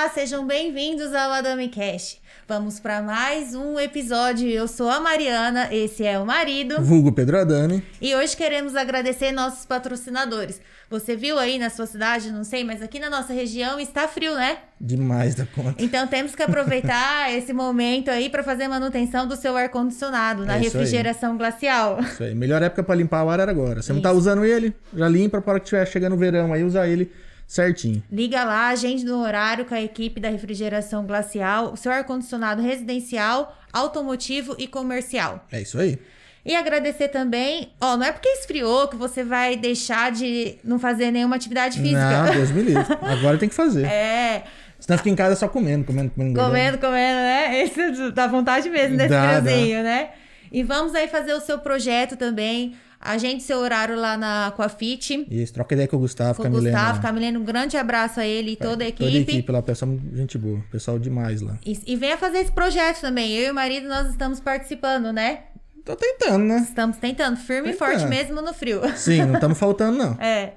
Olá, 0.00 0.08
sejam 0.08 0.46
bem-vindos 0.46 1.14
ao 1.14 1.30
Adami 1.30 1.68
Cash. 1.68 2.16
Vamos 2.48 2.80
para 2.80 3.02
mais 3.02 3.54
um 3.54 3.78
episódio. 3.78 4.48
Eu 4.48 4.66
sou 4.66 4.88
a 4.88 4.98
Mariana, 4.98 5.68
esse 5.70 6.06
é 6.06 6.18
o 6.18 6.24
marido. 6.24 6.80
Vulgo 6.80 7.12
Pedro 7.12 7.38
Adami. 7.38 7.82
E 8.00 8.14
hoje 8.14 8.34
queremos 8.34 8.74
agradecer 8.74 9.30
nossos 9.30 9.66
patrocinadores. 9.66 10.58
Você 10.88 11.14
viu 11.14 11.38
aí 11.38 11.58
na 11.58 11.68
sua 11.68 11.84
cidade, 11.84 12.32
não 12.32 12.44
sei, 12.44 12.64
mas 12.64 12.80
aqui 12.80 12.98
na 12.98 13.10
nossa 13.10 13.34
região 13.34 13.78
está 13.78 14.08
frio, 14.08 14.34
né? 14.36 14.60
Demais 14.80 15.34
da 15.34 15.44
conta. 15.44 15.74
Então 15.84 16.06
temos 16.06 16.34
que 16.34 16.42
aproveitar 16.42 17.30
esse 17.36 17.52
momento 17.52 18.10
aí 18.10 18.30
para 18.30 18.42
fazer 18.42 18.68
manutenção 18.68 19.28
do 19.28 19.36
seu 19.36 19.54
ar-condicionado 19.54 20.46
na 20.46 20.54
É 20.56 20.60
isso 20.60 20.78
aí. 20.78 20.82
refrigeração 20.82 21.36
glacial. 21.36 22.00
Isso 22.00 22.24
aí. 22.24 22.34
Melhor 22.34 22.62
época 22.62 22.82
pra 22.82 22.94
limpar 22.94 23.22
o 23.22 23.28
ar 23.28 23.38
era 23.38 23.50
agora. 23.50 23.82
Você 23.82 23.92
não 23.92 24.00
tá 24.00 24.08
Isso. 24.08 24.18
usando 24.20 24.46
ele, 24.46 24.74
já 24.94 25.06
limpa 25.06 25.42
para 25.42 25.60
que 25.60 25.64
estiver 25.64 25.86
chegando 25.86 26.14
o 26.14 26.18
verão 26.18 26.54
aí, 26.54 26.64
usar 26.64 26.88
ele 26.88 27.12
certinho. 27.50 28.00
Liga 28.12 28.44
lá, 28.44 28.68
agende 28.68 29.04
no 29.04 29.20
horário 29.20 29.64
com 29.64 29.74
a 29.74 29.82
equipe 29.82 30.20
da 30.20 30.28
refrigeração 30.30 31.04
glacial, 31.04 31.74
seu 31.74 31.90
ar-condicionado 31.90 32.62
residencial, 32.62 33.58
automotivo 33.72 34.54
e 34.56 34.68
comercial. 34.68 35.44
É 35.50 35.60
isso 35.60 35.76
aí. 35.76 35.98
E 36.46 36.54
agradecer 36.54 37.08
também, 37.08 37.72
ó, 37.80 37.96
não 37.96 38.06
é 38.06 38.12
porque 38.12 38.28
esfriou 38.28 38.86
que 38.86 38.94
você 38.94 39.24
vai 39.24 39.56
deixar 39.56 40.12
de 40.12 40.58
não 40.62 40.78
fazer 40.78 41.10
nenhuma 41.10 41.34
atividade 41.34 41.80
física. 41.80 42.22
Não, 42.22 42.32
Deus 42.32 42.52
me 42.52 42.62
livre. 42.62 42.86
Agora 43.02 43.36
tem 43.36 43.48
que 43.48 43.54
fazer. 43.54 43.84
É, 43.84 44.44
Senão 44.78 44.96
fica 44.96 45.10
em 45.10 45.16
casa 45.16 45.34
só 45.34 45.48
comendo, 45.48 45.84
comendo, 45.84 46.10
comendo. 46.10 46.40
comendo, 46.40 46.78
comendo, 46.78 47.18
né? 47.18 47.62
Esse 47.62 48.12
dá 48.12 48.28
vontade 48.28 48.70
mesmo 48.70 48.96
desse 48.96 49.10
Dá, 49.10 49.40
friozinho, 49.42 49.82
né? 49.82 50.10
E 50.52 50.62
vamos 50.62 50.94
aí 50.94 51.08
fazer 51.08 51.34
o 51.34 51.40
seu 51.40 51.58
projeto 51.58 52.16
também. 52.16 52.76
Agende 53.00 53.42
seu 53.42 53.58
horário 53.58 53.96
lá 53.98 54.14
na 54.18 54.52
Coafit. 54.54 55.26
Isso, 55.30 55.54
troca 55.54 55.74
ideia 55.74 55.88
com 55.88 55.96
o 55.96 56.00
Gustavo, 56.00 56.34
Com 56.34 56.42
o 56.42 56.44
Camilena. 56.44 56.78
Gustavo, 56.78 57.00
Camilene, 57.00 57.38
um 57.38 57.44
grande 57.44 57.76
abraço 57.78 58.20
a 58.20 58.26
ele 58.26 58.50
e 58.52 58.56
toda 58.56 58.84
a 58.84 58.88
equipe. 58.88 59.04
Toda 59.06 59.16
a 59.16 59.20
equipe 59.20 59.52
lá, 59.52 59.62
pessoal, 59.62 59.98
gente 60.12 60.36
boa. 60.36 60.62
Pessoal 60.70 60.98
demais 60.98 61.40
lá. 61.40 61.58
E, 61.64 61.80
e 61.86 61.96
venha 61.96 62.18
fazer 62.18 62.40
esse 62.40 62.52
projeto 62.52 63.00
também. 63.00 63.32
Eu 63.32 63.48
e 63.48 63.50
o 63.50 63.54
marido, 63.54 63.88
nós 63.88 64.10
estamos 64.10 64.38
participando, 64.38 65.14
né? 65.14 65.44
Tô 65.82 65.96
tentando, 65.96 66.44
né? 66.44 66.58
Estamos 66.58 66.98
tentando, 66.98 67.38
firme 67.38 67.70
e 67.70 67.72
Tentando. 67.72 67.90
forte 67.90 68.06
mesmo 68.06 68.42
no 68.42 68.52
frio. 68.52 68.82
Sim, 68.96 69.24
não 69.24 69.34
estamos 69.34 69.58
faltando, 69.58 69.96
não. 69.96 70.16
É. 70.20 70.52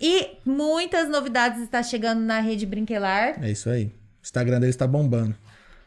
E 0.00 0.38
muitas 0.46 1.08
novidades 1.10 1.60
está 1.60 1.82
chegando 1.82 2.20
na 2.20 2.40
rede 2.40 2.64
Brinquelar. 2.64 3.42
É 3.44 3.50
isso 3.50 3.68
aí. 3.68 3.86
O 3.86 3.92
Instagram 4.22 4.60
deles 4.60 4.76
tá 4.76 4.86
bombando. 4.86 5.34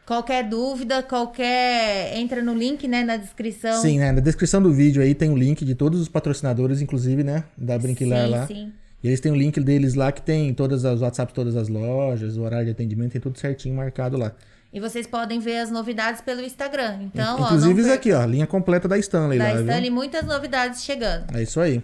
Qualquer 0.06 0.48
dúvida, 0.48 1.02
qualquer. 1.02 2.16
Entra 2.16 2.42
no 2.42 2.54
link, 2.54 2.86
né, 2.86 3.02
na 3.02 3.16
descrição. 3.16 3.80
Sim, 3.80 3.98
né? 3.98 4.12
Na 4.12 4.20
descrição 4.20 4.62
do 4.62 4.72
vídeo 4.72 5.02
aí 5.02 5.14
tem 5.14 5.30
o 5.30 5.36
link 5.36 5.64
de 5.64 5.74
todos 5.74 6.00
os 6.00 6.08
patrocinadores, 6.08 6.82
inclusive, 6.82 7.24
né? 7.24 7.44
Da 7.56 7.78
Brinquilar 7.78 8.26
sim, 8.26 8.30
lá. 8.30 8.46
Sim. 8.46 8.72
E 9.02 9.08
eles 9.08 9.20
têm 9.20 9.32
o 9.32 9.34
link 9.34 9.58
deles 9.60 9.94
lá 9.94 10.12
que 10.12 10.22
tem 10.22 10.52
todas 10.54 10.84
as 10.84 11.00
WhatsApp, 11.00 11.32
todas 11.32 11.56
as 11.56 11.68
lojas, 11.68 12.36
o 12.36 12.42
horário 12.42 12.66
de 12.66 12.72
atendimento, 12.72 13.12
tem 13.12 13.20
tudo 13.20 13.38
certinho 13.38 13.74
marcado 13.74 14.16
lá. 14.16 14.32
E 14.72 14.80
vocês 14.80 15.06
podem 15.06 15.38
ver 15.38 15.58
as 15.58 15.70
novidades 15.70 16.20
pelo 16.20 16.40
Instagram. 16.40 16.98
Então, 17.02 17.40
ó, 17.40 17.44
Inclusive 17.46 17.82
perca. 17.82 17.94
aqui, 17.94 18.12
ó, 18.12 18.24
linha 18.24 18.46
completa 18.46 18.88
da 18.88 18.98
Stanley 18.98 19.38
Da 19.38 19.44
lá, 19.44 19.60
Stanley, 19.60 19.82
viu? 19.82 19.92
muitas 19.92 20.24
novidades 20.24 20.82
chegando. 20.82 21.34
É 21.36 21.42
isso 21.42 21.60
aí. 21.60 21.82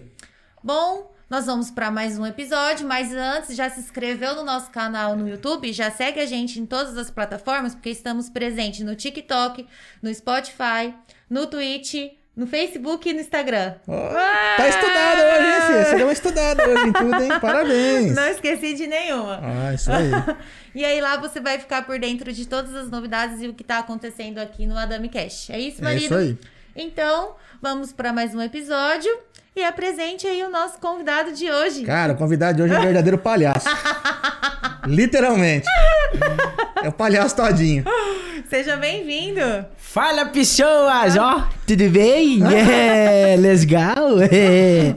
Bom, 0.63 1.11
nós 1.31 1.45
vamos 1.45 1.71
para 1.71 1.89
mais 1.89 2.19
um 2.19 2.25
episódio, 2.25 2.85
mas 2.85 3.13
antes, 3.13 3.55
já 3.55 3.69
se 3.69 3.79
inscreveu 3.79 4.35
no 4.35 4.43
nosso 4.43 4.69
canal 4.69 5.15
no 5.15 5.29
YouTube, 5.29 5.71
já 5.71 5.89
segue 5.89 6.19
a 6.19 6.25
gente 6.25 6.59
em 6.59 6.65
todas 6.65 6.97
as 6.97 7.09
plataformas, 7.09 7.73
porque 7.73 7.89
estamos 7.89 8.29
presentes 8.29 8.81
no 8.81 8.97
TikTok, 8.97 9.65
no 10.03 10.13
Spotify, 10.13 10.93
no 11.29 11.47
Twitch, 11.47 12.11
no 12.35 12.45
Facebook 12.45 13.07
e 13.09 13.13
no 13.13 13.21
Instagram. 13.21 13.75
Ó, 13.87 14.09
tá 14.57 14.67
estudado 14.67 15.21
hoje, 15.21 15.45
hein, 15.47 15.61
filha? 15.67 15.85
Você 15.85 15.95
deu 15.95 16.05
uma 16.07 16.11
estudada 16.11 16.69
hoje 16.69 16.87
em 16.89 16.91
tudo, 16.91 17.23
hein? 17.23 17.31
Parabéns! 17.39 18.13
Não 18.13 18.27
esqueci 18.27 18.73
de 18.73 18.87
nenhuma. 18.87 19.39
Ah, 19.41 19.73
isso 19.73 19.89
aí. 19.89 20.11
E 20.75 20.83
aí 20.83 20.99
lá 20.99 21.15
você 21.15 21.39
vai 21.39 21.59
ficar 21.59 21.85
por 21.85 21.97
dentro 21.97 22.31
de 22.33 22.45
todas 22.45 22.75
as 22.75 22.89
novidades 22.89 23.41
e 23.41 23.47
o 23.47 23.53
que 23.53 23.63
tá 23.63 23.79
acontecendo 23.79 24.37
aqui 24.39 24.65
no 24.67 24.77
Adami 24.77 25.07
Cash. 25.07 25.49
É 25.49 25.59
isso, 25.59 25.79
É 25.79 25.83
marido? 25.83 26.03
isso 26.03 26.15
aí. 26.15 26.37
Então, 26.75 27.35
vamos 27.61 27.91
para 27.93 28.11
mais 28.13 28.33
um 28.35 28.41
episódio 28.41 29.11
e 29.53 29.63
apresente 29.63 30.25
aí 30.25 30.43
o 30.43 30.49
nosso 30.49 30.79
convidado 30.79 31.33
de 31.33 31.51
hoje. 31.51 31.83
Cara, 31.83 32.13
o 32.13 32.15
convidado 32.15 32.57
de 32.57 32.63
hoje 32.63 32.73
é 32.73 32.79
um 32.79 32.83
verdadeiro 32.83 33.17
palhaço. 33.17 33.67
Literalmente. 34.87 35.67
É 36.81 36.87
o 36.87 36.91
palhaço 36.91 37.35
todinho. 37.35 37.83
Seja 38.49 38.75
bem-vindo. 38.75 39.41
Fala 39.77 40.25
pessoas, 40.25 41.15
ó, 41.17 41.47
tudo 41.67 41.89
bem? 41.89 42.39
É, 42.43 43.35
legal? 43.37 44.21
É. 44.21 44.93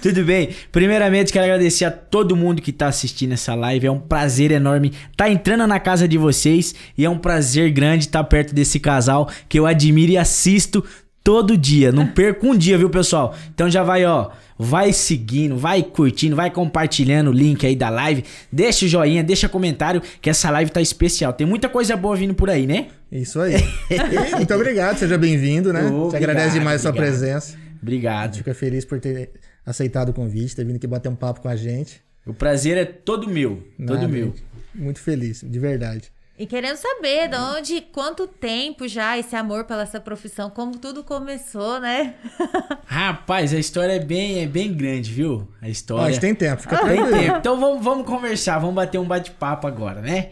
Tudo 0.00 0.22
bem? 0.22 0.50
Primeiramente 0.70 1.32
quero 1.32 1.44
agradecer 1.44 1.86
a 1.86 1.90
todo 1.90 2.36
mundo 2.36 2.62
que 2.62 2.72
tá 2.72 2.86
assistindo 2.86 3.32
essa 3.32 3.54
live, 3.54 3.86
é 3.86 3.90
um 3.90 4.00
prazer 4.00 4.52
enorme 4.52 4.92
tá 5.16 5.28
entrando 5.28 5.66
na 5.66 5.80
casa 5.80 6.06
de 6.06 6.18
vocês 6.18 6.74
e 6.96 7.04
é 7.04 7.10
um 7.10 7.18
prazer 7.18 7.70
grande 7.70 8.04
estar 8.04 8.24
perto 8.24 8.54
desse 8.54 8.78
casal 8.78 9.28
que 9.48 9.58
eu 9.58 9.66
admiro 9.66 10.12
e 10.12 10.18
assisto 10.18 10.84
todo 11.24 11.56
dia, 11.56 11.90
não 11.90 12.06
perco 12.06 12.48
um 12.48 12.56
dia, 12.56 12.76
viu 12.76 12.90
pessoal? 12.90 13.34
Então 13.54 13.70
já 13.70 13.82
vai, 13.82 14.04
ó, 14.04 14.30
vai 14.58 14.92
seguindo, 14.92 15.56
vai 15.56 15.82
curtindo, 15.82 16.36
vai 16.36 16.50
compartilhando 16.50 17.30
o 17.30 17.32
link 17.32 17.66
aí 17.66 17.74
da 17.74 17.88
live, 17.88 18.22
deixa 18.52 18.84
o 18.84 18.88
joinha, 18.88 19.24
deixa 19.24 19.48
comentário 19.48 20.02
que 20.20 20.28
essa 20.28 20.50
live 20.50 20.70
tá 20.70 20.82
especial, 20.82 21.32
tem 21.32 21.46
muita 21.46 21.66
coisa 21.66 21.96
boa 21.96 22.14
vindo 22.14 22.34
por 22.34 22.50
aí, 22.50 22.66
né? 22.66 22.88
Isso 23.10 23.40
aí. 23.40 23.54
E 23.90 24.36
muito 24.36 24.54
obrigado, 24.54 24.98
seja 24.98 25.16
bem-vindo, 25.16 25.72
né? 25.72 25.80
Obrigado, 25.80 26.10
Te 26.10 26.16
agradece 26.16 26.58
demais 26.58 26.80
a 26.80 26.82
sua 26.82 26.92
presença. 26.92 27.56
Obrigado. 27.80 28.36
Fica 28.36 28.54
feliz 28.54 28.84
por 28.84 29.00
ter 29.00 29.30
aceitado 29.64 30.10
o 30.10 30.12
convite, 30.12 30.54
ter 30.54 30.64
vindo 30.64 30.76
aqui 30.76 30.86
bater 30.86 31.08
um 31.08 31.14
papo 31.14 31.40
com 31.40 31.48
a 31.48 31.56
gente. 31.56 32.02
O 32.26 32.32
prazer 32.32 32.76
é 32.76 32.84
todo 32.84 33.28
meu. 33.28 33.62
Todo 33.78 33.96
Nada, 33.96 34.08
meu. 34.08 34.34
Muito 34.74 35.00
feliz, 35.00 35.44
de 35.46 35.58
verdade. 35.58 36.10
E 36.36 36.46
querendo 36.46 36.76
saber 36.76 37.28
de 37.28 37.36
onde, 37.36 37.80
quanto 37.80 38.26
tempo 38.26 38.88
já 38.88 39.16
esse 39.16 39.36
amor 39.36 39.64
pela 39.64 39.82
essa 39.82 40.00
profissão, 40.00 40.50
como 40.50 40.76
tudo 40.78 41.04
começou, 41.04 41.78
né? 41.78 42.14
Rapaz, 42.86 43.54
a 43.54 43.58
história 43.58 43.92
é 43.92 44.00
bem, 44.00 44.42
é 44.42 44.46
bem 44.46 44.74
grande, 44.74 45.12
viu? 45.12 45.46
A 45.62 45.68
história. 45.68 46.12
gente 46.12 46.20
tem 46.20 46.34
tempo, 46.34 46.62
fica 46.62 46.76
Tem 46.78 46.96
tranquilo. 46.96 47.18
tempo. 47.20 47.36
Então 47.38 47.60
vamos, 47.60 47.84
vamos 47.84 48.04
conversar, 48.04 48.58
vamos 48.58 48.74
bater 48.74 48.98
um 48.98 49.04
bate-papo 49.06 49.68
agora, 49.68 50.00
né? 50.00 50.30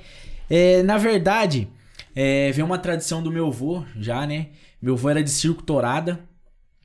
É, 0.51 0.83
na 0.83 0.99
verdade, 0.99 1.69
é, 2.17 2.51
vem 2.51 2.65
uma 2.65 2.79
tradição 2.79 3.23
do 3.23 3.31
meu 3.31 3.47
avô 3.47 3.85
já, 3.97 4.27
né? 4.27 4.49
Meu 4.81 4.95
avô 4.95 5.09
era 5.09 5.23
de 5.23 5.31
circo 5.31 5.63
tourada, 5.63 6.19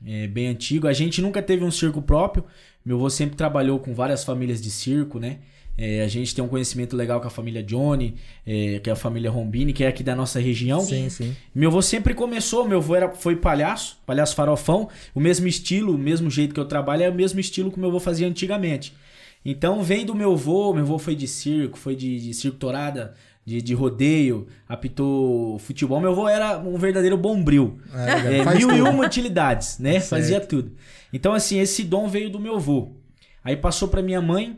é, 0.06 0.28
bem 0.28 0.48
antigo. 0.48 0.88
A 0.88 0.94
gente 0.94 1.24
nunca 1.24 1.42
teve 1.42 1.64
um 1.64 1.72
circo 1.72 2.04
próprio. 2.04 2.46
Meu 2.86 2.98
avô 2.98 3.10
sempre 3.10 3.36
trabalhou 3.36 3.80
com 3.80 3.96
várias 3.96 4.24
famílias 4.24 4.62
de 4.62 4.70
circo, 4.70 5.18
né? 5.18 5.40
É, 5.78 6.02
a 6.02 6.08
gente 6.08 6.34
tem 6.34 6.44
um 6.44 6.48
conhecimento 6.48 6.96
legal 6.96 7.22
com 7.22 7.28
a 7.28 7.30
família 7.30 7.62
Johnny, 7.62 8.16
é, 8.46 8.80
que 8.80 8.90
é 8.90 8.94
a 8.94 8.96
família 8.96 9.30
Rombini, 9.30 9.74
que 9.74 9.84
é 9.84 9.88
aqui 9.88 10.04
da 10.04 10.16
nossa 10.16 10.40
região. 10.40 10.82
Sim, 10.82 11.08
sim. 11.10 11.36
Meu 11.54 11.70
avô 11.70 11.82
sempre 11.82 12.16
começou, 12.16 12.68
meu 12.68 12.80
avô 12.80 12.96
era, 12.96 13.10
foi 13.12 13.36
palhaço, 13.36 14.00
palhaço 14.06 14.34
farofão, 14.34 14.90
o 15.14 15.20
mesmo 15.20 15.48
estilo, 15.48 15.94
o 15.94 15.98
mesmo 15.98 16.32
jeito 16.32 16.54
que 16.54 16.60
eu 16.60 16.66
trabalho 16.66 17.04
é 17.04 17.10
o 17.10 17.14
mesmo 17.14 17.40
estilo 17.40 17.72
que 17.72 17.80
meu 17.80 17.90
avô 17.90 18.00
fazia 18.00 18.28
antigamente. 18.28 18.94
Então 19.46 19.84
vem 19.84 20.04
do 20.04 20.16
meu 20.16 20.34
avô, 20.34 20.74
meu 20.74 20.84
avô 20.84 20.98
foi 20.98 21.16
de 21.16 21.28
circo, 21.28 21.78
foi 21.78 21.96
de, 21.96 22.20
de 22.20 22.34
circo 22.34 22.58
torada, 22.58 23.14
de, 23.46 23.62
de 23.62 23.74
rodeio, 23.74 24.46
apitou 24.68 25.58
futebol. 25.60 26.02
Meu 26.02 26.12
avô 26.12 26.28
era 26.28 26.60
um 26.60 26.78
verdadeiro 26.78 27.16
bombril. 27.18 27.80
É. 27.94 28.40
É, 28.40 28.56
mil 28.58 28.72
e 28.72 28.78
tudo. 28.78 28.90
uma 28.90 29.06
utilidades, 29.06 29.80
né? 29.80 30.02
Certo. 30.02 30.10
Fazia 30.10 30.42
tudo. 30.42 30.74
Então, 31.14 31.34
assim, 31.34 31.58
esse 31.60 31.86
dom 31.86 32.10
veio 32.10 32.30
do 32.30 32.42
meu 32.42 32.56
avô. 32.56 32.92
Aí 33.42 33.56
passou 33.56 33.88
pra 33.88 34.02
minha 34.02 34.22
mãe. 34.22 34.58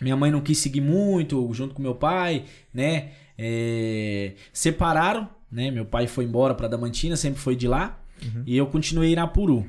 Minha 0.00 0.16
mãe 0.16 0.30
não 0.30 0.40
quis 0.40 0.58
seguir 0.58 0.80
muito, 0.80 1.52
junto 1.52 1.74
com 1.74 1.82
meu 1.82 1.94
pai, 1.94 2.44
né? 2.72 3.10
É, 3.38 4.32
separaram, 4.52 5.28
né? 5.50 5.70
Meu 5.70 5.84
pai 5.84 6.06
foi 6.06 6.24
embora 6.24 6.54
pra 6.54 6.68
Damantina, 6.68 7.16
sempre 7.16 7.40
foi 7.40 7.54
de 7.54 7.68
lá. 7.68 8.00
Uhum. 8.22 8.42
E 8.46 8.56
eu 8.56 8.66
continuei 8.66 9.10
em 9.10 9.12
Irapuru. 9.12 9.66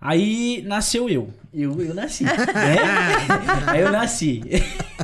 Aí 0.00 0.62
nasceu 0.66 1.08
eu. 1.08 1.32
Eu, 1.52 1.80
eu 1.80 1.94
nasci. 1.94 2.24
né? 2.24 2.32
Aí 3.66 3.80
eu 3.80 3.90
nasci. 3.90 4.42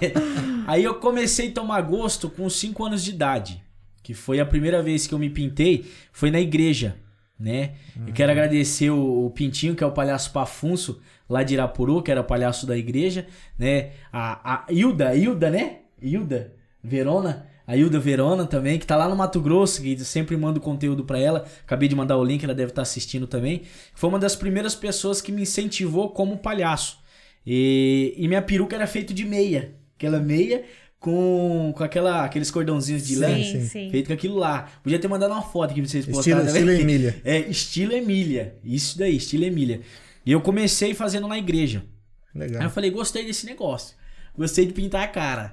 Aí 0.67 0.85
eu 0.85 0.97
comecei 0.97 1.49
a 1.49 1.53
tomar 1.53 1.81
gosto 1.81 2.29
com 2.29 2.49
5 2.49 2.85
anos 2.85 3.03
de 3.03 3.11
idade. 3.11 3.63
Que 4.03 4.15
foi 4.15 4.41
a 4.41 4.47
primeira 4.47 4.83
vez 4.83 5.07
que 5.07 5.15
eu 5.15 5.19
me 5.19 5.31
pintei, 5.31 5.87
foi 6.13 6.31
na 6.31 6.41
igreja, 6.41 6.97
né? 7.39 7.75
Eu 8.07 8.13
quero 8.13 8.33
agradecer 8.33 8.91
o, 8.91 9.27
o 9.27 9.31
Pintinho, 9.31 9.77
que 9.77 9.85
é 9.85 9.87
o 9.87 9.93
palhaço 9.93 10.33
Pafunço, 10.33 11.01
lá 11.33 11.43
de 11.43 11.55
Irapuru, 11.55 12.03
que 12.03 12.11
era 12.11 12.21
o 12.21 12.25
palhaço 12.25 12.67
da 12.67 12.77
igreja, 12.77 13.27
né? 13.59 13.93
A, 14.13 14.55
a 14.55 14.73
Hilda, 14.73 15.15
Hilda, 15.17 15.51
né? 15.51 15.79
Hilda 16.01 16.53
Verona. 16.83 17.47
A 17.67 17.77
Hilda 17.77 17.99
Verona 17.99 18.45
também, 18.45 18.79
que 18.79 18.87
tá 18.87 18.97
lá 18.97 19.09
no 19.09 19.17
Mato 19.17 19.41
Grosso, 19.41 19.81
que 19.81 19.93
eu 19.93 19.99
sempre 20.01 20.37
mando 20.37 20.61
conteúdo 20.61 21.05
pra 21.05 21.19
ela. 21.19 21.47
Acabei 21.65 21.89
de 21.89 21.95
mandar 21.95 22.19
o 22.19 22.25
link, 22.25 22.45
ela 22.45 22.55
deve 22.55 22.71
estar 22.71 22.83
assistindo 22.83 23.27
também. 23.27 23.63
Foi 23.95 24.11
uma 24.11 24.19
das 24.19 24.37
primeiras 24.37 24.75
pessoas 24.75 25.23
que 25.23 25.33
me 25.33 25.43
incentivou 25.43 26.11
como 26.11 26.37
palhaço. 26.37 26.99
E, 27.47 28.15
e 28.17 28.29
minha 28.29 28.43
peruca 28.43 28.77
era 28.77 28.87
feita 28.87 29.15
de 29.15 29.25
meia. 29.25 29.75
Aquela 29.97 30.19
meia 30.19 30.65
com, 30.99 31.73
com 31.77 31.83
aquela, 31.83 32.25
aqueles 32.25 32.51
cordãozinhos 32.51 33.07
de 33.07 33.17
lã. 33.17 33.35
Sim, 33.35 33.45
sim. 33.45 33.69
sim. 33.69 33.91
Feito 33.91 34.09
com 34.09 34.13
aquilo 34.13 34.37
lá. 34.37 34.69
Podia 34.83 34.99
ter 34.99 35.09
mandado 35.09 35.33
uma 35.33 35.43
foto 35.43 35.71
aqui 35.71 35.81
pra 35.81 35.89
vocês 35.89 36.07
Estilo, 36.07 36.17
postarem. 36.17 36.47
estilo 36.47 36.67
também. 36.67 36.81
Emília. 36.81 37.17
É, 37.25 37.39
estilo 37.39 37.93
Emília. 37.93 38.55
Isso 38.63 38.99
daí, 38.99 39.17
estilo 39.17 39.45
Emília. 39.45 39.81
E 40.25 40.33
eu 40.33 40.41
comecei 40.41 40.95
fazendo 40.95 41.27
na 41.27 41.39
igreja. 41.39 41.85
Aí 42.35 42.43
eu 42.43 42.49
Legal. 42.49 42.71
falei, 42.71 42.91
gostei 42.91 43.25
desse 43.25 43.47
negócio. 43.47 43.97
Gostei 44.37 44.65
de 44.67 44.73
pintar 44.73 45.03
a 45.03 45.09
cara. 45.09 45.53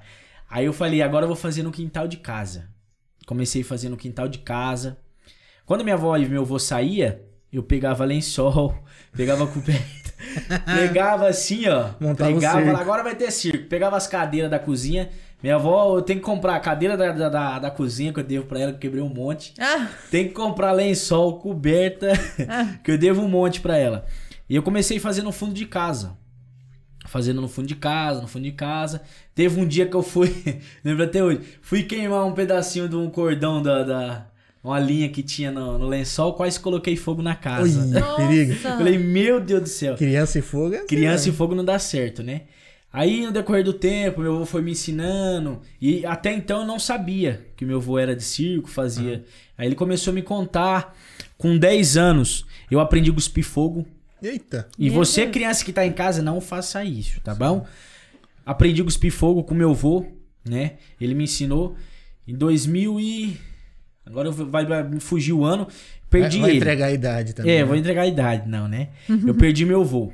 Aí 0.49 0.65
eu 0.65 0.73
falei, 0.73 1.01
agora 1.01 1.23
eu 1.25 1.27
vou 1.27 1.35
fazer 1.35 1.63
no 1.63 1.71
quintal 1.71 2.07
de 2.07 2.17
casa. 2.17 2.69
Comecei 3.25 3.61
a 3.61 3.65
fazer 3.65 3.89
no 3.89 3.97
quintal 3.97 4.27
de 4.27 4.39
casa. 4.39 4.97
Quando 5.65 5.83
minha 5.83 5.95
avó 5.95 6.15
e 6.17 6.27
meu 6.27 6.41
avô 6.41 6.57
saía, 6.57 7.23
eu 7.51 7.61
pegava 7.61 8.05
lençol, 8.05 8.75
pegava 9.15 9.45
coberta, 9.45 10.13
pegava 10.65 11.27
assim, 11.27 11.67
ó. 11.67 11.91
Montava 11.99 12.31
o 12.31 12.35
pegava, 12.35 12.77
agora 12.77 13.03
vai 13.03 13.15
ter 13.15 13.29
circo. 13.31 13.67
Pegava 13.67 13.97
as 13.97 14.07
cadeiras 14.07 14.49
da 14.49 14.57
cozinha. 14.57 15.09
Minha 15.43 15.55
avó, 15.55 15.95
eu 15.97 16.01
tenho 16.01 16.19
que 16.19 16.25
comprar 16.25 16.55
a 16.55 16.59
cadeira 16.59 16.97
da, 16.97 17.11
da, 17.11 17.29
da, 17.29 17.59
da 17.59 17.71
cozinha 17.71 18.11
que 18.11 18.19
eu 18.19 18.23
devo 18.23 18.45
pra 18.45 18.59
ela, 18.59 18.71
que 18.71 18.77
eu 18.77 18.81
quebrei 18.81 19.01
um 19.01 19.13
monte. 19.13 19.53
Ah, 19.57 19.87
Tem 20.11 20.27
que 20.27 20.33
comprar 20.33 20.71
lençol, 20.73 21.39
coberta, 21.39 22.11
que 22.83 22.91
eu 22.91 22.97
devo 22.97 23.21
um 23.21 23.29
monte 23.29 23.61
pra 23.61 23.77
ela. 23.77 24.05
E 24.49 24.55
eu 24.55 24.63
comecei 24.63 24.97
a 24.97 25.01
fazer 25.01 25.21
no 25.21 25.31
fundo 25.31 25.53
de 25.53 25.65
casa. 25.65 26.17
Fazendo 27.05 27.41
no 27.41 27.47
fundo 27.47 27.67
de 27.67 27.75
casa, 27.75 28.21
no 28.21 28.27
fundo 28.27 28.43
de 28.43 28.51
casa. 28.51 29.01
Teve 29.35 29.59
um 29.59 29.67
dia 29.67 29.85
que 29.85 29.95
eu 29.95 30.01
fui, 30.01 30.33
lembro 30.83 31.03
até 31.03 31.23
hoje, 31.23 31.41
fui 31.61 31.83
queimar 31.83 32.25
um 32.25 32.33
pedacinho 32.33 32.89
de 32.89 32.95
um 32.95 33.09
cordão 33.09 33.61
da. 33.61 33.83
da 33.83 34.25
uma 34.61 34.77
linha 34.77 35.07
que 35.07 35.23
tinha 35.23 35.51
no, 35.51 35.77
no 35.79 35.87
lençol, 35.87 36.33
quase 36.33 36.59
coloquei 36.59 36.97
fogo 36.97 37.21
na 37.21 37.33
casa. 37.33 37.79
Ui, 37.79 38.01
perigo. 38.17 38.53
Falei, 38.55 38.97
meu 38.97 39.39
Deus 39.39 39.61
do 39.61 39.69
céu. 39.69 39.95
Criança 39.95 40.39
e 40.39 40.41
fogo 40.41 40.73
é 40.73 40.77
assim, 40.79 40.87
Criança 40.87 41.27
né? 41.27 41.33
e 41.33 41.35
fogo 41.35 41.55
não 41.55 41.63
dá 41.63 41.79
certo, 41.79 42.21
né? 42.21 42.41
Aí, 42.91 43.23
no 43.23 43.31
decorrer 43.31 43.63
do 43.63 43.71
tempo, 43.71 44.19
meu 44.19 44.35
avô 44.35 44.45
foi 44.45 44.61
me 44.61 44.71
ensinando. 44.71 45.61
E 45.79 46.05
até 46.05 46.33
então 46.33 46.61
eu 46.61 46.67
não 46.67 46.79
sabia 46.79 47.45
que 47.55 47.63
meu 47.63 47.77
avô 47.77 47.99
era 47.99 48.15
de 48.15 48.23
circo, 48.23 48.67
fazia. 48.67 49.23
Aí 49.57 49.67
ele 49.67 49.75
começou 49.75 50.11
a 50.11 50.15
me 50.15 50.23
contar. 50.23 50.95
Com 51.37 51.57
10 51.57 51.95
anos, 51.95 52.45
eu 52.69 52.79
aprendi 52.79 53.11
a 53.11 53.13
cuspir 53.13 53.45
fogo. 53.45 53.87
Eita. 54.21 54.67
E 54.77 54.85
Meu 54.85 54.93
você, 54.95 55.21
Deus. 55.21 55.33
criança 55.33 55.65
que 55.65 55.73
tá 55.73 55.85
em 55.85 55.91
casa, 55.93 56.21
não 56.21 56.39
faça 56.41 56.83
isso, 56.83 57.19
tá 57.21 57.33
bom? 57.33 57.65
Aprendi 58.45 58.81
a 58.81 58.85
cuspir 58.85 59.11
fogo 59.11 59.43
com 59.43 59.53
meu 59.53 59.71
avô, 59.71 60.05
né? 60.47 60.73
Ele 60.99 61.13
me 61.13 61.23
ensinou. 61.25 61.75
Em 62.27 62.35
2000 62.35 62.99
e... 62.99 63.37
Agora 64.05 64.31
vou- 64.31 64.47
vai, 64.47 64.65
fugir 64.99 65.33
o 65.33 65.43
ano. 65.45 65.67
Perdi 66.09 66.37
vai, 66.37 66.41
vai 66.41 66.49
ele. 66.51 66.57
entregar 66.59 66.85
a 66.87 66.91
idade 66.91 67.33
também. 67.33 67.51
É, 67.53 67.59
né? 67.59 67.63
vou 67.63 67.75
entregar 67.75 68.01
a 68.03 68.07
idade, 68.07 68.47
não, 68.49 68.67
né? 68.67 68.89
Eu 69.25 69.35
perdi 69.35 69.65
meu 69.65 69.81
avô. 69.81 70.11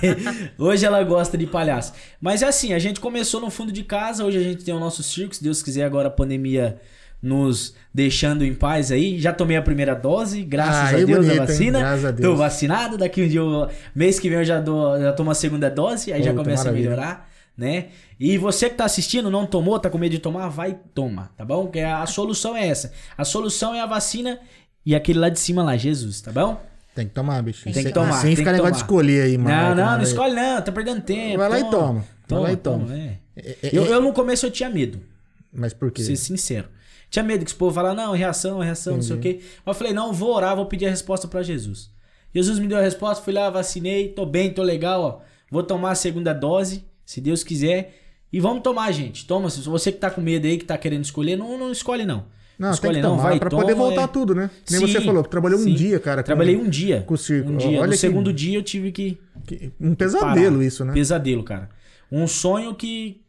hoje 0.58 0.86
ela 0.86 1.02
gosta 1.04 1.36
de 1.36 1.46
palhaço. 1.46 1.92
Mas 2.18 2.42
é 2.42 2.46
assim, 2.46 2.72
a 2.72 2.78
gente 2.78 2.98
começou 2.98 3.42
no 3.42 3.50
fundo 3.50 3.70
de 3.70 3.82
casa, 3.84 4.24
hoje 4.24 4.38
a 4.38 4.42
gente 4.42 4.64
tem 4.64 4.72
o 4.72 4.80
nosso 4.80 5.02
circo, 5.02 5.34
se 5.34 5.44
Deus 5.44 5.62
quiser, 5.62 5.84
agora 5.84 6.08
a 6.08 6.10
pandemia 6.10 6.80
nos 7.22 7.74
deixando 7.92 8.42
em 8.42 8.54
paz 8.54 8.90
aí. 8.90 9.18
Já 9.18 9.34
tomei 9.34 9.56
a 9.56 9.62
primeira 9.62 9.94
dose, 9.94 10.42
graças 10.42 10.74
Ah, 10.74 10.88
a 10.88 10.92
Deus, 10.92 11.10
bonito, 11.10 11.30
a 11.30 11.32
hein? 11.34 11.38
vacina. 11.40 11.78
Graças 11.80 12.04
a 12.06 12.12
Tô 12.14 12.36
vacinado, 12.36 12.96
daqui 12.96 13.22
um 13.22 13.28
dia, 13.28 13.40
mês 13.94 14.18
que 14.18 14.30
vem 14.30 14.38
eu 14.38 14.44
já, 14.44 14.60
dou, 14.60 14.98
já 14.98 15.12
tomo 15.12 15.30
a 15.30 15.34
segunda 15.34 15.68
dose, 15.70 16.12
aí 16.12 16.22
já 16.22 16.30
Puta, 16.30 16.42
começa 16.42 16.68
a 16.70 16.72
melhorar, 16.72 17.28
né? 17.56 17.86
E 18.18 18.38
você 18.38 18.70
que 18.70 18.76
tá 18.76 18.84
assistindo, 18.84 19.30
não 19.30 19.46
tomou, 19.46 19.78
tá 19.78 19.90
com 19.90 19.98
medo 19.98 20.12
de 20.12 20.18
tomar, 20.18 20.48
vai 20.48 20.78
toma, 20.94 21.30
tá 21.36 21.44
bom? 21.44 21.66
Que 21.68 21.80
a 21.80 22.06
solução 22.06 22.56
é 22.56 22.66
essa. 22.66 22.92
A 23.16 23.24
solução 23.24 23.74
é 23.74 23.80
a 23.80 23.86
vacina 23.86 24.40
e 24.84 24.94
aquele 24.94 25.18
lá 25.18 25.28
de 25.28 25.38
cima 25.38 25.62
lá, 25.62 25.76
Jesus, 25.76 26.20
tá 26.22 26.32
bom? 26.32 26.60
Tem 26.94 27.06
que 27.06 27.12
tomar, 27.12 27.42
bicho. 27.42 27.64
Tem 27.64 27.74
que 27.74 27.82
Sem- 27.82 27.92
tomar, 27.92 28.14
Sem 28.14 28.28
tem 28.30 28.36
ficar 28.36 28.52
negócio 28.52 28.72
de 28.74 28.78
escolher 28.80 29.24
aí, 29.24 29.36
mano. 29.36 29.54
Não, 29.54 29.74
não, 29.74 29.96
não 29.96 30.02
escolhe 30.02 30.34
não, 30.34 30.62
tá 30.62 30.72
perdendo 30.72 31.02
tempo. 31.02 31.36
Vai 31.38 31.48
lá 31.50 31.60
e 31.60 31.70
toma. 31.70 32.04
Vai 32.26 32.40
lá 32.40 32.52
e 32.52 32.56
toma. 32.56 32.94
é. 32.96 33.18
É, 33.36 33.50
é, 33.50 33.70
Eu, 33.70 33.84
é- 33.84 33.88
eu 33.92 34.00
no 34.00 34.14
começo 34.14 34.46
eu 34.46 34.50
tinha 34.50 34.70
medo, 34.70 34.98
Mas 35.52 35.74
por 35.74 35.90
quê? 35.90 35.96
pra 36.02 36.04
ser 36.04 36.16
sincero. 36.16 36.68
Tinha 37.10 37.22
medo 37.22 37.44
que 37.44 37.50
esse 37.50 37.54
povo 37.58 37.74
falar, 37.74 37.94
não, 37.94 38.12
reação, 38.12 38.58
reação, 38.60 38.94
não 38.94 39.02
sei 39.02 39.14
o 39.16 39.20
quê. 39.20 39.40
Mas 39.64 39.74
eu 39.74 39.78
falei, 39.78 39.92
não, 39.92 40.10
vou 40.12 40.34
orar, 40.34 40.56
vou 40.56 40.64
pedir 40.66 40.86
a 40.86 40.90
resposta 40.90 41.28
pra 41.28 41.42
Jesus. 41.42 41.90
Jesus 42.34 42.58
me 42.58 42.66
deu 42.66 42.78
a 42.78 42.82
resposta, 42.82 43.22
fui 43.22 43.32
lá, 43.34 43.48
vacinei, 43.50 44.08
tô 44.08 44.24
bem, 44.24 44.50
tô 44.52 44.62
legal, 44.62 45.02
ó. 45.02 45.20
Vou 45.50 45.62
tomar 45.62 45.90
a 45.90 45.94
segunda 45.94 46.32
dose, 46.32 46.84
se 47.04 47.20
Deus 47.20 47.44
quiser. 47.44 47.94
E 48.32 48.40
vamos 48.40 48.62
tomar, 48.62 48.90
gente. 48.92 49.26
Toma, 49.26 49.48
se 49.50 49.60
você 49.62 49.90
que 49.92 49.98
tá 49.98 50.10
com 50.10 50.20
medo 50.20 50.46
aí, 50.46 50.58
que 50.58 50.64
tá 50.64 50.76
querendo 50.76 51.04
escolher, 51.04 51.36
não, 51.36 51.56
não 51.58 51.70
escolhe 51.72 52.04
não. 52.04 52.24
Não, 52.58 52.70
escolhe 52.70 52.94
tem 52.94 53.02
que 53.02 53.08
tomar 53.08 53.22
vai, 53.22 53.38
pra 53.38 53.50
toma, 53.50 53.62
poder 53.62 53.74
voltar 53.74 54.02
é. 54.02 54.06
tudo, 54.06 54.34
né? 54.34 54.50
Nem 54.70 54.80
Sim, 54.80 54.86
você 54.86 55.00
falou, 55.02 55.22
que 55.22 55.28
trabalhou 55.30 55.58
sim. 55.58 55.70
um 55.70 55.74
dia, 55.74 56.00
cara. 56.00 56.22
com- 56.22 56.26
Trabalhei 56.26 56.56
um 56.56 56.68
dia. 56.68 57.02
com 57.06 57.14
o 57.14 57.18
circo. 57.18 57.50
Um 57.52 57.56
dia. 57.56 57.78
Olha 57.78 57.86
no 57.86 57.92
que- 57.92 57.98
segundo 57.98 58.32
dia 58.32 58.58
eu 58.58 58.62
tive 58.62 58.90
que 58.92 59.18
que- 59.46 59.70
Um 59.80 59.94
pesadelo 59.94 60.56
parar. 60.56 60.64
isso, 60.64 60.84
né? 60.84 60.92
Pesadelo, 60.94 61.42
cara. 61.44 61.68
Um 62.10 62.26
sonho 62.26 62.74
que 62.74 63.20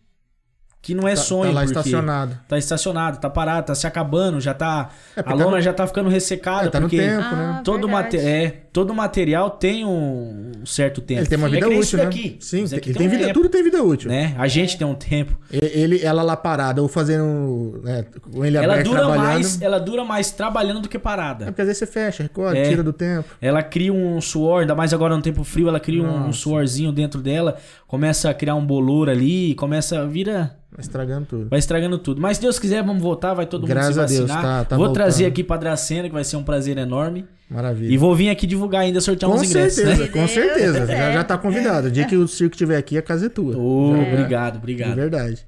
que 0.82 0.94
não 0.96 1.06
é 1.06 1.16
Tá- 1.16 1.22
sonho 1.22 1.50
tá 1.52 1.56
lá 1.56 1.66
estacionado. 1.66 2.40
Tá 2.48 2.58
estacionado, 2.58 3.18
tá 3.20 3.30
parado, 3.30 3.68
tá 3.68 3.76
se 3.76 3.86
acabando, 3.86 4.40
já 4.40 4.54
tá 4.54 4.90
É, 5.18 5.20
a 5.20 5.24
tá 5.24 5.34
lona 5.34 5.58
no- 5.58 5.62
já 5.62 5.74
tá 5.74 5.86
ficando 5.86 6.08
ressecada 6.10 6.68
É, 6.68 6.70
tá 6.70 6.80
no 6.80 6.86
porque 6.88 6.98
tempo, 6.98 7.22
Ah, 7.24 7.36
né? 7.56 7.62
todo 7.66 7.88
verdade. 7.88 8.16
mate, 8.16 8.26
é, 8.26 8.67
todo 8.78 8.94
material 8.94 9.50
tem 9.50 9.84
um 9.84 10.52
certo 10.64 11.02
tempo. 11.02 11.22
Ele 11.22 11.28
tem 11.28 11.36
uma 11.40 11.48
É 11.48 11.50
vida 11.52 11.68
nem 11.68 11.80
útil, 11.80 11.98
né? 11.98 12.04
daqui. 12.06 12.38
Sim, 12.40 12.58
ele 12.60 12.80
tem 12.80 12.92
uma 12.94 13.10
vida, 13.10 13.16
época, 13.24 13.34
tudo 13.34 13.50
tem 13.50 13.64
vida 13.64 13.82
útil. 13.84 14.08
né? 14.08 14.36
A 14.38 14.48
gente 14.48 14.78
tem 14.78 14.86
um 14.86 14.94
tempo. 14.94 15.36
Ele, 15.52 16.00
ela 16.06 16.22
lá 16.22 16.38
parada, 16.38 16.80
ou 16.80 16.88
fazendo. 16.88 17.82
Né, 17.84 18.06
com 18.22 18.46
ele 18.46 18.56
Ela 18.56 18.74
aberto 18.76 18.88
dura 18.90 19.08
mais, 19.08 19.60
ela 19.64 19.80
dura 19.80 20.06
mais 20.06 20.30
trabalhando 20.30 20.82
do 20.82 20.88
que 20.90 20.98
É 20.98 21.00
parada. 21.00 21.46
porque 21.48 21.62
às 21.62 21.68
vezes 21.68 21.80
você 21.80 21.88
fecha, 21.88 22.22
recolhe, 22.22 22.60
É. 22.60 22.70
tira 22.70 22.84
do 22.84 22.94
tempo. 22.94 23.28
Ela 23.42 23.64
cria 23.64 23.92
um 23.92 24.22
suor, 24.22 24.62
ainda 24.62 24.76
mais 24.76 24.94
agora 24.94 25.16
no 25.16 25.24
tempo 25.24 25.44
frio, 25.44 25.68
ela 25.70 25.80
cria 25.80 26.04
um, 26.04 26.06
um 26.08 26.20
Nossa. 26.28 26.34
suorzinho 26.38 26.92
dentro 26.92 27.20
dela, 27.20 27.58
começa 27.88 28.30
a 28.30 28.34
criar 28.36 28.54
um 28.54 28.64
bolor 28.66 29.10
ali, 29.10 29.56
começa 29.56 30.02
a 30.02 30.06
vira 30.06 30.56
Vai 30.70 30.82
estragando 30.82 31.26
tudo. 31.26 31.50
Vai 31.50 31.58
estragando 31.60 31.98
tudo. 31.98 32.22
Mas 32.22 32.38
se 32.38 32.44
Deus 32.44 32.60
quiser, 32.60 32.84
vamos 32.84 33.02
voltar, 33.02 33.34
vai 33.34 33.48
todo 33.48 33.66
Graças 33.66 33.96
mundo 33.96 34.04
a 34.04 34.08
se 34.08 34.18
Deus, 34.18 34.30
vacinar. 34.30 34.60
tá- 34.60 34.66
tá 34.66 34.76
vou 34.76 34.86
voltando. 34.88 35.02
trazer 35.04 35.26
aqui 35.26 35.42
pra 35.44 35.58
Dracena, 35.58 36.08
que 36.08 36.14
vai 36.14 36.24
ser 36.26 36.36
um 36.36 36.44
prazer 36.44 36.78
enorme. 36.78 37.26
Maravilha. 37.50 37.92
E 37.94 37.98
vou 37.98 38.14
vir 38.14 38.30
aqui 38.30 38.46
divulgar 38.46 38.82
ainda, 38.82 39.00
sortear 39.00 39.32
com 39.32 39.38
uns 39.38 39.50
ingressos, 39.50 39.76
certeza, 39.76 40.04
né? 40.04 40.08
com 40.10 40.28
certeza. 40.28 40.80
do 40.82 40.88
Já, 40.88 40.98
céu. 40.98 41.14
já 41.14 41.24
tá 41.24 41.38
convidado. 41.38 41.88
O 41.88 41.92
dia 41.92 42.06
que 42.06 42.16
o 42.18 42.28
circo 42.28 42.56
estiver 42.56 42.78
aqui, 42.78 42.98
a 42.98 43.02
casa 43.02 43.28
é 43.28 43.30
tua. 43.30 43.54
Já- 43.54 43.60
obrigado, 43.60 44.52
De 44.54 44.58
obrigado. 44.60 44.96
verdade. 44.96 45.46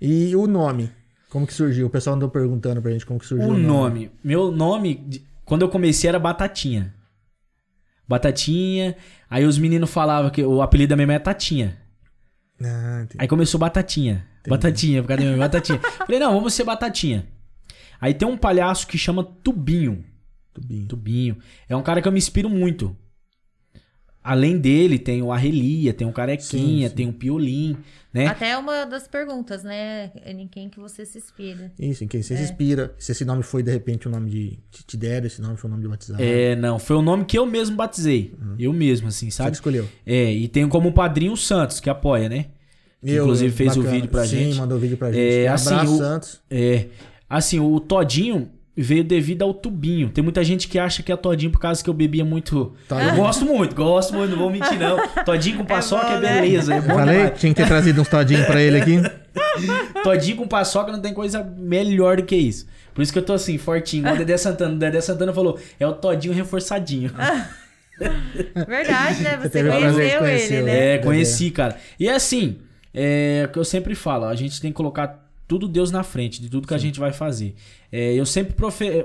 E 0.00 0.34
o 0.34 0.46
nome? 0.46 0.90
Como 1.30 1.46
que 1.46 1.54
surgiu? 1.54 1.86
O 1.86 1.90
pessoal 1.90 2.16
andou 2.16 2.28
perguntando 2.28 2.80
pra 2.82 2.90
gente 2.90 3.06
como 3.06 3.20
que 3.20 3.26
surgiu 3.26 3.46
O 3.48 3.50
o 3.50 3.52
nome. 3.58 3.66
nome. 3.66 4.10
Meu 4.24 4.50
nome, 4.50 4.94
de- 5.06 5.22
quando 5.44 5.62
eu 5.62 5.68
comecei, 5.68 6.08
era 6.08 6.18
Batatinha. 6.18 6.92
Batatinha. 8.06 8.96
Aí 9.30 9.44
os 9.44 9.58
meninos 9.58 9.90
falavam 9.90 10.30
que 10.30 10.42
o 10.42 10.62
apelido 10.62 10.90
da 10.90 10.96
minha 10.96 11.06
mãe 11.06 11.16
é 11.16 11.18
Tatinha. 11.18 11.76
Ah, 12.62 13.00
entendi. 13.04 13.16
Aí 13.22 13.28
começou 13.28 13.60
Batatinha. 13.60 14.26
Batatinha, 14.48 15.02
por 15.02 15.08
causa 15.08 15.18
da 15.22 15.24
minha 15.26 15.36
mãe, 15.38 15.46
Batatinha. 15.46 15.78
Falei, 16.06 16.18
não, 16.18 16.32
vamos 16.34 16.54
ser 16.54 16.64
Batatinha. 16.64 17.26
Aí 18.00 18.14
tem 18.14 18.26
um 18.26 18.36
palhaço 18.36 18.86
que 18.86 18.96
chama 18.96 19.22
Tubinho. 19.22 20.04
Tubinho. 20.60 20.86
Tubinho. 20.86 21.36
É 21.68 21.76
um 21.76 21.82
cara 21.82 22.00
que 22.02 22.08
eu 22.08 22.12
me 22.12 22.18
inspiro 22.18 22.48
muito. 22.48 22.96
Além 24.22 24.58
dele, 24.58 24.98
tem 24.98 25.22
o 25.22 25.32
Arrelia, 25.32 25.94
tem 25.94 26.06
o 26.06 26.12
Carequinha, 26.12 26.86
Sim, 26.86 26.88
sim. 26.90 26.94
tem 26.94 27.08
o 27.08 27.12
Piolim, 27.14 27.76
né? 28.12 28.26
Até 28.26 28.58
uma 28.58 28.84
das 28.84 29.08
perguntas, 29.08 29.62
né? 29.64 30.10
Em 30.26 30.46
quem 30.46 30.68
que 30.68 30.78
você 30.78 31.06
se 31.06 31.16
inspira. 31.16 31.72
Isso, 31.78 32.04
em 32.04 32.08
quem 32.08 32.20
É. 32.20 32.22
você 32.22 32.36
se 32.36 32.42
inspira. 32.42 32.94
Se 32.98 33.12
esse 33.12 33.24
nome 33.24 33.42
foi, 33.42 33.62
de 33.62 33.70
repente, 33.70 34.06
o 34.06 34.10
nome 34.10 34.28
de. 34.28 34.58
Te, 34.70 34.84
te 34.84 34.96
deram, 34.98 35.26
esse 35.26 35.40
nome 35.40 35.56
foi 35.56 35.68
o 35.68 35.70
nome 35.70 35.82
de 35.82 35.88
batizado. 35.88 36.22
É, 36.22 36.54
não, 36.56 36.78
foi 36.78 36.96
o 36.96 37.00
nome 37.02 37.24
que 37.24 37.38
eu 37.38 37.46
mesmo 37.46 37.74
batizei. 37.76 38.34
Eu 38.58 38.72
mesmo, 38.72 39.08
assim, 39.08 39.30
Você 39.30 39.36
sabe? 39.36 39.52
escolheu. 39.52 39.88
É, 40.04 40.30
e 40.30 40.46
tenho 40.46 40.68
como 40.68 40.92
padrinho 40.92 41.32
o 41.32 41.36
Santos, 41.36 41.80
que 41.80 41.88
apoia, 41.88 42.28
né? 42.28 42.46
Que 43.02 43.12
Eu, 43.12 43.24
inclusive 43.24 43.54
fez 43.54 43.76
o 43.76 43.78
bacana. 43.78 43.94
vídeo 43.96 44.10
pra 44.10 44.24
Sim, 44.26 44.36
gente. 44.36 44.56
mandou 44.58 44.78
vídeo 44.78 44.96
pra 44.98 45.10
gente. 45.12 45.22
É, 45.46 45.50
Um 45.50 45.54
assim, 45.54 45.72
abraço, 45.74 45.94
o- 45.94 45.98
Santos. 45.98 46.40
É. 46.50 46.86
Assim, 47.30 47.60
o 47.60 47.80
Todinho 47.80 48.50
veio 48.82 49.02
devido 49.02 49.42
ao 49.42 49.52
tubinho. 49.52 50.08
Tem 50.08 50.22
muita 50.22 50.44
gente 50.44 50.68
que 50.68 50.78
acha 50.78 51.02
que 51.02 51.10
é 51.10 51.16
Todinho 51.16 51.50
por 51.50 51.58
causa 51.58 51.82
que 51.82 51.90
eu 51.90 51.94
bebia 51.94 52.24
muito. 52.24 52.72
Todinho. 52.88 53.10
Eu 53.10 53.16
gosto 53.16 53.44
muito, 53.44 53.74
gosto 53.74 54.14
muito, 54.14 54.30
não 54.30 54.38
vou 54.38 54.50
mentir 54.50 54.78
não. 54.78 54.96
Todinho 55.24 55.58
com 55.58 55.64
paçoca 55.64 56.06
é, 56.06 56.14
bom, 56.14 56.20
né? 56.20 56.40
beleza, 56.40 56.74
é 56.74 56.78
Eu 56.78 56.82
bom 56.82 56.94
falei 56.94 57.16
demais. 57.16 57.40
tinha 57.40 57.52
que 57.52 57.60
ter 57.60 57.66
trazido 57.66 58.00
uns 58.00 58.08
todinhos 58.08 58.46
pra 58.46 58.60
ele 58.60 58.80
aqui. 58.80 59.02
Todinho 60.04 60.36
com 60.36 60.46
paçoca 60.46 60.92
não 60.92 61.00
tem 61.00 61.12
coisa 61.12 61.42
melhor 61.42 62.18
do 62.18 62.22
que 62.22 62.36
isso. 62.36 62.68
Por 62.94 63.02
isso 63.02 63.12
que 63.12 63.18
eu 63.18 63.24
tô 63.24 63.32
assim, 63.32 63.58
fortinho. 63.58 64.02
Igual 64.02 64.14
o 64.14 64.18
Dedé 64.18 64.36
Santana. 64.36 64.74
O 64.74 64.78
Dedé 64.78 65.00
Santana 65.00 65.32
falou, 65.32 65.58
é 65.80 65.86
o 65.86 65.92
Todinho 65.92 66.32
reforçadinho. 66.32 67.10
Verdade, 68.68 69.22
né? 69.22 69.38
Você 69.42 69.64
conheceu 69.64 70.24
ele, 70.24 70.62
né? 70.62 70.94
É, 70.94 70.98
conheci, 70.98 71.50
cara. 71.50 71.76
E 71.98 72.08
assim, 72.08 72.58
é 72.94 73.44
o 73.48 73.52
que 73.52 73.58
eu 73.58 73.64
sempre 73.64 73.96
falo, 73.96 74.26
a 74.26 74.36
gente 74.36 74.60
tem 74.60 74.70
que 74.70 74.76
colocar 74.76 75.27
tudo 75.48 75.66
Deus 75.66 75.90
na 75.90 76.02
frente 76.04 76.40
de 76.40 76.48
tudo 76.48 76.68
que 76.68 76.74
a 76.74 76.78
gente 76.78 77.00
vai 77.00 77.12
fazer. 77.12 77.54
É, 77.90 78.12
eu 78.14 78.26
sempre 78.26 78.52
profe- 78.52 79.04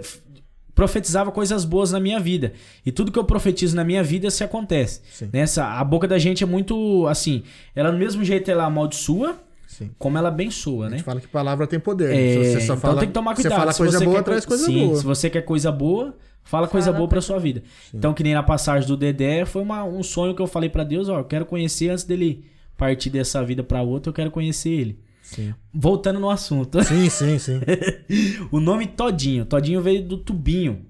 profetizava 0.75 1.31
coisas 1.31 1.63
boas 1.65 1.91
na 1.91 1.99
minha 1.99 2.19
vida. 2.19 2.53
E 2.85 2.91
tudo 2.91 3.11
que 3.11 3.17
eu 3.19 3.23
profetizo 3.23 3.75
na 3.75 3.83
minha 3.83 4.03
vida 4.03 4.29
se 4.29 4.43
acontece. 4.43 5.01
Sim. 5.11 5.29
Nessa, 5.31 5.65
a 5.65 5.83
boca 5.83 6.07
da 6.07 6.17
gente 6.17 6.43
é 6.43 6.47
muito 6.47 7.07
assim, 7.07 7.43
ela 7.75 7.91
do 7.91 7.97
mesmo 7.97 8.23
jeito 8.23 8.49
ela 8.51 8.65
amaldiçoa, 8.65 9.37
Sim. 9.67 9.91
como 9.97 10.17
ela 10.17 10.29
abençoa, 10.29 10.87
A 10.87 10.89
né? 10.89 10.97
gente 10.97 11.05
fala 11.05 11.21
que 11.21 11.27
palavra 11.27 11.65
tem 11.67 11.79
poder. 11.79 12.13
É, 12.15 12.33
se 12.33 12.37
você 12.51 12.59
só 12.61 12.73
então 12.73 12.77
fala, 12.77 12.99
tem 12.99 13.07
que 13.07 13.13
tomar 13.13 13.35
cuidado. 13.35 13.51
Você 13.53 13.59
fala 13.59 13.71
Se 13.71 13.77
coisa 13.77 13.97
você 13.99 14.05
boa, 14.05 14.15
quer 14.17 14.23
traz 14.23 14.45
coi- 14.45 14.57
coisa 14.57 14.71
Sim, 14.71 14.87
boa. 14.87 14.97
se 14.99 15.03
você 15.05 15.29
quer 15.29 15.41
coisa 15.41 15.71
boa, 15.71 16.15
fala 16.43 16.67
coisa 16.67 16.87
Fala 16.87 16.97
boa 16.97 17.07
pra- 17.07 17.15
pra 17.17 17.21
sua 17.21 17.39
vida. 17.39 17.63
Então, 17.93 18.13
que 18.13 18.23
nem 18.23 18.33
na 18.33 18.43
passagem 18.43 18.87
do 18.87 18.97
Dedé, 18.97 19.45
foi 19.45 19.61
uma- 19.61 19.83
um 19.83 20.01
sonho 20.03 20.35
que 20.35 20.41
eu 20.41 20.47
falei 20.47 20.69
pra 20.69 20.83
Deus, 20.83 21.07
ó, 21.07 21.19
eu 21.19 21.23
quero 21.25 21.45
conhecer 21.45 21.89
antes 21.89 22.03
dele 22.03 22.43
partir 22.75 23.09
dessa 23.11 23.43
vida 23.43 23.63
pra 23.63 23.81
outra, 23.83 24.09
eu 24.09 24.13
quero 24.13 24.31
conhecer 24.31 24.69
ele. 24.71 24.99
Sim. 25.33 25.53
Voltando 25.73 26.19
no 26.19 26.29
assunto. 26.29 26.83
sim, 26.83 27.09
sim, 27.09 27.39
sim. 27.39 27.59
o 28.51 28.59
nome 28.59 28.87
Todinho. 28.87 29.45
Todinho 29.45 29.81
veio 29.81 30.03
do 30.03 30.17
tubinho. 30.17 30.85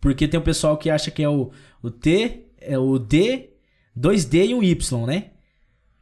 Porque 0.00 0.28
tem 0.28 0.38
o 0.38 0.42
pessoal 0.42 0.76
que 0.76 0.90
acha 0.90 1.10
que 1.10 1.22
é 1.22 1.28
o, 1.28 1.50
o 1.82 1.90
T, 1.90 2.46
é 2.60 2.78
o 2.78 2.98
D, 2.98 3.50
2D 3.98 4.48
e 4.48 4.54
um 4.54 4.62
Y, 4.62 5.06
né? 5.06 5.30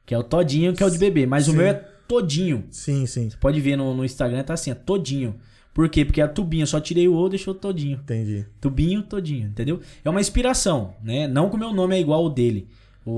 Que 0.06 0.14
é 0.14 0.18
o 0.18 0.22
Todinho, 0.22 0.74
que 0.74 0.82
é 0.82 0.86
o 0.86 0.90
de 0.90 0.98
bebê. 0.98 1.26
Mas 1.26 1.48
o 1.48 1.50
Sim. 1.50 1.56
meu 1.56 1.66
é 1.66 1.74
Todinho. 2.08 2.64
Sim, 2.70 3.04
sim. 3.04 3.28
Pode 3.38 3.60
ver 3.60 3.76
no, 3.76 3.94
no 3.94 4.04
Instagram, 4.04 4.42
tá 4.42 4.54
assim, 4.54 4.70
é 4.70 4.74
todinho. 4.74 5.36
Por 5.74 5.88
quê? 5.90 6.04
Porque 6.04 6.22
é 6.22 6.26
tubinho, 6.26 6.66
só 6.66 6.80
tirei 6.80 7.06
o 7.06 7.14
O, 7.14 7.28
deixou 7.28 7.54
todinho. 7.54 7.98
Entendi. 7.98 8.46
Tubinho, 8.60 9.02
todinho, 9.02 9.46
entendeu? 9.48 9.80
É 10.02 10.08
uma 10.08 10.20
inspiração, 10.20 10.94
né? 11.04 11.28
Não 11.28 11.50
que 11.50 11.56
o 11.56 11.58
meu 11.58 11.72
nome 11.72 11.94
é 11.94 12.00
igual 12.00 12.24
ao 12.24 12.30
dele. 12.30 12.66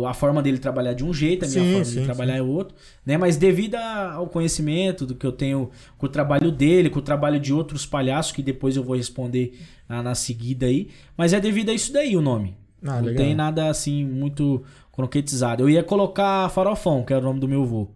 A 0.07 0.15
forma 0.15 0.43
dele 0.43 0.59
trabalhar 0.59 0.93
de 0.93 1.05
um 1.05 1.13
jeito, 1.13 1.45
a 1.45 1.49
minha 1.49 1.61
Sim, 1.63 1.71
forma 1.71 1.85
sim, 1.85 1.99
de 2.01 2.05
trabalhar 2.05 2.37
é 2.37 2.43
outro, 2.43 2.75
né? 3.05 3.17
Mas 3.17 3.37
devido 3.37 3.75
ao 3.77 4.27
conhecimento 4.29 5.05
do 5.07 5.15
que 5.15 5.27
eu 5.27 5.33
tenho 5.33 5.71
com 5.99 6.07
o 6.07 6.09
trabalho 6.09 6.51
dele, 6.51 6.91
com 6.91 6.99
o 6.99 7.03
trabalho 7.03 7.39
de 7.41 7.53
outros 7.53 7.85
palhaços, 7.87 8.33
que 8.33 8.43
depois 8.43 8.77
eu 8.77 8.83
vou 8.85 8.97
responder 8.97 9.59
na, 9.89 10.03
na 10.03 10.15
seguida 10.15 10.67
aí. 10.67 10.89
Mas 11.17 11.33
é 11.33 11.41
devido 11.41 11.71
a 11.71 11.75
isso 11.75 11.93
daí 11.93 12.17
o 12.17 12.21
nome. 12.21 12.57
Ah, 12.83 12.97
Não 12.97 13.07
legal. 13.09 13.25
tem 13.25 13.35
nada 13.35 13.69
assim 13.69 14.05
muito 14.05 14.63
concretizado. 14.91 15.63
Eu 15.63 15.71
ia 15.71 15.83
colocar 15.83 16.49
Farofão, 16.51 17.05
que 17.05 17.13
era 17.13 17.23
o 17.23 17.25
nome 17.29 17.41
do 17.41 17.49
meu 17.49 17.63
avô, 17.63 17.89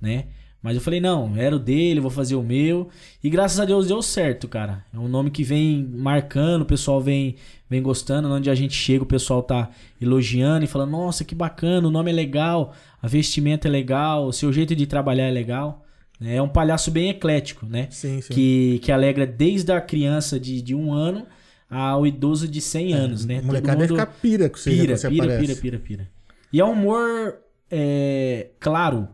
né? 0.00 0.26
Mas 0.62 0.74
eu 0.76 0.80
falei, 0.82 1.00
não, 1.00 1.34
era 1.36 1.56
o 1.56 1.58
dele, 1.58 2.00
vou 2.00 2.10
fazer 2.10 2.34
o 2.34 2.42
meu. 2.42 2.88
E 3.24 3.30
graças 3.30 3.58
a 3.58 3.64
Deus 3.64 3.88
deu 3.88 4.02
certo, 4.02 4.46
cara. 4.46 4.84
É 4.92 4.98
um 4.98 5.08
nome 5.08 5.30
que 5.30 5.42
vem 5.42 5.82
marcando, 5.94 6.62
o 6.62 6.66
pessoal 6.66 7.00
vem, 7.00 7.36
vem 7.68 7.80
gostando. 7.82 8.28
Onde 8.30 8.50
a 8.50 8.54
gente 8.54 8.74
chega, 8.74 9.02
o 9.02 9.06
pessoal 9.06 9.42
tá 9.42 9.70
elogiando 10.00 10.64
e 10.64 10.68
falando, 10.68 10.90
nossa, 10.90 11.24
que 11.24 11.34
bacana, 11.34 11.88
o 11.88 11.90
nome 11.90 12.10
é 12.10 12.14
legal, 12.14 12.74
a 13.02 13.08
vestimenta 13.08 13.68
é 13.68 13.70
legal, 13.70 14.26
o 14.26 14.32
seu 14.34 14.52
jeito 14.52 14.76
de 14.76 14.86
trabalhar 14.86 15.24
é 15.28 15.30
legal. 15.30 15.82
né? 16.20 16.36
É 16.36 16.42
um 16.42 16.48
palhaço 16.48 16.90
bem 16.90 17.08
eclético, 17.08 17.64
né? 17.64 17.86
Sim, 17.90 18.20
sim. 18.20 18.34
Que, 18.34 18.80
que 18.82 18.92
alegra 18.92 19.26
desde 19.26 19.72
a 19.72 19.80
criança 19.80 20.38
de, 20.38 20.60
de 20.60 20.74
um 20.74 20.92
ano 20.92 21.26
ao 21.70 22.06
idoso 22.06 22.46
de 22.46 22.60
100 22.60 22.92
anos, 22.92 23.24
né? 23.24 23.36
Todo 23.36 23.46
molecada 23.46 23.78
mundo- 23.80 23.94
ficar 23.94 24.06
pira 24.20 24.50
com 24.50 24.58
você, 24.58 24.70
Pira, 24.70 24.94
pira, 25.08 25.38
pira, 25.38 25.56
pira, 25.56 25.78
pira. 25.78 26.08
E 26.52 26.60
é 26.60 26.64
um 26.66 26.72
humor 26.72 27.36
é, 27.70 28.48
claro, 28.60 29.08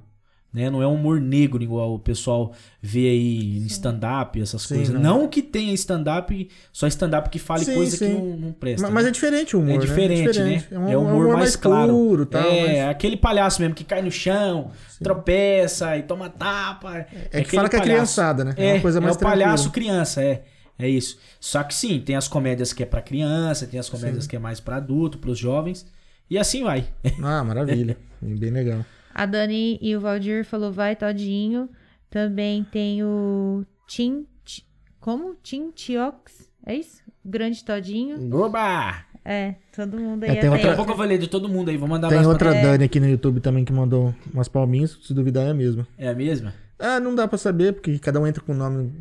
né? 0.56 0.70
Não 0.70 0.82
é 0.82 0.86
um 0.86 0.94
humor 0.94 1.20
negro 1.20 1.62
igual 1.62 1.94
o 1.94 1.98
pessoal 1.98 2.52
vê 2.80 3.08
aí 3.10 3.58
em 3.58 3.66
stand-up, 3.66 4.40
essas 4.40 4.62
Sim, 4.62 4.76
coisas. 4.76 4.94
não. 4.94 5.20
Não. 5.20 5.28
que 5.28 5.42
tenha 5.42 5.74
stand-up, 5.74 6.48
só 6.72 6.86
stand-up 6.86 7.28
que 7.28 7.38
fale 7.38 7.64
Sim, 7.64 7.74
coisa 7.74 7.96
sim. 7.96 8.06
que 8.08 8.12
não, 8.14 8.36
não 8.36 8.52
presta. 8.52 8.82
Ma- 8.82 8.88
né? 8.88 8.94
Mas 8.94 9.06
é 9.06 9.10
diferente 9.10 9.54
o 9.54 9.60
humor, 9.60 9.70
É 9.74 9.74
né? 9.74 9.80
diferente, 9.84 10.38
né? 10.40 10.64
É 10.70 10.78
um, 10.78 10.88
É 10.88 10.96
um 10.98 11.02
humor, 11.06 11.36
mais, 11.36 11.54
claro. 11.56 11.92
puro, 11.92 12.24
tal, 12.26 12.42
é, 12.50 12.66
mas- 12.84 12.90
aquele 12.90 13.16
palhaço 13.16 13.60
mesmo 13.60 13.74
que 13.74 13.84
cai 13.84 14.00
no 14.00 14.10
chão, 14.10 14.70
tropeça 15.02 15.96
e 15.96 16.02
toma 16.02 16.28
tapa. 16.30 16.96
É 16.98 17.04
que 17.04 17.36
aquele 17.38 17.56
fala 17.56 17.68
que 17.68 17.76
é 17.76 17.80
criançada, 17.80 18.44
né? 18.44 18.54
É, 18.56 18.72
uma 18.74 18.80
coisa 18.80 19.00
mais 19.00 19.14
é 19.14 19.18
o 19.18 19.20
palhaço 19.22 19.70
criança, 19.70 20.22
é. 20.22 20.42
É 20.78 20.88
isso. 20.88 21.18
Só 21.40 21.62
que 21.62 21.74
sim, 21.74 22.00
tem 22.00 22.16
as 22.16 22.28
comédias 22.28 22.72
que 22.72 22.82
é 22.82 22.86
pra 22.86 23.00
criança, 23.00 23.66
tem 23.66 23.80
as 23.80 23.88
comédias 23.88 24.26
que 24.26 24.36
é 24.36 24.38
mais 24.38 24.60
pra 24.60 24.76
adulto, 24.76 25.18
pros 25.18 25.38
jovens. 25.38 25.86
E 26.28 26.36
assim 26.36 26.62
vai. 26.64 26.84
Ah, 27.22 27.42
maravilha. 27.44 27.96
Bem 28.20 28.50
legal. 28.50 28.84
A 29.18 29.24
Dani 29.24 29.78
e 29.80 29.96
o 29.96 30.00
Valdir 30.00 30.44
falou 30.44 30.70
vai 30.70 30.94
Todinho. 30.94 31.70
Também 32.10 32.62
tem 32.64 33.02
o 33.02 33.64
Tim 33.88 34.26
Ti- 34.44 34.62
como? 35.00 35.34
Tim 35.42 35.70
Tiox, 35.70 36.50
é 36.66 36.74
isso? 36.74 37.02
Grande 37.24 37.64
Todinho. 37.64 38.18
Oba! 38.36 38.94
É, 39.24 39.54
todo 39.74 39.96
mundo 39.98 40.24
aí 40.24 40.30
É, 40.30 40.32
é, 40.34 40.36
tem 40.40 40.50
outra- 40.50 40.68
Daqui 40.68 40.80
a 40.80 40.84
pouco 40.84 41.02
eu 41.02 41.06
ler 41.06 41.18
de 41.18 41.28
todo 41.28 41.48
mundo 41.48 41.70
aí, 41.70 41.78
vou 41.78 41.88
mandar 41.88 42.08
Tem 42.10 42.24
outra 42.26 42.50
pra... 42.52 42.60
Dani 42.60 42.84
aqui 42.84 43.00
no 43.00 43.08
YouTube 43.08 43.40
também 43.40 43.64
que 43.64 43.72
mandou 43.72 44.14
umas 44.34 44.48
palminhas. 44.48 44.98
Se 45.02 45.14
duvidar, 45.14 45.46
é 45.46 45.50
a 45.50 45.54
mesma. 45.54 45.88
É 45.96 46.08
a 46.08 46.14
mesma? 46.14 46.52
Ah, 46.78 47.00
não 47.00 47.14
dá 47.14 47.26
pra 47.26 47.38
saber, 47.38 47.72
porque 47.72 47.98
cada 47.98 48.20
um 48.20 48.26
entra 48.26 48.42
com 48.42 48.52
o 48.52 48.54
nome. 48.54 48.92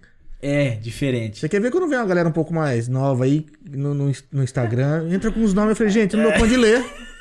É, 0.42 0.72
diferente. 0.78 1.40
Você 1.40 1.50
quer 1.50 1.60
ver 1.60 1.72
quando 1.72 1.90
vem 1.90 2.00
uma 2.00 2.06
galera 2.06 2.30
um 2.30 2.32
pouco 2.32 2.54
mais 2.54 2.88
nova 2.88 3.26
aí 3.26 3.46
no, 3.70 3.94
no, 3.94 4.12
no 4.32 4.44
Instagram? 4.44 5.10
Entra 5.12 5.30
com 5.30 5.44
os 5.44 5.54
nomes. 5.54 5.72
Eu 5.72 5.76
falei, 5.76 5.92
gente, 5.92 6.16
não 6.16 6.24
dou 6.24 6.34
conta 6.34 6.48
de 6.48 6.56
ler. 6.58 6.82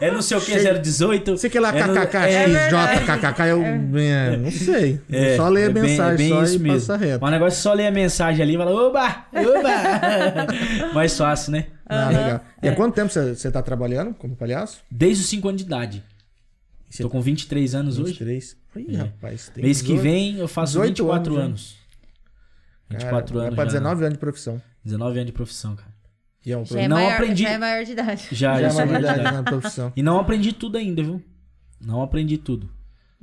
É 0.00 0.10
não 0.10 0.22
sei 0.22 0.36
o 0.36 0.40
que, 0.40 0.52
Chega- 0.52 0.78
018. 0.78 1.36
Você 1.36 1.50
quer 1.50 1.60
lá 1.60 1.68
é 1.76 1.86
no- 1.86 1.92
KKK, 1.94 2.16
é, 2.18 2.44
XJ, 2.48 3.04
KKK, 3.06 3.46
eu 3.48 3.62
é, 3.62 4.36
não 4.36 4.50
sei. 4.50 5.00
é, 5.10 5.36
só 5.36 5.48
ler 5.48 5.64
a 5.64 5.66
é 5.66 5.68
bem- 5.68 5.82
mensagem 5.82 6.14
é 6.14 6.16
bem 6.16 6.28
só 6.30 6.42
isso 6.42 6.54
e 6.56 6.58
mesmo. 6.58 6.78
passar 6.80 6.96
reto. 6.96 7.20
Mas 7.20 7.28
o 7.28 7.32
negócio 7.32 7.58
é 7.58 7.60
só 7.62 7.72
ler 7.74 7.86
a 7.86 7.90
mensagem 7.90 8.42
ali 8.42 8.54
e 8.54 8.56
falar, 8.56 8.70
oba, 8.72 9.24
oba. 9.32 10.92
Mais 10.94 11.16
fácil, 11.16 11.52
né? 11.52 11.66
Ah, 11.86 12.08
legal. 12.08 12.40
E 12.62 12.68
há 12.68 12.74
quanto 12.74 12.94
tempo 12.94 13.12
você, 13.12 13.34
você 13.34 13.50
tá 13.50 13.60
trabalhando 13.62 14.14
como 14.14 14.34
palhaço? 14.34 14.80
Desde 14.90 15.22
os 15.22 15.28
5 15.28 15.48
anos 15.48 15.60
de 15.60 15.66
idade. 15.66 16.04
Você- 16.88 17.02
Tô 17.02 17.10
com 17.10 17.20
23 17.20 17.74
anos 17.74 17.98
hoje. 17.98 18.12
23. 18.12 18.56
Ih, 18.76 18.94
É. 18.94 18.98
rapaz. 18.98 19.50
Tem 19.54 19.62
Mês 19.64 19.82
que 19.82 19.88
18, 19.94 20.02
vem 20.02 20.38
eu 20.38 20.48
faço 20.48 20.72
18 20.74 21.02
24 21.04 21.34
anos, 21.36 21.44
anos. 21.44 21.76
cara, 22.88 22.98
24 23.00 23.34
vai 23.34 23.46
anos. 23.46 23.54
pra 23.56 23.64
já. 23.64 23.70
19 23.72 24.02
anos 24.04 24.14
de 24.14 24.18
profissão. 24.20 24.62
19 24.84 25.18
anos 25.18 25.26
de 25.26 25.32
profissão, 25.32 25.76
cara. 25.76 25.89
E 26.44 26.52
é 26.52 26.56
um 26.56 26.64
Já 26.64 26.80
é, 26.80 26.88
Não 26.88 26.96
maior, 26.96 27.12
aprendi. 27.14 27.42
já 27.42 27.50
é 27.50 27.58
maior 27.58 27.84
de 27.84 27.92
idade. 27.92 28.28
Já, 28.32 28.60
Já 28.60 28.60
já 28.60 28.66
é 28.68 28.70
uma 28.70 28.74
maior 28.74 28.86
de 28.86 28.92
verdade 28.92 29.20
idade. 29.20 29.36
na 29.36 29.42
profissão. 29.42 29.92
E 29.96 30.02
não 30.02 30.18
aprendi 30.18 30.52
tudo 30.52 30.78
ainda, 30.78 31.02
viu? 31.02 31.22
Não 31.80 32.02
aprendi 32.02 32.38
tudo. 32.38 32.70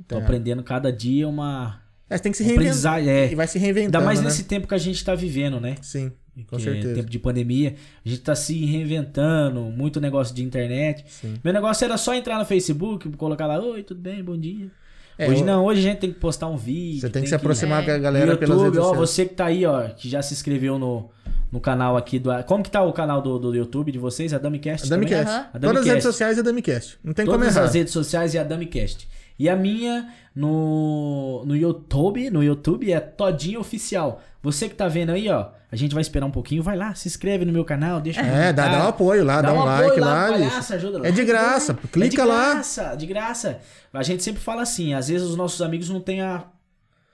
Tô 0.06 0.16
Tá. 0.16 0.22
aprendendo 0.22 0.62
cada 0.62 0.92
dia 0.92 1.26
uma 1.28 1.80
É, 2.08 2.16
você 2.16 2.22
tem 2.22 2.32
que 2.32 2.38
se 2.38 2.44
reinventar. 2.44 2.66
aprendizagem. 2.68 3.10
É. 3.10 3.32
E 3.32 3.34
vai 3.34 3.46
se 3.48 3.58
Ainda 3.58 3.64
reinventando, 3.66 4.04
mais 4.04 4.20
né? 4.20 4.26
nesse 4.26 4.44
tempo 4.44 4.66
que 4.68 4.74
a 4.74 4.78
gente 4.78 5.04
tá 5.04 5.14
vivendo, 5.14 5.60
né? 5.60 5.74
Sim, 5.82 6.12
com 6.48 6.56
que 6.56 6.62
certeza. 6.62 6.92
é 6.92 6.94
tempo 6.94 7.10
de 7.10 7.18
pandemia. 7.18 7.74
A 8.04 8.08
gente 8.08 8.22
tá 8.22 8.34
se 8.36 8.64
reinventando, 8.64 9.60
muito 9.62 10.00
negócio 10.00 10.34
de 10.34 10.42
internet. 10.44 11.04
Sim. 11.08 11.34
Meu 11.42 11.52
negócio 11.52 11.84
era 11.84 11.96
só 11.96 12.14
entrar 12.14 12.38
no 12.38 12.44
Facebook, 12.44 13.08
colocar 13.16 13.46
lá, 13.46 13.60
oi, 13.60 13.82
tudo 13.82 14.00
bem, 14.00 14.22
bom 14.22 14.38
dia. 14.38 14.70
É, 15.18 15.28
hoje 15.28 15.40
eu- 15.40 15.46
não, 15.46 15.64
hoje 15.64 15.80
a 15.80 15.82
gente 15.82 15.98
tem 15.98 16.12
que 16.12 16.20
postar 16.20 16.46
um 16.46 16.56
vídeo. 16.56 17.00
Você 17.00 17.10
tem 17.10 17.22
que 17.22 17.28
se 17.28 17.32
que 17.32 17.36
aproximar 17.36 17.82
É. 17.82 17.86
com 17.86 17.90
a 17.90 17.98
galera 17.98 18.32
no 18.32 18.38
pelas 18.38 18.56
redes 18.62 18.76
YouTube, 18.76 18.84
ó, 18.84 18.88
sociais. 18.94 19.10
você 19.10 19.26
que 19.26 19.34
tá 19.34 19.46
aí, 19.46 19.66
ó, 19.66 19.88
que 19.88 20.08
já 20.08 20.22
se 20.22 20.32
inscreveu 20.32 20.78
no, 20.78 21.10
no 21.50 21.60
canal 21.60 21.96
aqui 21.96 22.18
do. 22.18 22.30
Como 22.44 22.62
que 22.62 22.70
tá 22.70 22.82
o 22.82 22.92
canal 22.92 23.20
do, 23.22 23.38
do 23.38 23.54
YouTube 23.54 23.90
de 23.92 23.98
vocês? 23.98 24.32
A 24.34 24.38
DamiCast? 24.38 24.86
A 24.86 24.90
DamiCast. 24.90 25.30
Aham. 25.30 25.46
A 25.54 25.58
Todas 25.58 25.82
as 25.82 25.86
redes 25.86 26.04
sociais 26.04 26.38
é 26.38 26.42
DamiCast. 26.42 26.98
Não 27.02 27.12
tem 27.12 27.24
como 27.26 27.38
Todas 27.38 27.56
errar. 27.56 27.64
as 27.66 27.74
redes 27.74 27.92
sociais 27.92 28.34
e 28.34 28.38
a 28.38 28.44
DamiCast. 28.44 29.08
E 29.38 29.48
a 29.48 29.54
minha 29.54 30.08
no, 30.34 31.44
no 31.46 31.56
YouTube, 31.56 32.28
no 32.30 32.42
YouTube 32.42 32.92
é 32.92 32.98
Todinho 33.00 33.60
Oficial. 33.60 34.20
Você 34.42 34.68
que 34.68 34.74
tá 34.74 34.88
vendo 34.88 35.10
aí, 35.10 35.28
ó, 35.28 35.48
a 35.70 35.76
gente 35.76 35.94
vai 35.94 36.00
esperar 36.00 36.26
um 36.26 36.30
pouquinho, 36.30 36.62
vai 36.62 36.76
lá, 36.76 36.94
se 36.94 37.08
inscreve 37.08 37.44
no 37.44 37.52
meu 37.52 37.64
canal, 37.64 38.00
deixa 38.00 38.22
um 38.22 38.24
É, 38.24 38.52
dá, 38.52 38.68
dá 38.68 38.84
um 38.84 38.88
apoio 38.88 39.24
lá, 39.24 39.42
dá, 39.42 39.52
um, 39.52 39.60
apoio 39.60 39.88
like 39.88 40.00
lá. 40.00 40.28
palhaça, 40.28 40.58
bicho. 40.58 40.74
ajuda 40.74 40.98
lá. 40.98 41.06
É 41.08 41.10
de 41.10 41.24
graça, 41.24 41.72
É 41.72 41.86
clica 41.88 42.22
de 42.22 42.28
lá. 42.28 42.54
graça, 42.54 42.94
de 42.96 43.06
graça. 43.06 43.58
A 43.92 44.02
gente 44.02 44.22
sempre 44.22 44.40
fala 44.40 44.62
assim, 44.62 44.94
às 44.94 45.08
vezes 45.08 45.26
os 45.26 45.36
nossos 45.36 45.60
amigos 45.60 45.88
não 45.88 46.00
têm 46.00 46.20
a, 46.20 46.44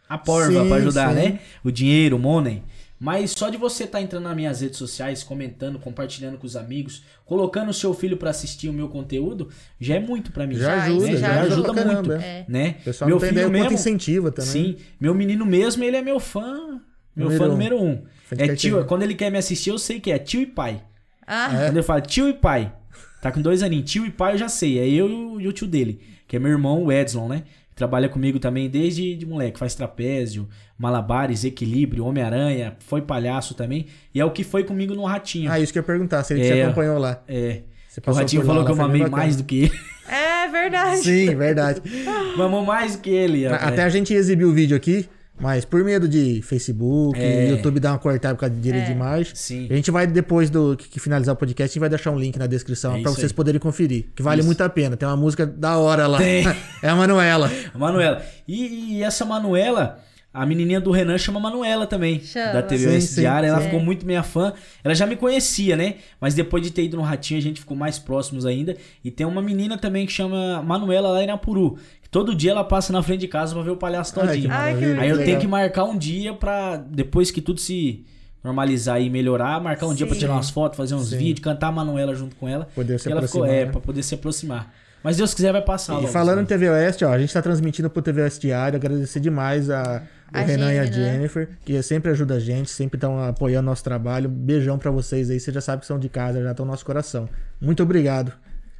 a 0.08 0.18
porva 0.18 0.64
pra 0.66 0.76
ajudar, 0.76 1.08
sim. 1.10 1.14
né? 1.14 1.38
O 1.64 1.70
dinheiro, 1.70 2.16
o 2.16 2.18
money. 2.18 2.62
Mas 3.04 3.32
só 3.32 3.50
de 3.50 3.58
você 3.58 3.84
estar 3.84 4.00
entrando 4.00 4.22
nas 4.24 4.34
minhas 4.34 4.60
redes 4.62 4.78
sociais, 4.78 5.22
comentando, 5.22 5.78
compartilhando 5.78 6.38
com 6.38 6.46
os 6.46 6.56
amigos, 6.56 7.02
colocando 7.26 7.68
o 7.68 7.74
seu 7.74 7.92
filho 7.92 8.16
pra 8.16 8.30
assistir 8.30 8.70
o 8.70 8.72
meu 8.72 8.88
conteúo, 8.88 9.46
já 9.78 9.96
é 9.96 10.00
muito 10.00 10.32
pra 10.32 10.46
mim. 10.46 10.54
Já 10.54 10.76
Já, 10.78 10.84
ajuda, 10.84 11.08
isso 11.10 11.16
já, 11.18 11.26
já 11.34 11.40
ajuda, 11.42 11.54
ajuda 11.54 11.72
muito. 11.74 12.08
caramba. 12.08 12.24
É. 12.24 12.44
Né? 12.48 12.76
Pessoal 12.82 13.08
meu 13.10 13.20
filho 13.20 13.50
mesmo, 13.50 13.72
incentiva 13.72 14.32
também. 14.32 14.50
Sim, 14.50 14.76
meu 14.98 15.14
menino 15.14 15.44
mesmo, 15.44 15.84
ele 15.84 15.98
é 15.98 16.02
meu 16.02 16.18
fã, 16.18 16.80
meu 17.14 17.26
Número 17.26 17.38
fã 17.38 17.44
um. 17.44 17.48
número 17.52 17.82
um. 17.82 18.02
É 18.38 18.54
tio, 18.56 18.84
quando 18.86 19.02
ele 19.02 19.14
quer 19.14 19.30
me 19.30 19.36
assistir, 19.36 19.68
eu 19.68 19.78
sei 19.78 20.00
que 20.00 20.10
é 20.10 20.18
tio 20.18 20.40
e 20.40 20.46
pai. 20.46 20.82
Ah, 21.26 21.50
É. 21.54 21.66
Quando 21.66 21.76
ele 21.76 21.82
fala 21.82 22.00
tio 22.00 22.26
e 22.26 22.32
pai, 22.32 22.72
tá 23.20 23.30
com 23.30 23.42
dois 23.42 23.62
aninhos, 23.62 23.90
tio 23.90 24.06
e 24.06 24.10
pai 24.10 24.32
eu 24.32 24.38
já 24.38 24.48
sei, 24.48 24.78
é 24.78 24.88
eu 24.88 25.10
e 25.10 25.12
o- 25.12 25.40
e 25.42 25.46
o 25.48 25.52
tio 25.52 25.66
dele, 25.66 26.00
que 26.26 26.36
é 26.36 26.38
meu 26.38 26.50
irmão, 26.50 26.82
o 26.84 26.90
Edson, 26.90 27.28
né? 27.28 27.42
Trabalha 27.74 28.08
comigo 28.08 28.38
também 28.38 28.68
desde 28.70 29.16
de 29.16 29.26
moleque, 29.26 29.58
faz 29.58 29.74
trapézio, 29.74 30.48
malabares, 30.78 31.44
equilíbrio, 31.44 32.04
Homem-Aranha, 32.06 32.76
foi 32.78 33.02
palhaço 33.02 33.54
também, 33.54 33.86
e 34.14 34.20
é 34.20 34.24
o 34.24 34.30
que 34.30 34.44
foi 34.44 34.62
comigo 34.62 34.94
no 34.94 35.04
Ratinho. 35.04 35.50
Ah, 35.50 35.58
isso 35.58 35.72
que 35.72 35.78
eu 35.78 35.82
ia 35.82 35.86
perguntar, 35.86 36.22
se 36.22 36.34
ele 36.34 36.42
te 36.44 36.52
É. 36.52 36.64
acompanhou 36.64 36.98
lá. 36.98 37.20
É, 37.26 37.62
Você 37.88 38.00
o 38.06 38.12
Ratinho 38.12 38.42
por 38.42 38.48
lá, 38.48 38.54
falou 38.54 38.64
que 38.66 38.72
eu 38.72 38.76
mamei 38.76 39.06
mais 39.08 39.34
do 39.36 39.42
que 39.44 39.64
ele. 39.64 39.72
é 40.08 40.48
verdade. 40.48 40.98
Sim, 41.02 41.34
verdade. 41.34 41.80
Mamou 42.38 42.64
mais 42.64 42.94
do 42.96 43.02
que 43.02 43.10
ele. 43.10 43.46
A- 43.46 43.50
é. 43.50 43.54
Até 43.54 43.82
a 43.82 43.88
gente 43.88 44.12
exibiu 44.14 44.48
o 44.48 44.52
vídeo 44.52 44.76
aqui, 44.76 45.08
mas 45.44 45.62
por 45.66 45.84
medo 45.84 46.08
de 46.08 46.40
Facebook, 46.40 47.20
É. 47.20 47.50
YouTube 47.50 47.78
dar 47.78 47.92
uma 47.92 47.98
cortada 47.98 48.34
por 48.34 48.40
causa 48.40 48.54
de 48.54 48.60
direito 48.62 48.86
de 48.86 48.92
imagem. 48.92 49.34
Sim. 49.34 49.66
A 49.70 49.74
gente 49.74 49.90
vai, 49.90 50.06
depois 50.06 50.48
do 50.48 50.74
que 50.74 50.88
que 50.88 50.98
finalizar 50.98 51.34
o 51.34 51.36
podcast, 51.36 51.70
a 51.70 51.72
gente 51.74 51.80
vai 51.80 51.90
deixar 51.90 52.10
um 52.12 52.18
link 52.18 52.38
na 52.38 52.46
descrição 52.46 52.92
É 52.96 53.02
pra 53.02 53.10
isso 53.10 53.20
vocês 53.20 53.30
aí. 53.30 53.36
poderem 53.36 53.60
conferir. 53.60 54.06
Que 54.16 54.22
vale 54.22 54.40
Isso. 54.40 54.46
muito 54.46 54.62
a 54.62 54.68
pena. 54.70 54.96
Tem 54.96 55.06
uma 55.06 55.18
música 55.18 55.44
da 55.44 55.76
hora 55.76 56.06
lá. 56.06 56.16
Tem. 56.16 56.44
É 56.82 56.88
a 56.88 56.96
Manuela. 56.96 57.50
Manuela. 57.76 58.22
E, 58.48 58.94
e 58.96 59.02
essa 59.02 59.24
Manuela, 59.26 59.98
a 60.32 60.46
menininha 60.46 60.80
do 60.80 60.90
Renan 60.90 61.18
chama 61.18 61.38
Manuela 61.38 61.86
também. 61.86 62.20
Chama. 62.20 62.52
Da 62.54 62.62
TV 62.62 62.88
Sim, 62.90 62.96
OS 62.96 63.04
sim, 63.04 63.20
Diária. 63.20 63.48
Ela 63.48 63.58
sim. 63.58 63.64
ficou 63.66 63.80
muito 63.80 64.06
minha 64.06 64.22
fã. 64.22 64.52
Ela 64.82 64.94
já 64.94 65.06
me 65.06 65.14
conhecia, 65.16 65.76
né? 65.76 65.96
Mas 66.20 66.32
depois 66.34 66.62
de 66.62 66.70
ter 66.70 66.84
ido 66.84 66.96
no 66.96 67.02
Ratinho, 67.02 67.38
a 67.38 67.42
gente 67.42 67.60
ficou 67.60 67.76
mais 67.76 67.98
próximos 67.98 68.46
ainda. 68.46 68.76
E 69.04 69.10
tem 69.10 69.26
uma 69.26 69.42
menina 69.42 69.76
também 69.76 70.06
que 70.06 70.12
chama 70.12 70.62
Manuela 70.62 71.10
lá 71.10 71.22
em 71.22 71.26
Napuru. 71.26 71.76
Todo 72.14 72.32
dia 72.32 72.52
ela 72.52 72.62
passa 72.62 72.92
na 72.92 73.02
frente 73.02 73.22
de 73.22 73.26
casa 73.26 73.52
pra 73.52 73.64
ver 73.64 73.72
o 73.72 73.76
palhaço 73.76 74.14
todinho. 74.14 74.48
Ai, 74.48 74.78
que. 74.78 74.84
Aí 74.84 75.10
eu 75.10 75.18
tenho 75.24 75.40
que 75.40 75.48
marcar 75.48 75.82
um 75.82 75.98
dia 75.98 76.32
pra, 76.32 76.76
depois 76.76 77.32
que 77.32 77.40
tudo 77.40 77.58
se 77.58 78.06
normalizar 78.44 79.02
e 79.02 79.10
melhorar, 79.10 79.60
marcar 79.60 79.86
um 79.86 79.94
dia 79.94 80.06
pra 80.06 80.14
Sim. 80.14 80.20
tirar 80.20 80.34
umas 80.34 80.48
fotos, 80.48 80.76
fazer 80.76 80.94
uns 80.94 81.08
Sim. 81.08 81.18
vídeos, 81.18 81.42
cantar 81.42 81.66
a 81.66 81.72
Manuela 81.72 82.14
junto 82.14 82.36
com 82.36 82.48
ela. 82.48 82.68
Poder 82.72 83.00
se 83.00 83.10
ela 83.10 83.20
ficou, 83.20 83.42
aproximar, 83.42 83.62
é, 83.62 83.64
né? 83.64 83.72
pra 83.72 83.80
poder 83.80 84.02
se 84.04 84.14
aproximar. 84.14 84.72
Mas 85.02 85.16
Deus 85.16 85.34
quiser 85.34 85.50
vai 85.50 85.62
passar 85.62 85.94
E 85.94 85.96
logo, 85.96 86.06
falando 86.06 86.38
em 86.38 86.42
sabe? 86.42 86.48
TV 86.50 86.70
Oeste, 86.70 87.04
ó, 87.04 87.10
a 87.10 87.18
gente 87.18 87.32
tá 87.32 87.42
transmitindo 87.42 87.90
pro 87.90 88.00
TV 88.00 88.22
Oeste 88.22 88.42
Diário. 88.42 88.76
Agradecer 88.76 89.18
demais 89.18 89.68
a, 89.68 90.00
o 90.32 90.38
A 90.38 90.40
Renan 90.40 90.72
e 90.72 90.78
a 90.78 90.84
Jenny, 90.84 90.98
né? 90.98 91.12
Jennifer, 91.14 91.48
que 91.64 91.82
sempre 91.82 92.12
ajuda 92.12 92.34
a 92.34 92.38
gente, 92.38 92.70
sempre 92.70 92.96
estão 92.96 93.20
apoiando 93.24 93.66
nosso 93.66 93.82
trabalho. 93.82 94.28
Beijão 94.28 94.78
pra 94.78 94.92
vocês 94.92 95.30
aí. 95.30 95.40
Vocês 95.40 95.52
já 95.52 95.60
sabem 95.60 95.80
que 95.80 95.86
são 95.86 95.98
de 95.98 96.08
casa, 96.08 96.40
já 96.40 96.52
estão 96.52 96.64
no 96.64 96.70
nosso 96.70 96.86
coração. 96.86 97.28
Muito 97.60 97.82
obrigado. 97.82 98.32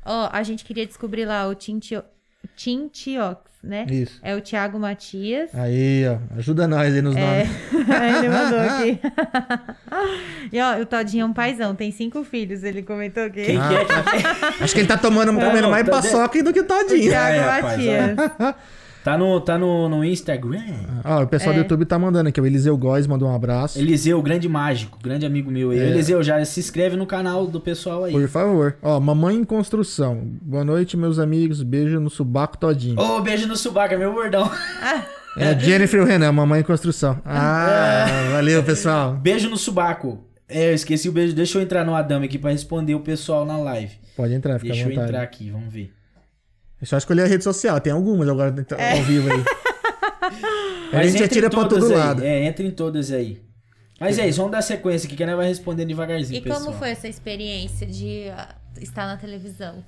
Ó, 0.04 0.28
a 0.30 0.42
gente 0.44 0.64
queria 0.64 0.86
descobrir 0.86 1.24
lá 1.24 1.48
o 1.48 1.54
Tintio... 1.56 2.04
Tintiox, 2.56 3.40
né? 3.62 3.86
Isso. 3.90 4.18
É 4.22 4.34
o 4.34 4.40
Thiago 4.40 4.78
Matias. 4.78 5.50
Aí, 5.54 6.04
ó. 6.08 6.18
Ajuda 6.38 6.68
nós 6.68 6.94
aí 6.94 7.02
nos 7.02 7.16
É, 7.16 7.44
nomes. 7.44 7.50
ele 8.18 8.28
mandou 8.28 8.58
aqui. 8.60 9.00
e 10.52 10.60
ó, 10.60 10.80
o 10.80 10.86
Todinho 10.86 11.22
é 11.22 11.26
um 11.26 11.32
paizão, 11.32 11.74
tem 11.74 11.90
cinco 11.90 12.22
filhos, 12.24 12.62
ele 12.62 12.82
comentou 12.82 13.24
aqui. 13.24 13.44
Quem 13.44 13.58
que 13.58 13.74
é? 13.74 14.60
É? 14.60 14.64
Acho 14.64 14.74
que 14.74 14.80
ele 14.80 14.88
tá 14.88 14.98
tomando, 14.98 15.32
comendo 15.32 15.62
não, 15.62 15.70
mais 15.70 15.88
paçoca 15.88 16.42
do 16.42 16.52
que 16.52 16.60
o 16.60 16.64
Todinho. 16.64 17.10
Thiago 17.10 17.26
Ai, 17.26 17.38
rapaz, 17.38 17.64
Matias. 17.76 18.54
Tá 19.04 19.18
no, 19.18 19.38
tá 19.38 19.58
no, 19.58 19.86
no 19.86 20.02
Instagram. 20.02 20.62
Ó, 21.04 21.22
o 21.24 21.26
pessoal 21.26 21.52
do 21.52 21.58
É. 21.58 21.62
YouTube 21.62 21.84
tá 21.84 21.98
mandando 21.98 22.30
aqui. 22.30 22.40
O 22.40 22.46
Eliseu 22.46 22.74
Góes 22.78 23.06
mandou 23.06 23.28
um 23.28 23.34
abraço. 23.34 23.78
Eliseu, 23.78 24.20
grande 24.22 24.48
mágico, 24.48 24.98
grande 25.02 25.26
amigo 25.26 25.50
meu 25.50 25.72
aí. 25.72 25.78
É. 25.78 25.88
Eliseu, 25.90 26.22
já 26.22 26.42
se 26.42 26.58
inscreve 26.58 26.96
no 26.96 27.04
canal 27.04 27.46
do 27.46 27.60
pessoal 27.60 28.04
aí. 28.04 28.12
Por 28.12 28.26
favor. 28.28 28.76
Ó, 28.82 28.98
Mamãe 28.98 29.36
em 29.36 29.44
Construção. 29.44 30.22
Boa 30.40 30.64
noite, 30.64 30.96
meus 30.96 31.18
amigos. 31.18 31.62
Beijo 31.62 32.00
no 32.00 32.08
subaco 32.08 32.56
todinho. 32.56 32.98
Ô, 32.98 33.20
beijo 33.20 33.46
no 33.46 33.56
subaco, 33.56 33.92
é 33.92 33.96
meu 33.98 34.12
bordão. 34.12 34.50
É 35.36 35.48
a 35.48 35.58
Jennifer 35.58 35.98
e 35.98 36.02
o 36.04 36.06
Renan, 36.06 36.30
Mamãe 36.30 36.60
em 36.60 36.62
Construção. 36.62 37.20
Ah, 37.24 38.06
valeu, 38.30 38.62
pessoal. 38.62 39.14
Beijo 39.14 39.50
no 39.50 39.56
subaco. 39.56 40.24
É, 40.48 40.70
eu 40.70 40.74
esqueci 40.74 41.08
o 41.08 41.12
beijo. 41.12 41.34
Deixa 41.34 41.58
eu 41.58 41.62
entrar 41.62 41.84
no 41.84 41.92
Adame 41.92 42.26
aqui 42.26 42.38
pra 42.38 42.52
responder 42.52 42.94
o 42.94 43.00
pessoal 43.00 43.44
na 43.44 43.56
live. 43.56 43.90
Pode 44.16 44.32
entrar, 44.32 44.60
fica 44.60 44.72
Deixa 44.72 44.86
à 44.86 44.86
eu 44.86 44.94
vontade. 44.94 45.08
entrar 45.10 45.22
aqui, 45.24 45.50
vamos 45.50 45.72
ver. 45.74 45.92
É 46.80 46.84
só 46.84 46.96
escolher 46.96 47.22
a 47.22 47.26
rede 47.26 47.44
social. 47.44 47.80
Tem 47.80 47.92
algumas 47.92 48.28
agora 48.28 48.52
tá 48.64 48.76
ao 48.76 49.02
vivo 49.04 49.30
aí. 49.32 49.40
a 50.92 50.96
Mas 50.96 51.12
gente 51.12 51.22
entra 51.22 51.22
em 51.22 51.24
atira 51.26 51.50
pra 51.50 51.64
todo 51.68 51.86
aí. 51.86 51.92
lado. 51.92 52.22
É, 52.24 52.44
entra 52.44 52.64
em 52.64 52.70
todas 52.70 53.10
aí. 53.10 53.42
Mas 54.00 54.18
é 54.18 54.28
isso, 54.28 54.38
vamos 54.38 54.52
dar 54.52 54.62
sequência 54.62 55.06
aqui 55.06 55.16
que 55.16 55.22
a 55.22 55.26
gente 55.26 55.36
vai 55.36 55.46
respondendo 55.46 55.88
devagarzinho, 55.88 56.38
E 56.38 56.42
pessoal. 56.42 56.64
como 56.64 56.76
foi 56.76 56.90
essa 56.90 57.08
experiência 57.08 57.86
de 57.86 58.28
ah, 58.28 58.54
estar 58.80 59.06
na 59.06 59.16
televisão? 59.16 59.84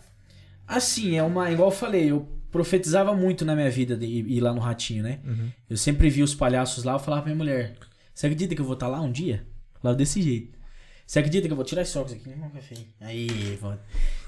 Assim, 0.66 1.16
é 1.16 1.22
uma. 1.22 1.50
Igual 1.50 1.68
eu 1.68 1.74
falei, 1.74 2.10
eu 2.10 2.26
profetizava 2.50 3.14
muito 3.14 3.44
na 3.44 3.54
minha 3.54 3.70
vida 3.70 3.96
de 3.96 4.06
ir 4.06 4.40
lá 4.40 4.52
no 4.52 4.60
Ratinho, 4.60 5.02
né? 5.02 5.18
Uhum. 5.24 5.50
Eu 5.68 5.76
sempre 5.76 6.08
vi 6.08 6.22
os 6.22 6.34
palhaços 6.34 6.84
lá, 6.84 6.94
eu 6.94 6.98
falava 6.98 7.22
pra 7.22 7.32
minha 7.34 7.44
mulher: 7.44 7.74
Você 8.14 8.26
acredita 8.26 8.54
que 8.54 8.60
eu 8.60 8.64
vou 8.64 8.74
estar 8.74 8.88
lá 8.88 9.00
um 9.00 9.10
dia? 9.10 9.46
Falava 9.82 9.98
desse 9.98 10.22
jeito. 10.22 10.56
Você 11.06 11.18
acredita 11.18 11.46
que 11.46 11.52
eu 11.52 11.56
vou 11.56 11.64
tirar 11.64 11.82
esse 11.82 11.96
óculos 11.98 12.18
aqui? 12.18 12.30
Não, 12.36 12.48
café. 12.50 12.74
Aí. 13.00 13.58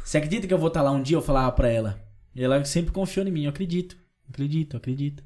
Você 0.05 0.19
acredita 0.19 0.47
que 0.47 0.55
eu 0.55 0.59
vou 0.59 0.69
estar 0.69 0.83
lá 0.83 0.91
um 0.93 1.03
dia? 1.03 1.17
Eu 1.17 1.23
falava 1.23 1.51
pra 1.53 1.69
ela. 1.69 2.01
E 2.35 2.43
ela 2.45 2.65
sempre 2.65 2.93
confiou 2.93 3.27
em 3.27 3.31
mim, 3.31 3.45
eu 3.45 3.51
acredito. 3.51 3.97
Acredito, 4.29 4.77
acredito. 4.77 5.25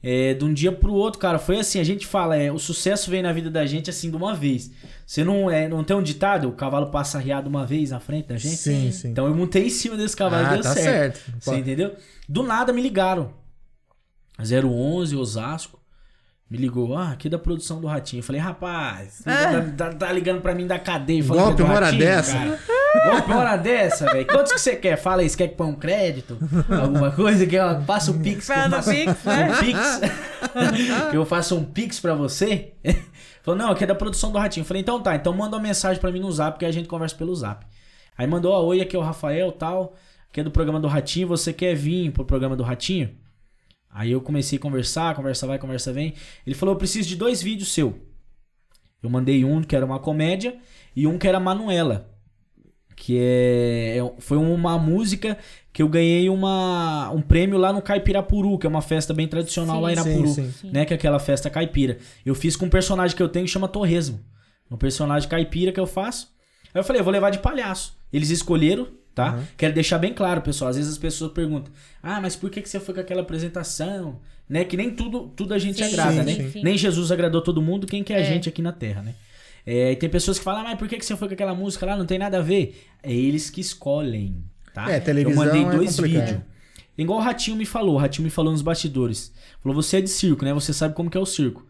É, 0.00 0.32
de 0.34 0.44
um 0.44 0.54
dia 0.54 0.70
pro 0.70 0.92
outro, 0.92 1.18
cara, 1.18 1.40
foi 1.40 1.58
assim, 1.58 1.80
a 1.80 1.84
gente 1.84 2.06
fala, 2.06 2.36
é, 2.36 2.52
o 2.52 2.58
sucesso 2.58 3.10
vem 3.10 3.20
na 3.20 3.32
vida 3.32 3.50
da 3.50 3.66
gente 3.66 3.90
assim 3.90 4.10
de 4.10 4.16
uma 4.16 4.32
vez. 4.32 4.70
Você 5.04 5.24
não 5.24 5.50
é, 5.50 5.66
não 5.68 5.82
tem 5.82 5.96
um 5.96 6.02
ditado, 6.02 6.48
o 6.48 6.52
cavalo 6.52 6.86
passa 6.92 7.18
arriado 7.18 7.48
uma 7.48 7.66
vez 7.66 7.90
na 7.90 7.98
frente 7.98 8.28
da 8.28 8.36
gente? 8.36 8.56
Sim, 8.56 8.92
sim. 8.92 9.08
Então 9.08 9.26
eu 9.26 9.34
montei 9.34 9.66
em 9.66 9.70
cima 9.70 9.96
desse 9.96 10.16
cavalo 10.16 10.44
e 10.44 10.46
ah, 10.46 10.52
deu 10.54 10.62
tá 10.62 10.72
certo. 10.74 11.18
certo. 11.18 11.32
Você 11.40 11.56
entendeu? 11.56 11.96
Do 12.28 12.44
nada 12.44 12.72
me 12.72 12.80
ligaram. 12.80 13.32
011, 14.38 15.16
Osasco. 15.16 15.78
Me 16.48 16.56
ligou, 16.56 16.96
ah, 16.96 17.10
aqui 17.10 17.28
da 17.28 17.38
produção 17.38 17.80
do 17.80 17.86
Ratinho. 17.86 18.20
Eu 18.20 18.24
falei, 18.24 18.40
rapaz, 18.40 19.14
você 19.14 19.24
tá, 19.24 19.62
tá- 19.76 19.94
tá 19.94 20.12
ligando 20.12 20.40
pra 20.40 20.54
mim 20.54 20.66
da 20.66 20.78
cadeia. 20.78 21.22
falando 21.22 21.44
Golpe 21.44 21.56
que 21.56 21.62
é 21.62 21.64
do 21.64 21.68
uma 21.70 21.76
hora 21.76 21.86
Ratinho, 21.86 22.04
dessa? 22.04 22.32
cara. 22.32 22.58
Uma 23.26 23.36
hora 23.36 23.56
dessa, 23.56 24.06
velho. 24.06 24.26
Quantos 24.26 24.52
que 24.52 24.60
você 24.60 24.76
quer? 24.76 24.96
Fala 24.96 25.22
aí, 25.22 25.28
você 25.28 25.36
quer 25.36 25.48
que 25.48 25.56
põe 25.56 25.68
um 25.68 25.74
crédito? 25.74 26.38
Alguma 26.80 27.10
coisa? 27.10 27.46
Que 27.46 27.56
eu 27.56 27.82
faça 27.82 28.10
o 28.10 28.18
Pix. 28.18 28.46
Fala 28.46 28.70
faço- 28.70 28.90
Pix, 28.90 29.24
né? 29.24 29.50
um 29.50 29.58
Pix. 29.58 30.00
que 31.10 31.16
eu 31.16 31.26
faça 31.26 31.54
um 31.54 31.64
Pix 31.64 32.00
pra 32.00 32.14
você. 32.14 32.72
Falou, 33.42 33.58
não, 33.58 33.70
aqui 33.70 33.84
é 33.84 33.86
da 33.86 33.94
produção 33.94 34.30
do 34.32 34.38
Ratinho. 34.38 34.62
Eu 34.62 34.66
falei, 34.66 34.82
então 34.82 35.00
tá, 35.02 35.14
então 35.14 35.32
manda 35.32 35.56
uma 35.56 35.62
mensagem 35.62 36.00
pra 36.00 36.10
mim 36.12 36.20
no 36.20 36.30
zap, 36.30 36.58
que 36.58 36.64
a 36.64 36.70
gente 36.70 36.88
conversa 36.88 37.16
pelo 37.16 37.34
zap. 37.34 37.66
Aí 38.16 38.26
mandou, 38.26 38.52
ó, 38.52 38.62
oi, 38.64 38.80
aqui 38.80 38.94
é 38.96 38.98
o 38.98 39.02
Rafael 39.02 39.52
tal, 39.52 39.94
que 40.32 40.40
é 40.40 40.44
do 40.44 40.50
programa 40.50 40.80
do 40.80 40.88
Ratinho, 40.88 41.28
você 41.28 41.52
quer 41.52 41.74
vir 41.74 42.10
pro 42.10 42.24
programa 42.24 42.56
do 42.56 42.62
Ratinho? 42.62 43.10
Aí 43.90 44.12
eu 44.12 44.20
comecei 44.20 44.58
a 44.58 44.60
conversar, 44.60 45.14
conversa 45.14 45.46
vai, 45.46 45.58
conversa 45.58 45.92
vem. 45.92 46.14
Ele 46.46 46.54
falou, 46.54 46.74
eu 46.74 46.78
preciso 46.78 47.08
de 47.08 47.16
dois 47.16 47.42
vídeos 47.42 47.72
seu. 47.72 47.98
Eu 49.02 49.08
mandei 49.08 49.44
um 49.44 49.62
que 49.62 49.74
era 49.74 49.86
uma 49.86 49.98
comédia 49.98 50.58
e 50.94 51.06
um 51.06 51.16
que 51.16 51.26
era 51.26 51.40
Manuela. 51.40 52.07
Que 52.98 53.18
é, 53.18 53.98
é- 53.98 54.12
foi 54.18 54.36
uma 54.36 54.76
música 54.78 55.38
que 55.72 55.80
eu 55.82 55.88
ganhei 55.88 56.28
uma, 56.28 57.10
um 57.10 57.22
prêmio 57.22 57.56
lá 57.56 57.72
no 57.72 57.80
Caipirapuru, 57.80 58.58
que 58.58 58.66
é 58.66 58.70
uma 58.70 58.82
festa 58.82 59.14
bem 59.14 59.28
tradicional 59.28 59.76
Sim. 59.76 59.82
lá 59.82 59.92
em 59.92 59.96
Sim, 59.96 60.08
Irapuru, 60.10 60.28
sim. 60.28 60.70
né? 60.72 60.84
Que 60.84 60.92
é 60.92 60.96
aquela 60.96 61.18
festa 61.20 61.48
caipira. 61.48 61.98
Eu 62.26 62.34
fiz 62.34 62.56
com 62.56 62.66
um 62.66 62.70
personagem 62.70 63.16
que 63.16 63.22
eu 63.22 63.28
tenho 63.28 63.44
que 63.46 63.50
chama 63.52 63.68
Torresmo. 63.68 64.20
Um 64.70 64.76
personagem 64.76 65.28
caipira 65.28 65.70
que 65.72 65.78
eu 65.80 65.86
faço. 65.86 66.28
Aí 66.74 66.80
eu 66.80 66.84
falei, 66.84 67.00
eu 67.00 67.04
vou 67.04 67.12
levar 67.12 67.30
de 67.30 67.38
palhaço. 67.38 67.96
Eles 68.12 68.30
escolheram, 68.30 68.88
tá? 69.14 69.34
Uhum. 69.36 69.42
Quero 69.56 69.72
deixar 69.72 69.98
bem 69.98 70.12
claro, 70.12 70.42
pessoal. 70.42 70.70
Às 70.70 70.76
vezes 70.76 70.90
as 70.92 70.98
pessoas 70.98 71.32
perguntam: 71.32 71.72
"Ah, 72.02 72.20
mas 72.20 72.34
por 72.36 72.50
que 72.50 72.60
que 72.60 72.68
você 72.68 72.80
foi 72.80 72.94
com 72.94 73.00
aquela 73.00 73.22
apresentação?" 73.22 74.18
Né? 74.48 74.64
Que 74.64 74.76
nem 74.76 74.90
tudo, 74.90 75.28
tudo 75.36 75.54
a 75.54 75.58
gente 75.58 75.76
Sim, 75.78 75.84
agrada, 75.84 76.24
sim, 76.24 76.42
né? 76.42 76.50
sim. 76.50 76.62
Nem 76.64 76.76
Jesus 76.76 77.12
agradou 77.12 77.40
todo 77.42 77.60
mundo, 77.62 77.86
quem 77.86 78.02
que 78.02 78.12
é 78.12 78.16
a 78.16 78.20
É. 78.20 78.24
gente 78.24 78.48
aqui 78.48 78.60
na 78.62 78.72
Terra, 78.72 79.02
né? 79.02 79.14
É, 79.70 79.92
e 79.92 79.96
tem 79.96 80.08
pessoas 80.08 80.38
que 80.38 80.44
falam, 80.44 80.62
"Ah, 80.62 80.64
mas 80.64 80.78
por 80.78 80.88
que 80.88 80.96
que 80.96 81.04
você 81.04 81.14
foi 81.16 81.28
com 81.28 81.34
aquela 81.34 81.54
música 81.54 81.84
lá? 81.84 81.94
Não 81.96 82.06
tem 82.06 82.18
nada 82.18 82.38
a 82.38 82.42
ver. 82.42 82.86
É 83.02 83.12
eles 83.12 83.50
que 83.50 83.60
escolhem, 83.60 84.42
tá? 84.72 84.90
É, 84.90 84.98
televisão 84.98 85.42
Eu 85.44 85.46
mandei 85.46 85.62
é 85.64 85.76
dois 85.76 85.96
complicado. 85.96 86.24
vídeos. 86.26 86.42
Igual 86.96 87.18
o 87.18 87.22
Ratinho 87.22 87.56
me 87.56 87.66
falou, 87.66 87.94
o 87.94 87.98
Ratinho 87.98 88.24
me 88.24 88.30
falou 88.30 88.50
nos 88.50 88.62
bastidores. 88.62 89.32
Falou, 89.62 89.74
você 89.74 89.98
é 89.98 90.00
de 90.00 90.08
circo, 90.08 90.44
né? 90.44 90.54
Você 90.54 90.72
sabe 90.72 90.94
como 90.94 91.10
que 91.10 91.16
é 91.18 91.20
o 91.20 91.26
circo. 91.26 91.66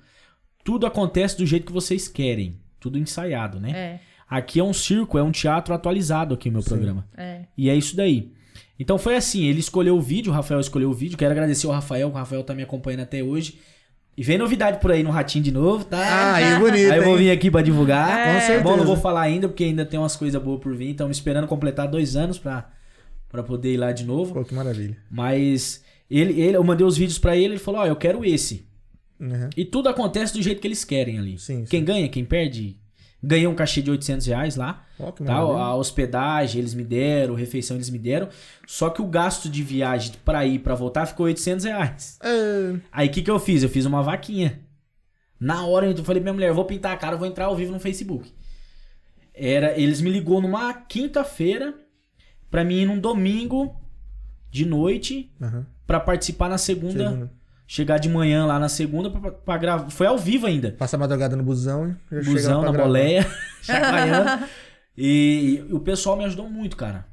Tudo 0.65 0.87
acontece 0.87 1.37
do 1.37 1.45
jeito 1.45 1.67
que 1.67 1.73
vocês 1.73 2.07
querem. 2.09 2.61
Tudo 2.81 2.99
ensaiado, 2.99 3.59
né? 3.59 3.71
É, 3.73 4.01
Aqui 4.29 4.61
é 4.61 4.65
um 4.65 4.73
circo, 4.75 5.17
é 5.19 5.23
um 5.23 5.33
teatro 5.33 5.75
atualizado 5.75 6.35
aqui 6.35 6.49
o 6.51 6.53
meu 6.53 6.63
programa. 6.63 7.07
é. 7.17 7.47
E 7.57 7.69
é 7.69 7.75
isso 7.75 7.97
daí. 7.97 8.31
Então 8.79 8.97
foi 8.99 9.17
assim, 9.17 9.45
ele 9.45 9.59
escolheu 9.59 9.97
o 9.97 10.01
vídeo, 10.01 10.31
o 10.31 10.35
Rafael 10.35 10.61
escolheu 10.61 10.91
o 10.91 10.95
vídeo. 10.95 11.17
Quero 11.19 11.33
agradecer 11.33 11.67
ao 11.67 11.73
Rafael, 11.73 12.09
que 12.11 12.15
o 12.15 12.19
Rafael 12.19 12.45
tá 12.45 12.55
me 12.55 12.63
acompanhando 12.63 13.01
até 13.01 13.23
hoje. 13.23 13.59
E 14.19 14.23
vem 14.25 14.37
novidade 14.37 14.81
por 14.81 14.91
aí 14.91 15.05
no 15.05 15.11
Ratinho 15.11 15.45
de 15.45 15.53
novo, 15.53 15.85
tá? 15.85 15.97
Ah, 15.97 16.35
aí 16.35 16.59
bonito, 16.59 16.91
Aí 16.91 16.99
eu 16.99 17.05
vou 17.05 17.17
vir 17.17 17.31
aqui 17.31 17.53
pra 17.53 17.63
divulgar. 17.63 18.19
É. 18.19 18.35
Com 18.35 18.41
certeza. 18.41 18.65
bom, 18.65 18.77
não 18.77 18.85
vou 18.85 18.97
falar 18.97 19.21
ainda, 19.21 19.47
porque 19.47 19.63
ainda 19.63 19.87
tem 19.87 19.97
umas 19.97 20.17
coisas 20.17 20.43
boas 20.43 20.61
por 20.61 20.75
vir. 20.75 20.91
Estamos 20.91 21.17
esperando 21.17 21.47
completar 21.47 21.87
dois 21.87 22.17
anos 22.17 22.37
pra, 22.37 22.69
pra 23.29 23.45
poder 23.45 23.75
ir 23.75 23.77
lá 23.77 23.93
de 23.93 24.05
novo. 24.05 24.35
Pô, 24.35 24.45
que 24.45 24.53
maravilha. 24.53 24.97
Mas 25.09 25.85
ele, 26.11 26.41
ele, 26.41 26.57
eu 26.57 26.65
mandei 26.65 26.85
os 26.85 26.97
vídeos 26.97 27.17
pra 27.17 27.37
ele, 27.37 27.55
ele 27.55 27.59
falou, 27.59 27.81
ó, 27.83 27.87
eu 27.87 27.95
quero 27.95 28.25
esse. 28.25 28.67
Uhum. 29.21 29.51
E 29.57 29.65
tudo 29.65 29.89
acontece 29.89 30.35
do 30.35 30.43
jeito 30.43 30.61
que 30.61 30.67
eles 30.67 30.85
querem 30.85 31.17
ali. 31.17 31.39
Sim, 31.39 31.65
Quem 31.65 31.85
ganha, 31.85 32.09
quem 32.09 32.25
perde, 32.25 32.77
ganha 33.23 33.49
um 33.51 33.55
cachê 33.55 33.83
de 33.83 33.91
800 33.91 34.27
reais 34.27 34.57
lá. 34.57 34.85
Que 35.17 35.25
Tá? 35.25 35.35
A 35.37 35.75
hospedagem 35.75 36.61
eles 36.61 36.75
me 36.75 36.85
deram, 36.85 37.35
refeição 37.35 37.77
eles 37.77 37.91
me 37.91 37.99
deram. 37.99 38.29
Só 38.67 38.91
que 38.91 39.03
o 39.03 39.07
gasto 39.07 39.49
de 39.49 39.63
viagem 39.63 40.13
pra 40.25 40.45
ir 40.47 40.55
e 40.55 40.59
pra 40.59 40.75
voltar 40.75 41.07
ficou 41.07 41.27
800 41.27 41.65
reais. 41.65 42.19
É, 42.23 42.77
Aí 42.93 43.09
o 43.09 43.11
que, 43.11 43.23
que 43.23 43.31
eu 43.31 43.39
fiz? 43.39 43.63
Eu 43.63 43.69
fiz 43.69 43.85
uma 43.85 44.03
vaquinha. 44.03 44.61
Na 45.41 45.65
hora 45.65 45.87
eu 45.87 46.05
falei 46.05 46.21
minha 46.21 46.33
mulher, 46.35 46.53
vou 46.53 46.65
pintar 46.65 46.93
a 46.93 46.97
cara, 46.97 47.17
vou 47.17 47.27
entrar 47.27 47.47
ao 47.47 47.57
vivo 47.57 47.73
no 47.73 47.79
Facebook. 47.79 48.33
Era, 49.33 49.79
eles 49.79 50.01
me 50.01 50.11
ligou 50.11 50.41
numa 50.43 50.73
quinta-feira 50.75 51.75
pra 52.51 52.65
mim 52.65 52.81
ir 52.81 52.87
num 52.87 52.99
domingo 52.99 53.81
de 54.51 54.67
noite 54.67 55.31
aham. 55.41 55.65
pra 55.87 56.01
participar 56.01 56.49
na 56.49 56.59
segunda, 56.59 57.11
Segunda. 57.11 57.33
Chegar 57.71 57.99
de 57.99 58.09
manhã 58.09 58.47
lá 58.47 58.59
na 58.59 58.69
segunda 58.69 59.11
pra, 59.11 59.31
pra 59.31 59.59
gravar. 59.59 59.91
Foi 59.91 60.07
ao 60.07 60.19
vivo 60.19 60.47
ainda. 60.47 60.73
Passa 60.73 60.97
a 60.97 60.99
madrugada 60.99 61.37
no 61.37 61.45
busão 61.45 61.95
já 62.11 62.23
Busão 62.33 62.63
na 62.63 62.71
gravar. 62.73 62.85
boleia, 62.87 63.27
chacoalhando. 63.63 64.45
E, 64.97 65.65
e 65.69 65.73
o 65.73 65.79
pessoal 65.79 66.17
me 66.17 66.25
ajudou 66.25 66.49
muito, 66.49 66.77
cara. 66.77 67.07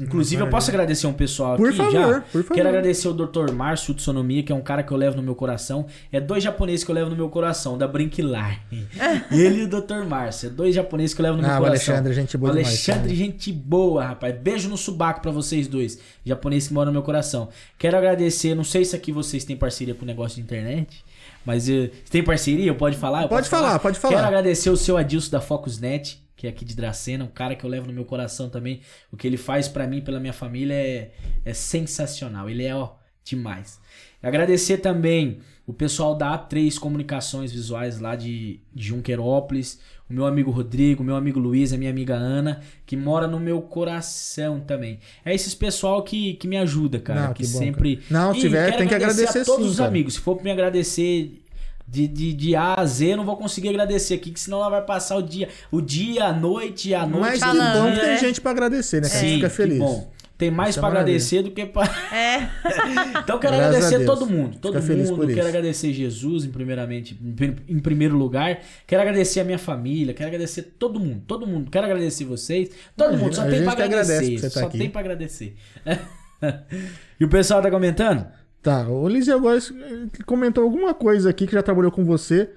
Inclusive, 0.00 0.40
eu 0.42 0.48
posso 0.48 0.70
agradecer 0.70 1.06
um 1.08 1.12
pessoal 1.12 1.56
Por 1.56 1.68
aqui 1.70 1.76
favor, 1.78 1.92
já. 1.92 2.20
por 2.20 2.42
favor. 2.42 2.54
Quero 2.54 2.68
agradecer 2.68 3.08
o 3.08 3.12
Dr. 3.12 3.50
Márcio 3.52 3.92
de 3.92 4.00
Sonomia, 4.02 4.42
que 4.44 4.52
é 4.52 4.54
um 4.54 4.60
cara 4.60 4.82
que 4.84 4.92
eu 4.92 4.96
levo 4.96 5.16
no 5.16 5.22
meu 5.22 5.34
coração. 5.34 5.86
É 6.12 6.20
dois 6.20 6.44
japoneses 6.44 6.84
que 6.84 6.90
eu 6.90 6.94
levo 6.94 7.10
no 7.10 7.16
meu 7.16 7.28
coração, 7.28 7.76
da 7.76 7.88
Brinquilar. 7.88 8.60
Ele 9.32 9.62
e 9.62 9.64
o 9.64 9.68
Dr. 9.68 10.04
Márcio. 10.08 10.46
É 10.46 10.50
dois 10.50 10.74
japoneses 10.74 11.14
que 11.14 11.20
eu 11.20 11.24
levo 11.24 11.36
no 11.38 11.42
meu 11.42 11.50
Ah, 11.50 11.56
o 11.58 11.62
coração. 11.64 11.94
Alexandre, 11.94 12.14
gente 12.14 12.38
boa 12.38 12.52
O 12.52 12.54
demais. 12.54 12.68
Alexandre, 12.68 13.02
também. 13.02 13.16
gente 13.16 13.52
boa, 13.52 14.04
rapaz. 14.04 14.34
Beijo 14.38 14.68
no 14.68 14.76
subaco 14.76 15.20
pra 15.20 15.32
vocês 15.32 15.66
dois. 15.66 15.98
Japoneses 16.24 16.68
que 16.68 16.74
moram 16.74 16.86
no 16.86 16.92
meu 16.92 17.02
coração. 17.02 17.48
Quero 17.76 17.96
agradecer, 17.96 18.54
não 18.54 18.64
sei 18.64 18.84
se 18.84 18.94
aqui 18.94 19.10
vocês 19.10 19.44
têm 19.44 19.56
parceria 19.56 19.94
com 19.94 20.04
o 20.04 20.06
negócio 20.06 20.36
de 20.36 20.42
internet. 20.42 21.04
Mas 21.44 21.68
eh, 21.68 21.90
tem 22.10 22.22
parceria? 22.22 22.72
Pode 22.74 22.96
falar? 22.96 23.22
Pode 23.26 23.48
posso 23.48 23.50
falar, 23.50 23.78
pode 23.78 23.98
falar. 23.98 24.14
Quero 24.14 24.26
agradecer 24.26 24.70
o 24.70 24.76
seu 24.76 24.96
Adilson 24.96 25.30
da 25.30 25.40
Focusnet, 25.40 26.22
que 26.38 26.46
é 26.46 26.50
aqui 26.50 26.64
de 26.64 26.76
Dracena, 26.76 27.24
um 27.24 27.28
cara 27.28 27.56
que 27.56 27.64
eu 27.64 27.68
levo 27.68 27.88
no 27.88 27.92
meu 27.92 28.04
coração 28.04 28.48
também. 28.48 28.80
O 29.10 29.16
que 29.16 29.26
ele 29.26 29.36
faz 29.36 29.66
pra 29.68 29.88
mim, 29.88 30.00
pela 30.00 30.20
minha 30.20 30.32
família, 30.32 30.72
é, 30.72 31.10
é 31.44 31.52
sensacional. 31.52 32.48
Ele 32.48 32.64
é, 32.64 32.74
ó, 32.74 32.92
demais. 33.24 33.80
Agradecer 34.22 34.78
também 34.78 35.40
o 35.66 35.72
pessoal 35.72 36.14
da 36.14 36.38
A3 36.38 36.78
Comunicações 36.78 37.50
Visuais 37.50 37.98
lá 37.98 38.14
de, 38.14 38.60
de 38.72 38.86
Junquerópolis, 38.86 39.80
o 40.08 40.14
meu 40.14 40.26
amigo 40.26 40.52
Rodrigo, 40.52 41.02
o 41.02 41.04
meu 41.04 41.16
amigo 41.16 41.40
Luiz, 41.40 41.72
a 41.72 41.76
minha 41.76 41.90
amiga 41.90 42.14
Ana, 42.14 42.60
que 42.86 42.96
mora 42.96 43.26
no 43.26 43.40
meu 43.40 43.60
coração 43.60 44.60
também. 44.60 45.00
É 45.24 45.34
esses 45.34 45.56
pessoal 45.56 46.04
que, 46.04 46.34
que 46.34 46.46
me 46.46 46.56
ajuda, 46.56 47.00
cara, 47.00 47.26
Não, 47.26 47.34
que, 47.34 47.42
que 47.42 47.52
bom, 47.52 47.58
sempre... 47.58 47.96
cara. 47.96 48.06
Não, 48.10 48.34
se 48.34 48.40
tiver, 48.40 48.76
tem 48.76 48.86
que 48.86 48.94
agradecer 48.94 49.40
a 49.40 49.44
todos 49.44 49.66
sim, 49.66 49.70
os 49.72 49.76
cara. 49.78 49.88
amigos. 49.88 50.14
Se 50.14 50.20
for 50.20 50.36
pra 50.36 50.44
me 50.44 50.52
agradecer 50.52 51.42
de, 51.88 52.06
de, 52.06 52.32
de 52.34 52.54
A 52.54 52.74
a 52.74 52.84
Z, 52.86 53.12
eu 53.12 53.16
não 53.16 53.24
vou 53.24 53.36
conseguir 53.36 53.70
agradecer 53.70 54.14
aqui, 54.14 54.30
que 54.30 54.38
senão 54.40 54.58
ela 54.58 54.68
vai 54.70 54.82
passar 54.82 55.16
o 55.16 55.22
dia, 55.22 55.48
o 55.70 55.80
dia, 55.80 56.24
a 56.26 56.32
noite, 56.32 56.94
a 56.94 57.06
noite. 57.06 57.20
Mas 57.20 57.32
que 57.34 57.40
Falando, 57.40 57.82
bom 57.82 57.92
que 57.92 58.00
tem 58.00 58.08
né? 58.10 58.18
gente 58.18 58.40
pra 58.40 58.50
agradecer, 58.50 59.00
né? 59.00 59.08
cara? 59.08 59.18
A 59.18 59.22
gente 59.22 59.30
Sim, 59.30 59.36
fica 59.36 59.48
que 59.50 59.56
feliz. 59.56 59.78
bom. 59.78 60.10
Tem 60.36 60.52
mais 60.52 60.76
é 60.76 60.80
pra 60.80 60.88
maravilha. 60.90 61.16
agradecer 61.16 61.42
do 61.42 61.50
que 61.50 61.66
pra. 61.66 61.84
É. 62.14 62.48
Então 63.24 63.38
quero 63.40 63.56
Graças 63.56 63.74
a 63.74 63.78
agradecer 63.88 64.04
todo 64.06 64.24
mundo, 64.26 64.56
todo 64.60 64.74
Fica 64.74 64.86
feliz 64.86 65.10
mundo. 65.10 65.18
por 65.18 65.26
Quero 65.26 65.38
isso. 65.40 65.48
agradecer 65.48 65.92
Jesus 65.92 66.44
em 66.44 66.50
primeiramente, 66.50 67.18
em 67.20 67.32
prim- 67.32 67.56
em 67.68 67.78
primeiro 67.80 68.16
lugar. 68.16 68.60
Quero 68.86 69.02
agradecer 69.02 69.40
a 69.40 69.44
minha 69.44 69.58
família, 69.58 70.14
quero 70.14 70.28
agradecer 70.28 70.62
todo 70.78 71.00
mundo, 71.00 71.22
todo 71.26 71.44
mundo. 71.46 71.68
Quero 71.70 71.86
agradecer 71.86 72.24
vocês. 72.24 72.70
Todo 72.96 73.08
Imagina, 73.08 73.24
mundo 73.24 73.34
só 73.34 73.42
tem 73.42 73.62
que 73.62 73.68
agradece 73.68 74.12
agradecer, 74.12 74.34
estar 74.34 74.50
só 74.60 74.66
aqui. 74.66 74.78
tem 74.78 74.88
pra 74.90 75.00
agradecer. 75.00 75.56
e 77.18 77.24
o 77.24 77.28
pessoal 77.28 77.60
tá 77.60 77.70
comentando? 77.70 78.24
Tá, 78.62 78.88
o 78.88 79.08
Liseu 79.08 79.40
Góes 79.40 79.70
eh, 79.72 80.22
comentou 80.26 80.64
alguma 80.64 80.92
coisa 80.92 81.30
aqui 81.30 81.46
que 81.46 81.52
já 81.52 81.62
trabalhou 81.62 81.90
com 81.92 82.04
você, 82.04 82.50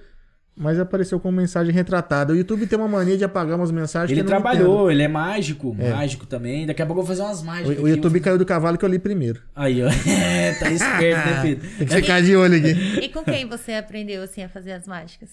mas 0.58 0.80
apareceu 0.80 1.20
com 1.20 1.32
mensagem 1.32 1.72
retratada. 1.74 2.34
O 2.34 2.36
YouTube 2.36 2.66
tem 2.68 2.78
uma 2.78 2.88
mania 2.88 3.18
de 3.18 3.24
apagar 3.24 3.56
umas 3.58 3.72
mensagens 3.72 4.12
Ele 4.12 4.22
que 4.22 4.28
eu 4.28 4.34
não 4.36 4.42
trabalhou, 4.42 4.92
ele 4.92 5.04
é 5.04 5.08
mágico, 5.08 5.76
É. 5.80 5.92
mágico 5.92 6.26
também. 6.26 6.66
Daqui 6.66 6.82
a 6.82 6.86
pouco 6.86 7.02
eu 7.02 7.06
vou 7.06 7.16
fazer 7.16 7.28
umas 7.28 7.44
mágicas. 7.44 7.78
O, 7.78 7.82
o 7.82 7.86
aqui. 7.86 7.96
YouTube 7.96 8.20
caiu 8.20 8.38
do 8.38 8.46
cavalo 8.46 8.78
que 8.78 8.84
eu 8.86 8.90
li 8.90 9.00
primeiro. 9.00 9.42
Aí, 9.56 9.82
ó. 9.84 9.88
tá 10.60 10.72
esperto, 10.72 11.30
né, 11.30 11.42
Pedro? 11.44 11.70
Tem 11.78 11.88
que 11.88 11.96
ficar 11.96 12.22
de 12.22 12.36
olho 12.36 12.58
aqui. 12.58 13.00
E 13.06 13.10
com 13.10 13.24
quem 13.24 13.48
você 13.48 13.74
aprendeu 13.74 14.24
assim 14.24 14.44
a 14.44 14.50
fazer 14.50 14.72
as 14.74 14.88
mágicas? 14.88 15.30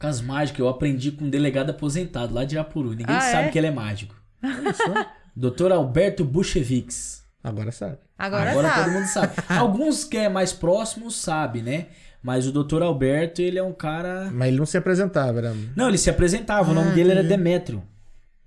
Com 0.00 0.06
as 0.06 0.20
mágicas, 0.20 0.60
eu 0.60 0.68
aprendi 0.68 1.10
com 1.10 1.24
um 1.24 1.30
delegado 1.30 1.70
aposentado 1.70 2.32
lá 2.32 2.44
de 2.44 2.54
Irapuru. 2.54 2.90
Ninguém 2.90 3.16
Ah, 3.16 3.20
sabe 3.20 3.48
é? 3.48 3.50
que 3.50 3.58
ele 3.58 3.66
é 3.66 3.72
mágico. 3.72 4.14
Olha 4.42 4.72
só. 4.72 5.06
Dr. 5.36 5.72
Alberto 5.72 6.24
Buchevics. 6.24 7.22
Agora 7.42 7.70
sabe. 7.72 7.98
Agora, 8.18 8.50
Agora 8.50 8.68
sabe. 8.68 8.84
todo 8.84 8.92
mundo 8.94 9.06
sabe. 9.06 9.32
Alguns 9.48 10.04
que 10.04 10.16
é 10.16 10.28
mais 10.28 10.52
próximo 10.52 11.10
sabe, 11.10 11.62
né? 11.62 11.86
Mas 12.22 12.46
o 12.48 12.52
Dr. 12.52 12.82
Alberto, 12.82 13.40
ele 13.40 13.58
é 13.58 13.62
um 13.62 13.72
cara. 13.72 14.28
Mas 14.32 14.48
ele 14.48 14.56
não 14.58 14.66
se 14.66 14.76
apresentava, 14.76 15.38
era. 15.38 15.54
Não, 15.76 15.88
ele 15.88 15.98
se 15.98 16.10
apresentava, 16.10 16.70
o 16.70 16.74
nome 16.74 16.90
Ah, 16.90 16.94
dele 16.94 17.10
era. 17.12 17.22
Demétrio. 17.22 17.82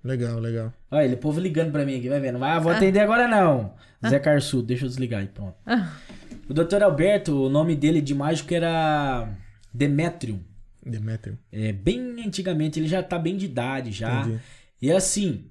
Legal, 0.04 0.38
legal. 0.38 0.72
Olha, 0.90 1.04
ele, 1.04 1.14
o 1.14 1.18
povo 1.18 1.40
ligando 1.40 1.70
pra 1.72 1.84
mim 1.86 1.96
aqui, 1.96 2.08
vai 2.08 2.20
vendo. 2.20 2.42
Ah, 2.44 2.58
vou 2.58 2.70
atender 2.72 3.00
agora 3.00 3.26
não. 3.28 3.74
Zé 4.06 4.18
Carçudo, 4.18 4.64
deixa 4.64 4.84
eu 4.84 4.88
desligar 4.88 5.20
aí, 5.20 5.28
pronto. 5.28 5.54
O 6.48 6.52
Dr. 6.52 6.82
Alberto, 6.82 7.46
o 7.46 7.48
nome 7.48 7.74
dele 7.76 8.00
de 8.02 8.14
mágico 8.14 8.52
era 8.52 9.28
Demétrio. 9.72 10.40
Demétrio. 10.84 11.38
É, 11.52 11.72
bem 11.72 12.16
antigamente, 12.26 12.78
ele 12.80 12.88
já 12.88 13.02
tá 13.02 13.16
bem 13.18 13.36
de 13.36 13.46
idade 13.46 13.92
já. 13.92 14.20
Entendi. 14.22 14.40
E 14.82 14.90
assim, 14.92 15.44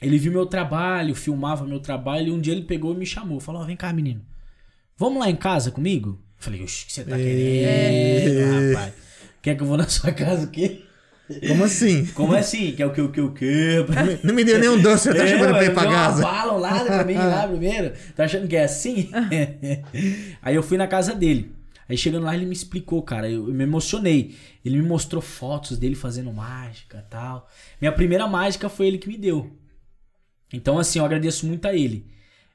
ele 0.00 0.18
viu 0.18 0.32
meu 0.32 0.46
trabalho, 0.46 1.14
filmava 1.14 1.64
meu 1.64 1.80
trabalho, 1.80 2.28
e 2.28 2.30
um 2.30 2.40
dia 2.40 2.52
ele 2.52 2.62
pegou 2.62 2.94
e 2.94 2.96
me 2.96 3.06
chamou. 3.06 3.40
Falou, 3.40 3.62
ó, 3.62 3.64
vem 3.64 3.76
cá, 3.76 3.92
menino. 3.92 4.22
Vamos 4.96 5.18
lá 5.18 5.30
em 5.30 5.36
casa 5.36 5.70
comigo? 5.70 6.20
Eu 6.38 6.42
falei, 6.44 6.62
oxe, 6.62 6.84
o 6.84 6.86
que 6.86 6.92
você 6.92 7.04
tá 7.04 7.16
querendo, 7.16 8.74
rapaz? 8.74 8.94
Quer 9.42 9.56
que 9.56 9.62
eu 9.62 9.66
vou 9.66 9.76
na 9.76 9.88
sua 9.88 10.12
casa 10.12 10.46
o 10.46 10.50
quê? 10.50 10.82
Como 11.48 11.64
assim? 11.64 12.04
Como 12.06 12.34
assim? 12.34 12.72
Quer 12.72 12.86
o 12.86 12.92
que, 12.92 13.00
o 13.00 13.10
que, 13.10 13.20
o 13.20 13.32
que? 13.32 13.86
Não 14.22 14.34
me 14.34 14.44
deu 14.44 14.58
nenhum 14.58 14.80
doce, 14.80 15.04
você 15.04 15.14
tá 15.14 15.24
chamando 15.26 15.52
pra 15.52 15.64
ir 15.64 15.74
pra 15.74 15.84
casa. 15.84 16.22
Falam 16.22 16.58
lá 16.58 16.84
pra 16.84 17.04
mim 17.04 17.14
lá 17.14 17.48
primeiro. 17.48 17.92
Tá 18.14 18.24
achando 18.24 18.46
que 18.46 18.56
é 18.56 18.64
assim? 18.64 19.10
Aí 20.42 20.54
eu 20.54 20.62
fui 20.62 20.76
na 20.76 20.86
casa 20.86 21.14
dele. 21.14 21.52
Aí 21.88 21.96
chegando 21.96 22.24
lá 22.24 22.34
ele 22.34 22.46
me 22.46 22.52
explicou, 22.52 23.02
cara. 23.02 23.28
Eu, 23.28 23.48
eu 23.48 23.54
me 23.54 23.64
emocionei. 23.64 24.36
Ele 24.64 24.80
me 24.80 24.86
mostrou 24.86 25.22
fotos 25.22 25.78
dele 25.78 25.94
fazendo 25.94 26.32
mágica 26.32 27.04
e 27.06 27.10
tal. 27.10 27.48
Minha 27.80 27.92
primeira 27.92 28.26
mágica 28.26 28.68
foi 28.68 28.86
ele 28.86 28.98
que 28.98 29.08
me 29.08 29.16
deu. 29.16 29.50
Então, 30.56 30.78
assim, 30.78 30.98
eu 30.98 31.04
agradeço 31.04 31.46
muito 31.46 31.66
a 31.66 31.74
ele. 31.74 32.04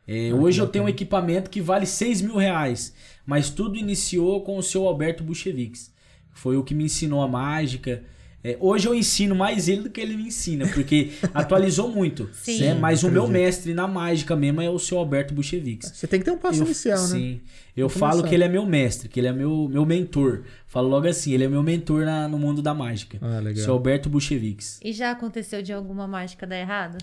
É, 0.07 0.33
hoje 0.33 0.59
eu 0.59 0.67
tenho 0.67 0.85
um 0.85 0.89
equipamento 0.89 1.49
que 1.49 1.61
vale 1.61 1.85
6 1.85 2.21
mil 2.21 2.35
reais. 2.37 2.93
Mas 3.25 3.49
tudo 3.49 3.75
iniciou 3.77 4.41
com 4.41 4.57
o 4.57 4.63
seu 4.63 4.87
Alberto 4.87 5.23
Buchevics. 5.23 5.91
Foi 6.31 6.57
o 6.57 6.63
que 6.63 6.73
me 6.73 6.85
ensinou 6.85 7.21
a 7.21 7.27
mágica. 7.27 8.01
É, 8.43 8.57
hoje 8.61 8.87
eu 8.87 8.95
ensino 8.95 9.35
mais 9.35 9.67
ele 9.67 9.81
do 9.83 9.89
que 9.89 9.99
ele 9.99 10.15
me 10.15 10.23
ensina, 10.23 10.65
porque 10.69 11.11
atualizou 11.33 11.91
muito. 11.91 12.29
Sim. 12.33 12.59
né? 12.61 12.73
Mas 12.73 13.03
o 13.03 13.11
meu 13.11 13.27
mestre 13.27 13.73
na 13.73 13.85
mágica 13.85 14.33
mesmo 14.35 14.61
é 14.61 14.69
o 14.69 14.79
seu 14.79 14.97
Alberto 14.97 15.33
Buchevics. 15.33 15.91
Você 15.93 16.07
tem 16.07 16.19
que 16.19 16.25
ter 16.25 16.31
um 16.31 16.37
passo 16.37 16.61
Eu- 16.61 16.65
inicial, 16.65 17.01
né? 17.01 17.07
Sim. 17.07 17.41
Eu 17.75 17.87
falo 17.89 18.11
começar. 18.13 18.27
que 18.29 18.35
ele 18.35 18.43
é 18.45 18.49
meu 18.49 18.65
mestre, 18.65 19.09
que 19.09 19.19
ele 19.19 19.27
é 19.27 19.33
meu, 19.33 19.67
meu 19.69 19.85
mentor. 19.85 20.43
Falo 20.65 20.87
logo 20.87 21.05
assim, 21.07 21.33
ele 21.33 21.43
é 21.43 21.47
meu 21.49 21.61
mentor 21.61 22.05
na- 22.05 22.27
no 22.29 22.39
mundo 22.39 22.61
da 22.61 22.73
mágica. 22.73 23.17
Ah, 23.21 23.39
legal. 23.39 23.63
Seu 23.63 23.73
Alberto 23.73 24.09
Buchevics. 24.09 24.79
E 24.83 24.91
já 24.93 25.11
aconteceu 25.11 25.61
de 25.61 25.73
alguma 25.73 26.07
mágica 26.07 26.47
dar 26.47 26.57
errado? 26.57 26.97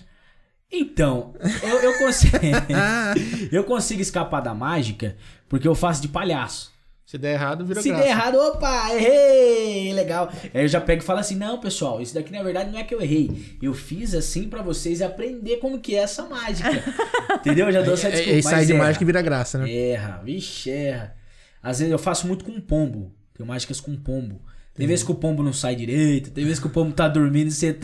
Então, 0.71 1.33
eu, 1.63 1.77
eu 1.79 1.97
consigo. 1.97 2.37
eu 3.51 3.63
consigo 3.63 4.01
escapar 4.01 4.41
da 4.41 4.53
mágica 4.53 5.15
porque 5.47 5.67
eu 5.67 5.75
faço 5.75 6.01
de 6.01 6.07
palhaço. 6.09 6.75
Se 7.05 7.17
der 7.17 7.35
errado, 7.35 7.65
vira 7.65 7.81
Se 7.81 7.87
graça. 7.87 8.03
der 8.03 8.09
errado, 8.09 8.35
opa, 8.37 8.93
errei, 8.93 9.93
legal. 9.93 10.29
Aí 10.53 10.63
eu 10.63 10.67
já 10.67 10.81
pego 10.81 11.01
e 11.01 11.05
falo 11.05 11.19
assim, 11.19 11.35
não, 11.37 11.57
pessoal, 11.57 12.01
isso 12.01 12.13
daqui 12.13 12.33
na 12.33 12.43
verdade 12.43 12.69
não 12.69 12.77
é 12.77 12.83
que 12.83 12.93
eu 12.93 13.01
errei. 13.01 13.55
Eu 13.61 13.73
fiz 13.73 14.13
assim 14.13 14.49
pra 14.49 14.61
vocês 14.61 15.01
aprender 15.01 15.55
como 15.57 15.79
que 15.79 15.95
é 15.95 15.99
essa 15.99 16.23
mágica. 16.23 16.69
Entendeu? 17.39 17.67
Eu 17.67 17.71
já 17.71 17.81
dou 17.81 17.93
essa 17.93 18.09
É, 18.09 18.11
desculpa. 18.11 18.37
é, 18.37 18.41
sai 18.41 18.65
de 18.65 18.73
erra. 18.73 18.83
mágica 18.83 19.03
e 19.03 19.05
vira 19.05 19.21
graça, 19.21 19.57
né? 19.57 19.71
Erra, 19.73 20.21
vixe, 20.21 20.69
erra. 20.69 21.15
Às 21.63 21.79
vezes 21.79 21.93
eu 21.93 21.97
faço 21.99 22.27
muito 22.27 22.43
com 22.43 22.59
pombo. 22.59 23.15
Tenho 23.33 23.47
mágicas 23.47 23.79
com 23.79 23.95
pombo. 23.95 24.41
Tem 24.77 24.85
vezes 24.85 25.03
que 25.03 25.11
o 25.11 25.15
pombo 25.15 25.41
não 25.41 25.51
sai 25.51 25.75
direito, 25.75 26.29
tem 26.29 26.43
vezes 26.43 26.59
que 26.59 26.67
o 26.67 26.69
pombo 26.69 26.93
tá 26.93 27.07
dormindo 27.07 27.47
e 27.47 27.51
você 27.51 27.75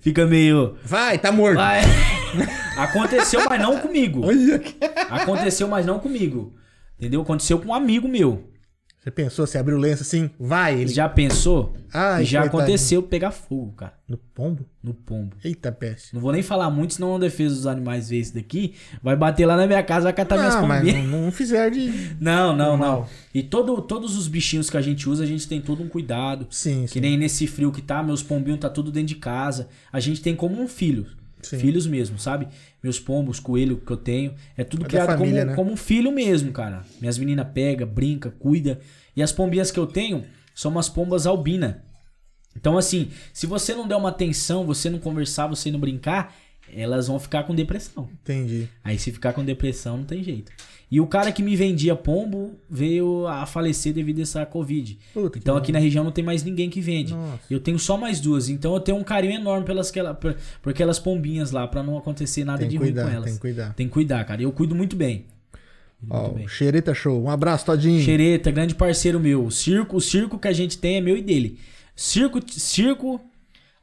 fica 0.00 0.24
meio. 0.24 0.76
Vai, 0.84 1.18
tá 1.18 1.32
morto. 1.32 1.56
Vai. 1.56 1.80
Aconteceu, 2.78 3.42
mas 3.48 3.60
não 3.60 3.80
comigo. 3.80 4.22
Aconteceu, 5.10 5.66
mas 5.66 5.84
não 5.84 5.98
comigo. 5.98 6.54
Entendeu? 6.96 7.20
Aconteceu 7.20 7.58
com 7.58 7.70
um 7.70 7.74
amigo 7.74 8.06
meu. 8.06 8.44
Você 9.06 9.10
pensou, 9.12 9.46
você 9.46 9.56
abriu 9.56 9.76
o 9.76 9.80
lenço 9.80 10.02
assim, 10.02 10.28
vai, 10.36 10.80
ele... 10.80 10.88
Já 10.92 11.08
pensou? 11.08 11.76
Ai, 11.94 12.24
já 12.24 12.40
coitadinho. 12.40 12.64
aconteceu 12.64 13.02
pegar 13.04 13.30
fogo, 13.30 13.70
cara. 13.76 13.92
No 14.08 14.16
pombo? 14.18 14.66
No 14.82 14.92
pombo. 14.92 15.36
Eita 15.44 15.70
peste. 15.70 16.12
Não 16.12 16.20
vou 16.20 16.32
nem 16.32 16.42
falar 16.42 16.68
muito, 16.70 16.94
senão 16.94 17.14
a 17.14 17.18
defesa 17.20 17.54
dos 17.54 17.68
animais 17.68 18.08
vê 18.08 18.16
isso 18.18 18.34
daqui. 18.34 18.74
Vai 19.00 19.14
bater 19.14 19.46
lá 19.46 19.56
na 19.56 19.64
minha 19.64 19.80
casa, 19.84 20.02
vai 20.04 20.12
catar 20.12 20.36
minhas 20.36 20.56
não, 20.56 20.66
mas 20.66 20.80
pombinhas. 20.80 21.04
não, 21.08 21.22
não 21.22 21.30
fizer 21.30 21.70
de... 21.70 21.86
Não, 22.20 22.48
não, 22.56 22.70
Normal. 22.76 23.00
não. 23.02 23.08
E 23.32 23.44
todo, 23.44 23.80
todos 23.80 24.16
os 24.16 24.26
bichinhos 24.26 24.68
que 24.68 24.76
a 24.76 24.82
gente 24.82 25.08
usa, 25.08 25.22
a 25.22 25.26
gente 25.26 25.46
tem 25.46 25.60
todo 25.60 25.84
um 25.84 25.88
cuidado. 25.88 26.48
Sim, 26.50 26.82
Que 26.86 26.94
sim. 26.94 27.00
nem 27.00 27.16
nesse 27.16 27.46
frio 27.46 27.70
que 27.70 27.82
tá, 27.82 28.02
meus 28.02 28.24
pombinhos 28.24 28.58
tá 28.58 28.68
tudo 28.68 28.90
dentro 28.90 29.06
de 29.10 29.16
casa. 29.16 29.68
A 29.92 30.00
gente 30.00 30.20
tem 30.20 30.34
como 30.34 30.60
um 30.60 30.66
filho. 30.66 31.06
Sim. 31.48 31.58
Filhos 31.58 31.86
mesmo, 31.86 32.18
sabe? 32.18 32.48
Meus 32.82 32.98
pombos, 32.98 33.40
coelho 33.40 33.76
que 33.78 33.90
eu 33.90 33.96
tenho. 33.96 34.34
É 34.56 34.64
tudo 34.64 34.84
É 34.84 34.88
criado 34.88 35.06
família, 35.06 35.40
como, 35.40 35.50
né? 35.50 35.56
como 35.56 35.72
um 35.72 35.76
filho 35.76 36.12
mesmo, 36.12 36.52
cara. 36.52 36.84
Minhas 37.00 37.18
meninas 37.18 37.46
pega, 37.52 37.86
brinca, 37.86 38.30
cuida. 38.30 38.80
E 39.16 39.22
as 39.22 39.32
pombinhas 39.32 39.70
que 39.70 39.78
eu 39.78 39.86
tenho 39.86 40.24
são 40.54 40.70
umas 40.70 40.88
pombas 40.88 41.26
albina. 41.26 41.82
Então, 42.56 42.78
assim, 42.78 43.10
se 43.32 43.46
você 43.46 43.74
não 43.74 43.86
der 43.86 43.96
uma 43.96 44.08
atenção, 44.08 44.64
você 44.64 44.88
não 44.88 44.98
conversar, 44.98 45.46
você 45.46 45.70
não 45.70 45.78
brincar, 45.78 46.34
elas 46.74 47.06
vão 47.06 47.18
ficar 47.18 47.44
com 47.44 47.54
depressão. 47.54 48.08
Entendi. 48.22 48.68
Aí 48.82 48.98
se 48.98 49.12
ficar 49.12 49.32
com 49.32 49.44
depressão, 49.44 49.98
não 49.98 50.04
tem 50.04 50.22
jeito. 50.22 50.50
E 50.88 51.00
o 51.00 51.06
cara 51.06 51.32
que 51.32 51.42
me 51.42 51.56
vendia 51.56 51.96
pombo 51.96 52.54
veio 52.70 53.26
a 53.26 53.44
falecer 53.44 53.92
devido 53.92 54.20
a 54.20 54.22
essa 54.22 54.46
Covid. 54.46 54.96
Puta, 55.12 55.30
que 55.30 55.38
então 55.40 55.56
aqui 55.56 55.72
bom. 55.72 55.78
na 55.78 55.82
região 55.82 56.04
não 56.04 56.12
tem 56.12 56.24
mais 56.24 56.44
ninguém 56.44 56.70
que 56.70 56.80
vende. 56.80 57.12
Nossa. 57.12 57.40
Eu 57.50 57.58
tenho 57.58 57.76
só 57.78 57.96
mais 57.96 58.20
duas. 58.20 58.48
Então 58.48 58.72
eu 58.72 58.78
tenho 58.80 58.96
um 58.96 59.02
carinho 59.02 59.32
enorme 59.34 59.66
pelas 59.66 59.90
aquela, 59.90 60.14
por, 60.14 60.36
por 60.62 60.70
aquelas 60.70 60.98
pombinhas 61.00 61.50
lá, 61.50 61.66
pra 61.66 61.82
não 61.82 61.98
acontecer 61.98 62.44
nada 62.44 62.58
Tem 62.60 62.68
de 62.68 62.74
que 62.76 62.78
ruim 62.78 62.92
cuidar, 62.92 63.02
com 63.04 63.10
elas. 63.10 63.24
tem 63.24 63.34
que 63.34 63.40
cuidar. 63.40 63.74
Tem 63.74 63.86
que 63.88 63.92
cuidar, 63.92 64.24
cara. 64.24 64.40
Eu 64.40 64.52
cuido 64.52 64.74
muito 64.76 64.94
bem. 64.94 65.24
Ó, 66.08 66.20
Muito 66.22 66.34
bem. 66.36 66.44
o 66.46 66.48
Xereta 66.48 66.94
Show. 66.94 67.20
Um 67.20 67.30
abraço, 67.30 67.66
Todinho. 67.66 68.00
Xereta, 68.04 68.50
grande 68.52 68.74
parceiro 68.74 69.18
meu. 69.18 69.44
O 69.44 69.50
circo, 69.50 69.96
o 69.96 70.00
circo 70.00 70.38
que 70.38 70.46
a 70.46 70.52
gente 70.52 70.78
tem 70.78 70.96
é 70.98 71.00
meu 71.00 71.16
e 71.16 71.22
dele. 71.22 71.58
Circo, 71.96 72.38
circo. 72.48 73.20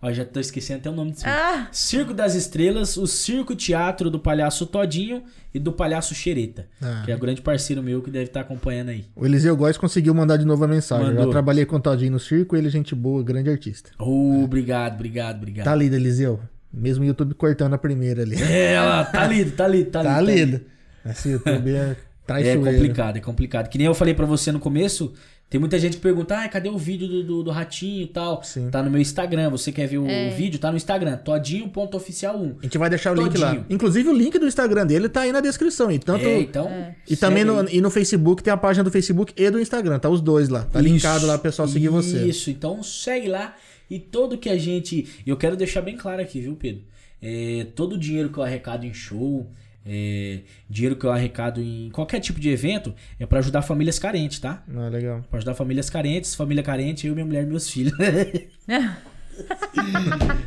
Ó, 0.03 0.11
já 0.11 0.25
tô 0.25 0.37
esquecendo 0.39 0.79
até 0.81 0.89
o 0.89 0.93
nome 0.93 1.11
do 1.11 1.17
circo. 1.17 1.29
Ah, 1.33 1.67
Circo 1.71 2.13
das 2.13 2.35
Estrelas, 2.35 2.97
o 2.97 3.07
Circo 3.07 3.55
Teatro 3.55 4.09
do 4.09 4.19
Palhaço 4.19 4.65
Todinho 4.65 5.23
e 5.53 5.57
do 5.59 5.71
Palhaço 5.71 6.13
Xereta. 6.13 6.67
Ah. 6.81 7.03
Que 7.05 7.11
é 7.13 7.15
o 7.15 7.17
grande 7.17 7.41
parceiro 7.41 7.81
meu 7.81 8.01
que 8.01 8.11
deve 8.11 8.25
estar 8.25 8.41
acompanhando 8.41 8.89
aí. 8.89 9.05
O 9.15 9.25
Eliseu 9.25 9.55
Góes 9.55 9.77
conseguiu 9.77 10.13
mandar 10.13 10.35
de 10.35 10.43
novo 10.45 10.61
a 10.65 10.67
mensagem. 10.67 11.05
Eu 11.07 11.11
Mandou. 11.13 11.27
já 11.27 11.31
trabalhei 11.31 11.65
com 11.65 11.77
o 11.77 11.79
Todinho 11.79 12.11
no 12.11 12.19
circo, 12.19 12.57
ele 12.57 12.67
é 12.67 12.69
gente 12.69 12.93
boa, 12.93 13.23
grande 13.23 13.49
artista. 13.49 13.91
Oh, 13.97 14.43
obrigado, 14.43 14.95
obrigado, 14.95 15.37
obrigado. 15.37 15.63
Tá 15.65 15.73
lido, 15.73 15.95
Eliseu. 15.95 16.37
Mesmo 16.73 17.05
o 17.05 17.07
YouTube 17.07 17.33
cortando 17.35 17.73
a 17.73 17.77
primeira 17.77 18.23
ali. 18.23 18.35
É, 18.43 18.73
ela 18.73 19.05
tá 19.05 19.25
lido, 19.25 19.51
tá 19.51 19.67
lido, 19.67 19.89
tá 19.89 19.99
lido. 20.01 20.09
Tá 20.09 20.15
tá 20.15 20.21
lido. 20.21 20.61
Esse 21.05 21.29
YouTube 21.29 21.75
é 21.75 21.95
É 22.23 22.25
traiçoeiro. 22.25 22.63
complicado, 22.63 23.17
é 23.17 23.19
complicado. 23.19 23.67
Que 23.69 23.77
nem 23.77 23.85
eu 23.87 23.93
falei 23.93 24.13
pra 24.13 24.25
você 24.25 24.49
no 24.51 24.59
começo, 24.59 25.13
tem 25.53 25.59
muita 25.59 25.77
gente 25.77 25.97
que 25.97 26.01
pergunta, 26.01 26.35
ah, 26.35 26.49
cadê 26.49 26.67
o 26.67 26.79
vídeo 26.79 27.07
do, 27.07 27.23
do, 27.23 27.43
do 27.43 27.51
ratinho 27.51 28.01
e 28.01 28.07
tal? 28.07 28.41
Sim. 28.41 28.71
Tá 28.71 28.81
no 28.81 28.89
meu 28.89 28.99
Instagram, 28.99 29.51
você 29.51 29.71
quer 29.71 29.85
ver 29.85 29.99
o 29.99 30.07
É. 30.07 30.31
vídeo? 30.31 30.59
Tá 30.59 30.71
no 30.71 30.77
Instagram, 30.77 31.15
todinho.oficial1. 31.17 32.55
A 32.59 32.63
gente 32.63 32.77
vai 32.79 32.89
deixar 32.89 33.11
o 33.11 33.21
link 33.21 33.37
lá. 33.37 33.49
Todinho. 33.49 33.65
Inclusive 33.69 34.09
o 34.09 34.13
link 34.13 34.39
do 34.39 34.47
Instagram 34.47 34.87
dele 34.87 35.07
tá 35.07 35.21
aí 35.21 35.31
na 35.31 35.41
descrição. 35.41 35.91
E, 35.91 35.99
tanto, 35.99 36.25
É, 36.25 36.39
então... 36.39 36.71
e 37.07 37.15
também 37.15 37.43
no, 37.43 37.69
e 37.69 37.79
no 37.81 37.91
Facebook 37.91 38.41
tem 38.41 38.51
a 38.51 38.57
página 38.57 38.83
do 38.83 38.89
Facebook 38.89 39.31
e 39.37 39.47
do 39.51 39.59
Instagram. 39.59 39.99
Tá 39.99 40.09
os 40.09 40.21
dois 40.21 40.49
lá. 40.49 40.63
Tá 40.63 40.81
linkado 40.81 41.17
Isso, 41.19 41.27
lá 41.27 41.33
pro 41.33 41.43
pessoal 41.43 41.67
seguir 41.67 41.89
você. 41.89 42.25
Isso, 42.25 42.49
então 42.49 42.81
segue 42.81 43.27
lá. 43.27 43.55
E 43.87 43.99
todo 43.99 44.39
que 44.39 44.49
a 44.49 44.57
gente. 44.57 45.07
e 45.23 45.29
Eu 45.29 45.37
quero 45.37 45.55
deixar 45.55 45.81
bem 45.81 45.95
claro 45.95 46.19
aqui, 46.19 46.41
viu, 46.41 46.55
Pedro? 46.55 46.81
É, 47.21 47.67
todo 47.75 47.93
o 47.93 47.97
dinheiro 47.99 48.29
que 48.29 48.39
eu 48.39 48.43
arrecado 48.43 48.87
em 48.87 48.93
show, 48.93 49.47
é, 49.85 50.39
dinheiro 50.69 50.95
que 50.95 51.05
eu 51.05 51.11
arrecado 51.11 51.61
em 51.61 51.89
qualquer 51.91 52.19
tipo 52.19 52.39
de 52.39 52.49
evento, 52.49 52.93
é 53.19 53.25
pra 53.25 53.39
ajudar 53.39 53.61
famílias 53.61 53.99
carentes, 53.99 54.39
tá? 54.39 54.63
Ah, 54.75 54.89
legal. 54.89 55.21
Pra 55.29 55.37
ajudar 55.37 55.55
famílias 55.55 55.89
carentes, 55.89 56.35
família 56.35 56.63
carente, 56.63 57.07
eu, 57.07 57.13
minha 57.13 57.25
mulher 57.25 57.43
e 57.43 57.47
meus 57.47 57.69
filhos. 57.69 57.93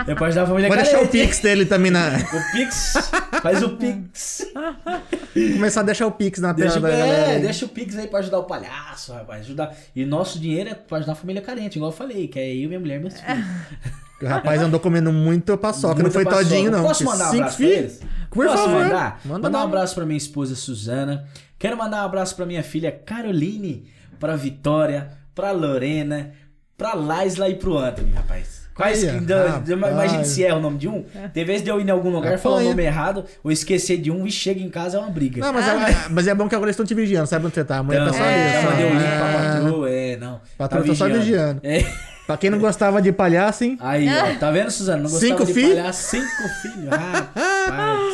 é 0.07 0.15
pra 0.15 0.29
ajudar 0.29 0.43
a 0.45 0.47
família 0.47 0.69
Vai 0.69 0.79
carente. 0.79 0.93
deixar 0.95 1.03
o 1.05 1.09
Pix 1.09 1.41
dele 1.41 1.67
também 1.67 1.91
na. 1.91 2.17
O 2.17 2.53
Pix. 2.53 2.95
Faz 3.43 3.63
o 3.63 3.77
Pix. 3.77 4.47
Começar 5.55 5.81
a 5.81 5.85
deixar 5.85 6.07
o 6.07 6.13
Pix 6.13 6.39
na 6.39 6.55
tela 6.55 6.67
Deixa, 6.69 6.81
da 6.81 6.89
galera. 6.89 7.33
é, 7.33 7.39
deixa 7.41 7.65
o 7.67 7.69
Pix 7.69 7.97
aí 7.97 8.07
pra 8.07 8.21
ajudar 8.21 8.39
o 8.39 8.45
palhaço, 8.45 9.13
rapaz. 9.13 9.43
Ajudar. 9.43 9.77
E 9.95 10.05
nosso 10.05 10.39
dinheiro 10.39 10.71
é 10.71 10.75
pra 10.75 10.99
ajudar 10.99 11.13
a 11.13 11.17
família 11.17 11.43
carente, 11.43 11.77
igual 11.79 11.91
eu 11.91 11.97
falei, 11.97 12.29
que 12.29 12.39
é 12.39 12.55
eu, 12.55 12.69
minha 12.69 12.81
mulher 12.81 12.97
e 12.97 13.01
meus 13.01 13.21
filhos. 13.21 13.45
O 14.23 14.27
rapaz 14.27 14.63
andou 14.63 14.81
comendo 14.81 15.13
muito 15.13 15.57
paçoca, 15.59 16.03
não 16.03 16.11
foi 16.11 16.25
paçoca. 16.25 16.45
todinho, 16.45 16.71
não. 16.71 16.83
Posso 16.83 17.05
mandar 17.05 17.29
um 17.29 17.31
cinco 17.33 17.43
abraço 17.45 17.57
pra 17.59 17.67
filhos? 17.67 17.79
eles? 17.79 18.01
Por 18.31 18.47
Posso 18.47 18.65
favor. 18.65 18.83
mandar? 18.85 19.21
Manda 19.25 19.43
mandar 19.43 19.59
um 19.61 19.65
abraço 19.65 19.95
pra 19.95 20.05
minha 20.07 20.17
esposa 20.17 20.55
Suzana. 20.55 21.25
Quero 21.59 21.77
mandar 21.77 22.03
um 22.03 22.07
abraço 22.07 22.35
pra 22.37 22.45
minha 22.47 22.63
filha 22.63 22.91
Caroline, 22.93 23.87
pra 24.19 24.37
Vitória, 24.37 25.09
pra 25.35 25.51
Lorena, 25.53 26.31
pra 26.77 26.95
Laisla 26.95 27.49
e 27.49 27.55
pro 27.57 27.79
Anthony, 27.79 28.13
rapaz. 28.13 28.67
Quais 28.75 29.03
Aí, 29.05 29.21
que. 29.25 29.73
Imagina 29.73 30.23
se 30.25 30.45
erra 30.45 30.57
o 30.57 30.61
nome 30.61 30.77
de 30.77 30.87
um. 30.87 31.03
Tem 31.33 31.47
vezes 31.47 31.63
de 31.63 31.71
eu 31.71 31.81
ir 31.81 31.87
em 31.87 31.91
algum 31.91 32.11
lugar 32.11 32.39
falar 32.39 32.57
o 32.57 32.59
Apanha. 32.59 32.71
nome 32.71 32.85
errado 32.85 33.25
ou 33.43 33.51
esquecer 33.51 33.97
de 33.97 34.11
um 34.11 34.27
e 34.27 34.31
chega 34.31 34.61
em 34.61 34.69
casa 34.69 34.99
é 34.99 35.01
uma 35.01 35.09
briga. 35.09 35.41
Não, 35.41 35.51
mas, 35.51 35.67
é, 35.67 36.09
mas 36.11 36.27
é 36.29 36.35
bom 36.35 36.47
que 36.47 36.55
agora 36.55 36.69
eles 36.69 36.75
estão 36.75 36.85
te 36.85 36.93
vigiando, 36.95 37.27
sabe 37.27 37.47
onde 37.47 37.55
você 37.55 37.65
tá? 37.65 37.79
Amanhã 37.79 38.03
Então, 38.03 38.13
tá 38.13 38.19
só 38.19 38.25
é, 38.27 38.45
ali. 38.45 38.53
já 38.63 38.71
mandei 38.71 38.87
o 38.87 38.91
link 38.93 39.01
pra 39.03 39.31
Ah, 39.31 39.61
patroa, 39.63 39.91
é, 39.91 40.17
não. 40.19 40.41
Patroa 40.59 40.85
tá 40.85 40.95
só 40.95 41.09
vigiando. 41.09 41.61
É. 41.65 41.79
Pra 42.27 42.37
quem 42.37 42.51
não 42.51 42.59
gostava 42.59 43.01
de 43.01 43.13
palhaço, 43.13 43.63
hein? 43.65 43.79
Aí, 43.81 44.09
ó, 44.09 44.35
tá 44.39 44.51
vendo, 44.51 44.71
Suzana? 44.71 45.03
Não 45.03 45.11
gostava 45.11 45.27
Cinco 45.27 45.45
de 45.47 45.55
filhos? 45.55 45.77
palhaço, 45.77 46.11
cinco 46.11 46.49
filhos. 46.63 46.89
Rapaz 46.91 48.07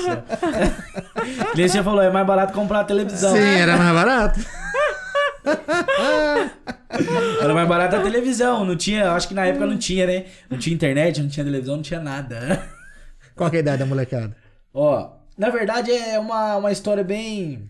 você 1.56 1.82
falou, 1.84 2.02
é 2.02 2.10
mais 2.10 2.26
barato 2.26 2.52
comprar 2.52 2.80
a 2.80 2.84
televisão. 2.84 3.34
Sim, 3.34 3.40
era 3.40 3.76
mais 3.76 3.94
barato. 3.94 4.40
Era 7.40 7.54
mais 7.54 7.68
barato 7.68 7.96
a 7.96 8.02
televisão. 8.02 8.64
Não 8.64 8.76
tinha, 8.76 9.12
acho 9.12 9.28
que 9.28 9.34
na 9.34 9.46
época 9.46 9.66
não 9.66 9.78
tinha, 9.78 10.06
né? 10.06 10.26
Não 10.50 10.58
tinha 10.58 10.74
internet, 10.74 11.20
não 11.20 11.28
tinha 11.28 11.44
televisão, 11.44 11.76
não 11.76 11.82
tinha 11.82 12.00
nada. 12.00 12.62
Qual 13.34 13.48
que 13.50 13.56
é 13.56 13.60
a 13.60 13.62
idade 13.62 13.78
da 13.78 13.86
molecada? 13.86 14.36
Ó, 14.74 15.10
na 15.38 15.48
verdade 15.50 15.90
é 15.90 16.18
uma, 16.18 16.56
uma 16.56 16.70
história 16.72 17.02
bem, 17.02 17.68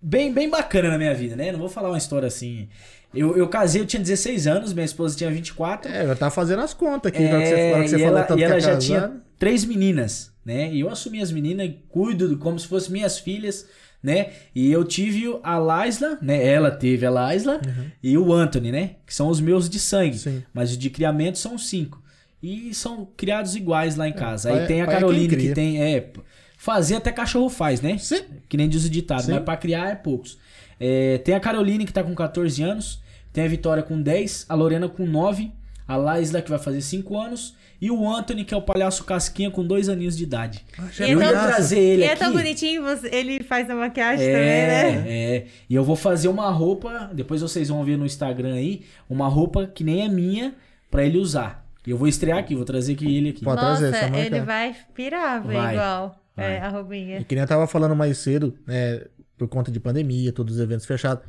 bem 0.00 0.32
bem 0.32 0.48
bacana 0.48 0.88
na 0.90 0.98
minha 0.98 1.14
vida, 1.14 1.36
né? 1.36 1.52
Não 1.52 1.58
vou 1.58 1.68
falar 1.68 1.90
uma 1.90 1.98
história 1.98 2.26
assim. 2.26 2.68
Eu, 3.14 3.36
eu 3.36 3.48
casei, 3.48 3.80
eu 3.82 3.86
tinha 3.86 4.00
16 4.00 4.46
anos, 4.46 4.72
minha 4.72 4.84
esposa 4.84 5.16
tinha 5.16 5.30
24. 5.30 5.90
É, 5.90 6.04
eu 6.04 6.16
tava 6.16 6.30
fazendo 6.30 6.60
as 6.62 6.74
contas 6.74 7.12
aqui, 7.12 7.22
na 7.22 7.36
hora 7.36 7.42
que 7.42 7.48
você, 7.48 7.70
na 7.72 7.82
que 7.82 7.88
você 7.88 7.94
É, 7.96 7.98
e 7.98 8.02
falou 8.02 8.16
ela, 8.18 8.26
tanto 8.26 8.40
e 8.40 8.42
ela 8.44 8.52
que 8.54 8.58
é 8.58 8.60
já 8.62 8.78
tinha 8.78 9.12
três 9.38 9.64
meninas, 9.64 10.32
né? 10.44 10.72
E 10.72 10.80
eu 10.80 10.90
assumi 10.90 11.20
as 11.20 11.30
meninas, 11.30 11.70
cuido 11.88 12.36
como 12.38 12.58
se 12.58 12.66
fossem 12.66 12.92
minhas 12.92 13.18
filhas, 13.18 13.66
né? 14.02 14.28
E 14.54 14.70
eu 14.70 14.84
tive 14.84 15.38
a 15.42 15.56
Laisla, 15.58 16.18
né? 16.20 16.46
Ela 16.46 16.70
teve 16.70 17.06
a 17.06 17.10
Laisla 17.10 17.60
e 18.02 18.16
o 18.18 18.32
Anthony, 18.32 18.70
né? 18.70 18.90
Que 19.06 19.14
são 19.14 19.28
os 19.28 19.40
meus 19.40 19.68
de 19.68 19.78
sangue. 19.80 20.12
Uhum. 20.16 20.18
Sim. 20.18 20.42
Mas 20.52 20.70
os 20.72 20.78
de 20.78 20.90
criamento 20.90 21.38
são 21.38 21.56
cinco. 21.56 22.02
E 22.42 22.74
são 22.74 23.08
criados 23.16 23.56
iguais 23.56 23.96
lá 23.96 24.06
em 24.06 24.12
casa. 24.12 24.50
Aí 24.50 24.56
pai- 24.58 24.66
tem 24.66 24.82
a 24.82 24.84
pai 24.86 24.94
é 24.96 24.98
Caroline 24.98 25.36
que 25.36 25.54
tem. 25.54 25.82
É, 25.82 26.10
fazer 26.58 26.96
até 26.96 27.10
cachorro 27.10 27.48
faz, 27.48 27.80
né? 27.80 27.96
Sim. 27.96 28.20
Que 28.48 28.56
nem 28.58 28.68
diz 28.68 28.84
o 28.84 28.90
ditado, 28.90 29.22
Sim. 29.22 29.32
mas 29.32 29.42
pra 29.42 29.56
criar 29.56 29.88
é 29.90 29.94
poucos. 29.94 30.38
É, 30.78 31.18
tem 31.18 31.34
a 31.34 31.40
Caroline 31.40 31.86
que 31.86 31.92
tá 31.92 32.02
com 32.02 32.14
14 32.14 32.62
anos, 32.62 33.00
tem 33.34 33.44
a 33.44 33.48
Vitória 33.48 33.82
com 33.82 34.00
10, 34.00 34.46
a 34.48 34.54
Lorena 34.54 34.88
com 34.88 35.04
9, 35.04 35.52
a 35.86 35.96
Laisla 35.96 36.40
que 36.40 36.48
vai 36.48 36.58
fazer 36.58 36.80
5 36.80 37.18
anos 37.18 37.54
e 37.80 37.90
o 37.90 38.08
Anthony 38.08 38.44
que 38.44 38.54
é 38.54 38.56
o 38.56 38.62
palhaço 38.62 39.04
casquinha 39.04 39.50
com 39.50 39.62
2 39.66 39.90
aninhos 39.90 40.16
de 40.16 40.22
idade. 40.22 40.64
E 40.98 41.10
eu 41.10 41.20
é 41.20 41.26
ia 41.26 41.32
trazer 41.32 41.76
E 41.76 41.84
ele 41.90 42.04
é 42.04 42.12
aqui. 42.12 42.20
tão 42.20 42.32
bonitinho, 42.32 42.82
ele 43.12 43.42
faz 43.42 43.68
a 43.68 43.74
maquiagem 43.74 44.24
É, 44.26 44.32
também, 44.32 45.02
né? 45.02 45.12
é. 45.36 45.46
E 45.68 45.74
eu 45.74 45.84
vou 45.84 45.96
fazer 45.96 46.28
uma 46.28 46.48
roupa, 46.50 47.10
depois 47.12 47.42
vocês 47.42 47.68
vão 47.68 47.84
ver 47.84 47.98
no 47.98 48.06
Instagram 48.06 48.54
aí, 48.54 48.82
uma 49.10 49.28
roupa 49.28 49.66
que 49.66 49.84
nem 49.84 50.02
é 50.04 50.08
minha 50.08 50.54
pra 50.90 51.04
ele 51.04 51.18
usar. 51.18 51.62
E 51.86 51.90
eu 51.90 51.98
vou 51.98 52.08
estrear 52.08 52.38
aqui, 52.38 52.54
vou 52.54 52.64
trazer 52.64 52.94
aqui 52.94 53.14
ele 53.16 53.30
aqui. 53.30 53.44
Pode 53.44 53.60
trazer, 53.60 53.90
Nossa, 53.90 54.02
marcar. 54.04 54.18
ele 54.24 54.40
vai 54.40 54.74
pirar, 54.94 55.42
velho, 55.46 55.60
Vai, 55.60 55.74
igual. 55.74 56.22
vai. 56.34 56.54
É, 56.54 56.60
a 56.60 56.68
roupinha. 56.70 57.18
E 57.18 57.24
que 57.24 57.34
nem 57.34 57.42
eu 57.42 57.48
tava 57.48 57.66
falando 57.66 57.94
mais 57.94 58.16
cedo, 58.16 58.56
é, 58.66 59.06
por 59.36 59.48
conta 59.48 59.70
de 59.70 59.78
pandemia, 59.78 60.32
todos 60.32 60.54
os 60.54 60.60
eventos 60.62 60.86
fechados. 60.86 61.22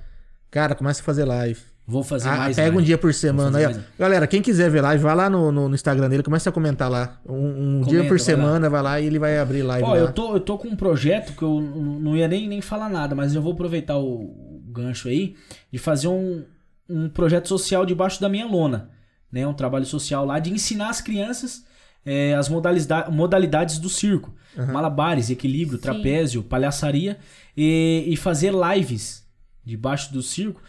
Cara, 0.50 0.74
começa 0.76 1.02
a 1.02 1.04
fazer 1.04 1.26
live. 1.26 1.60
Vou 1.88 2.04
fazer 2.04 2.30
Ah, 2.30 2.38
mais 2.38 2.56
pega 2.56 2.72
um 2.72 2.76
live. 2.76 2.86
dia 2.86 2.98
por 2.98 3.14
semana 3.14 3.60
aí. 3.60 3.80
Galera, 4.00 4.26
quem 4.26 4.42
quiser 4.42 4.72
ver 4.72 4.82
live, 4.82 5.04
vai 5.04 5.16
lá 5.16 5.30
no, 5.30 5.52
no, 5.52 5.70
no 5.70 5.76
Instagram 5.76 6.10
dele, 6.10 6.24
começa 6.24 6.50
a 6.50 6.54
comentar 6.54 6.90
lá. 6.90 7.20
Um, 7.26 7.36
um 7.36 7.82
dia 7.82 8.00
Comenta, 8.00 8.04
por 8.08 8.18
vai 8.18 8.20
semana, 8.20 8.70
vai 8.70 8.82
lá 8.82 9.00
e 9.00 9.06
ele 9.06 9.20
vai 9.20 9.38
abrir 9.38 9.62
live 9.62 9.86
Ó, 9.88 9.92
lá. 9.92 9.98
eu 9.98 10.12
tô, 10.12 10.34
eu 10.34 10.40
tô 10.40 10.58
com 10.58 10.70
um 10.70 10.76
projeto 10.76 11.34
que 11.34 11.44
eu 11.44 11.62
não 11.62 12.18
ia 12.18 12.28
nem, 12.28 12.48
nem 12.48 12.60
falar 12.60 12.90
nada, 12.90 13.14
mas 13.14 13.36
eu 13.36 13.42
vou 13.42 13.54
aproveitar 13.54 13.98
o, 13.98 14.64
gancho 14.72 15.08
aí 15.08 15.36
de 15.72 15.78
fazer 15.78 16.08
um, 16.08 16.44
um 16.90 17.08
projeto 17.08 17.48
social 17.48 17.86
debaixo 17.86 18.20
da 18.20 18.28
minha 18.28 18.46
lona. 18.48 18.90
Né? 19.32 19.46
Um 19.46 19.54
trabalho 19.54 19.86
social 19.86 20.26
lá 20.26 20.40
de 20.40 20.52
ensinar 20.52 20.90
as 20.90 21.02
crianças 21.02 21.64
é, 22.06 22.36
as 22.36 22.48
modalidades, 22.48 23.14
modalidades 23.14 23.80
do 23.80 23.90
circo. 23.90 24.34
Malabares, 24.56 25.30
equilíbrio, 25.30 25.78
Sim. 25.78 25.82
trapézio, 25.82 26.44
palhaçaria. 26.44 27.18
E, 27.58 28.06
e 28.08 28.16
fazer 28.16 28.54
lives 28.54 29.26
debaixo 29.66 30.14
do 30.14 30.22
circo 30.22 30.62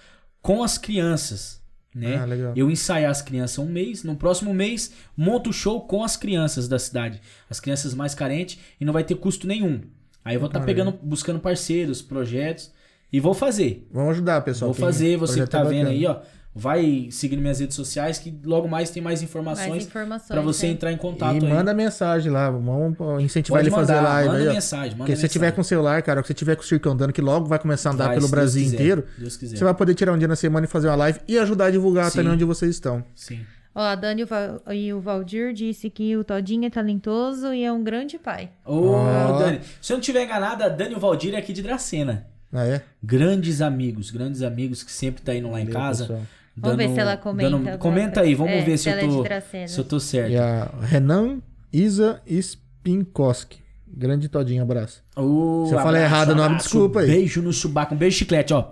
com 0.46 0.62
as 0.62 0.78
crianças. 0.78 1.60
Né? 1.92 2.16
Ah, 2.16 2.24
legal. 2.24 2.52
Eu 2.54 2.70
ensaiar 2.70 3.10
as 3.10 3.20
crianças 3.20 3.58
um 3.58 3.66
mês, 3.66 4.04
no 4.04 4.14
próximo 4.14 4.54
mês 4.54 4.92
monto 5.16 5.50
o 5.50 5.52
show 5.52 5.80
com 5.80 6.04
as 6.04 6.16
crianças 6.16 6.68
da 6.68 6.78
cidade, 6.78 7.20
as 7.50 7.58
crianças 7.58 7.94
mais 7.94 8.14
carentes 8.14 8.56
e 8.80 8.84
não 8.84 8.92
vai 8.92 9.02
ter 9.02 9.16
custo 9.16 9.44
nenhum. 9.44 9.80
Aí 10.24 10.36
eu 10.36 10.40
vou 10.40 10.46
estar 10.46 10.60
Ah, 10.60 10.64
pegando, 10.64 10.92
buscando 11.02 11.40
parceiros, 11.40 12.00
projetos 12.00 12.70
E 13.12 13.18
vou 13.18 13.34
fazer. 13.34 13.88
Vamos 13.90 14.10
ajudar, 14.12 14.40
pessoal. 14.42 14.72
Vou 14.72 14.80
fazer, 14.80 15.16
você 15.16 15.40
que 15.40 15.48
tá 15.48 15.60
é 15.60 15.64
vendo 15.64 15.88
aí, 15.88 16.06
ó. 16.06 16.20
Vai 16.58 17.08
seguindo 17.10 17.40
minhas 17.42 17.60
redes 17.60 17.76
sociais 17.76 18.18
que 18.18 18.34
logo 18.42 18.66
mais 18.66 18.88
tem 18.88 19.02
mais 19.02 19.20
Mais 19.20 19.22
informações 19.30 19.84
informações. 19.84 20.28
pra 20.28 20.40
você 20.40 20.66
né? 20.68 20.72
entrar 20.72 20.90
em 20.90 20.96
contato 20.96 21.42
E 21.42 21.46
aí. 21.46 21.52
manda 21.52 21.74
mensagem 21.74 22.32
lá, 22.32 22.50
vamos 22.50 22.96
incentivar 23.22 23.58
Pode 23.60 23.68
ele 23.68 23.74
a 23.74 23.78
fazer 23.78 24.00
live 24.00 24.28
manda 24.30 24.48
aí, 24.48 24.54
mensagem, 24.54 24.90
manda 24.92 24.96
Porque 24.96 25.14
se 25.16 25.20
você 25.20 25.28
tiver 25.28 25.46
mensagem. 25.48 25.56
com 25.56 25.62
celular, 25.62 26.02
cara, 26.02 26.22
que 26.22 26.28
você 26.28 26.32
tiver 26.34 26.56
com 26.56 26.62
o 26.62 26.64
circo 26.64 26.88
andando, 26.88 27.12
que 27.12 27.20
logo 27.20 27.44
vai 27.46 27.58
começar 27.58 27.90
a 27.90 27.92
andar 27.92 28.06
Vai, 28.06 28.14
pelo 28.14 28.26
se 28.26 28.32
Deus 28.32 28.40
Brasil 28.40 28.62
quiser, 28.62 28.74
inteiro, 28.74 29.04
Deus 29.18 29.36
quiser. 29.36 29.56
você 29.58 29.64
vai 29.64 29.74
poder 29.74 29.94
tirar 29.94 30.12
um 30.14 30.18
dia 30.18 30.26
na 30.28 30.34
semana 30.36 30.64
e 30.64 30.68
fazer 30.68 30.88
uma 30.88 30.96
live 30.96 31.20
e 31.28 31.38
ajudar 31.38 31.66
a 31.66 31.70
divulgar 31.70 32.10
Sim. 32.10 32.18
também 32.20 32.32
onde 32.32 32.44
vocês 32.46 32.70
estão. 32.70 33.04
Sim. 33.14 33.40
Ó, 33.74 33.82
a 33.82 33.94
Dani 33.94 34.22
e 34.22 34.24
o 34.24 34.26
Val- 34.26 34.62
o 34.96 35.00
Valdir 35.02 35.52
disse 35.52 35.90
que 35.90 36.16
o 36.16 36.24
Todinho 36.24 36.64
é 36.64 36.70
talentoso 36.70 37.52
e 37.52 37.62
é 37.64 37.70
um 37.70 37.84
grande 37.84 38.16
pai. 38.18 38.48
Ô, 38.64 38.92
Ó. 38.92 39.38
Dani. 39.38 39.60
Se 39.82 39.92
eu 39.92 39.98
não 39.98 40.00
tiver 40.02 40.24
enganado, 40.24 40.64
a 40.64 40.70
Dani 40.70 40.94
e 40.94 40.96
o 40.96 40.98
Valdir 41.00 41.34
é 41.34 41.36
aqui 41.36 41.52
de 41.52 41.60
Dracena. 41.60 42.26
Ah, 42.50 42.64
é? 42.64 42.80
Grandes 43.02 43.60
amigos, 43.60 44.10
grandes 44.10 44.40
amigos 44.40 44.82
que 44.82 44.90
sempre 44.90 45.20
tá 45.20 45.34
indo 45.34 45.50
lá 45.50 45.60
em 45.60 45.66
casa. 45.66 46.04
pessoal. 46.06 46.22
Vamos 46.56 46.76
ver 46.78 46.88
se 46.94 47.00
ela 47.00 47.16
comenta 47.16 47.54
alguma 47.54 47.78
comenta 47.78 48.20
aí, 48.22 48.34
vamos. 48.34 48.52
É, 48.52 48.62
ver 48.62 48.78
se 48.78 48.88
é 48.88 48.94
eu 48.94 49.08
de 49.08 49.14
tô, 49.14 49.24
se 49.68 49.78
eu 49.78 49.84
tô 49.84 50.00
certo. 50.00 50.30
E 50.30 50.38
a 50.38 50.70
Renan 50.80 51.40
Isa 51.72 52.22
Spinkoski. 52.26 53.58
Grande 53.86 54.28
todinho, 54.28 54.62
abraço. 54.62 55.02
Se 55.14 55.20
eu 55.20 55.78
falei 55.78 56.04
abraço, 56.04 56.04
errado 56.04 56.30
o 56.30 56.34
nome, 56.34 56.56
desculpa 56.56 57.00
aí. 57.00 57.06
Beijo 57.08 57.42
no 57.42 57.52
chubaco, 57.52 57.94
um 57.94 57.98
beijo 57.98 58.18
chiclete, 58.18 58.54
ó. 58.54 58.70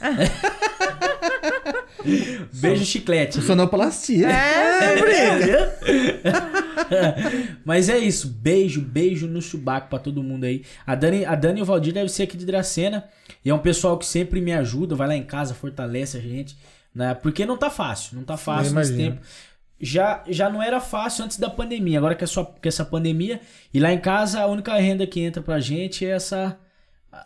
beijo 2.52 2.84
chiclete. 2.84 3.40
Sonoplastia. 3.42 4.28
É, 4.28 4.96
Mas 7.64 7.88
é 7.88 7.98
isso, 7.98 8.28
beijo, 8.28 8.80
beijo 8.80 9.26
no 9.26 9.40
chubaco 9.40 9.88
pra 9.88 9.98
todo 9.98 10.22
mundo 10.22 10.44
aí. 10.44 10.64
A 10.86 10.94
Dani, 10.94 11.24
a 11.24 11.34
Dani 11.34 11.60
e 11.60 11.62
o 11.62 11.66
Valdir 11.66 11.92
devem 11.92 12.08
ser 12.08 12.24
aqui 12.24 12.36
de 12.36 12.46
Dracena. 12.46 13.04
E 13.44 13.50
é 13.50 13.54
um 13.54 13.58
pessoal 13.58 13.96
que 13.96 14.06
sempre 14.06 14.40
me 14.40 14.52
ajuda, 14.52 14.94
vai 14.94 15.08
lá 15.08 15.16
em 15.16 15.22
casa, 15.22 15.54
fortalece 15.54 16.16
a 16.16 16.20
gente. 16.20 16.56
Né? 16.94 17.14
Porque 17.14 17.46
não 17.46 17.56
tá 17.56 17.70
fácil, 17.70 18.16
não 18.16 18.24
tá 18.24 18.36
fácil 18.36 18.74
nesse 18.74 18.96
tempo. 18.96 19.20
Já, 19.80 20.24
já 20.28 20.50
não 20.50 20.60
era 20.60 20.80
fácil 20.80 21.24
antes 21.24 21.38
da 21.38 21.48
pandemia. 21.48 21.98
Agora 21.98 22.14
que 22.14 22.24
é 22.24 22.26
só 22.26 22.44
com 22.44 22.58
essa 22.64 22.84
pandemia. 22.84 23.40
E 23.72 23.78
lá 23.78 23.92
em 23.92 23.98
casa 23.98 24.40
a 24.40 24.46
única 24.46 24.74
renda 24.74 25.06
que 25.06 25.20
entra 25.20 25.40
pra 25.40 25.60
gente 25.60 26.04
é 26.04 26.10
essa. 26.10 26.58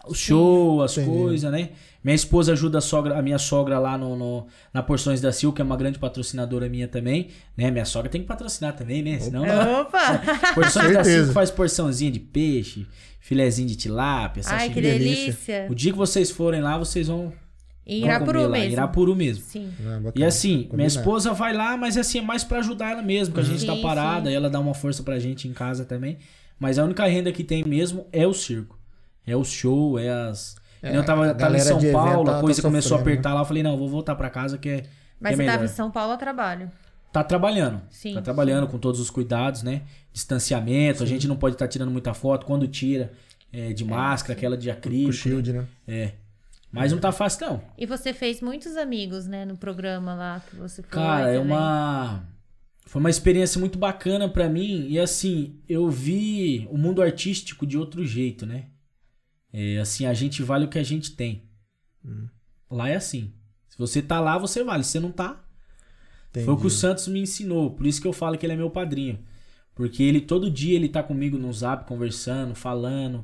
O 0.06 0.14
show, 0.14 0.82
as 0.82 0.94
coisas, 0.94 1.50
né? 1.50 1.70
Minha 2.04 2.14
esposa 2.16 2.52
ajuda 2.52 2.78
a, 2.78 2.80
sogra, 2.80 3.16
a 3.18 3.22
minha 3.22 3.38
sogra 3.38 3.78
lá 3.78 3.96
no, 3.96 4.16
no- 4.16 4.46
na 4.74 4.82
Porções 4.82 5.20
da 5.20 5.30
Sil, 5.30 5.52
que 5.52 5.60
é 5.62 5.64
uma 5.64 5.76
grande 5.76 5.98
patrocinadora 5.98 6.68
minha 6.68 6.88
também. 6.88 7.28
Né? 7.56 7.70
Minha 7.70 7.84
sogra 7.84 8.10
tem 8.10 8.20
que 8.22 8.26
patrocinar 8.26 8.74
também, 8.74 9.02
né? 9.02 9.18
Senão 9.20 9.44
não, 9.46 9.82
Opa! 9.82 10.20
Porções 10.54 10.92
da. 10.92 11.04
Cinco 11.04 11.32
faz 11.32 11.50
porçãozinha 11.50 12.10
de 12.10 12.18
peixe, 12.18 12.86
filezinho 13.20 13.68
de 13.68 13.76
tilápia, 13.76 14.42
Ai, 14.46 14.68
que 14.68 14.74
sashimi. 14.74 14.80
delícia. 14.98 15.66
O 15.70 15.74
dia 15.74 15.92
que 15.92 15.98
vocês 15.98 16.30
forem 16.30 16.60
lá, 16.60 16.76
vocês 16.76 17.06
vão, 17.06 17.32
Em 17.86 18.02
Irapuru 18.04 18.48
mesmo. 18.50 18.72
Irapuru 18.72 19.14
mesmo. 19.16 19.44
Sim. 19.44 19.70
Ah. 19.86 20.10
E 20.14 20.24
assim, 20.24 20.68
minha 20.72 20.88
esposa 20.88 21.32
vai 21.32 21.52
lá, 21.52 21.76
mas 21.76 21.96
assim, 21.96 22.18
é 22.18 22.22
mais 22.22 22.42
pra 22.42 22.58
ajudar 22.58 22.90
ela 22.92 23.02
mesmo, 23.02 23.32
que 23.34 23.40
a 23.40 23.44
gente 23.44 23.64
tá 23.64 23.74
Sim, 23.76 23.82
parada, 23.82 24.26
sim. 24.26 24.32
e 24.32 24.34
ela 24.36 24.50
dá 24.50 24.58
uma 24.58 24.74
força 24.74 25.02
pra 25.04 25.18
gente 25.20 25.46
em 25.46 25.52
casa 25.52 25.84
também. 25.84 26.18
Mas 26.58 26.78
a 26.80 26.84
única 26.84 27.06
renda 27.06 27.30
que 27.30 27.44
tem 27.44 27.64
mesmo 27.64 28.06
é 28.12 28.26
o 28.26 28.32
circo. 28.34 28.76
É 29.24 29.36
o 29.36 29.44
show, 29.44 29.98
é 30.00 30.08
as... 30.10 30.56
É, 30.82 30.96
eu 30.96 31.04
tava, 31.04 31.32
tava 31.34 31.56
em 31.56 31.60
São 31.60 31.80
Paulo, 31.92 32.24
tá- 32.24 32.38
a 32.38 32.40
coisa 32.40 32.60
tá 32.60 32.68
começou 32.68 32.96
a 32.96 32.98
sofrendo, 32.98 33.18
apertar 33.20 33.34
lá, 33.34 33.40
eu 33.42 33.44
falei, 33.44 33.62
não, 33.62 33.76
vou 33.78 33.88
voltar 33.88 34.14
pra 34.16 34.28
casa 34.28 34.58
que 34.58 34.68
é, 34.68 34.80
que 34.80 34.88
Mas 35.20 35.32
é 35.32 35.36
você 35.36 35.42
melhor. 35.42 35.52
tava 35.52 35.64
em 35.64 35.68
São 35.68 35.90
Paulo 35.90 36.12
a 36.12 36.16
trabalho. 36.16 36.70
Tá 37.12 37.22
trabalhando. 37.22 37.80
Sim. 37.90 38.14
Tá 38.14 38.22
trabalhando 38.22 38.66
com 38.66 38.78
todos 38.78 38.98
os 38.98 39.10
cuidados, 39.10 39.62
né? 39.62 39.82
Distanciamento, 40.12 41.02
a 41.02 41.06
gente 41.06 41.28
não 41.28 41.36
pode 41.36 41.54
estar 41.54 41.68
tirando 41.68 41.90
muita 41.90 42.14
foto. 42.14 42.46
Quando 42.46 42.66
tira, 42.66 43.12
é, 43.52 43.72
de 43.72 43.84
máscara, 43.84 44.32
aquela 44.36 44.56
de 44.56 44.68
Com 44.70 44.72
acrílico. 44.78 45.10
o 45.10 45.12
Shield, 45.12 45.52
né? 45.52 45.66
É. 45.86 46.12
Mas 46.70 46.90
não 46.90 46.98
tá 46.98 47.12
fácil, 47.12 47.46
não. 47.46 47.62
E 47.76 47.84
você 47.84 48.14
fez 48.14 48.40
muitos 48.40 48.76
amigos, 48.78 49.26
né, 49.26 49.44
no 49.44 49.58
programa 49.58 50.14
lá 50.14 50.40
que 50.48 50.56
você 50.56 50.82
foi. 50.82 50.90
Cara, 50.90 51.28
é 51.30 51.38
uma. 51.38 52.24
Foi 52.86 52.98
uma 52.98 53.10
experiência 53.10 53.60
muito 53.60 53.78
bacana 53.78 54.26
pra 54.28 54.48
mim. 54.48 54.86
E 54.88 54.98
assim, 54.98 55.56
eu 55.68 55.90
vi 55.90 56.66
o 56.70 56.78
mundo 56.78 57.02
artístico 57.02 57.66
de 57.66 57.76
outro 57.76 58.04
jeito, 58.06 58.46
né? 58.46 58.64
É, 59.52 59.78
assim, 59.78 60.06
a 60.06 60.14
gente 60.14 60.42
vale 60.42 60.64
o 60.64 60.68
que 60.68 60.78
a 60.78 60.82
gente 60.82 61.12
tem. 61.14 61.42
Hum. 62.04 62.26
Lá 62.70 62.88
é 62.88 62.96
assim. 62.96 63.32
Se 63.68 63.78
você 63.78 64.00
tá 64.00 64.18
lá, 64.20 64.38
você 64.38 64.64
vale. 64.64 64.82
Se 64.84 64.90
você 64.92 65.00
não 65.00 65.12
tá, 65.12 65.42
Entendi. 66.32 66.46
Foi 66.46 66.54
o 66.54 66.56
que 66.56 66.66
o 66.66 66.70
Santos 66.70 67.08
me 67.08 67.20
ensinou. 67.20 67.70
Por 67.72 67.86
isso 67.86 68.00
que 68.00 68.08
eu 68.08 68.12
falo 68.12 68.38
que 68.38 68.46
ele 68.46 68.54
é 68.54 68.56
meu 68.56 68.70
padrinho. 68.70 69.18
Porque 69.74 70.02
ele 70.02 70.20
todo 70.20 70.50
dia 70.50 70.74
ele 70.76 70.88
tá 70.88 71.02
comigo 71.02 71.36
no 71.36 71.52
zap, 71.52 71.86
conversando, 71.86 72.54
falando. 72.54 73.22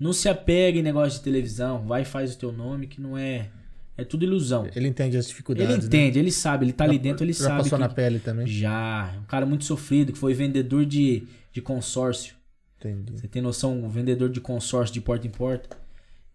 Não 0.00 0.12
se 0.12 0.26
apega 0.28 0.78
em 0.78 0.82
negócio 0.82 1.18
de 1.18 1.24
televisão. 1.24 1.86
Vai 1.86 2.02
e 2.02 2.04
faz 2.06 2.34
o 2.34 2.38
teu 2.38 2.50
nome, 2.52 2.86
que 2.86 3.00
não 3.00 3.16
é. 3.16 3.50
É 3.98 4.04
tudo 4.04 4.24
ilusão. 4.24 4.68
Ele 4.74 4.88
entende 4.88 5.16
as 5.16 5.26
dificuldades. 5.26 5.70
Ele 5.70 5.80
né? 5.80 5.86
entende, 5.86 6.18
ele 6.18 6.30
sabe, 6.30 6.66
ele 6.66 6.72
tá 6.72 6.84
ali 6.84 6.96
Já- 6.96 7.02
dentro, 7.02 7.24
ele 7.24 7.32
já 7.32 7.44
sabe. 7.44 7.62
passou 7.62 7.78
que- 7.78 7.84
na 7.84 7.88
pele 7.88 8.18
também. 8.18 8.46
Já. 8.46 9.12
É 9.14 9.18
Um 9.18 9.24
cara 9.24 9.46
muito 9.46 9.64
sofrido, 9.64 10.12
que 10.12 10.18
foi 10.18 10.34
vendedor 10.34 10.84
de, 10.84 11.26
de 11.52 11.62
consórcio. 11.62 12.34
Entendi. 12.78 13.18
Você 13.18 13.26
tem 13.28 13.40
noção? 13.42 13.82
Um 13.84 13.88
vendedor 13.88 14.28
de 14.28 14.40
consórcio 14.40 14.92
de 14.94 15.00
porta 15.00 15.26
em 15.26 15.30
porta. 15.30 15.76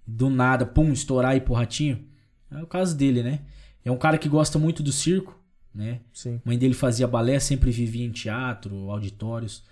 Do 0.06 0.30
nada, 0.30 0.66
pum, 0.66 0.92
estourar 0.92 1.34
e 1.36 1.38
ir 1.38 1.42
pro 1.42 1.54
ratinho. 1.54 2.04
É 2.52 2.62
o 2.62 2.68
caso 2.68 2.96
dele, 2.98 3.22
né? 3.24 3.40
É 3.86 3.92
um 3.92 3.98
cara 3.98 4.18
que 4.18 4.28
gosta 4.28 4.58
muito 4.60 4.84
do 4.84 4.92
circo, 4.92 5.40
né? 5.74 6.00
Sim. 6.14 6.42
A 6.46 6.50
mãe 6.50 6.58
dele 6.58 6.74
fazia 6.74 7.08
balé, 7.08 7.40
sempre 7.40 7.72
vivia 7.72 8.06
em 8.06 8.12
teatro, 8.12 8.90
auditórios. 8.92 9.64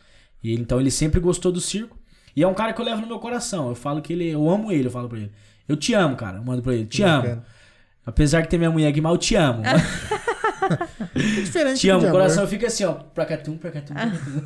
E 0.43 0.51
ele- 0.53 0.61
então 0.61 0.79
ele 0.79 0.91
sempre 0.91 1.19
gostou 1.19 1.51
do 1.51 1.59
circo. 1.59 1.97
E 2.35 2.43
é 2.43 2.47
um 2.47 2.53
cara 2.53 2.71
que 2.73 2.79
eu 2.79 2.85
levo 2.85 3.01
no 3.01 3.07
meu 3.07 3.19
coração. 3.19 3.69
Eu 3.69 3.75
falo 3.75 4.01
que 4.01 4.13
ele. 4.13 4.29
Eu 4.29 4.49
amo 4.49 4.71
ele, 4.71 4.87
eu 4.87 4.91
falo 4.91 5.09
pra 5.09 5.17
ele. 5.17 5.31
Eu 5.67 5.75
te 5.75 5.93
amo, 5.93 6.15
cara. 6.15 6.37
Eu 6.37 6.43
mando 6.43 6.61
pra 6.61 6.73
ele. 6.73 6.85
Te 6.85 7.03
amo. 7.03 7.23
Bacana. 7.23 7.45
Apesar 8.05 8.41
de 8.41 8.47
ter 8.49 8.57
minha 8.57 8.71
mulher 8.71 8.87
aqui, 8.87 9.01
mas 9.01 9.11
eu 9.11 9.17
te 9.17 9.35
amo. 9.35 9.61
É 11.21 11.41
diferente 11.41 11.79
te 11.79 11.89
amo. 11.89 11.99
tipo 11.99 12.09
O 12.09 12.11
de 12.13 12.17
coração 12.19 12.47
fica 12.47 12.67
assim, 12.67 12.83
ó. 12.85 12.93
Pra 12.93 13.25
catum, 13.25 13.57
pra 13.57 13.71
catum. 13.71 13.93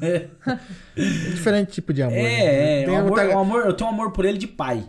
É, 0.01 0.27
É 0.95 1.29
diferente 1.31 1.71
tipo 1.71 1.93
de 1.93 2.01
amor. 2.03 2.13
né? 2.15 2.81
é. 2.81 2.85
Tem 2.85 2.93
o 2.93 2.97
amor, 2.99 3.09
outra- 3.19 3.35
o 3.35 3.39
amor- 3.39 3.65
eu 3.65 3.73
tenho 3.73 3.89
um 3.89 3.93
amor 3.93 4.11
por 4.11 4.25
ele 4.25 4.37
de 4.37 4.47
pai. 4.47 4.83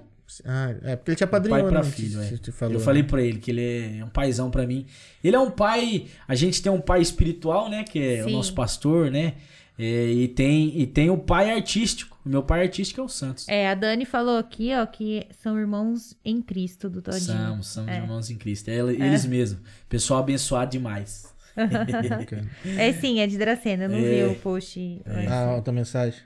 Ah, 0.44 0.74
é 0.82 0.96
porque 0.96 1.10
ele 1.12 1.16
tinha 1.16 1.26
pai 1.28 1.40
padrinho, 1.40 1.68
pra 1.68 1.82
né? 1.82 1.88
filho, 1.90 2.20
é. 2.20 2.24
Você 2.24 2.38
te 2.38 2.50
falou, 2.50 2.74
eu 2.74 2.78
né? 2.80 2.84
falei 2.84 3.02
pra 3.04 3.22
ele 3.22 3.38
que 3.38 3.50
ele 3.52 3.98
é 4.00 4.04
um 4.04 4.08
paizão 4.08 4.50
pra 4.50 4.66
mim. 4.66 4.84
Ele 5.22 5.36
é 5.36 5.38
um 5.38 5.50
pai. 5.50 6.06
A 6.26 6.34
gente 6.34 6.60
tem 6.60 6.72
um 6.72 6.80
pai 6.80 7.00
espiritual, 7.02 7.68
né? 7.70 7.84
Que 7.84 8.16
é 8.16 8.22
o 8.22 8.28
Sim. 8.28 8.32
nosso 8.32 8.52
pastor, 8.54 9.10
né? 9.10 9.34
É, 9.78 9.84
e, 10.08 10.28
tem, 10.28 10.80
e 10.80 10.86
tem 10.86 11.10
o 11.10 11.18
pai 11.18 11.52
artístico. 11.52 12.16
O 12.24 12.28
meu 12.28 12.42
pai 12.42 12.62
artístico 12.62 13.00
é 13.00 13.04
o 13.04 13.08
Santos. 13.08 13.46
É, 13.48 13.68
a 13.68 13.74
Dani 13.74 14.04
falou 14.04 14.38
aqui, 14.38 14.70
ó, 14.74 14.86
que 14.86 15.26
são 15.42 15.58
irmãos 15.58 16.16
em 16.24 16.40
Cristo 16.40 16.88
do 16.88 17.02
Todinho. 17.02 17.20
Somos, 17.48 17.66
somos 17.68 17.90
É. 17.90 17.96
irmãos 17.98 18.30
em 18.30 18.36
Cristo. 18.36 18.68
É, 18.70 18.78
eles 18.78 19.26
mesmos. 19.26 19.60
Pessoal 19.88 20.20
abençoado 20.20 20.70
demais. 20.70 21.32
É 22.78 22.92
sim, 22.94 23.20
é 23.20 23.26
de 23.26 23.38
Dracena, 23.38 23.84
eu 23.84 23.88
não 23.88 23.98
É. 23.98 24.00
vi 24.02 24.32
o 24.32 24.34
post. 24.40 25.02
antes. 25.06 25.30
Ah, 25.30 25.54
outra 25.54 25.72
mensagem. 25.72 26.20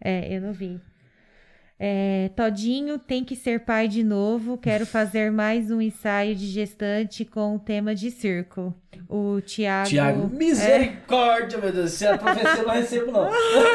É, 0.00 0.36
eu 0.36 0.40
não 0.40 0.52
vi. 0.52 0.80
É, 1.86 2.30
Todinho 2.34 2.98
tem 2.98 3.22
que 3.22 3.36
ser 3.36 3.60
pai 3.60 3.88
de 3.88 4.02
novo. 4.02 4.56
Quero 4.56 4.86
fazer 4.86 5.30
mais 5.30 5.70
um 5.70 5.82
ensaio 5.82 6.34
de 6.34 6.46
gestante 6.46 7.26
com 7.26 7.56
o 7.56 7.58
tema 7.58 7.94
de 7.94 8.10
circo. 8.10 8.74
O 9.06 9.38
Tiago. 9.42 9.90
Tiago, 9.90 10.30
misericórdia, 10.34 11.58
meu 11.58 11.70
Deus 11.70 11.90
do 11.90 11.94
céu. 11.94 12.16
Professor, 12.16 12.60
eu 12.60 12.66
não 12.66 12.74
recebo, 12.74 13.12
não. 13.12 13.28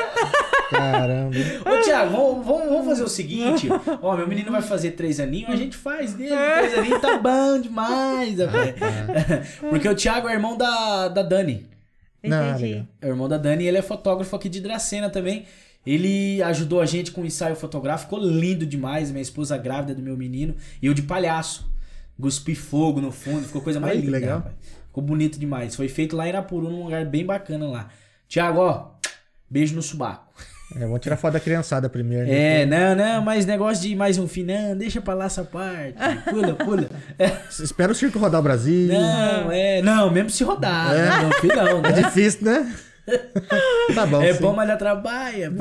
Caramba. 0.72 1.36
Ô, 1.64 1.82
Tiago, 1.84 2.12
vamos, 2.12 2.46
vamos, 2.48 2.70
vamos 2.70 2.88
fazer 2.88 3.04
o 3.04 3.08
seguinte. 3.08 3.68
Ó, 4.02 4.18
meu 4.18 4.28
menino 4.28 4.52
vai 4.52 4.64
fazer 4.64 4.94
três 4.94 5.20
aninhos, 5.20 5.52
a 5.52 5.56
gente 5.56 5.78
faz 5.78 6.16
dele. 6.16 6.36
Três 6.36 6.80
aninhos 6.80 7.02
tá 7.02 7.16
bom 7.20 7.62
demais, 7.62 8.40
rapaz. 8.40 9.60
Porque 9.70 9.88
o 9.88 9.94
Tiago 9.94 10.28
é 10.28 10.34
irmão 10.34 10.58
da, 10.58 11.10
da 11.10 11.22
Dani. 11.22 11.70
Não, 12.24 12.50
Entendi. 12.50 12.64
legal. 12.64 12.88
É 13.04 13.06
o 13.06 13.10
irmão 13.10 13.30
da 13.30 13.38
Dani 13.38 13.66
e 13.66 13.68
ele 13.68 13.78
é 13.78 13.84
fotógrafo 13.84 14.36
aqui 14.36 14.50
de 14.50 14.62
Dracena 14.62 15.12
também. 15.12 15.46
Ele 15.86 16.42
ajudou 16.44 16.82
a 16.82 16.86
gente 16.86 17.12
com 17.12 17.22
o 17.22 17.26
ensaio 17.26 17.56
fotográfico, 17.56 18.16
ficou 18.16 18.28
lindo 18.30 18.66
demais. 18.66 19.10
Minha 19.12 19.22
esposa 19.22 19.58
grávida 19.58 19.96
do 19.96 20.02
meu 20.02 20.16
menino. 20.18 20.56
E 20.82 20.86
eu 20.86 20.94
de 20.94 21.02
palhaço. 21.02 21.70
Guspi 22.18 22.54
fogo 22.54 23.00
no 23.00 23.12
fundo, 23.12 23.46
ficou 23.46 23.62
coisa 23.62 23.80
mais 23.80 23.94
que 23.96 24.02
linda. 24.06 24.12
legal. 24.20 24.38
rapaz. 24.40 24.56
Ficou 24.88 25.02
bonito 25.04 25.40
demais. 25.40 25.76
Foi 25.76 25.88
feito 25.88 26.16
lá 26.18 26.26
em 26.26 26.30
Irapuru, 26.30 26.70
num 26.70 26.84
lugar 26.84 27.06
bem 27.06 27.26
bacana 27.26 27.66
lá. 27.68 27.90
Tiago, 28.28 28.60
ó, 28.60 28.92
beijo 29.50 29.74
no 29.74 29.82
subaco. 29.82 30.28
É, 30.76 30.80
vamos 30.82 31.00
tirar 31.00 31.16
foto 31.18 31.34
da 31.34 31.40
criançada 31.40 31.90
primeiro. 31.90 32.28
né? 32.28 32.62
É, 32.62 32.66
não, 32.66 32.96
não, 32.96 33.22
mas 33.24 33.46
negócio 33.46 33.82
de 33.88 33.96
mais 33.96 34.20
um 34.20 34.28
fim, 34.28 34.44
não, 34.44 34.78
deixa 34.78 35.02
pra 35.02 35.16
lá 35.16 35.26
essa 35.26 35.44
parte. 35.44 35.96
Pula, 36.30 36.54
pula. 36.54 36.90
Espera 37.50 37.92
o 37.92 37.96
circo 37.96 38.20
rodar 38.20 38.40
o 38.40 38.44
Brasil. 38.44 38.88
Não, 38.88 39.52
é, 39.52 39.82
não, 39.82 40.12
mesmo 40.12 40.30
se 40.30 40.44
rodar. 40.44 40.94
É. 40.94 41.24
Não, 41.24 41.32
filho, 41.40 41.56
não, 41.56 41.80
É 41.86 41.92
né? 41.94 42.02
difícil, 42.04 42.44
né? 42.46 42.76
tá 43.96 44.06
bom. 44.06 44.22
É 44.22 44.34
sim. 44.34 44.42
bom, 44.42 44.54
mas 44.54 44.68
dá 44.68 44.78
trabalho. 44.78 45.54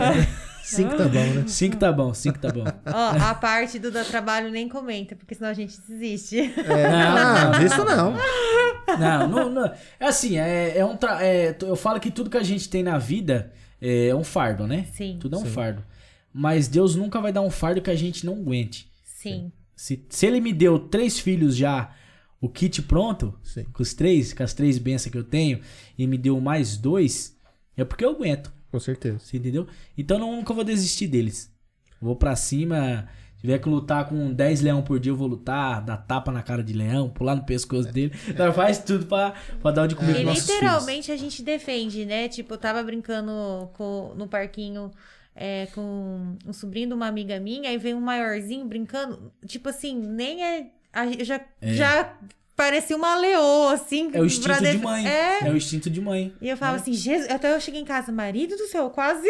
Cinco 0.63 0.97
tá 0.97 1.05
bom, 1.05 1.25
né? 1.25 1.45
Cinco 1.47 1.77
tá 1.77 1.93
bom, 1.93 2.13
cinco 2.13 2.39
tá 2.39 2.53
bom. 2.53 2.65
Ó, 2.87 3.31
a 3.31 3.35
parte 3.35 3.79
do 3.79 3.91
dá 3.91 4.05
trabalho 4.05 4.51
nem 4.51 4.69
comenta, 4.69 5.17
porque 5.17 5.35
senão 5.35 5.49
a 5.49 5.55
gente 5.55 5.81
desiste. 5.89 6.39
É, 6.41 6.85
ah, 6.87 7.53
isso 7.65 7.85
não. 7.85 8.15
Não, 8.99 9.29
não, 9.29 9.51
não. 9.51 9.73
É 9.99 10.07
assim, 10.07 10.39
é, 10.39 10.77
é 10.77 10.85
um 10.85 10.97
tra... 10.97 11.25
é, 11.25 11.57
eu 11.63 11.75
falo 11.75 11.99
que 11.99 12.11
tudo 12.11 12.29
que 12.29 12.37
a 12.37 12.43
gente 12.43 12.69
tem 12.69 12.83
na 12.83 12.99
vida 12.99 13.51
é 13.81 14.15
um 14.15 14.25
fardo, 14.25 14.67
né? 14.67 14.87
Sim. 14.93 15.17
Tudo 15.21 15.37
é 15.37 15.39
um 15.39 15.47
fardo. 15.47 15.83
Mas 16.33 16.69
Deus 16.69 16.95
nunca 16.95 17.21
vai 17.21 17.33
dar 17.33 17.41
um 17.41 17.51
fardo 17.51 17.81
que 17.81 17.91
a 17.91 17.97
gente 17.97 18.27
não 18.27 18.35
aguente. 18.35 18.91
Sim. 19.03 19.51
Se, 19.75 20.05
se 20.09 20.27
ele 20.27 20.41
me 20.41 20.53
deu 20.53 20.79
três 20.79 21.19
filhos 21.19 21.57
já, 21.57 21.95
o 22.41 22.49
kit 22.49 22.83
pronto, 22.83 23.35
Sim. 23.43 23.65
com 23.73 23.83
os 23.83 23.95
três, 23.95 24.33
com 24.33 24.43
as 24.43 24.53
três 24.53 24.79
bênçãos 24.79 25.13
que 25.13 25.19
eu 25.19 25.25
tenho, 25.25 25.61
e 25.97 26.07
me 26.07 26.19
deu 26.19 26.41
mais 26.41 26.77
dois, 26.77 27.37
é 27.83 27.85
porque 27.85 28.05
eu 28.05 28.11
aguento. 28.11 28.53
Com 28.71 28.79
certeza. 28.81 29.19
Você 29.19 29.37
entendeu? 29.39 29.67
Então 29.97 30.19
não, 30.19 30.37
nunca 30.37 30.53
vou 30.53 30.65
desistir 30.65 31.07
deles. 31.07 31.51
Vou 32.01 32.15
pra 32.17 32.37
cima. 32.37 33.09
Se 33.37 33.43
tiver 33.43 33.59
que 33.61 33.69
lutar 33.69 34.09
com 34.09 34.33
10 34.33 34.61
leão 34.63 34.83
por 34.83 34.99
dia, 34.99 35.13
eu 35.13 35.17
vou 35.17 35.29
lutar, 35.29 35.81
dar 35.83 35.97
tapa 35.97 36.33
na 36.33 36.43
cara 36.43 36.63
de 36.63 36.73
leão, 36.73 37.09
pular 37.09 37.37
no 37.37 37.45
pescoço 37.45 37.91
dele. 37.93 38.13
Nós 38.37 38.55
faz 38.55 38.79
tudo 38.79 39.07
pra, 39.07 39.33
pra 39.63 39.71
dar 39.71 39.85
o 39.85 39.87
de 39.89 39.95
comer 39.95 40.11
E 40.11 40.15
pros 40.15 40.25
nossos 40.27 40.43
filhos. 40.45 40.61
literalmente 40.61 41.13
a 41.13 41.17
gente 41.17 41.43
defende, 41.43 42.05
né? 42.05 42.29
Tipo, 42.29 42.55
eu 42.55 42.59
tava 42.59 42.83
brincando 42.83 43.71
com- 43.75 44.13
no 44.17 44.27
parquinho 44.27 44.91
é, 45.37 45.67
com 45.73 46.37
um 46.45 46.53
sobrinho 46.53 46.89
de 46.89 46.95
uma 46.95 47.07
amiga 47.07 47.39
minha, 47.39 47.71
aí 47.71 47.79
veio 47.79 47.97
um 47.97 48.01
maiorzinho 48.01 48.67
brincando. 48.67 49.33
Tipo 49.47 49.69
assim, 49.69 49.95
nem 49.97 50.43
é. 50.45 50.71
a- 50.93 51.07
eu 51.07 51.25
já, 51.25 51.41
já 51.63 52.17
parecia 52.59 52.97
uma 52.97 53.15
leoa, 53.17 53.73
assim. 53.75 54.11
É 54.13 54.21
o 54.21 54.27
instinto 54.27 54.61
de 54.61 54.79
mãe. 54.79 55.07
É. 55.09 55.47
É 55.47 55.51
o 55.51 55.57
instinto 55.57 55.89
de 55.89 56.01
mãe. 56.01 56.35
E 56.43 56.49
eu 56.49 56.57
falava 56.57 56.77
assim, 56.79 56.93
Jesus, 56.93 57.31
até 57.31 57.55
eu 57.55 57.61
cheguei 57.61 57.81
em 57.81 57.85
casa, 57.85 58.11
marido 58.11 58.57
do 58.57 58.67
céu, 58.67 58.91
quase 58.91 59.29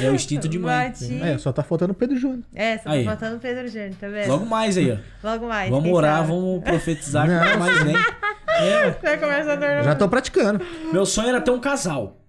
É 0.00 0.08
o 0.08 0.14
instinto 0.14 0.48
de 0.48 0.56
mãe. 0.58 0.86
bati. 0.88 1.20
É, 1.20 1.36
só 1.36 1.52
tá 1.52 1.64
faltando 1.64 1.92
o 1.92 1.96
Pedro 1.96 2.16
Júnior. 2.16 2.44
É, 2.54 2.78
só 2.78 2.90
Aí. 2.90 3.04
tá 3.04 3.10
faltando 3.10 3.36
o 3.36 3.40
Pedro 3.40 3.66
Júnior, 3.68 3.94
tá 4.00 4.08
vendo? 4.08 4.28
Logo 4.28 4.46
mais 4.46 4.78
aí, 4.78 4.92
ó. 4.92 4.96
Logo 5.28 5.48
mais. 5.48 5.68
Vamos 5.70 5.92
orar, 5.92 6.18
sabe? 6.18 6.28
vamos 6.28 6.62
profetizar 6.62 7.26
Não. 7.28 7.34
nunca 7.44 7.56
mais 7.58 7.82
vem. 7.82 7.94
É, 8.56 9.82
Já 9.82 9.96
tô 9.96 10.08
praticando. 10.08 10.64
meu 10.92 11.04
sonho 11.04 11.28
era 11.30 11.40
ter 11.40 11.50
um 11.50 11.58
casal. 11.58 12.20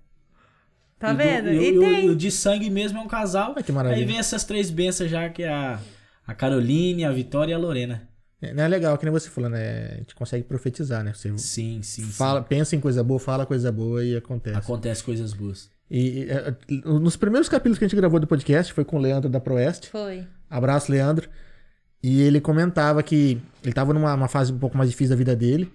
Tá 0.98 1.10
E 1.10 1.12
do- 1.12 1.18
vendo? 1.18 1.50
E, 1.52 1.70
E 1.70 1.78
o- 1.78 1.82
tem. 1.82 2.06
e 2.06 2.10
o 2.10 2.16
de 2.16 2.32
sangue 2.32 2.68
mesmo 2.68 2.98
é 2.98 3.02
um 3.02 3.08
casal. 3.08 3.54
Ai, 3.56 3.62
que 3.62 3.72
maravilha. 3.72 4.02
Aí 4.02 4.06
vem 4.08 4.18
essas 4.18 4.44
três 4.44 4.72
bênçãos 4.72 5.12
já, 5.12 5.30
que 5.30 5.44
é 5.44 5.50
a, 5.50 5.80
a 6.26 6.34
Caroline, 6.34 7.06
a 7.06 7.12
Vitória 7.12 7.52
e 7.52 7.54
a 7.54 7.58
Lorena. 7.60 8.10
É, 8.50 8.54
Não 8.54 8.64
é 8.64 8.68
legal, 8.68 8.98
que 8.98 9.06
nem 9.06 9.12
você 9.12 9.30
falou, 9.30 9.50
né? 9.50 9.94
A 9.94 9.96
gente 9.98 10.16
consegue 10.16 10.44
profetizar, 10.44 11.04
né? 11.04 11.14
Você 11.14 11.30
Sim, 11.38 11.38
sim, 11.38 11.82
sim. 11.82 12.04
fala, 12.04 12.42
pensa 12.42 12.76
em 12.76 12.80
coisa 12.80 13.04
boa, 13.04 13.20
fala 13.20 13.46
coisa 13.46 13.72
boa 13.72 14.04
e 14.04 14.16
acontece. 14.16 14.58
Acontece 14.58 15.04
coisas 15.04 15.34
boas. 15.34 15.70
E, 15.90 16.24
e, 16.24 16.30
é, 16.30 16.56
nos 16.86 17.16
primeiros 17.16 17.48
capítulos 17.48 17.78
que 17.78 17.86
a 17.86 17.88
gente 17.88 17.96
gravou 17.96 18.20
do 18.20 18.28
podcast, 18.28 18.74
foi 18.74 18.84
com 18.84 18.98
o 18.98 19.00
Leandro 19.00 19.30
da 19.30 19.40
Proeste. 19.40 19.90
Foi. 19.90 20.26
Abraço, 20.50 20.92
Leandro. 20.92 21.30
E 22.02 22.22
ele 22.22 22.40
comentava 22.40 23.02
que 23.02 23.42
ele 23.64 23.74
tava 23.74 23.94
numa 23.94 24.14
uma 24.14 24.28
fase 24.28 24.54
um 24.54 24.60
pouco 24.60 24.78
mais 24.78 24.90
difícil 24.90 25.10
da 25.10 25.16
vida 25.16 25.36
dele. 25.36 25.72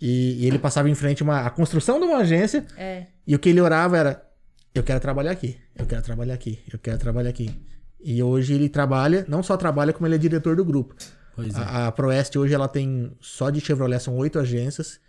E, 0.00 0.44
e 0.44 0.46
ele 0.46 0.58
passava 0.58 0.88
em 0.88 0.94
frente 0.94 1.22
uma, 1.22 1.40
a 1.40 1.50
construção 1.50 1.98
de 1.98 2.06
uma 2.06 2.18
agência. 2.18 2.64
É. 2.76 3.06
E 3.26 3.34
o 3.34 3.38
que 3.38 3.48
ele 3.48 3.60
orava 3.60 3.96
era: 3.96 4.22
Eu 4.74 4.82
quero 4.82 5.00
trabalhar 5.00 5.32
aqui, 5.32 5.56
eu 5.76 5.86
quero 5.86 6.02
trabalhar 6.02 6.34
aqui, 6.34 6.60
eu 6.72 6.78
quero 6.78 6.98
trabalhar 6.98 7.30
aqui. 7.30 7.50
E 8.00 8.22
hoje 8.22 8.54
ele 8.54 8.68
trabalha, 8.68 9.26
não 9.28 9.42
só 9.42 9.56
trabalha, 9.56 9.92
como 9.92 10.06
ele 10.06 10.14
é 10.14 10.18
diretor 10.18 10.54
do 10.54 10.64
grupo. 10.64 10.94
Pois 11.42 11.54
é. 11.56 11.58
A, 11.62 11.86
a 11.86 11.92
Proeste 11.92 12.38
hoje 12.38 12.52
ela 12.54 12.66
tem 12.68 13.12
só 13.20 13.48
de 13.50 13.60
Chevrolet 13.60 14.00
são 14.00 14.16
oito 14.16 14.38
agências. 14.38 15.00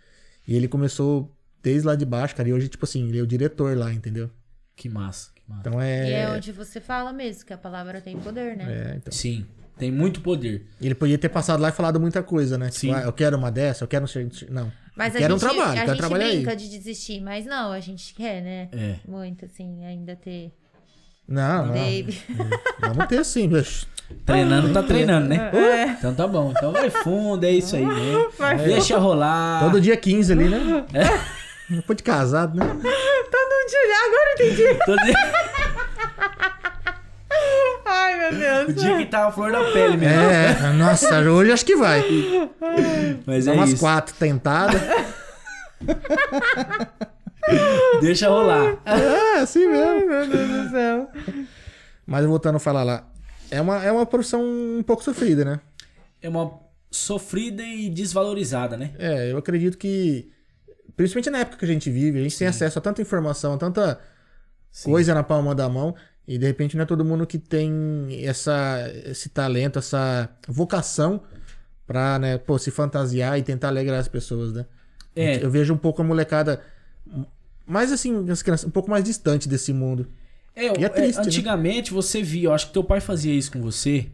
E 0.46 0.54
ele 0.54 0.68
começou 0.68 1.34
desde 1.62 1.86
lá 1.86 1.94
de 1.94 2.04
baixo, 2.06 2.34
cara. 2.36 2.48
E 2.48 2.52
hoje, 2.52 2.68
tipo 2.68 2.84
assim, 2.84 3.08
ele 3.08 3.18
é 3.18 3.22
o 3.22 3.26
diretor 3.26 3.76
lá, 3.76 3.92
entendeu? 3.92 4.30
Que 4.76 4.88
massa, 4.88 5.30
que 5.34 5.42
massa. 5.48 5.60
Então 5.68 5.80
é. 5.80 6.08
E 6.08 6.12
é 6.12 6.30
onde 6.30 6.52
você 6.52 6.80
fala 6.80 7.12
mesmo, 7.12 7.44
que 7.44 7.52
a 7.52 7.58
palavra 7.58 8.00
tem 8.00 8.16
poder, 8.18 8.56
né? 8.56 8.92
é, 8.92 8.96
então. 8.96 9.12
Sim, 9.12 9.44
tem 9.76 9.90
muito 9.90 10.20
poder. 10.20 10.66
Ele 10.80 10.94
podia 10.94 11.18
ter 11.18 11.28
passado 11.28 11.60
lá 11.60 11.68
e 11.68 11.72
falado 11.72 12.00
muita 12.00 12.22
coisa, 12.22 12.56
né? 12.56 12.70
Sim. 12.70 12.88
Tipo, 12.88 12.98
ah, 13.00 13.02
eu 13.02 13.12
quero 13.12 13.36
uma 13.36 13.50
dessa, 13.50 13.84
eu 13.84 13.88
quero 13.88 14.04
um. 14.04 14.08
ser- 14.08 14.28
Não. 14.50 14.72
Mas 14.96 15.14
eu 15.14 15.18
a 15.18 15.20
quero 15.22 15.34
gente, 15.38 15.44
um 15.44 15.48
trabalho, 15.48 15.70
a 15.70 15.74
quero 15.74 15.88
gente 15.90 15.98
trabalhar 15.98 16.28
brinca 16.28 16.50
aí. 16.50 16.56
de 16.56 16.68
desistir, 16.68 17.20
mas 17.20 17.46
não, 17.46 17.72
a 17.72 17.80
gente 17.80 18.14
quer, 18.14 18.42
né? 18.42 18.68
É. 18.72 18.96
Muito, 19.06 19.44
assim, 19.44 19.84
ainda 19.84 20.16
ter 20.16 20.52
Não, 21.28 21.66
não. 21.66 21.74
baby. 21.74 22.18
Vamos 22.80 23.06
ter 23.06 23.24
sim, 23.24 23.48
bicho. 23.48 23.86
Treinando, 24.26 24.72
tá 24.72 24.82
treinando, 24.82 25.28
né? 25.28 25.50
É. 25.52 25.84
Então 25.98 26.14
tá 26.14 26.26
bom. 26.26 26.52
Então 26.56 26.72
vai 26.72 26.88
fundo, 26.90 27.44
é 27.44 27.50
isso 27.50 27.74
aí, 27.76 27.84
né? 27.84 28.26
Vai 28.38 28.56
Deixa 28.58 28.96
rolar. 28.98 29.60
Todo 29.60 29.80
dia 29.80 29.96
15 29.96 30.32
ali, 30.32 30.48
né? 30.48 30.84
É. 30.94 31.20
Depois 31.74 31.96
de 31.96 32.02
casado, 32.02 32.56
né? 32.58 32.66
Todo 32.66 33.68
dia, 33.68 33.80
agora 34.06 34.34
eu 34.38 34.46
entendi. 34.46 34.78
Todo 34.84 35.04
dia- 35.04 35.40
Ai, 37.86 38.18
meu 38.18 38.28
O 38.62 38.66
Deus. 38.66 38.74
dia 38.82 38.96
que 38.98 39.06
tava 39.06 39.28
a 39.28 39.32
flor 39.32 39.50
da 39.52 39.64
pele 39.72 39.96
mesmo. 39.96 40.20
É, 40.20 40.72
nossa, 40.74 41.20
hoje 41.20 41.52
acho 41.52 41.64
que 41.64 41.76
vai. 41.76 42.04
Mas 43.26 43.46
Dá 43.46 43.52
é 43.52 43.54
umas 43.54 43.70
isso. 43.70 43.80
quatro 43.80 44.14
tentadas. 44.16 44.80
Deixa 48.00 48.28
rolar. 48.28 48.76
É, 48.84 49.40
assim 49.40 49.66
mesmo. 49.66 50.06
Meu 50.06 50.26
Deus 50.28 50.48
do 50.48 50.70
céu. 50.70 51.08
Mas 52.06 52.24
voltando 52.26 52.56
a 52.56 52.60
falar 52.60 52.82
lá. 52.82 53.04
É 53.50 53.60
uma, 53.60 53.84
é 53.84 53.90
uma 53.90 54.06
profissão 54.06 54.42
um 54.42 54.82
pouco 54.82 55.02
sofrida, 55.02 55.44
né? 55.44 55.60
É 56.22 56.28
uma 56.28 56.58
sofrida 56.90 57.62
e 57.62 57.88
desvalorizada, 57.88 58.76
né? 58.76 58.92
É, 58.98 59.32
eu 59.32 59.38
acredito 59.38 59.78
que. 59.78 60.30
Principalmente 60.96 61.30
na 61.30 61.38
época 61.38 61.56
que 61.56 61.64
a 61.64 61.68
gente 61.68 61.90
vive, 61.90 62.18
a 62.18 62.22
gente 62.22 62.36
tem 62.36 62.46
acesso 62.46 62.78
a 62.78 62.82
tanta 62.82 63.00
informação, 63.00 63.54
a 63.54 63.56
tanta 63.56 64.00
Sim. 64.70 64.90
coisa 64.90 65.14
na 65.14 65.22
palma 65.22 65.54
da 65.54 65.68
mão. 65.68 65.94
E 66.28 66.38
de 66.38 66.46
repente 66.46 66.76
não 66.76 66.82
é 66.82 66.86
todo 66.86 67.04
mundo 67.04 67.26
que 67.26 67.38
tem 67.38 68.24
essa, 68.24 68.88
esse 69.04 69.30
talento, 69.30 69.78
essa 69.78 70.28
vocação 70.46 71.22
pra, 71.86 72.18
né, 72.18 72.38
pô, 72.38 72.56
se 72.56 72.70
fantasiar 72.70 73.36
e 73.38 73.42
tentar 73.42 73.68
alegrar 73.68 73.98
as 73.98 74.06
pessoas, 74.06 74.52
né? 74.52 74.66
É. 75.16 75.42
Eu 75.42 75.50
vejo 75.50 75.74
um 75.74 75.76
pouco 75.76 76.02
a 76.02 76.04
molecada 76.04 76.62
mais 77.66 77.90
assim, 77.90 78.28
as 78.30 78.42
crianças 78.42 78.66
um 78.66 78.70
pouco 78.70 78.90
mais 78.90 79.02
distante 79.02 79.48
desse 79.48 79.72
mundo. 79.72 80.06
É, 80.60 80.66
é 80.66 80.84
é, 80.84 80.88
triste, 80.88 81.18
né? 81.18 81.24
antigamente 81.24 81.92
você 81.92 82.22
via, 82.22 82.44
eu 82.48 82.52
acho 82.52 82.68
que 82.68 82.72
teu 82.72 82.84
pai 82.84 83.00
fazia 83.00 83.32
isso 83.34 83.52
com 83.52 83.60
você. 83.60 84.06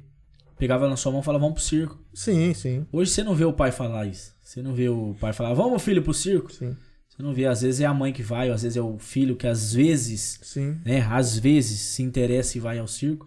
Pegava 0.58 0.88
na 0.88 0.96
sua 0.96 1.12
mão 1.12 1.20
e 1.20 1.24
falava, 1.24 1.42
vamos 1.42 1.60
pro 1.60 1.68
circo. 1.68 2.02
Sim, 2.14 2.54
sim, 2.54 2.86
Hoje 2.90 3.10
você 3.10 3.22
não 3.22 3.34
vê 3.34 3.44
o 3.44 3.52
pai 3.52 3.70
falar 3.70 4.06
isso. 4.06 4.34
Você 4.40 4.62
não 4.62 4.72
vê 4.74 4.88
o 4.88 5.14
pai 5.20 5.32
falar, 5.32 5.52
vamos 5.52 5.82
filho 5.82 6.02
pro 6.02 6.14
circo. 6.14 6.50
sim, 6.50 6.74
Você 7.08 7.22
não 7.22 7.34
vê, 7.34 7.44
às 7.46 7.60
vezes 7.60 7.80
é 7.80 7.84
a 7.84 7.92
mãe 7.92 8.12
que 8.12 8.22
vai, 8.22 8.48
ou 8.48 8.54
às 8.54 8.62
vezes 8.62 8.76
é 8.76 8.80
o 8.80 8.98
filho 8.98 9.36
que 9.36 9.46
às 9.46 9.74
vezes, 9.74 10.38
sim. 10.42 10.78
né, 10.84 11.06
às 11.10 11.38
vezes 11.38 11.80
se 11.80 12.02
interessa 12.02 12.56
e 12.56 12.60
vai 12.60 12.78
ao 12.78 12.86
circo. 12.86 13.26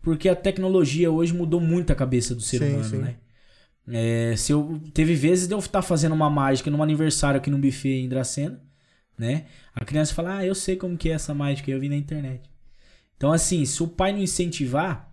Porque 0.00 0.28
a 0.28 0.36
tecnologia 0.36 1.10
hoje 1.10 1.34
mudou 1.34 1.60
muito 1.60 1.90
a 1.90 1.94
cabeça 1.96 2.34
do 2.34 2.42
ser 2.42 2.58
Sim, 2.58 2.68
humano, 2.68 2.84
sim. 2.84 2.98
né? 2.98 3.16
É, 3.86 4.34
se 4.36 4.52
eu, 4.52 4.80
teve 4.94 5.14
vezes 5.14 5.46
de 5.46 5.54
eu 5.54 5.58
estar 5.58 5.82
fazendo 5.82 6.12
uma 6.14 6.30
mágica 6.30 6.70
num 6.70 6.82
aniversário 6.82 7.38
aqui 7.38 7.50
no 7.50 7.58
buffet 7.58 8.02
em 8.04 8.08
Dracena, 8.08 8.62
né? 9.18 9.44
A 9.74 9.84
criança 9.84 10.14
fala, 10.14 10.38
ah, 10.38 10.44
eu 10.46 10.54
sei 10.54 10.76
como 10.76 10.96
que 10.96 11.08
é 11.10 11.12
essa 11.12 11.34
mágica, 11.34 11.70
eu 11.70 11.80
vi 11.80 11.88
na 11.88 11.96
internet. 11.96 12.48
Então, 13.16 13.32
assim, 13.32 13.64
se 13.64 13.82
o 13.82 13.88
pai 13.88 14.12
não 14.12 14.20
incentivar, 14.20 15.12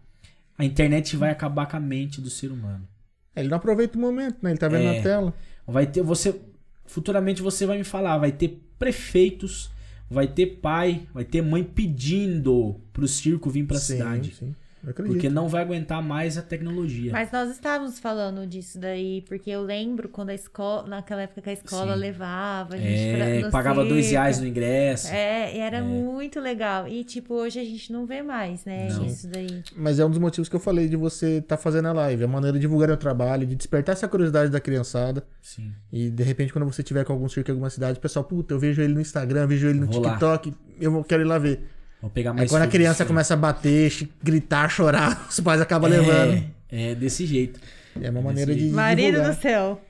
a 0.57 0.65
internet 0.65 1.15
vai 1.15 1.29
acabar 1.31 1.65
com 1.67 1.77
a 1.77 1.79
mente 1.79 2.19
do 2.19 2.29
ser 2.29 2.51
humano. 2.51 2.87
Ele 3.35 3.47
não 3.47 3.57
aproveita 3.57 3.97
o 3.97 4.01
momento, 4.01 4.37
né? 4.41 4.51
Ele 4.51 4.59
tá 4.59 4.67
vendo 4.67 4.83
É. 4.89 4.97
na 4.97 5.03
tela. 5.03 5.33
Vai 5.65 5.85
ter, 5.87 6.01
você, 6.01 6.39
futuramente 6.85 7.41
você 7.41 7.65
vai 7.65 7.77
me 7.77 7.83
falar, 7.83 8.17
vai 8.17 8.31
ter 8.31 8.61
prefeitos, 8.77 9.71
vai 10.09 10.27
ter 10.27 10.45
pai, 10.57 11.07
vai 11.13 11.23
ter 11.23 11.41
mãe 11.41 11.63
pedindo 11.63 12.81
pro 12.91 13.07
circo 13.07 13.49
vir 13.49 13.65
pra 13.65 13.77
sim, 13.77 13.93
cidade. 13.93 14.33
sim. 14.35 14.55
Eu. 14.85 14.93
Porque 14.93 15.29
não 15.29 15.47
vai 15.47 15.61
aguentar 15.61 16.01
mais 16.01 16.37
a 16.37 16.41
tecnologia. 16.41 17.11
Mas 17.11 17.31
nós 17.31 17.51
estávamos 17.51 17.99
falando 17.99 18.47
disso 18.47 18.79
daí, 18.79 19.21
porque 19.27 19.49
eu 19.49 19.61
lembro 19.61 20.09
quando 20.09 20.29
a 20.29 20.33
escola, 20.33 20.87
naquela 20.87 21.21
época 21.21 21.41
que 21.41 21.49
a 21.49 21.53
escola 21.53 21.93
Sim. 21.93 21.99
levava 21.99 22.73
a 22.75 22.77
gente 22.77 23.15
pra, 23.15 23.25
É, 23.25 23.49
pagava 23.51 23.85
dois 23.85 24.09
reais 24.09 24.39
no 24.39 24.47
ingresso. 24.47 25.07
É, 25.13 25.55
e 25.55 25.59
era 25.59 25.83
muito 25.83 26.39
legal. 26.39 26.87
E, 26.87 27.03
tipo, 27.03 27.33
hoje 27.35 27.59
a 27.59 27.63
gente 27.63 27.91
não 27.93 28.05
vê 28.05 28.21
mais, 28.23 28.65
né? 28.65 28.89
Não. 28.91 29.05
Isso 29.05 29.27
daí. 29.27 29.63
Mas 29.75 29.99
é 29.99 30.05
um 30.05 30.09
dos 30.09 30.19
motivos 30.19 30.49
que 30.49 30.55
eu 30.55 30.59
falei 30.59 30.87
de 30.87 30.95
você 30.95 31.37
estar 31.37 31.57
fazendo 31.57 31.87
a 31.87 31.93
live. 31.93 32.23
É 32.23 32.25
uma 32.25 32.33
maneira 32.33 32.57
de 32.57 32.61
divulgar 32.61 32.89
o 32.89 32.97
trabalho, 32.97 33.45
de 33.45 33.55
despertar 33.55 33.91
essa 33.93 34.07
curiosidade 34.07 34.49
da 34.49 34.59
criançada. 34.59 35.23
Sim. 35.41 35.71
E 35.91 36.09
de 36.09 36.23
repente, 36.23 36.51
quando 36.51 36.65
você 36.65 36.81
tiver 36.81 37.03
com 37.05 37.13
algum 37.13 37.29
circo 37.29 37.49
em 37.49 37.53
alguma 37.53 37.69
cidade, 37.69 37.99
o 37.99 38.01
pessoal, 38.01 38.25
puta, 38.25 38.53
eu 38.53 38.59
vejo 38.59 38.81
ele 38.81 38.93
no 38.93 39.01
Instagram, 39.01 39.45
vejo 39.47 39.67
ele 39.67 39.79
no 39.79 39.85
Vou 39.87 40.01
lá. 40.01 40.09
TikTok, 40.11 40.53
eu 40.79 40.91
vou- 40.91 41.03
quero 41.03 41.21
ir 41.21 41.25
lá 41.25 41.37
ver. 41.37 41.61
Vou 42.01 42.09
pegar 42.09 42.31
Aí 42.31 42.37
mais 42.37 42.49
quando 42.49 42.63
a 42.63 42.67
criança 42.67 43.05
começa 43.05 43.33
a 43.33 43.37
bater, 43.37 44.09
gritar, 44.23 44.69
chorar, 44.69 45.25
os 45.29 45.39
pais 45.39 45.61
acabam 45.61 45.89
levando. 45.89 46.43
É, 46.71 46.91
é 46.91 46.95
desse 46.95 47.25
jeito. 47.25 47.59
É 48.01 48.09
uma 48.09 48.21
maneira 48.21 48.55
de. 48.55 48.69
Marido 48.69 49.17
divulgar. 49.17 49.35
do 49.35 49.41
céu. 49.41 49.81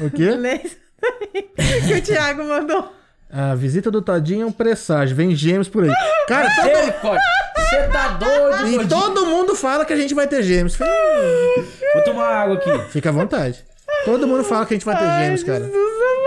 O 0.00 0.10
quê? 0.10 0.30
Lê 0.36 0.54
isso 0.56 0.76
daí 1.00 1.82
que 1.86 1.94
o 1.94 2.02
Thiago 2.02 2.44
mandou. 2.44 2.92
A 3.32 3.54
visita 3.54 3.90
do 3.90 4.02
Todinho 4.02 4.42
é 4.42 4.46
um 4.46 4.52
presságio, 4.52 5.14
vem 5.14 5.34
gêmeos 5.36 5.68
por 5.68 5.84
aí. 5.84 5.92
Cara, 6.26 6.50
todo... 6.56 7.10
Você 7.56 7.82
tá 7.88 8.08
doido, 8.08 8.82
e 8.82 8.88
todo 8.88 9.24
mundo 9.26 9.54
fala 9.54 9.84
que 9.84 9.92
a 9.92 9.96
gente 9.96 10.12
vai 10.14 10.26
ter 10.26 10.42
gêmeos. 10.42 10.74
Falei, 10.74 10.92
"Hum, 10.92 11.64
Vou 11.94 12.02
tomar 12.02 12.26
água 12.26 12.56
aqui. 12.56 12.90
Fica 12.90 13.10
à 13.10 13.12
vontade. 13.12 13.64
Todo 14.04 14.26
mundo 14.26 14.42
fala 14.42 14.66
que 14.66 14.74
a 14.74 14.76
gente 14.76 14.84
vai 14.84 14.98
ter 14.98 15.22
gêmeos, 15.22 15.44
cara. 15.44 15.64
É 15.64 16.19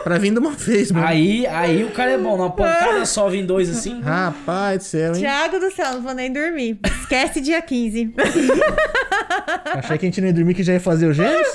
pra 0.00 0.18
vir 0.18 0.32
de 0.32 0.38
uma 0.38 0.52
vez, 0.52 0.90
mano. 0.90 1.06
Aí, 1.06 1.46
aí 1.46 1.84
o 1.84 1.90
cara 1.90 2.12
é 2.12 2.18
bom. 2.18 2.36
Numa 2.36 2.50
pancada 2.50 3.04
só 3.06 3.28
vem 3.28 3.44
dois 3.44 3.68
assim. 3.70 4.00
Rapaz 4.00 4.78
do 4.78 4.84
céu, 4.84 5.14
hein? 5.14 5.20
Thiago 5.20 5.58
do 5.60 5.70
céu, 5.70 5.92
não 5.92 6.02
vou 6.02 6.14
nem 6.14 6.32
dormir. 6.32 6.78
Esquece 7.00 7.40
dia 7.40 7.60
15. 7.60 8.14
Achei 9.74 9.98
que 9.98 10.06
a 10.06 10.08
gente 10.08 10.20
não 10.20 10.28
ia 10.28 10.34
dormir 10.34 10.54
que 10.54 10.62
já 10.62 10.72
ia 10.72 10.80
fazer 10.80 11.06
o 11.06 11.12
gêmeos? 11.12 11.46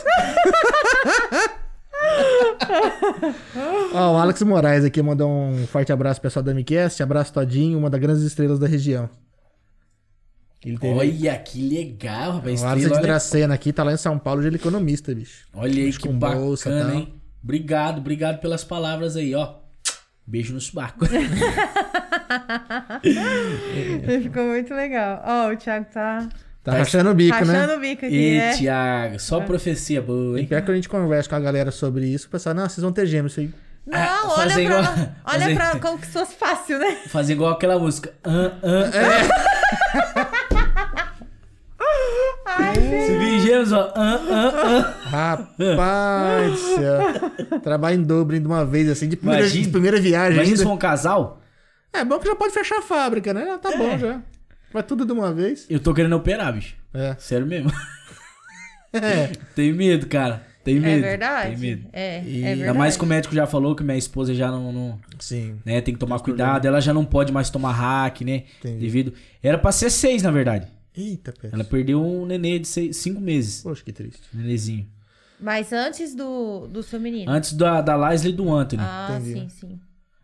Ó, 3.93 4.13
o 4.13 4.17
Alex 4.17 4.41
Moraes 4.43 4.83
aqui 4.85 5.01
mandou 5.01 5.29
um 5.29 5.65
forte 5.67 5.91
abraço 5.91 6.19
pro 6.21 6.29
pessoal 6.29 6.43
da 6.43 6.53
MCast. 6.53 7.01
Abraço 7.01 7.33
Todinho, 7.33 7.77
uma 7.77 7.89
das 7.89 7.99
grandes 7.99 8.23
estrelas 8.23 8.59
da 8.59 8.67
região. 8.67 9.09
Ele 10.65 10.77
teve 10.77 10.93
Olha 10.99 11.37
que 11.37 11.61
legal, 11.69 12.33
rapaz. 12.33 12.45
o 12.61 12.65
Estrela, 12.65 12.77
de 12.79 12.93
olha, 12.93 13.01
Dracena 13.01 13.53
aqui, 13.53 13.71
tá 13.71 13.83
lá 13.83 13.93
em 13.93 13.97
São 13.97 14.17
Paulo 14.17 14.41
de 14.47 14.55
economista, 14.55 15.13
bicho. 15.13 15.45
olha 15.53 15.71
aí 15.83 15.87
Acho 15.89 15.99
que 15.99 16.07
com 16.07 16.17
bolsa, 16.17 16.69
bacana, 16.69 16.89
tal. 16.91 16.99
hein? 16.99 17.13
Obrigado, 17.47 17.99
obrigado 17.99 18.41
pelas 18.41 18.65
palavras 18.65 19.15
aí, 19.15 19.33
ó. 19.33 19.53
Beijo 20.25 20.53
no 20.53 20.59
subaco. 20.59 21.05
Ficou 24.21 24.43
muito 24.43 24.73
legal. 24.73 25.23
Ó, 25.25 25.53
o 25.53 25.55
Thiago 25.55 25.85
tá 25.93 26.27
Tá 26.61 26.73
rachando 26.73 27.11
o 27.11 27.13
bico, 27.13 27.33
rachando 27.33 27.67
né? 27.67 27.75
o 27.75 27.79
bico 27.79 28.05
aqui, 28.05 28.13
E 28.33 28.37
né? 28.37 28.51
Thiago, 28.57 29.17
só 29.21 29.39
profecia 29.39 30.01
boa, 30.01 30.37
E 30.37 30.41
hein? 30.41 30.47
pior 30.47 30.61
que 30.61 30.69
a 30.71 30.75
gente 30.75 30.89
conversa 30.89 31.29
com 31.29 31.35
a 31.35 31.39
galera 31.39 31.71
sobre 31.71 32.05
isso, 32.05 32.27
o 32.27 32.29
pessoal, 32.29 32.53
não, 32.53 32.67
vocês 32.67 32.83
vão 32.83 32.91
ter 32.91 33.05
gêmeos. 33.05 33.33
Falei, 33.35 33.53
Não, 33.85 33.97
Ah, 33.97 34.33
olha 34.37 34.51
pra, 34.53 34.61
igual- 34.61 34.81
olha 35.23 35.39
fazer- 35.39 35.55
pra 35.55 35.79
como 35.79 35.97
que 35.97 36.07
se 36.07 36.11
fosse 36.11 36.35
fácil, 36.35 36.77
né? 36.79 36.97
Fazer 37.07 37.31
igual 37.33 37.53
aquela 37.53 37.79
música. 37.79 38.13
Ah, 38.25 38.51
ah, 38.61 38.91
ah. 40.15 40.36
Se 42.83 43.17
vir 43.17 43.39
gêmeos, 43.39 43.71
ó. 43.71 43.91
Ah, 43.95 44.19
ah, 44.31 44.93
rapaz 45.53 46.51
do 46.51 46.57
céu. 46.75 47.59
Trabalho 47.61 47.99
em 47.99 48.03
dobro 48.03 48.39
de 48.39 48.45
uma 48.45 48.65
vez, 48.65 48.89
assim, 48.89 49.07
de 49.07 49.15
primeira, 49.15 49.41
Imagina. 49.41 49.63
de 49.65 49.69
primeira 49.71 49.99
viagem 49.99 50.33
Imagina 50.35 50.55
se 50.55 50.61
ainda. 50.61 50.69
for 50.71 50.75
um 50.75 50.79
casal. 50.79 51.41
É 51.93 52.03
bom 52.05 52.19
que 52.19 52.27
já 52.27 52.35
pode 52.35 52.53
fechar 52.53 52.79
a 52.79 52.81
fábrica, 52.81 53.33
né? 53.33 53.57
Tá 53.61 53.75
bom 53.77 53.97
já. 53.97 54.21
Vai 54.73 54.83
tudo 54.83 55.05
de 55.05 55.11
uma 55.11 55.33
vez. 55.33 55.65
Eu 55.69 55.79
tô 55.79 55.93
querendo 55.93 56.15
operar, 56.15 56.53
bicho. 56.53 56.75
É. 56.93 57.15
Sério 57.19 57.45
mesmo. 57.47 57.71
É. 58.93 59.31
Tenho 59.53 59.75
medo, 59.75 60.07
cara. 60.07 60.41
Tenho 60.63 60.81
medo. 60.81 61.05
É 61.05 61.09
verdade. 61.09 61.49
Tenho 61.49 61.59
medo. 61.59 61.89
É, 61.93 62.23
E- 62.23 62.41
é 62.43 62.47
Ainda 62.47 62.55
verdade. 62.57 62.77
mais 62.77 62.97
que 62.97 63.03
o 63.03 63.05
médico 63.05 63.35
já 63.35 63.45
falou 63.45 63.75
que 63.75 63.83
minha 63.83 63.97
esposa 63.97 64.33
já 64.33 64.49
não, 64.49 64.71
não- 64.71 64.99
Sim. 65.19 65.59
né, 65.65 65.81
tem 65.81 65.93
que 65.93 65.99
tomar 65.99 66.19
cuidado. 66.19 66.65
Ela 66.65 66.79
já 66.81 66.93
não 66.93 67.05
pode 67.05 67.31
mais 67.31 67.49
tomar 67.49 67.73
hack, 67.73 68.21
né? 68.21 68.43
Entendi. 68.59 68.79
Devido. 68.79 69.13
Era 69.43 69.57
pra 69.57 69.71
ser 69.71 69.89
seis, 69.89 70.23
na 70.23 70.31
verdade. 70.31 70.67
Eita, 70.97 71.33
pé. 71.39 71.49
Ela 71.51 71.63
perdeu 71.63 72.03
um 72.03 72.25
nenê 72.25 72.57
de 72.59 72.67
seis, 72.67 72.97
cinco 72.97 73.21
meses. 73.21 73.61
Poxa, 73.61 73.83
que 73.83 73.91
triste. 73.91 74.21
Um 74.33 74.39
Nenezinho. 74.39 74.87
Mas 75.39 75.71
antes 75.71 76.15
do, 76.15 76.67
do 76.67 76.81
seu 76.81 76.99
menino. 76.99 77.31
Antes 77.31 77.53
da, 77.53 77.79
da 77.81 77.95
Leslie 77.95 78.33
e 78.33 78.35
do 78.35 78.51
Anthony. 78.53 78.81
Ah, 78.83 79.09
Entendi. 79.19 79.39
sim, 79.39 79.49
sim. 79.49 79.79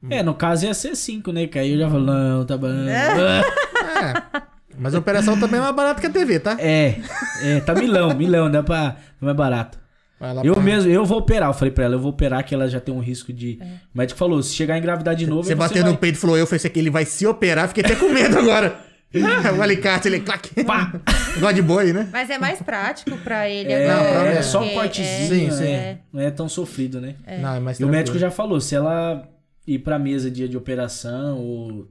É, 0.10 0.22
no 0.24 0.34
caso 0.34 0.66
ia 0.66 0.74
ser 0.74 0.96
cinco, 0.96 1.32
né? 1.32 1.48
Que 1.48 1.58
aí 1.60 1.72
eu 1.74 1.80
já 1.80 1.90
falo, 1.90 2.04
não, 2.06 2.46
tá 2.46 2.58
bom. 2.58 2.68
É. 2.68 3.42
Mas 4.78 4.96
a 4.96 5.00
operação 5.00 5.40
também 5.40 5.60
é 5.60 5.64
mais 5.64 5.76
barata 5.76 6.02
que 6.02 6.08
a 6.08 6.10
TV, 6.10 6.40
tá? 6.40 6.58
É, 6.60 7.00
é, 7.44 7.60
tá 7.60 7.76
milão, 7.76 8.14
milão, 8.16 8.50
dá 8.50 8.64
pra. 8.64 8.98
Não 9.22 9.30
é 9.30 9.34
barato. 9.34 9.78
Vai 10.20 10.34
lá 10.34 10.42
Eu 10.44 10.56
pra- 10.56 10.64
mesmo, 10.64 10.90
eu 10.92 11.06
vou 11.06 11.20
operar. 11.20 11.50
Eu 11.50 11.54
falei 11.54 11.72
pra 11.72 11.84
ela, 11.86 11.96
eu 11.96 12.00
vou 12.00 12.12
operar 12.12 12.44
que 12.44 12.56
ela 12.56 12.68
já 12.68 12.80
tem 12.80 12.94
um 12.94 13.00
risco 13.00 13.32
de. 13.32 13.60
É. 13.62 13.66
O 13.94 13.98
médico 13.98 14.18
falou, 14.18 14.42
se 14.42 14.54
chegar 14.56 14.74
a 14.74 14.78
engravidar 14.80 15.16
de 15.16 15.28
novo, 15.28 15.44
Você 15.44 15.54
bateu 15.56 15.84
vai... 15.84 15.92
no 15.92 15.98
peito 15.98 16.16
e 16.16 16.20
falou, 16.20 16.38
eu 16.38 16.48
falei 16.48 16.60
que 16.70 16.80
ele 16.80 16.90
vai 16.90 17.06
se 17.06 17.26
operar, 17.28 17.68
fiquei 17.68 17.84
até 17.86 17.96
com 17.96 18.10
medo 18.10 18.38
agora. 18.40 18.80
o 19.58 19.62
alicate, 19.62 20.08
ele 20.08 20.20
clac. 20.22 20.50
Pá! 20.66 20.92
Igual 21.38 21.54
de 21.54 21.62
boi, 21.62 21.94
né? 21.94 22.10
Mas 22.12 22.30
é 22.30 22.38
mais 22.38 22.62
prático 22.62 23.18
pra 23.18 23.48
ele 23.50 23.72
É, 23.72 23.90
agora. 23.90 24.20
Não, 24.20 24.26
é 24.26 24.38
é. 24.38 24.42
só 24.42 24.64
um 24.64 24.70
cortezinho, 24.74 25.52
Sim, 25.52 25.58
sim. 25.58 25.64
né? 25.64 26.00
Não 26.12 26.22
é 26.22 26.32
tão 26.32 26.50
sofrido, 26.50 27.00
né? 27.00 27.16
Não, 27.42 27.56
é 27.56 27.60
mais 27.60 27.80
E 27.80 27.84
o 27.84 27.88
médico 27.88 28.18
já 28.18 28.32
falou, 28.32 28.60
se 28.60 28.76
ela 28.76 29.28
ir 29.68 29.80
pra 29.80 29.98
mesa 30.00 30.30
dia 30.30 30.48
de 30.48 30.58
operação 30.58 31.38
ou 31.40 31.88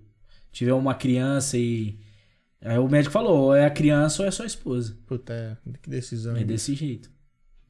tiver 0.50 0.72
uma 0.74 0.94
criança 0.94 1.56
e. 1.56 1.98
Aí 2.64 2.78
o 2.78 2.88
médico 2.88 3.12
falou, 3.12 3.36
ou 3.38 3.54
é 3.54 3.64
a 3.66 3.70
criança 3.70 4.22
ou 4.22 4.28
é 4.28 4.30
sua 4.30 4.46
esposa. 4.46 4.96
Puta, 5.06 5.32
é, 5.32 5.56
que 5.82 5.90
decisão. 5.90 6.36
É 6.36 6.44
desse 6.44 6.74
jeito. 6.74 7.10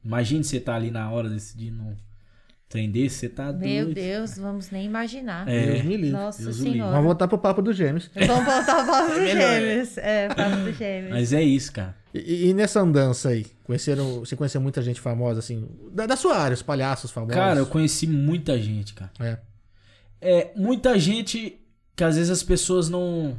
Imagine 0.05 0.43
você 0.43 0.59
tá 0.59 0.75
ali 0.75 0.91
na 0.91 1.09
hora 1.09 1.29
decidindo 1.29 1.81
um 1.81 1.95
trem 2.73 2.89
desse, 2.91 3.17
você 3.19 3.29
tá 3.29 3.53
Meu 3.53 3.85
doido. 3.85 3.93
Deus, 3.95 4.37
vamos 4.37 4.69
nem 4.71 4.85
imaginar. 4.85 5.47
É. 5.47 5.65
Deus 5.73 5.83
me 5.83 5.95
livre. 5.97 6.11
Nossa 6.11 6.41
Deus 6.43 6.55
senhora. 6.57 6.91
Vamos 6.91 7.05
voltar 7.05 7.27
pro 7.27 7.37
papo 7.37 7.61
dos 7.61 7.75
gêmeos. 7.77 8.09
Vamos 8.15 8.43
voltar 8.45 8.79
ao 8.79 8.85
papo 8.85 9.09
dos 9.11 9.19
melhor, 9.19 9.59
gêmeos. 9.59 9.97
É, 9.99 10.27
papo 10.29 10.55
dos 10.57 10.75
gêmeos. 10.77 11.11
Mas 11.11 11.33
é 11.33 11.41
isso, 11.43 11.71
cara. 11.71 11.95
E, 12.13 12.49
e 12.49 12.53
nessa 12.53 12.79
andança 12.81 13.29
aí, 13.29 13.45
conheceram, 13.63 14.19
você 14.19 14.35
conheceu 14.35 14.59
muita 14.59 14.81
gente 14.81 14.99
famosa, 14.99 15.39
assim, 15.39 15.67
da, 15.91 16.05
da 16.05 16.15
sua 16.15 16.35
área, 16.37 16.53
os 16.55 16.61
palhaços 16.61 17.11
famosos? 17.11 17.35
Cara, 17.35 17.59
eu 17.59 17.65
conheci 17.67 18.07
muita 18.07 18.57
gente, 18.59 18.93
cara. 18.93 19.11
É. 19.19 19.37
É, 20.19 20.51
muita 20.55 20.97
gente 20.97 21.59
que 21.95 22.03
às 22.03 22.15
vezes 22.15 22.31
as 22.31 22.41
pessoas 22.43 22.89
não. 22.89 23.37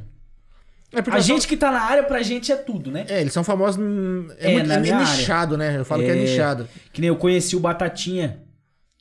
É 0.93 0.99
A 1.11 1.19
gente 1.19 1.45
que 1.45 1.57
tá 1.57 1.71
na 1.71 1.81
área, 1.81 2.03
pra 2.03 2.21
gente 2.21 2.51
é 2.53 2.55
tudo, 2.55 2.89
né? 2.89 3.05
É, 3.09 3.19
eles 3.19 3.33
são 3.33 3.43
famosos. 3.43 3.81
hum, 3.81 4.27
É, 4.37 4.49
É, 4.49 4.53
muito, 4.53 4.67
na 4.67 4.75
é 4.75 4.79
nichado, 4.79 5.57
né? 5.57 5.77
Eu 5.77 5.83
falo 5.83 6.03
que 6.03 6.09
é 6.09 6.15
É. 6.17 6.21
nichado. 6.21 6.69
Que 6.93 7.01
nem 7.01 7.09
eu 7.09 7.17
conheci 7.17 7.55
o 7.55 7.59
Batatinha, 7.59 8.39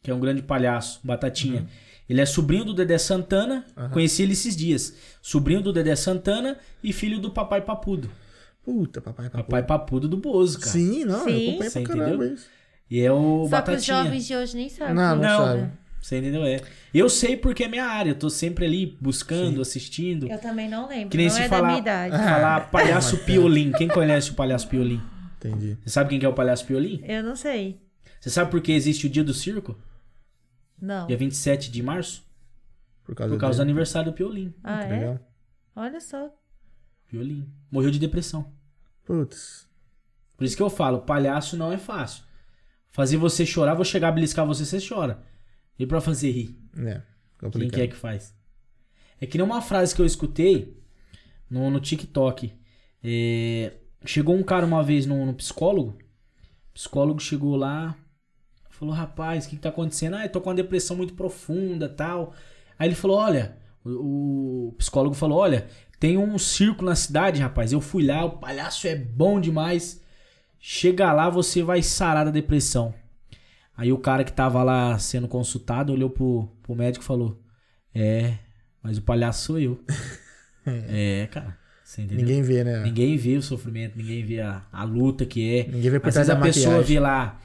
que 0.04 0.10
é 0.10 0.14
um 0.14 0.20
grande 0.20 0.42
palhaço, 0.42 1.00
Batatinha. 1.02 1.62
Uhum. 1.62 1.66
Ele 2.08 2.20
é 2.20 2.26
sobrinho 2.26 2.64
do 2.66 2.74
Dedé 2.74 2.98
Santana, 2.98 3.64
conheci 3.92 4.22
ele 4.22 4.34
esses 4.34 4.54
dias. 4.54 4.94
Sobrinho 5.22 5.62
do 5.62 5.72
Dedé 5.72 5.96
Santana 5.96 6.58
e 6.82 6.92
filho 6.92 7.18
do 7.18 7.30
Papai 7.30 7.62
Papudo. 7.62 8.10
Puta, 8.62 9.00
papai. 9.00 9.26
papai. 9.30 9.42
Papai 9.42 9.62
Papudo 9.62 10.06
do 10.08 10.16
Bozo, 10.18 10.58
cara. 10.60 10.70
Sim, 10.72 11.04
não, 11.04 11.24
Sim. 11.24 11.30
eu 11.30 11.48
acompanhei 11.48 11.70
Você 11.70 11.80
pra 11.80 11.88
caramba 11.96 12.14
entendeu? 12.14 12.34
isso. 12.34 12.46
E 12.90 13.00
é 13.00 13.10
o 13.10 13.16
Só 13.16 13.38
que 13.38 13.44
os 13.44 13.50
Batatinha. 13.50 14.04
jovens 14.04 14.26
de 14.26 14.36
hoje 14.36 14.56
nem 14.56 14.68
sabem. 14.68 14.94
Não, 14.94 15.16
não, 15.16 15.22
Não. 15.22 15.44
sabe. 15.46 15.70
Você 16.00 16.18
entendeu? 16.18 16.44
É. 16.44 16.60
Eu 16.92 17.08
sei 17.08 17.34
porque 17.38 17.64
é 17.64 17.68
minha 17.68 17.86
área. 17.86 18.10
Eu 18.10 18.14
tô 18.14 18.28
sempre 18.28 18.66
ali 18.66 18.98
buscando, 19.00 19.62
assistindo. 19.62 20.28
Eu 20.30 20.38
também 20.38 20.68
não 20.68 20.86
lembro. 20.86 21.08
Que 21.08 21.16
nem 21.16 21.26
não 21.28 21.34
se 21.34 21.40
é 21.40 21.48
falar- 21.48 21.62
da 21.62 21.66
minha 21.68 21.78
idade. 21.78 22.16
Falar 22.16 22.70
palhaço 22.70 23.16
piolim. 23.24 23.72
Quem 23.72 23.88
conhece 23.88 24.30
o 24.30 24.34
palhaço 24.34 24.68
piolim? 24.68 25.00
Entendi. 25.38 25.78
Você 25.82 25.88
sabe 25.90 26.10
quem 26.10 26.18
que 26.20 26.26
é 26.26 26.28
o 26.28 26.34
palhaço 26.34 26.66
piolim? 26.66 27.02
Eu 27.06 27.22
não 27.22 27.34
sei. 27.34 27.80
Você 28.20 28.28
sabe 28.28 28.50
por 28.50 28.60
que 28.60 28.72
existe 28.72 29.06
o 29.06 29.10
dia 29.10 29.24
do 29.24 29.32
circo? 29.32 29.74
Não. 30.80 31.06
Dia 31.06 31.16
27 31.16 31.70
de 31.70 31.82
março? 31.82 32.24
Por 33.04 33.14
causa, 33.14 33.34
Por 33.34 33.40
causa 33.40 33.58
do 33.58 33.62
aniversário 33.62 34.10
do 34.10 34.14
piolim. 34.14 34.54
Ah, 34.62 34.76
Muito 34.78 34.86
é? 34.92 34.98
legal. 34.98 35.20
Olha 35.76 36.00
só. 36.00 36.30
Piolim. 37.06 37.48
Morreu 37.70 37.90
de 37.90 37.98
depressão. 37.98 38.52
Putz. 39.04 39.68
Por 40.36 40.44
isso 40.44 40.56
que 40.56 40.62
eu 40.62 40.70
falo, 40.70 41.02
palhaço 41.02 41.56
não 41.56 41.70
é 41.72 41.78
fácil. 41.78 42.24
Fazer 42.90 43.16
você 43.16 43.44
chorar, 43.44 43.74
vou 43.74 43.84
chegar 43.84 44.08
a 44.08 44.12
beliscar 44.12 44.46
você, 44.46 44.64
você 44.64 44.78
chora. 44.86 45.22
E 45.78 45.86
pra 45.86 46.00
fazer 46.00 46.30
rir? 46.30 46.58
É, 46.78 46.94
Quem 46.94 47.02
complicado. 47.50 47.74
que 47.74 47.80
é 47.82 47.88
que 47.88 47.96
faz? 47.96 48.34
É 49.20 49.26
que 49.26 49.36
nem 49.38 49.44
uma 49.46 49.60
frase 49.62 49.94
que 49.94 50.00
eu 50.00 50.06
escutei 50.06 50.80
no, 51.50 51.70
no 51.70 51.80
TikTok. 51.80 52.52
É, 53.02 53.74
chegou 54.04 54.34
um 54.36 54.42
cara 54.42 54.64
uma 54.66 54.82
vez 54.82 55.06
no, 55.06 55.26
no 55.26 55.34
psicólogo. 55.34 55.98
O 56.70 56.74
psicólogo 56.74 57.20
chegou 57.20 57.54
lá, 57.56 57.96
falou: 58.74 58.94
Rapaz, 58.94 59.46
o 59.46 59.48
que, 59.48 59.56
que 59.56 59.62
tá 59.62 59.68
acontecendo? 59.68 60.16
Ah, 60.16 60.24
eu 60.24 60.28
tô 60.28 60.40
com 60.40 60.50
uma 60.50 60.56
depressão 60.56 60.96
muito 60.96 61.14
profunda 61.14 61.88
tal. 61.88 62.34
Aí 62.78 62.88
ele 62.88 62.94
falou: 62.94 63.18
Olha, 63.18 63.56
o, 63.84 64.68
o 64.68 64.74
psicólogo 64.78 65.14
falou: 65.14 65.38
Olha, 65.38 65.66
tem 65.98 66.18
um 66.18 66.38
circo 66.38 66.84
na 66.84 66.94
cidade, 66.94 67.40
rapaz. 67.40 67.72
Eu 67.72 67.80
fui 67.80 68.06
lá, 68.06 68.24
o 68.24 68.38
palhaço 68.38 68.86
é 68.86 68.94
bom 68.94 69.40
demais. 69.40 70.02
Chega 70.58 71.12
lá, 71.12 71.28
você 71.28 71.62
vai 71.62 71.82
sarar 71.82 72.24
da 72.24 72.30
depressão. 72.30 72.94
Aí 73.76 73.92
o 73.92 73.98
cara 73.98 74.24
que 74.24 74.32
tava 74.32 74.62
lá 74.62 74.98
sendo 74.98 75.26
consultado 75.28 75.92
olhou 75.92 76.10
pro, 76.10 76.48
pro 76.62 76.74
médico 76.74 77.04
e 77.04 77.06
falou: 77.06 77.40
É, 77.94 78.38
mas 78.82 78.98
o 78.98 79.02
palhaço 79.02 79.44
sou 79.44 79.58
eu. 79.58 79.82
é, 80.66 81.28
cara. 81.30 81.56
Você 81.84 82.00
entendeu? 82.00 82.24
Ninguém 82.24 82.42
vê, 82.42 82.64
né? 82.64 82.82
Ninguém 82.82 83.16
vê 83.16 83.36
o 83.36 83.42
sofrimento, 83.42 83.96
ninguém 83.96 84.24
vê 84.24 84.40
a, 84.40 84.62
a 84.72 84.84
luta 84.84 85.26
que 85.26 85.58
é. 85.58 85.66
Ninguém 85.66 85.90
vê 85.90 86.00
por 86.00 86.08
Às 86.08 86.14
vezes 86.14 86.30
a 86.30 86.34
da 86.34 86.40
pessoa 86.40 86.76
maquiagem. 86.76 86.94
vê 86.94 87.00
lá, 87.00 87.40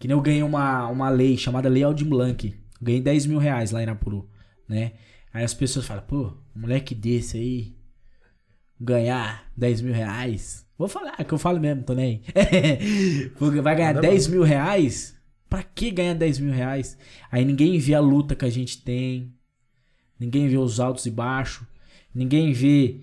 que 0.00 0.08
nem 0.08 0.16
eu 0.16 0.22
ganhei 0.22 0.42
uma, 0.42 0.88
uma 0.88 1.10
lei 1.10 1.36
chamada 1.36 1.68
Lei 1.68 1.82
Aldir 1.82 2.08
Blanc. 2.08 2.54
Ganhei 2.80 3.02
10 3.02 3.26
mil 3.26 3.38
reais 3.38 3.70
lá 3.70 3.82
em 3.82 3.86
Napuru, 3.86 4.26
né? 4.66 4.92
Aí 5.32 5.44
as 5.44 5.52
pessoas 5.52 5.86
falam, 5.86 6.02
pô, 6.02 6.32
um 6.56 6.60
moleque 6.62 6.94
desse 6.94 7.36
aí, 7.36 7.76
ganhar 8.80 9.44
10 9.54 9.82
mil 9.82 9.92
reais. 9.92 10.66
Vou 10.78 10.88
falar, 10.88 11.22
que 11.22 11.34
eu 11.34 11.38
falo 11.38 11.60
mesmo, 11.60 11.82
tô 11.82 11.92
nem 11.92 12.22
aí. 12.34 13.30
Porque 13.38 13.60
vai 13.60 13.76
ganhar 13.76 13.92
Nada 13.92 14.08
10 14.08 14.28
mil 14.28 14.42
reais? 14.42 15.14
Pra 15.50 15.62
que 15.62 15.90
ganhar 15.90 16.14
10 16.14 16.38
mil 16.38 16.54
reais? 16.54 16.96
Aí 17.30 17.44
ninguém 17.44 17.78
vê 17.78 17.92
a 17.92 18.00
luta 18.00 18.34
que 18.34 18.46
a 18.46 18.50
gente 18.50 18.82
tem. 18.82 19.34
Ninguém 20.18 20.48
vê 20.48 20.56
os 20.56 20.80
altos 20.80 21.04
e 21.04 21.10
baixos. 21.10 21.66
Ninguém 22.14 22.54
vê 22.54 23.02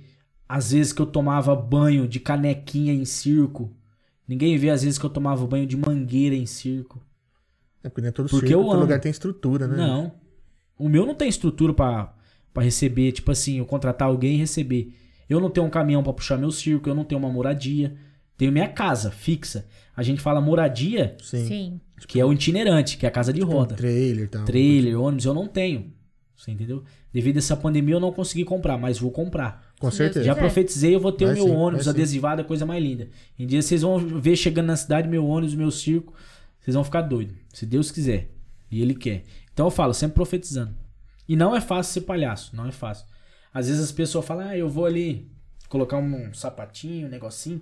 as 0.49 0.71
vezes 0.71 0.91
que 0.91 1.01
eu 1.01 1.05
tomava 1.05 1.55
banho 1.55 2.07
de 2.07 2.19
canequinha 2.19 2.91
em 2.91 3.05
circo. 3.05 3.76
Ninguém 4.27 4.57
vê 4.57 4.69
as 4.69 4.83
vezes 4.83 4.99
que 4.99 5.05
eu 5.05 5.09
tomava 5.09 5.45
banho 5.47 5.65
de 5.65 5.77
mangueira 5.77 6.35
em 6.35 6.45
circo. 6.45 7.01
É 7.83 7.89
porque 7.89 8.01
nem 8.01 8.11
todo 8.11 8.29
Porque 8.29 8.47
circo, 8.47 8.59
eu 8.59 8.63
todo 8.63 8.73
amo. 8.73 8.81
lugar 8.81 8.99
tem 8.99 9.09
estrutura, 9.09 9.67
né? 9.67 9.77
Não. 9.77 10.11
O 10.77 10.89
meu 10.89 11.05
não 11.05 11.15
tem 11.15 11.29
estrutura 11.29 11.73
pra 11.73 12.13
pra 12.53 12.63
receber, 12.63 13.11
tipo 13.11 13.31
assim, 13.31 13.59
eu 13.59 13.65
contratar 13.67 14.07
alguém 14.07 14.33
e 14.33 14.37
receber. 14.39 14.91
Eu 15.29 15.39
não 15.39 15.47
tenho 15.47 15.67
um 15.67 15.69
caminhão 15.69 16.01
pra 16.01 16.11
puxar 16.11 16.37
meu 16.37 16.49
circo, 16.49 16.89
eu 16.89 16.95
não 16.95 17.03
tenho 17.03 17.19
uma 17.19 17.29
moradia. 17.29 17.95
Tenho 18.35 18.51
minha 18.51 18.67
casa 18.67 19.11
fixa. 19.11 19.67
A 19.95 20.01
gente 20.01 20.21
fala 20.21 20.41
moradia, 20.41 21.15
Sim. 21.21 21.45
Sim. 21.45 21.81
que 22.07 22.19
é 22.19 22.25
o 22.25 22.33
itinerante, 22.33 22.97
que 22.97 23.05
é 23.05 23.09
a 23.09 23.11
casa 23.11 23.31
de 23.31 23.41
roda. 23.41 23.75
Um 23.75 23.77
trailer 23.77 24.25
e 24.25 24.27
tal. 24.27 24.45
Trailer, 24.45 24.99
ônibus, 24.99 25.25
eu 25.25 25.35
não 25.35 25.47
tenho. 25.47 25.93
Você 26.35 26.49
entendeu? 26.51 26.83
Devido 27.13 27.35
a 27.35 27.39
essa 27.39 27.55
pandemia 27.55 27.93
eu 27.95 27.99
não 27.99 28.11
consegui 28.11 28.43
comprar, 28.43 28.75
mas 28.77 28.97
vou 28.97 29.11
comprar. 29.11 29.66
Com 29.79 29.91
certeza. 29.91 30.25
Já 30.25 30.35
profetizei, 30.35 30.95
eu 30.95 30.99
vou 30.99 31.11
ter 31.11 31.25
Vai 31.25 31.35
o 31.35 31.37
meu 31.37 31.47
sim, 31.47 31.53
ônibus 31.53 31.87
adesivado, 31.87 32.41
é 32.41 32.43
a 32.43 32.47
coisa 32.47 32.65
mais 32.65 32.83
linda. 32.83 33.09
Em 33.37 33.45
dia 33.45 33.61
vocês 33.61 33.81
vão 33.83 33.99
ver 33.99 34.35
chegando 34.35 34.67
na 34.67 34.75
cidade 34.75 35.07
meu 35.07 35.25
ônibus, 35.25 35.55
meu 35.55 35.69
circo, 35.69 36.13
vocês 36.59 36.73
vão 36.73 36.83
ficar 36.83 37.01
doidos. 37.01 37.35
Se 37.53 37.65
Deus 37.65 37.91
quiser. 37.91 38.29
E 38.71 38.81
Ele 38.81 38.95
quer. 38.95 39.23
Então 39.53 39.67
eu 39.67 39.71
falo, 39.71 39.93
sempre 39.93 40.15
profetizando. 40.15 40.75
E 41.27 41.35
não 41.35 41.55
é 41.55 41.61
fácil 41.61 41.93
ser 41.93 42.01
palhaço, 42.01 42.55
não 42.55 42.65
é 42.65 42.71
fácil. 42.71 43.05
Às 43.53 43.67
vezes 43.67 43.83
as 43.83 43.91
pessoas 43.91 44.25
falam, 44.25 44.47
ah, 44.47 44.57
eu 44.57 44.67
vou 44.67 44.85
ali 44.85 45.29
colocar 45.69 45.97
um 45.97 46.33
sapatinho, 46.33 47.07
um 47.07 47.09
negocinho, 47.09 47.61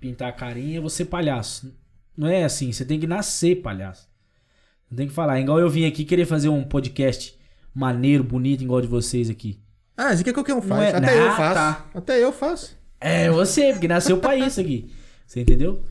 pintar 0.00 0.28
a 0.28 0.32
carinha, 0.32 0.76
eu 0.76 0.82
vou 0.82 0.90
ser 0.90 1.06
palhaço. 1.06 1.74
Não 2.16 2.28
é 2.28 2.44
assim, 2.44 2.72
você 2.72 2.84
tem 2.84 2.98
que 2.98 3.06
nascer 3.06 3.62
palhaço. 3.62 4.08
Não 4.90 4.96
tem 4.96 5.06
que 5.06 5.14
falar. 5.14 5.40
Igual 5.40 5.58
eu 5.58 5.70
vim 5.70 5.86
aqui 5.86 6.04
querer 6.04 6.26
fazer 6.26 6.48
um 6.48 6.64
podcast 6.64 7.38
maneiro, 7.74 8.24
bonito, 8.24 8.62
igual 8.62 8.80
de 8.80 8.86
vocês 8.86 9.30
aqui. 9.30 9.60
Ah, 9.98 10.12
isso 10.12 10.20
aqui 10.22 10.30
é 10.30 10.32
qualquer 10.32 10.54
um 10.54 10.62
faz. 10.62 10.94
é- 10.94 10.96
Até 10.96 11.08
Ah, 11.10 11.16
eu 11.16 11.32
faço. 11.32 11.54
tá. 11.54 11.86
Até 11.94 12.24
eu 12.24 12.32
faço. 12.32 12.78
É 13.00 13.30
você, 13.30 13.72
porque 13.72 13.88
nasceu 13.88 14.18
pra 14.18 14.36
isso 14.36 14.60
aqui. 14.60 14.90
Você 15.26 15.40
entendeu? 15.40 15.82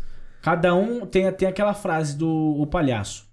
Cada 0.41 0.73
um 0.73 1.05
tem, 1.05 1.29
tem 1.33 1.47
aquela 1.47 1.73
frase 1.73 2.15
do 2.17 2.27
o 2.27 2.65
palhaço. 2.65 3.27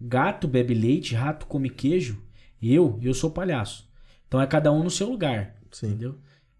Gato 0.00 0.48
bebe 0.48 0.74
leite, 0.74 1.14
rato 1.14 1.46
come 1.46 1.68
queijo. 1.68 2.22
Eu, 2.62 2.98
eu 3.02 3.12
sou 3.12 3.30
palhaço. 3.30 3.88
Então 4.28 4.40
é 4.40 4.46
cada 4.46 4.70
um 4.72 4.82
no 4.82 4.90
seu 4.90 5.08
lugar. 5.10 5.54
Sim. 5.72 5.88
Entendeu? 5.88 6.16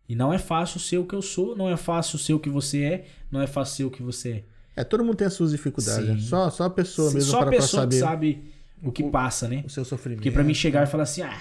E 0.08 0.14
não 0.16 0.32
é 0.32 0.38
fácil 0.38 0.80
ser 0.80 0.98
o 0.98 1.04
que 1.06 1.14
eu 1.14 1.22
sou, 1.22 1.56
não 1.56 1.68
é 1.70 1.76
fácil 1.76 2.18
ser 2.18 2.34
o 2.34 2.40
que 2.40 2.50
você 2.50 2.82
é, 2.82 3.04
não 3.30 3.40
é 3.40 3.46
fácil 3.46 3.76
ser 3.76 3.84
o 3.84 3.90
que 3.90 4.02
você 4.02 4.44
é. 4.76 4.80
É, 4.80 4.84
todo 4.84 5.04
mundo 5.04 5.16
tem 5.16 5.26
as 5.26 5.34
suas 5.34 5.52
dificuldades. 5.52 6.04
Sim. 6.06 6.14
né? 6.14 6.20
Só, 6.20 6.50
só 6.50 6.64
a 6.64 6.70
pessoa 6.70 7.12
mesmo 7.12 7.30
Só 7.30 7.38
para 7.38 7.46
a 7.46 7.50
pra 7.50 7.60
pessoa 7.60 7.82
saber 7.82 7.94
que 7.96 8.00
sabe 8.00 8.52
o 8.82 8.90
que 8.90 9.04
passa, 9.04 9.46
né? 9.48 9.62
o 9.66 9.70
seu 9.70 9.84
sofrimento. 9.84 10.18
Porque 10.18 10.30
pra 10.30 10.42
mim 10.42 10.54
chegar 10.54 10.82
e 10.82 10.86
falar 10.90 11.04
assim, 11.04 11.22
ah, 11.22 11.40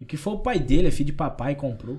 o 0.00 0.06
que 0.06 0.16
foi 0.16 0.34
o 0.34 0.38
pai 0.38 0.58
dele, 0.58 0.88
é 0.88 0.90
filho 0.90 1.06
de 1.06 1.12
papai, 1.12 1.54
comprou. 1.54 1.98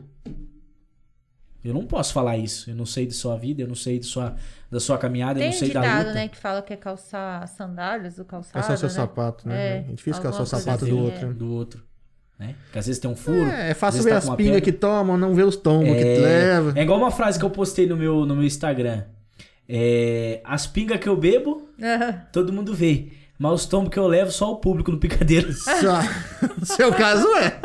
Eu 1.64 1.74
não 1.74 1.86
posso 1.86 2.14
falar 2.14 2.38
isso. 2.38 2.70
Eu 2.70 2.76
não 2.76 2.86
sei 2.86 3.06
de 3.06 3.14
sua 3.14 3.36
vida, 3.38 3.62
eu 3.62 3.68
não 3.68 3.76
sei 3.76 4.00
de 4.00 4.06
sua, 4.06 4.36
da 4.72 4.80
sua 4.80 4.98
caminhada, 4.98 5.40
eu 5.40 5.42
Tem 5.42 5.50
não 5.50 5.56
um 5.56 5.60
sei 5.60 5.70
da 5.72 5.82
ditado, 5.82 5.98
luta. 6.08 6.14
né, 6.14 6.28
que 6.30 6.38
fala 6.38 6.62
que 6.62 6.72
é 6.74 6.78
calçar 6.78 7.46
sandálias 7.50 8.16
do 8.16 8.24
calçado, 8.24 8.60
É 8.60 8.62
só 8.68 8.78
seu 8.78 8.88
né? 8.88 8.94
sapato, 8.94 9.48
né? 9.48 9.56
É, 9.56 9.78
É 9.90 9.94
difícil 9.94 10.22
calçar 10.24 10.44
o 10.44 10.46
sapato 10.46 10.86
assim, 10.86 10.94
do 10.96 11.00
é. 11.00 11.02
outro. 11.02 11.28
né? 11.28 11.34
do 11.34 11.52
outro. 11.52 11.84
Né? 12.40 12.56
Porque 12.64 12.80
às 12.80 12.88
vezes 12.88 13.02
tem 13.02 13.12
um 13.12 13.16
furo. 13.18 13.50
É, 13.50 13.72
é 13.72 13.74
fácil 13.74 14.02
ver 14.02 14.12
tá 14.12 14.18
as 14.20 14.30
pingas 14.36 14.62
que 14.62 14.72
tomam, 14.72 15.18
não 15.18 15.34
ver 15.36 15.44
os 15.44 15.58
tombos 15.58 15.90
que 15.94 16.04
leva. 16.04 16.72
É 16.80 16.84
igual 16.84 16.98
uma 16.98 17.12
frase 17.12 17.38
que 17.38 17.44
eu 17.44 17.50
postei 17.50 17.86
no 17.86 17.98
meu, 17.98 18.26
no 18.26 18.34
meu 18.34 18.46
Instagram. 18.46 19.04
É, 19.68 20.40
as 20.46 20.66
pingas 20.66 20.98
que 21.00 21.10
eu 21.10 21.18
bebo, 21.18 21.68
todo 22.32 22.54
mundo 22.54 22.74
vê. 22.74 23.12
Mas 23.42 23.54
os 23.54 23.66
tombos 23.66 23.90
que 23.90 23.98
eu 23.98 24.06
levo, 24.06 24.30
só 24.32 24.52
o 24.52 24.58
público 24.58 24.92
no 24.92 24.98
picadeiro. 25.00 25.52
Só. 25.56 26.02
No 26.60 26.66
seu 26.66 26.92
caso 26.92 27.26
é. 27.38 27.58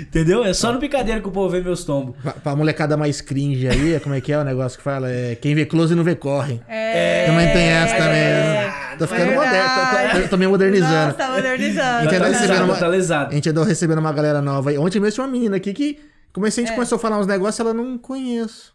Entendeu? 0.00 0.44
É 0.44 0.52
só 0.52 0.72
no 0.72 0.80
picadeiro 0.80 1.22
que 1.22 1.28
o 1.28 1.30
povo 1.30 1.48
vê 1.50 1.60
meus 1.60 1.84
tombos. 1.84 2.16
Pra, 2.20 2.32
pra 2.32 2.56
molecada 2.56 2.96
mais 2.96 3.20
cringe 3.20 3.68
aí, 3.68 4.00
como 4.00 4.14
é 4.14 4.20
que 4.20 4.32
é 4.32 4.38
o 4.38 4.42
negócio 4.44 4.76
que 4.76 4.82
fala? 4.82 5.08
É 5.08 5.36
quem 5.36 5.54
vê 5.54 5.64
close 5.64 5.94
não 5.94 6.02
vê 6.02 6.16
corre. 6.16 6.60
É, 6.68 7.26
Também 7.26 7.52
tem 7.52 7.62
essa 7.68 7.96
também. 7.96 8.18
é? 8.20 8.72
Tô 8.98 9.06
ficando 9.06 9.28
verdade. 9.28 9.46
moderno, 9.46 10.12
tô, 10.14 10.22
tô, 10.22 10.28
tô 10.30 10.36
me 10.36 10.46
modernizando. 10.48 10.92
Nossa, 10.94 11.12
tá 11.14 11.30
modernizando. 11.30 12.04
Entendeu? 12.06 12.20
Tá 12.20 12.26
recebendo 12.28 12.64
uma-. 12.64 13.26
A 13.28 13.32
gente 13.34 13.50
andou 13.50 13.64
recebendo 13.64 13.98
uma 13.98 14.12
galera 14.12 14.42
nova 14.42 14.70
aí. 14.70 14.78
Ontem 14.78 14.98
mesmo 15.00 15.14
tinha 15.14 15.24
uma 15.26 15.32
menina 15.32 15.56
aqui 15.56 15.72
que 15.72 15.98
comecei, 16.32 16.62
a 16.62 16.64
É. 16.64 16.66
gente 16.66 16.74
começou 16.74 16.96
a 16.96 16.98
falar 16.98 17.18
uns 17.18 17.26
negócios, 17.26 17.60
ela 17.60 17.72
não 17.72 17.96
conheço. 17.98 18.72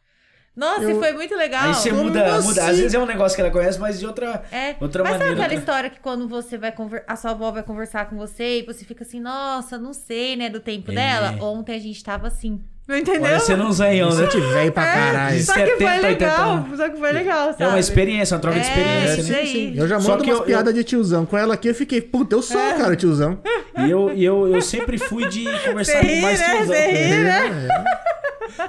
Nossa, 0.57 0.81
Eu- 0.81 0.89
e 0.89 0.95
foi 0.99 1.13
muito 1.13 1.35
legal. 1.35 1.65
Aí 1.67 1.73
você 1.75 1.91
Como 1.91 2.05
muda, 2.05 2.41
muda. 2.41 2.61
Às 2.65 2.77
vezes 2.79 2.93
é 2.95 2.99
um 2.99 3.05
negócio 3.05 3.35
que 3.35 3.41
ela 3.41 3.51
conhece, 3.51 3.79
mas 3.79 3.99
de 3.99 4.07
outra, 4.07 4.41
É, 4.51 4.75
outra 4.81 5.03
mas 5.03 5.11
maneira. 5.13 5.17
sabe 5.17 5.29
aquela 5.29 5.43
outra- 5.43 5.53
história 5.59 5.89
que 5.91 5.99
quando 5.99 6.27
você 6.27 6.57
vai 6.57 6.71
conver... 6.71 7.03
a 7.07 7.15
sua 7.15 7.29
avó 7.31 7.51
vai 7.51 7.61
conversar 7.61 8.09
com 8.09 8.17
você 8.17 8.59
e 8.59 8.63
você 8.63 8.83
fica 8.83 9.03
assim, 9.03 9.19
nossa, 9.21 9.77
não 9.77 9.93
sei, 9.93 10.35
né, 10.35 10.49
do 10.49 10.59
tempo 10.59 10.91
É. 10.91 10.95
dela? 10.95 11.35
Ontem 11.45 11.75
a 11.75 11.79
gente 11.79 12.03
tava 12.03 12.25
assim. 12.27 12.59
Não 12.87 12.95
entendeu? 12.97 13.21
Parecendo 13.23 13.65
um 13.65 13.71
zanhão, 13.71 14.09
né? 14.15 14.23
Gente 14.23 14.39
velho 14.39 14.71
pra 14.71 14.85
caralho. 14.85 15.43
Só 15.43 15.53
que 15.53 15.59
foi 15.59 15.69
70, 15.77 15.93
80 16.07 16.07
legal, 16.07 16.49
anos. 16.51 16.77
só 16.77 16.89
que 16.89 16.97
foi 16.97 17.11
legal, 17.11 17.47
sabe? 17.51 17.63
É 17.63 17.67
uma 17.67 17.79
experiência, 17.79 18.35
uma 18.35 18.39
troca 18.41 18.59
de 18.59 18.65
É, 18.65 18.69
experiência, 18.69 19.33
né? 19.33 19.39
aí. 19.41 19.77
Eu 19.77 19.87
já 19.89 19.99
mando 19.99 20.23
que 20.23 20.29
umas 20.31 20.39
eu- 20.39 20.45
piadas 20.45 20.73
de 20.73 20.83
tiozão. 20.85 21.25
Com 21.25 21.37
ela 21.37 21.53
aqui 21.53 21.67
eu 21.67 21.75
fiquei, 21.75 22.01
puta, 22.01 22.33
eu 22.35 22.41
sou, 22.41 22.57
cara, 22.77 22.95
tiozão. 22.95 23.39
E 23.85 23.91
eu, 23.91 24.11
e 24.15 24.23
eu, 24.23 24.47
eu 24.55 24.61
sempre 24.61 24.97
fui 24.97 25.27
de 25.27 25.43
conversar 25.67 26.01
Você 26.01 26.15
com 26.15 26.21
mais 26.21 26.39
né? 26.39 26.45
tiozão. 26.47 26.65
Você 26.75 26.91
ri, 26.91 27.23
né? 27.25 27.67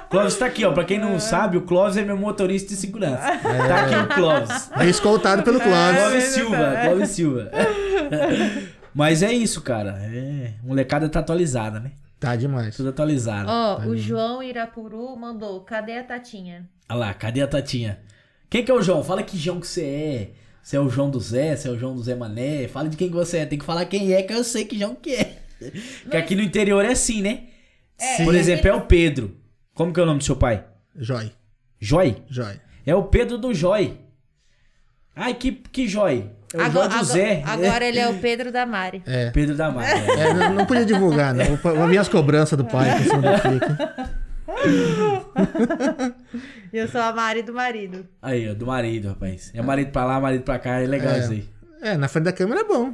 Clóvis 0.09 0.35
tá 0.35 0.45
aqui, 0.45 0.65
ó. 0.65 0.71
Pra 0.71 0.83
quem 0.83 0.99
não 0.99 1.19
sabe, 1.19 1.57
o 1.57 1.61
Clóvis 1.61 1.97
é 1.97 2.03
meu 2.03 2.17
motorista 2.17 2.69
de 2.69 2.75
segurança. 2.75 3.21
Tá 3.21 3.85
aqui 3.85 3.95
o 3.95 4.15
Clóvis. 4.15 4.71
É 4.79 4.85
escoltado 4.85 5.43
pelo 5.43 5.59
Clóvis. 5.59 5.97
Clóvis 5.99 6.23
é 6.23 6.27
Silva, 6.27 6.57
verdade. 6.57 6.87
Clóvis 6.87 7.09
Silva. 7.09 7.51
Mas 8.93 9.23
é 9.23 9.31
isso, 9.31 9.61
cara. 9.61 9.99
É... 10.01 10.53
Molecada 10.63 11.07
tá 11.09 11.19
atualizada, 11.19 11.79
né? 11.79 11.91
Tá 12.19 12.35
demais. 12.35 12.75
Tudo 12.75 12.89
atualizado. 12.89 13.49
Ó, 13.49 13.79
o 13.87 13.95
João 13.95 14.43
Irapuru 14.43 15.15
mandou, 15.15 15.61
cadê 15.61 15.97
a 15.97 16.03
Tatinha? 16.03 16.69
Olha 16.89 16.99
lá, 16.99 17.13
cadê 17.13 17.41
a 17.41 17.47
Tatinha? 17.47 17.99
Quem 18.49 18.63
que 18.63 18.71
é 18.71 18.73
o 18.73 18.81
João? 18.81 19.03
Fala 19.03 19.23
que 19.23 19.37
João 19.37 19.59
que 19.59 19.67
você 19.67 19.85
é. 19.85 20.31
Você 20.61 20.75
é 20.75 20.79
o 20.79 20.89
João 20.89 21.09
do 21.09 21.19
Zé, 21.19 21.55
você 21.55 21.67
é 21.67 21.71
o 21.71 21.79
João 21.79 21.95
do 21.95 22.03
Zé 22.03 22.15
Mané. 22.15 22.67
Fala 22.67 22.89
de 22.89 22.97
quem 22.97 23.07
que 23.07 23.15
você 23.15 23.37
é. 23.39 23.45
Tem 23.45 23.57
que 23.57 23.65
falar 23.65 23.85
quem 23.85 24.13
é, 24.13 24.21
que 24.21 24.33
eu 24.33 24.43
sei 24.43 24.65
que 24.65 24.77
João 24.77 24.95
que 24.95 25.15
é. 25.15 25.37
Que 26.09 26.17
aqui 26.17 26.35
no 26.35 26.41
interior 26.41 26.83
é 26.83 26.91
assim, 26.91 27.21
né? 27.21 27.43
É, 27.97 28.23
Por 28.23 28.35
é 28.35 28.37
exemplo, 28.37 28.67
é 28.67 28.73
o 28.73 28.81
Pedro. 28.81 29.35
Como 29.79 29.93
que 29.93 29.99
é 30.01 30.03
o 30.03 30.05
nome 30.05 30.19
do 30.19 30.25
seu 30.25 30.35
pai? 30.35 30.65
Jói, 30.93 31.31
Joy? 31.79 32.17
jói. 32.29 32.59
É 32.85 32.93
o 32.93 33.03
Pedro 33.03 33.37
do 33.37 33.53
Joy. 33.53 33.97
Ai, 35.15 35.33
que, 35.35 35.53
que 35.53 35.87
Joy? 35.87 36.29
É 36.53 36.57
o 36.57 36.61
Agora, 36.61 36.89
Joy 36.89 36.99
do 36.99 37.05
Zé. 37.05 37.43
agora, 37.45 37.67
agora 37.69 37.85
ele 37.85 37.97
é 37.97 38.09
o 38.09 38.15
Pedro 38.15 38.51
da 38.51 38.65
Mari. 38.65 39.01
É. 39.05 39.31
Pedro 39.31 39.55
da 39.55 39.71
Mata. 39.71 39.87
É, 39.89 40.33
não, 40.33 40.53
não 40.53 40.65
podia 40.65 40.83
divulgar, 40.83 41.33
não. 41.33 41.55
Vou 41.55 41.87
vir 41.87 41.97
as 41.97 42.09
cobranças 42.09 42.57
do 42.57 42.65
pai 42.65 42.89
aqui 42.89 43.03
em 43.03 43.05
cima 43.05 43.21
do 43.21 43.29
eu 46.73 46.85
sou 46.89 46.99
a 46.99 47.13
Mari 47.13 47.43
do 47.43 47.53
marido. 47.53 48.05
Aí, 48.21 48.49
ó, 48.49 48.53
do 48.53 48.67
marido, 48.67 49.07
rapaz. 49.07 49.49
É 49.55 49.61
marido 49.61 49.93
pra 49.93 50.03
lá, 50.03 50.19
marido 50.19 50.43
pra 50.43 50.59
cá, 50.59 50.81
é 50.81 50.87
legal 50.87 51.13
É. 51.13 51.19
isso 51.19 51.31
aí. 51.31 51.47
É, 51.81 51.95
na 51.95 52.09
frente 52.09 52.25
da 52.25 52.33
câmera 52.33 52.59
é 52.59 52.63
bom. 52.65 52.93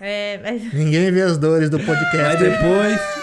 É, 0.00 0.38
mas... 0.44 0.72
Ninguém 0.72 1.10
vê 1.10 1.22
as 1.22 1.38
dores 1.38 1.68
do 1.68 1.78
Aí 1.78 1.84
podcast. 1.84 2.38
depois. 2.38 3.21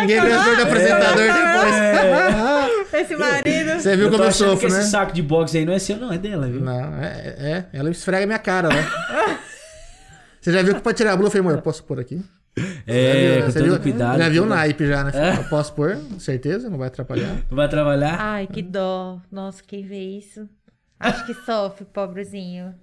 Ninguém 0.00 0.20
dores 0.20 0.56
do 0.56 0.62
apresentador 0.62 1.16
depois. 1.16 1.74
É, 1.74 3.00
Esse 3.00 3.16
marido. 3.16 3.80
Você 3.80 3.96
viu 3.96 4.06
eu 4.06 4.10
como 4.10 4.24
eu 4.24 4.32
sofro, 4.32 4.66
que 4.68 4.72
né? 4.72 4.80
esse 4.80 4.90
saco 4.90 5.12
de 5.12 5.22
boxe 5.22 5.58
aí 5.58 5.64
não 5.64 5.72
é 5.72 5.78
seu, 5.78 5.96
não, 5.96 6.12
é 6.12 6.18
dela, 6.18 6.46
viu? 6.48 6.60
Não, 6.60 6.94
é, 7.02 7.34
é. 7.38 7.64
Ela 7.72 7.90
esfrega 7.90 8.26
minha 8.26 8.38
cara, 8.38 8.68
né? 8.68 8.86
Você 10.40 10.52
já 10.52 10.62
viu 10.62 10.74
que 10.74 10.80
pra 10.80 10.92
tirar 10.94 11.12
a 11.12 11.16
blusa, 11.16 11.28
eu 11.28 11.32
falei, 11.32 11.46
amor, 11.48 11.58
eu 11.58 11.62
posso 11.62 11.84
pôr 11.84 12.00
aqui? 12.00 12.22
É, 12.86 13.36
já 13.38 13.44
com 13.46 13.52
Você 13.52 13.58
todo 13.60 13.70
viu? 13.70 13.80
cuidado. 13.80 14.18
Já 14.18 14.28
viu 14.28 14.42
o 14.42 14.46
naipe 14.46 14.86
já, 14.86 15.04
né? 15.04 15.12
É. 15.14 15.36
Eu 15.38 15.44
posso 15.44 15.72
pôr, 15.74 15.96
certeza, 16.18 16.68
não 16.68 16.78
vai 16.78 16.88
atrapalhar. 16.88 17.36
Não 17.48 17.56
vai 17.56 17.68
trabalhar? 17.68 18.16
Ai, 18.18 18.46
que 18.46 18.62
dó. 18.62 19.20
Nossa, 19.30 19.62
quem 19.64 19.86
vê 19.86 20.00
isso? 20.00 20.48
Acho 20.98 21.24
que 21.26 21.34
sofre, 21.34 21.84
pobrezinho. 21.84 22.74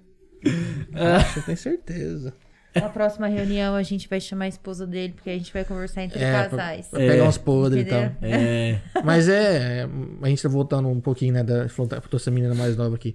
Você 1.32 1.40
tem 1.42 1.56
certeza. 1.56 2.32
Na 2.80 2.88
próxima 2.88 3.26
reunião 3.26 3.74
a 3.74 3.82
gente 3.82 4.08
vai 4.08 4.20
chamar 4.20 4.44
a 4.44 4.48
esposa 4.48 4.86
dele, 4.86 5.12
porque 5.14 5.30
a 5.30 5.32
gente 5.36 5.52
vai 5.52 5.64
conversar 5.64 6.02
entre 6.04 6.18
É, 6.22 6.30
pra, 6.32 6.48
casais. 6.50 6.86
pra 6.88 6.98
pegar 6.98 7.14
É. 7.24 7.28
uns 7.28 7.38
podres 7.38 7.86
e 7.86 7.88
tal. 7.88 8.02
Entendeu? 8.04 8.30
É. 8.38 8.80
Mas 9.04 9.28
é, 9.28 9.88
a 10.22 10.28
gente 10.28 10.42
tá 10.42 10.48
voltando 10.48 10.88
um 10.88 11.00
pouquinho, 11.00 11.32
né? 11.34 11.42
Da, 11.42 11.68
falou 11.68 11.88
pra 11.88 12.00
essa 12.12 12.30
menina 12.30 12.54
mais 12.54 12.76
nova 12.76 12.94
aqui. 12.96 13.14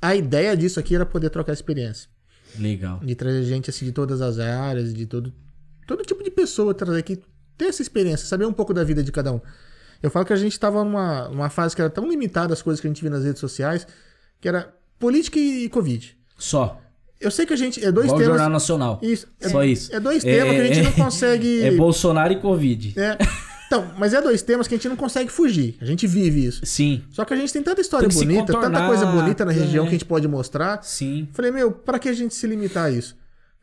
A 0.00 0.14
ideia 0.16 0.56
disso 0.56 0.80
aqui 0.80 0.94
era 0.94 1.06
poder 1.06 1.30
trocar 1.30 1.52
experiência. 1.52 2.08
Legal. 2.58 2.98
De 3.00 3.14
trazer 3.14 3.44
gente 3.44 3.70
assim 3.70 3.84
de 3.84 3.92
todas 3.92 4.20
as 4.20 4.38
áreas, 4.38 4.92
de 4.92 5.06
todo, 5.06 5.32
todo 5.86 6.02
tipo 6.02 6.22
de 6.22 6.30
pessoa 6.30 6.74
trazer 6.74 6.98
aqui, 6.98 7.22
ter 7.56 7.66
essa 7.66 7.80
experiência, 7.82 8.26
saber 8.26 8.44
um 8.46 8.52
pouco 8.52 8.74
da 8.74 8.84
vida 8.84 9.02
de 9.02 9.10
cada 9.12 9.32
um. 9.32 9.40
Eu 10.02 10.10
falo 10.10 10.26
que 10.26 10.32
a 10.32 10.36
gente 10.36 10.58
tava 10.58 10.82
numa, 10.84 11.28
numa 11.28 11.48
fase 11.48 11.74
que 11.76 11.80
era 11.80 11.88
tão 11.90 12.08
limitada 12.10 12.52
as 12.52 12.60
coisas 12.60 12.80
que 12.80 12.86
a 12.88 12.90
gente 12.90 13.00
via 13.00 13.10
nas 13.10 13.24
redes 13.24 13.38
sociais, 13.40 13.86
que 14.40 14.48
era 14.48 14.74
política 14.98 15.38
e 15.38 15.68
Covid. 15.68 16.18
Só. 16.36 16.81
Eu 17.22 17.30
sei 17.30 17.46
que 17.46 17.52
a 17.52 17.56
gente. 17.56 17.84
É 17.84 17.90
dois 17.90 18.06
Igual 18.06 18.18
temas. 18.18 18.34
Jornal 18.34 18.50
Nacional. 18.50 18.98
Isso. 19.02 19.26
É, 19.40 19.48
Só 19.48 19.64
isso. 19.64 19.94
É 19.94 20.00
dois 20.00 20.22
temas 20.22 20.54
que 20.54 20.60
a 20.60 20.64
gente 20.66 20.78
é- 20.78 20.82
não 20.82 20.92
consegue. 20.92 21.62
É 21.62 21.70
Bolsonaro 21.70 22.32
e 22.32 22.36
Covid. 22.36 22.94
É. 22.98 23.18
Então, 23.66 23.90
mas 23.96 24.12
é 24.12 24.20
dois 24.20 24.42
temas 24.42 24.68
que 24.68 24.74
a 24.74 24.76
gente 24.76 24.88
não 24.88 24.96
consegue 24.96 25.32
fugir. 25.32 25.76
A 25.80 25.84
gente 25.86 26.06
vive 26.06 26.44
isso. 26.44 26.60
Sim, 26.66 27.02
Só 27.10 27.24
que 27.24 27.32
a 27.32 27.36
gente 27.36 27.50
tem 27.50 27.62
tanta 27.62 27.80
história 27.80 28.06
Tem 28.06 28.18
bonita, 28.18 28.52
tanta 28.52 28.86
coisa 28.86 29.06
bonita 29.06 29.46
na 29.46 29.52
região 29.52 29.84
é. 29.84 29.88
que 29.88 29.94
a 29.94 29.98
gente 29.98 30.04
pode 30.04 30.28
mostrar. 30.28 30.80
sim. 30.82 31.26
Falei, 31.32 31.50
meu, 31.50 31.72
pra 31.72 31.98
que 31.98 32.08
a 32.08 32.12
gente 32.12 32.34
se 32.34 32.46
limitar 32.46 32.84
a 32.84 32.90
isso? 32.90 33.16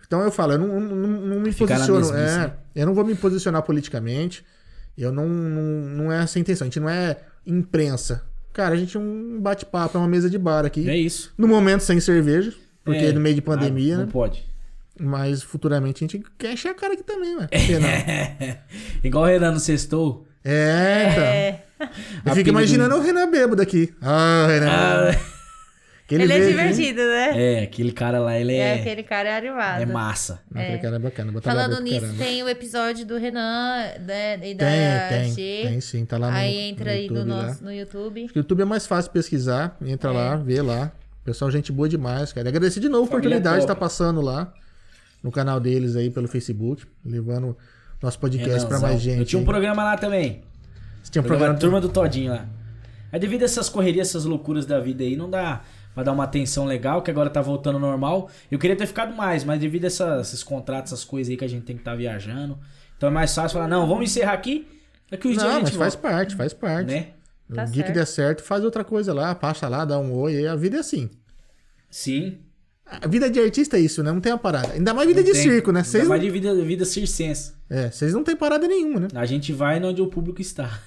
Então 0.07 0.21
eu 0.21 0.31
falo, 0.31 0.53
eu 0.53 0.57
não, 0.57 0.79
não, 0.79 1.07
não 1.07 1.39
me 1.39 1.51
Ficar 1.51 1.85
posiciono. 1.85 2.17
É, 2.17 2.51
eu 2.75 2.87
não 2.87 2.95
vou 2.95 3.05
me 3.05 3.13
posicionar 3.13 3.61
politicamente. 3.61 4.43
Eu 4.97 5.11
não, 5.11 5.27
não, 5.29 5.61
não 6.03 6.11
é 6.11 6.23
essa 6.23 6.39
a 6.39 6.41
intenção. 6.41 6.65
A 6.65 6.69
gente 6.69 6.79
não 6.79 6.89
é 6.89 7.17
imprensa. 7.45 8.23
Cara, 8.51 8.73
a 8.73 8.77
gente 8.77 8.97
é 8.97 8.99
um 8.99 9.39
bate-papo, 9.39 9.95
é 9.95 10.01
uma 10.01 10.07
mesa 10.07 10.27
de 10.27 10.39
bar 10.39 10.65
aqui. 10.65 10.89
É 10.89 10.97
isso. 10.97 11.31
No 11.37 11.47
momento 11.47 11.81
sem 11.81 11.99
cerveja, 11.99 12.51
porque 12.89 13.05
É. 13.05 13.11
no 13.11 13.19
meio 13.19 13.35
de 13.35 13.41
pandemia, 13.41 13.95
Ah, 13.95 13.97
não 13.99 14.05
né? 14.05 14.11
pode. 14.11 14.45
Mas 14.99 15.41
futuramente 15.41 16.03
a 16.03 16.07
gente 16.07 16.23
quer 16.37 16.53
encher 16.53 16.69
a 16.69 16.73
cara 16.73 16.93
aqui 16.93 17.03
também, 17.03 17.35
ué. 17.37 17.47
Que 17.47 17.73
não? 17.79 17.89
Igual 19.03 19.23
o 19.23 19.27
Renan 19.27 19.51
no 19.51 19.59
Sextou. 19.59 20.25
É, 20.43 21.07
então. 21.11 21.23
É. 21.23 21.63
Eu 22.25 22.35
fico 22.35 22.49
imaginando 22.49 22.95
o 22.95 23.01
Renan 23.01 23.29
bêbado 23.29 23.61
aqui. 23.61 23.93
Ah, 24.01 24.45
Renan. 24.47 24.67
Ah, 24.69 25.19
Que 26.09 26.15
Ele, 26.15 26.33
é 26.33 26.39
divertido, 26.39 27.01
né? 27.03 27.59
é, 27.59 27.63
aquele 27.65 27.91
cara 27.91 28.17
lá, 28.17 28.35
ele 28.35 28.53
É, 28.55 28.57
é, 28.57 28.73
aquele 28.79 29.03
cara 29.03 29.29
é 29.29 29.37
animado. 29.37 29.81
é 29.83 29.85
massa. 29.85 30.41
Não, 30.51 30.59
aquele 30.59 30.79
cara 30.79 30.95
é 30.95 30.99
bacana. 30.99 31.31
botar 31.31 31.51
Falando 31.53 31.79
nisso, 31.83 32.01
caramba. 32.01 32.17
tem 32.23 32.41
o 32.41 32.49
episódio 32.49 33.05
do 33.05 33.15
Renan 33.15 33.75
né, 34.07 34.39
e 34.43 34.55
da 34.55 34.65
Tem, 34.65 35.19
tem, 35.23 35.31
G. 35.35 35.67
tem 35.67 35.81
sim, 35.81 36.05
tá 36.05 36.17
lá 36.17 36.31
no 36.31 36.35
Aí 36.37 36.57
entra 36.61 36.85
no 36.85 36.91
aí 36.97 37.07
no, 37.11 37.15
YouTube 37.15 37.29
lá. 37.29 37.43
nosso, 37.43 37.63
no 37.63 37.71
YouTube. 37.71 38.23
Acho 38.23 38.33
que 38.33 38.39
o 38.39 38.41
YouTube 38.41 38.61
é 38.61 38.65
mais 38.65 38.87
fácil 38.87 39.11
pesquisar, 39.11 39.77
entra 39.85 40.09
É. 40.09 40.13
lá, 40.13 40.35
vê 40.35 40.59
lá. 40.63 40.91
Pessoal, 41.29 41.51
gente 41.51 41.71
boa 41.71 41.87
demais, 41.87 42.33
cara. 42.33 42.47
E 42.47 42.49
Agradecer 42.49 42.79
de 42.79 42.89
novo 42.89 43.03
a 43.03 43.05
oportunidade 43.05 43.57
de 43.57 43.61
estar 43.61 43.75
top. 43.75 43.81
passando 43.81 44.19
lá 44.19 44.51
no 45.21 45.31
canal 45.31 45.59
deles 45.59 45.95
aí 45.95 46.09
pelo 46.09 46.27
Facebook, 46.27 46.83
levando 47.05 47.55
nosso 48.01 48.17
podcast 48.17 48.65
pra 48.65 48.77
Renanzão. 48.77 48.89
mais 48.89 48.99
gente. 48.99 49.19
Eu 49.19 49.25
tinha 49.25 49.39
um 49.39 49.45
programa 49.45 49.83
lá 49.83 49.95
também. 49.95 50.41
Você 51.03 51.11
tinha 51.11 51.21
um 51.21 51.25
programa 51.25 51.53
programa. 51.55 51.79
Turma 51.79 51.79
do 51.81 51.89
Todinho 51.93 52.31
lá. 52.31 52.47
Aí 53.11 53.19
devido 53.19 53.43
a 53.43 53.45
essas 53.45 53.69
correrias, 53.69 54.07
essas 54.09 54.25
loucuras 54.25 54.65
da 54.65 54.79
vida 54.79 55.03
aí, 55.03 55.15
não 55.15 55.29
dá 55.29 55.61
pra 55.93 56.01
dar 56.01 56.13
uma 56.13 56.23
atenção 56.23 56.65
legal, 56.65 57.03
que 57.03 57.11
agora 57.11 57.29
tá 57.29 57.41
voltando 57.43 57.75
ao 57.75 57.81
normal. 57.81 58.27
Eu 58.49 58.57
queria 58.57 58.75
ter 58.75 58.87
ficado 58.87 59.15
mais, 59.15 59.43
mas 59.43 59.59
devido 59.59 59.83
a 59.83 59.87
essas- 59.87 60.29
esses 60.29 60.43
contratos, 60.43 60.91
essas 60.93 61.05
coisas 61.05 61.29
aí 61.29 61.37
que 61.37 61.45
a 61.45 61.47
gente 61.47 61.63
tem 61.63 61.75
que 61.75 61.81
estar 61.83 61.93
viajando. 61.95 62.57
Então 62.97 63.07
é 63.07 63.11
mais 63.11 63.35
fácil 63.35 63.53
falar, 63.59 63.67
não, 63.67 63.87
vamos 63.87 64.05
encerrar 64.05 64.33
aqui. 64.33 64.67
Daqui 65.11 65.27
uns 65.27 65.33
dias 65.33 65.43
a 65.43 65.47
Não, 65.47 65.53
gente 65.59 65.65
mas 65.65 65.77
faz 65.77 65.93
volta, 65.93 66.09
parte, 66.09 66.35
faz 66.35 66.53
parte. 66.53 66.87
né? 66.91 67.07
Tá 67.53 67.65
dia 67.65 67.81
que 67.83 67.87
certo. 67.89 67.93
der 67.95 68.05
certo, 68.05 68.43
faz 68.43 68.63
outra 68.63 68.83
coisa 68.83 69.11
lá, 69.11 69.33
passa 69.33 69.67
lá, 69.67 69.83
dá 69.83 69.97
um 69.97 70.13
oi. 70.13 70.45
A 70.47 70.55
vida 70.55 70.77
é 70.77 70.79
assim. 70.81 71.09
Sim. 71.89 72.39
A 72.85 73.07
vida 73.07 73.29
de 73.29 73.39
artista 73.39 73.77
é 73.77 73.81
isso, 73.81 74.01
né? 74.03 74.11
Não 74.11 74.19
tem 74.19 74.31
uma 74.31 74.37
parada. 74.39 74.73
Ainda 74.73 74.93
mais 74.93 75.07
vida 75.07 75.21
Não 75.21 75.25
de 75.27 75.33
tem. 75.33 75.41
circo, 75.43 75.71
né? 75.71 75.83
Ainda 75.85 76.05
mais 76.09 76.21
de 76.21 76.29
vida, 76.29 76.55
vida 76.63 76.85
circense. 76.85 77.53
É, 77.69 77.91
vocês 77.91 78.13
não 78.13 78.23
tem 78.23 78.35
parada 78.35 78.67
nenhuma, 78.67 79.01
né? 79.01 79.07
A 79.13 79.25
gente 79.25 79.53
vai 79.53 79.81
onde 79.83 80.01
o 80.01 80.07
público 80.07 80.41
está. 80.41 80.81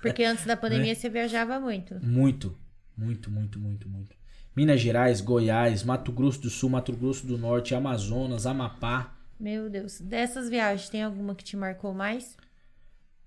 Porque 0.00 0.24
antes 0.24 0.46
da 0.46 0.56
pandemia 0.56 0.92
É. 0.92 0.94
você 0.94 1.10
viajava 1.10 1.60
muito. 1.60 1.94
Muito, 2.02 2.56
muito, 2.96 3.30
muito, 3.30 3.58
muito, 3.58 3.88
muito. 3.88 4.16
Minas 4.56 4.80
Gerais, 4.80 5.20
Goiás, 5.20 5.82
Mato 5.82 6.10
Grosso 6.10 6.40
do 6.40 6.48
Sul, 6.48 6.70
Mato 6.70 6.90
Grosso 6.94 7.26
do 7.26 7.36
Norte, 7.36 7.74
Amazonas, 7.74 8.46
Amapá, 8.46 9.14
Meu 9.38 9.68
Deus. 9.68 10.00
Dessas 10.00 10.48
viagens, 10.48 10.88
tem 10.88 11.02
alguma 11.02 11.34
que 11.34 11.44
te 11.44 11.56
marcou 11.56 11.92
mais? 11.92 12.34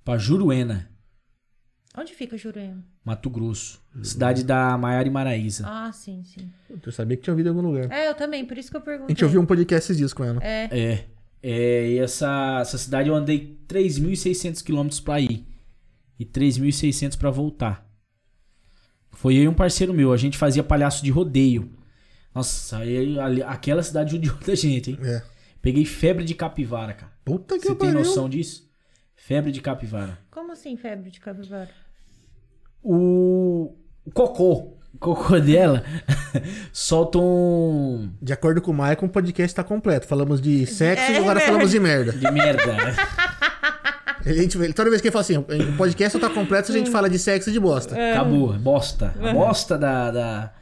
pra 0.03 0.17
Juruena, 0.17 0.89
Onde 1.97 2.13
fica 2.13 2.37
Jurema? 2.37 2.83
Mato 3.03 3.29
Grosso. 3.29 3.81
Cidade 4.03 4.43
da 4.43 4.77
Maiara 4.77 5.07
e 5.07 5.11
Maraísa. 5.11 5.65
Ah, 5.67 5.91
sim, 5.91 6.23
sim. 6.23 6.49
Eu 6.85 6.91
sabia 6.91 7.17
que 7.17 7.23
tinha 7.23 7.33
ouvido 7.33 7.47
em 7.47 7.49
algum 7.49 7.61
lugar. 7.61 7.91
É, 7.91 8.07
eu 8.09 8.13
também, 8.15 8.45
por 8.45 8.57
isso 8.57 8.69
que 8.69 8.77
eu 8.77 8.81
A 8.81 8.83
perguntei. 8.83 9.15
gente 9.15 9.23
ouviu 9.25 9.41
um 9.41 9.45
podcast 9.45 9.85
esses 9.85 9.97
dias 9.97 10.13
com 10.13 10.23
ela. 10.23 10.39
É, 10.43 10.69
É. 10.71 11.05
É, 11.41 11.91
e 11.91 11.97
essa, 11.99 12.59
essa 12.61 12.77
cidade 12.77 13.07
eu 13.09 13.15
andei 13.15 13.57
3.600 13.67 14.61
quilômetros 14.63 14.99
pra 14.99 15.19
ir. 15.19 15.45
E 16.19 16.25
3.600 16.25 17.17
pra 17.17 17.31
voltar. 17.31 17.89
Foi 19.13 19.35
eu 19.35 19.43
e 19.43 19.47
um 19.47 19.53
parceiro 19.53 19.93
meu. 19.93 20.11
A 20.13 20.17
gente 20.17 20.37
fazia 20.37 20.63
palhaço 20.63 21.03
de 21.03 21.09
rodeio. 21.09 21.71
Nossa, 22.35 22.77
aí, 22.77 23.17
ali- 23.19 23.41
aquela 23.43 23.81
cidade 23.81 24.11
judiou 24.11 24.35
da 24.45 24.53
gente, 24.53 24.91
hein? 24.91 24.99
É. 25.01 25.23
Peguei 25.61 25.85
febre 25.85 26.23
de 26.23 26.35
capivara, 26.35 26.93
cara. 26.93 27.11
Puta 27.25 27.55
que 27.57 27.61
Você 27.67 27.75
tem 27.75 27.89
pariu. 27.89 27.99
noção 27.99 28.29
disso? 28.29 28.68
Febre 29.29 29.51
de 29.51 29.61
capivara. 29.61 30.17
como 30.31 30.51
assim 30.53 30.75
febre 30.75 31.11
de 31.11 31.19
capivara? 31.19 31.69
O, 32.81 33.75
o 34.03 34.09
cocô. 34.11 34.75
O 34.91 34.97
cocô 34.97 35.39
dela 35.39 35.83
solta 36.73 37.19
um. 37.19 38.11
De 38.19 38.33
acordo 38.33 38.59
com 38.59 38.71
o 38.71 38.73
Maicon, 38.73 39.05
o 39.05 39.09
podcast 39.09 39.53
tá 39.55 39.63
completo. 39.63 40.07
Falamos 40.07 40.41
de 40.41 40.65
sexo 40.65 41.11
e 41.11 41.13
É 41.13 41.17
agora 41.19 41.35
verdade. 41.35 41.45
falamos 41.45 41.69
de 41.69 41.79
merda. 41.79 42.11
De 42.11 42.31
merda. 42.31 42.63
A 44.25 44.33
gente, 44.33 44.57
toda 44.73 44.89
vez 44.89 44.99
que 44.99 45.09
ele 45.09 45.11
fala 45.11 45.21
assim, 45.21 45.37
o 45.37 45.77
podcast 45.77 46.19
só 46.19 46.27
tá 46.27 46.33
completo 46.33 46.65
se 46.65 46.73
a 46.73 46.77
gente 46.79 46.89
fala 46.89 47.07
de 47.07 47.19
sexo 47.19 47.51
e 47.51 47.53
de 47.53 47.59
bosta. 47.59 47.95
Acabou. 48.11 48.57
Bosta. 48.57 49.13
A 49.21 49.31
bosta 49.31 49.77
da, 49.77 50.09
da, 50.09 50.53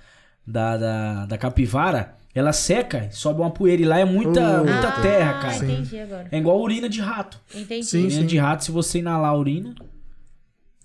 da, 0.45 0.77
da, 0.77 1.25
da 1.25 1.37
capivara, 1.37 2.16
ela 2.33 2.53
seca, 2.53 3.09
sobe 3.11 3.41
uma 3.41 3.49
poeira. 3.51 3.81
E 3.81 3.85
lá 3.85 3.99
é 3.99 4.05
muita, 4.05 4.61
Oh. 4.61 4.63
muita 4.65 4.87
ah, 4.89 5.01
terra, 5.01 5.33
cara. 5.41 5.55
entendi 5.57 5.99
agora. 5.99 6.27
É 6.31 6.37
igual 6.37 6.61
urina 6.61 6.87
de 6.87 7.01
rato. 7.01 7.39
Entendi. 7.55 7.85
Sim, 7.85 8.05
urina 8.05 8.21
sim. 8.21 8.27
de 8.27 8.37
rato, 8.37 8.63
se 8.65 8.71
você 8.71 8.99
inalar 8.99 9.31
a 9.31 9.37
urina. 9.37 9.73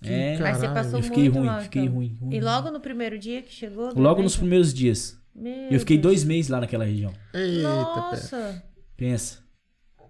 É. 0.03 0.37
cara. 0.37 0.49
Aí 0.49 0.55
você 0.55 0.61
Caralho, 0.67 0.75
passou 0.75 0.99
eu 0.99 1.03
fiquei 1.05 1.23
muito 1.25 1.37
ruim, 1.39 1.47
mal, 1.47 1.61
fiquei 1.61 1.83
então. 1.83 1.95
ruim, 1.95 2.17
ruim. 2.21 2.35
E 2.35 2.41
logo 2.41 2.71
no 2.71 2.81
primeiro 2.81 3.19
dia 3.19 3.43
que 3.43 3.53
chegou? 3.53 3.95
do 3.95 4.01
Logo 4.01 4.23
nos 4.23 4.33
evento? 4.33 4.41
primeiros 4.41 4.75
dias. 4.75 5.21
Meu 5.35 5.71
Eu 5.71 5.79
fiquei 5.81 5.97
Deus. 5.97 6.03
dois 6.03 6.25
meses 6.25 6.51
lá 6.51 6.61
naquela 6.61 6.85
região. 6.85 7.13
Eita, 7.33 7.63
pé. 7.63 8.17
Nossa. 8.17 8.63
Pensa. 8.97 9.39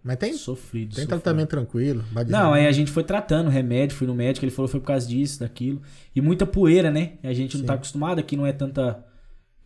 Mas 0.05 0.17
tem, 0.17 0.33
Sofrido. 0.33 0.97
tem 0.97 1.05
sofrido. 1.05 1.09
tratamento 1.09 1.51
tranquilo. 1.51 2.05
Não, 2.27 2.53
aí 2.53 2.67
a 2.67 2.73
gente 2.73 2.91
foi 2.91 3.05
tratando, 3.05 3.49
remédio, 3.49 3.97
fui 3.97 4.07
no 4.07 4.15
médico, 4.17 4.45
ele 4.45 4.51
falou 4.51 4.67
que 4.67 4.73
foi 4.73 4.81
por 4.81 4.87
causa 4.89 5.07
disso, 5.07 5.39
daquilo. 5.39 5.81
E 6.17 6.21
muita 6.21 6.45
poeira, 6.45 6.91
né? 6.91 7.13
A 7.23 7.33
gente 7.33 7.57
não 7.57 7.65
tá 7.65 7.75
acostumado, 7.75 8.19
aqui 8.19 8.37
não 8.37 8.45
é 8.45 8.53
tanta, 8.53 9.05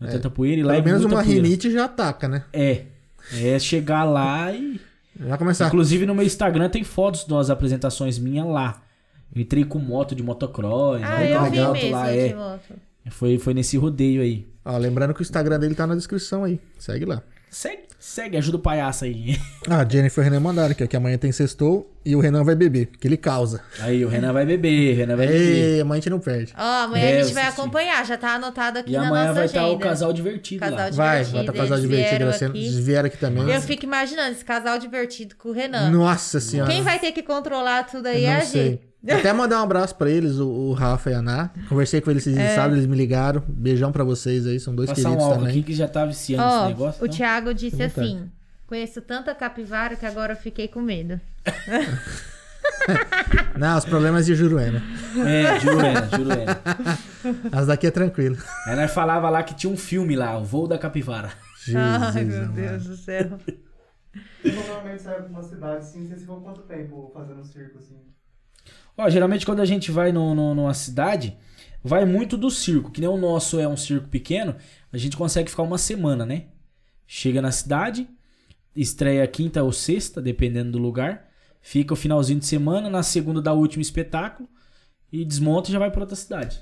não 0.00 0.08
é 0.08 0.12
tanta 0.12 0.30
poeira. 0.30 0.60
E 0.60 0.64
lá 0.64 0.74
Pelo 0.74 0.82
é 0.82 0.86
menos 0.86 1.04
uma 1.04 1.22
poeira. 1.22 1.42
rinite 1.42 1.70
já 1.70 1.84
ataca, 1.84 2.28
né? 2.28 2.44
É. 2.52 2.84
É 3.32 3.58
chegar 3.58 4.04
lá 4.04 4.52
e. 4.52 4.80
Já 5.18 5.38
começar. 5.38 5.66
Inclusive 5.68 6.06
no 6.06 6.14
meu 6.14 6.24
Instagram 6.24 6.68
tem 6.68 6.84
fotos 6.84 7.24
das 7.24 7.50
apresentações 7.50 8.18
minhas 8.18 8.46
lá. 8.46 8.82
Eu 9.34 9.42
entrei 9.42 9.64
com 9.64 9.78
moto 9.78 10.14
de 10.14 10.22
motocross. 10.22 11.02
Ah, 11.02 11.18
né, 11.18 11.34
eu 11.34 11.38
com 11.38 11.50
vi 11.50 11.50
mesmo 11.50 11.90
lá, 11.90 12.12
de 12.12 12.18
é. 12.18 12.34
moto. 12.34 12.74
Foi, 13.10 13.38
foi 13.38 13.54
nesse 13.54 13.76
rodeio 13.76 14.22
aí. 14.22 14.46
Ó, 14.64 14.76
lembrando 14.76 15.14
que 15.14 15.20
o 15.20 15.22
Instagram 15.22 15.58
dele 15.58 15.74
tá 15.74 15.86
na 15.86 15.94
descrição 15.94 16.44
aí. 16.44 16.60
Segue 16.78 17.04
lá. 17.04 17.22
Segue, 17.50 17.84
segue, 18.06 18.36
ajuda 18.36 18.56
o 18.56 18.60
palhaço 18.60 19.04
aí. 19.04 19.36
Ah, 19.68 19.84
Jennifer 19.88 20.22
e 20.22 20.28
o 20.28 20.30
Renan 20.30 20.38
mandaram 20.40 20.70
aqui, 20.70 20.84
ó, 20.84 20.86
que 20.86 20.96
amanhã 20.96 21.18
tem 21.18 21.32
sextou 21.32 21.92
e 22.04 22.14
o 22.14 22.20
Renan 22.20 22.44
vai 22.44 22.54
beber, 22.54 22.86
que 23.00 23.08
ele 23.08 23.16
causa. 23.16 23.60
Aí 23.80 24.04
o 24.04 24.08
Renan 24.08 24.32
vai 24.32 24.46
beber, 24.46 24.94
o 24.94 24.96
Renan 24.96 25.16
vai 25.16 25.26
beber. 25.26 25.40
Ei, 25.74 25.80
amanhã 25.80 25.98
a 25.98 26.00
gente 26.00 26.10
não 26.10 26.20
perde. 26.20 26.54
Ó, 26.56 26.84
amanhã 26.84 27.04
É, 27.04 27.08
a 27.08 27.18
eu 27.18 27.24
gente 27.24 27.34
vai 27.34 27.42
assisti. 27.42 27.60
acompanhar, 27.60 28.06
já 28.06 28.16
tá 28.16 28.34
anotado 28.36 28.78
aqui 28.78 28.90
E 28.92 28.96
na 28.96 29.08
amanhã 29.08 29.22
nossa 29.24 29.34
vai 29.34 29.44
agenda. 29.44 29.58
estar 29.64 29.72
o 29.72 29.78
casal 29.80 30.12
divertido 30.12 30.60
Casal 30.60 30.78
lá. 30.78 30.88
de- 30.90 30.96
Vai, 30.96 31.08
Divertido, 31.24 31.32
vai 31.34 31.40
estar 31.42 31.52
casal 31.54 31.78
eles 31.78 31.90
divertido. 31.90 32.16
vieram 32.18 32.32
Você, 32.32 32.44
aqui. 32.44 32.58
eles 32.58 32.78
vieram 32.78 33.06
aqui 33.08 33.16
também. 33.18 33.50
Eu 33.50 33.60
fico 33.60 33.84
imaginando 33.84 34.30
esse 34.30 34.44
casal 34.44 34.78
divertido 34.78 35.34
com 35.34 35.48
o 35.48 35.52
Renan. 35.52 35.90
Nossa 35.90 36.38
senhora. 36.38 36.70
Quem 36.70 36.82
vai 36.84 37.00
ter 37.00 37.10
que 37.10 37.24
controlar 37.24 37.82
tudo 37.90 38.06
aí 38.06 38.24
é 38.24 38.36
a 38.36 38.40
sei. 38.42 38.62
gente. 38.70 38.80
Vou 39.02 39.16
Até 39.16 39.32
mandar 39.32 39.60
um 39.60 39.62
abraço 39.62 39.94
pra 39.94 40.10
eles, 40.10 40.36
o, 40.38 40.48
o 40.48 40.72
Rafa 40.72 41.10
e 41.10 41.14
a 41.14 41.18
Ana. 41.18 41.52
Conversei 41.68 42.00
com 42.00 42.10
eles 42.10 42.26
esses 42.26 42.36
É. 42.40 42.56
sábado, 42.56 42.74
eles 42.74 42.86
me 42.86 42.96
ligaram. 42.96 43.40
Beijão 43.46 43.92
pra 43.92 44.02
vocês 44.02 44.44
aí, 44.48 44.58
são 44.58 44.74
dois 44.74 44.88
Passar 44.88 45.00
um 45.02 45.04
queridos 45.04 45.24
álcool 45.24 45.38
também. 45.38 45.50
aqui 45.52 45.62
que 45.62 45.74
já 45.74 45.86
tá 45.86 46.04
viciando 46.04 46.42
Ó, 46.42 46.58
esse 46.62 46.68
negócio. 46.70 47.02
o 47.02 47.06
então. 47.06 47.16
Thiago 47.16 47.54
disse 47.54 47.76
vontade. 48.00 48.16
assim: 48.16 48.30
Conheço 48.66 49.00
tanta 49.02 49.34
capivara 49.34 49.96
que 49.96 50.06
agora 50.06 50.32
eu 50.32 50.36
fiquei 50.36 50.66
com 50.68 50.80
medo. 50.82 51.20
Não, 53.56 53.78
os 53.78 53.84
problemas 53.84 54.26
de 54.26 54.34
Juruena. 54.34 54.82
É, 55.26 55.58
Juruena, 55.60 56.08
Juruena. 56.14 56.60
As 57.52 57.66
daqui 57.66 57.86
é 57.86 57.90
tranquilo. 57.90 58.36
Aí 58.66 58.76
nós 58.76 58.92
falava 58.92 59.28
lá 59.30 59.42
que 59.42 59.54
tinha 59.54 59.72
um 59.72 59.76
filme 59.76 60.14
lá, 60.14 60.38
O 60.38 60.44
Voo 60.44 60.68
da 60.68 60.78
Capivara. 60.78 61.32
Jesus, 61.64 62.16
Ai, 62.16 62.24
meu 62.24 62.38
amado. 62.42 62.52
Deus 62.54 62.84
do 62.84 62.96
céu. 62.96 63.38
Normalmente 64.44 65.02
sai 65.02 65.16
pra 65.22 65.26
uma 65.28 65.42
cidade, 65.42 65.76
assim, 65.78 66.06
vocês 66.06 66.20
ficam 66.20 66.40
quanto 66.40 66.62
tempo 66.62 67.10
fazendo 67.12 67.40
um 67.40 67.44
circo, 67.44 67.78
assim? 67.78 67.96
Ó, 68.96 69.08
geralmente 69.10 69.44
quando 69.44 69.60
a 69.60 69.64
gente 69.64 69.90
vai 69.90 70.12
no, 70.12 70.34
no- 70.34 70.54
numa 70.54 70.74
cidade, 70.74 71.36
vai 71.82 72.04
muito 72.04 72.36
do 72.36 72.50
circo. 72.50 72.90
Que 72.90 73.00
nem 73.00 73.10
o 73.10 73.16
nosso 73.16 73.58
é 73.58 73.66
um 73.66 73.76
circo 73.76 74.08
pequeno, 74.08 74.54
a 74.92 74.96
gente 74.96 75.16
consegue 75.16 75.50
ficar 75.50 75.62
uma 75.62 75.78
semana, 75.78 76.24
né? 76.24 76.44
Chega 77.06 77.40
na 77.40 77.52
cidade, 77.52 78.08
estreia 78.74 79.26
quinta 79.26 79.62
ou 79.62 79.72
sexta, 79.72 80.20
dependendo 80.20 80.72
do 80.72 80.78
lugar. 80.78 81.28
Fica 81.62 81.94
o 81.94 81.96
finalzinho 81.96 82.38
de 82.38 82.46
semana, 82.46 82.88
na 82.88 83.02
segunda 83.02 83.40
dá 83.42 83.52
o 83.52 83.58
último 83.58 83.82
espetáculo. 83.82 84.48
E 85.12 85.24
desmonta 85.24 85.68
e 85.68 85.72
já 85.72 85.78
vai 85.78 85.90
pra 85.90 86.00
outra 86.00 86.16
cidade. 86.16 86.60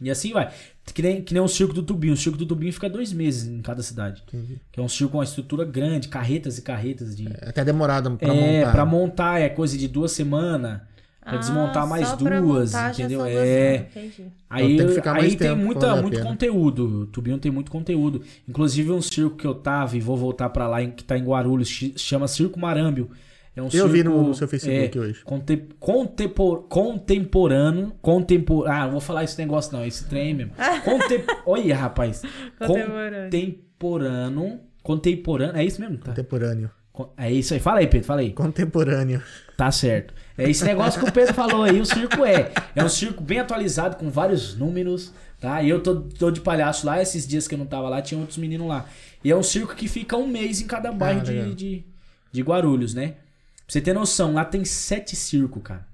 E 0.00 0.10
assim 0.10 0.32
vai. 0.32 0.52
Que 0.94 1.02
nem, 1.02 1.22
que 1.22 1.34
nem 1.34 1.42
o 1.42 1.48
circo 1.48 1.72
do 1.72 1.82
Tubinho. 1.82 2.14
O 2.14 2.16
circo 2.16 2.38
do 2.38 2.46
Tubinho 2.46 2.72
fica 2.72 2.88
dois 2.88 3.12
meses 3.12 3.48
em 3.48 3.60
cada 3.60 3.82
cidade. 3.82 4.22
Entendi. 4.28 4.60
Que 4.70 4.78
é 4.78 4.82
um 4.82 4.88
circo 4.88 5.12
com 5.12 5.18
uma 5.18 5.24
estrutura 5.24 5.64
grande, 5.64 6.08
carretas 6.08 6.58
e 6.58 6.62
carretas 6.62 7.16
de. 7.16 7.26
É 7.28 7.48
até 7.48 7.64
demorado 7.64 8.16
pra 8.16 8.34
é, 8.34 8.58
montar. 8.58 8.72
pra 8.72 8.86
montar 8.86 9.40
é 9.40 9.48
coisa 9.48 9.76
de 9.76 9.88
duas 9.88 10.12
semanas. 10.12 10.80
Pra 11.28 11.36
Ah, 11.36 11.40
desmontar 11.40 11.86
mais 11.86 12.12
duas, 12.14 12.72
entendeu? 12.74 13.24
É. 13.26 13.78
semanas, 13.78 13.96
entendi. 13.96 14.32
Aí, 14.48 14.76
tem 14.78 14.86
que 14.86 14.94
ficar 14.94 15.12
mais 15.12 15.24
aí 15.26 15.36
tem 15.36 15.54
muita, 15.54 15.96
muito 16.00 16.16
pena. 16.16 16.24
conteúdo. 16.30 17.02
O 17.02 17.06
Tubinho 17.06 17.36
tem 17.38 17.52
muito 17.52 17.70
conteúdo. 17.70 18.22
Inclusive 18.48 18.90
um 18.92 19.02
circo 19.02 19.36
que 19.36 19.46
eu 19.46 19.54
tava 19.54 19.96
e 19.96 20.00
vou 20.00 20.16
voltar 20.16 20.48
pra 20.48 20.66
lá, 20.66 20.82
que 20.86 21.04
tá 21.04 21.18
em 21.18 21.22
Guarulhos, 21.24 21.68
chama 21.96 22.26
Circo 22.26 22.58
Marâmbio. 22.58 23.10
É 23.54 23.60
um 23.60 23.66
Eu 23.66 23.70
circo, 23.70 23.88
vi 23.88 24.04
no, 24.04 24.28
no 24.28 24.34
seu 24.34 24.46
Facebook 24.48 24.96
é, 24.96 25.00
hoje. 25.00 25.20
conte- 25.24 25.64
contempor, 25.78 26.62
contemporâneo. 26.68 27.92
Contempor, 28.00 28.68
ah, 28.70 28.84
não 28.84 28.92
vou 28.92 29.00
falar 29.00 29.24
esse 29.24 29.36
negócio 29.38 29.72
não, 29.76 29.84
esse 29.84 30.04
trem 30.06 30.32
mesmo. 30.34 30.52
Contem, 30.84 31.24
olha, 31.44 31.76
rapaz. 31.76 32.22
Contemporâneo. 32.58 33.24
Contemporâneo. 33.24 34.60
Contemporâneo. 34.82 35.56
É 35.56 35.64
isso 35.64 35.80
mesmo? 35.80 35.98
Tá. 35.98 36.10
Contemporâneo. 36.10 36.70
Con- 36.92 37.12
É 37.16 37.30
isso 37.30 37.52
aí. 37.54 37.60
Fala 37.60 37.80
aí, 37.80 37.86
Pedro, 37.86 38.06
fala 38.06 38.20
aí. 38.20 38.32
Contemporâneo. 38.32 39.22
Tá 39.56 39.70
certo. 39.70 40.14
É 40.38 40.48
esse 40.48 40.64
negócio 40.64 41.02
que 41.02 41.08
o 41.08 41.12
Pedro 41.12 41.34
falou 41.34 41.64
aí, 41.64 41.80
o 41.80 41.84
circo 41.84 42.24
é. 42.24 42.52
É 42.74 42.84
um 42.84 42.88
circo 42.88 43.22
bem 43.22 43.40
atualizado, 43.40 43.96
com 43.96 44.08
vários 44.08 44.54
números, 44.54 45.12
tá? 45.40 45.60
E 45.62 45.68
eu 45.68 45.82
tô, 45.82 46.02
tô 46.02 46.30
de 46.30 46.40
palhaço 46.40 46.86
lá, 46.86 47.02
esses 47.02 47.26
dias 47.26 47.48
que 47.48 47.54
eu 47.54 47.58
não 47.58 47.66
tava 47.66 47.88
lá, 47.88 48.00
tinha 48.00 48.20
outros 48.20 48.38
meninos 48.38 48.68
lá. 48.68 48.88
E 49.24 49.32
é 49.32 49.36
um 49.36 49.42
circo 49.42 49.74
que 49.74 49.88
fica 49.88 50.16
um 50.16 50.28
mês 50.28 50.60
em 50.60 50.66
cada 50.68 50.92
bairro 50.92 51.20
Ah, 51.20 51.24
de, 51.24 51.54
de, 51.56 51.84
de 52.30 52.42
Guarulhos, 52.42 52.94
né? 52.94 53.08
Pra 53.08 53.18
você 53.66 53.80
ter 53.80 53.92
noção, 53.92 54.32
lá 54.32 54.44
tem 54.44 54.64
sete 54.64 55.16
circos, 55.16 55.60
cara. 55.62 55.86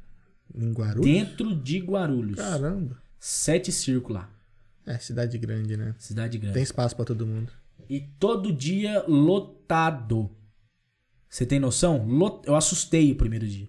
Em 0.54 0.72
Guarulhos? 0.72 1.06
Dentro 1.06 1.56
de 1.56 1.78
Guarulhos. 1.78 2.36
Caramba. 2.36 2.98
Sete 3.18 3.72
circos 3.72 4.14
lá. 4.14 4.30
É, 4.86 4.98
cidade 4.98 5.38
grande, 5.38 5.74
né? 5.76 5.94
Cidade 5.98 6.36
grande. 6.36 6.52
Tem 6.52 6.62
espaço 6.62 6.94
pra 6.94 7.06
todo 7.06 7.26
mundo. 7.26 7.50
E 7.88 8.00
todo 8.20 8.52
dia 8.52 9.02
lotado. 9.08 10.30
Você 11.30 11.46
tem 11.46 11.58
noção? 11.58 12.06
Lot... 12.06 12.46
Eu 12.46 12.54
assustei 12.54 13.10
o 13.10 13.16
primeiro 13.16 13.46
dia. 13.46 13.68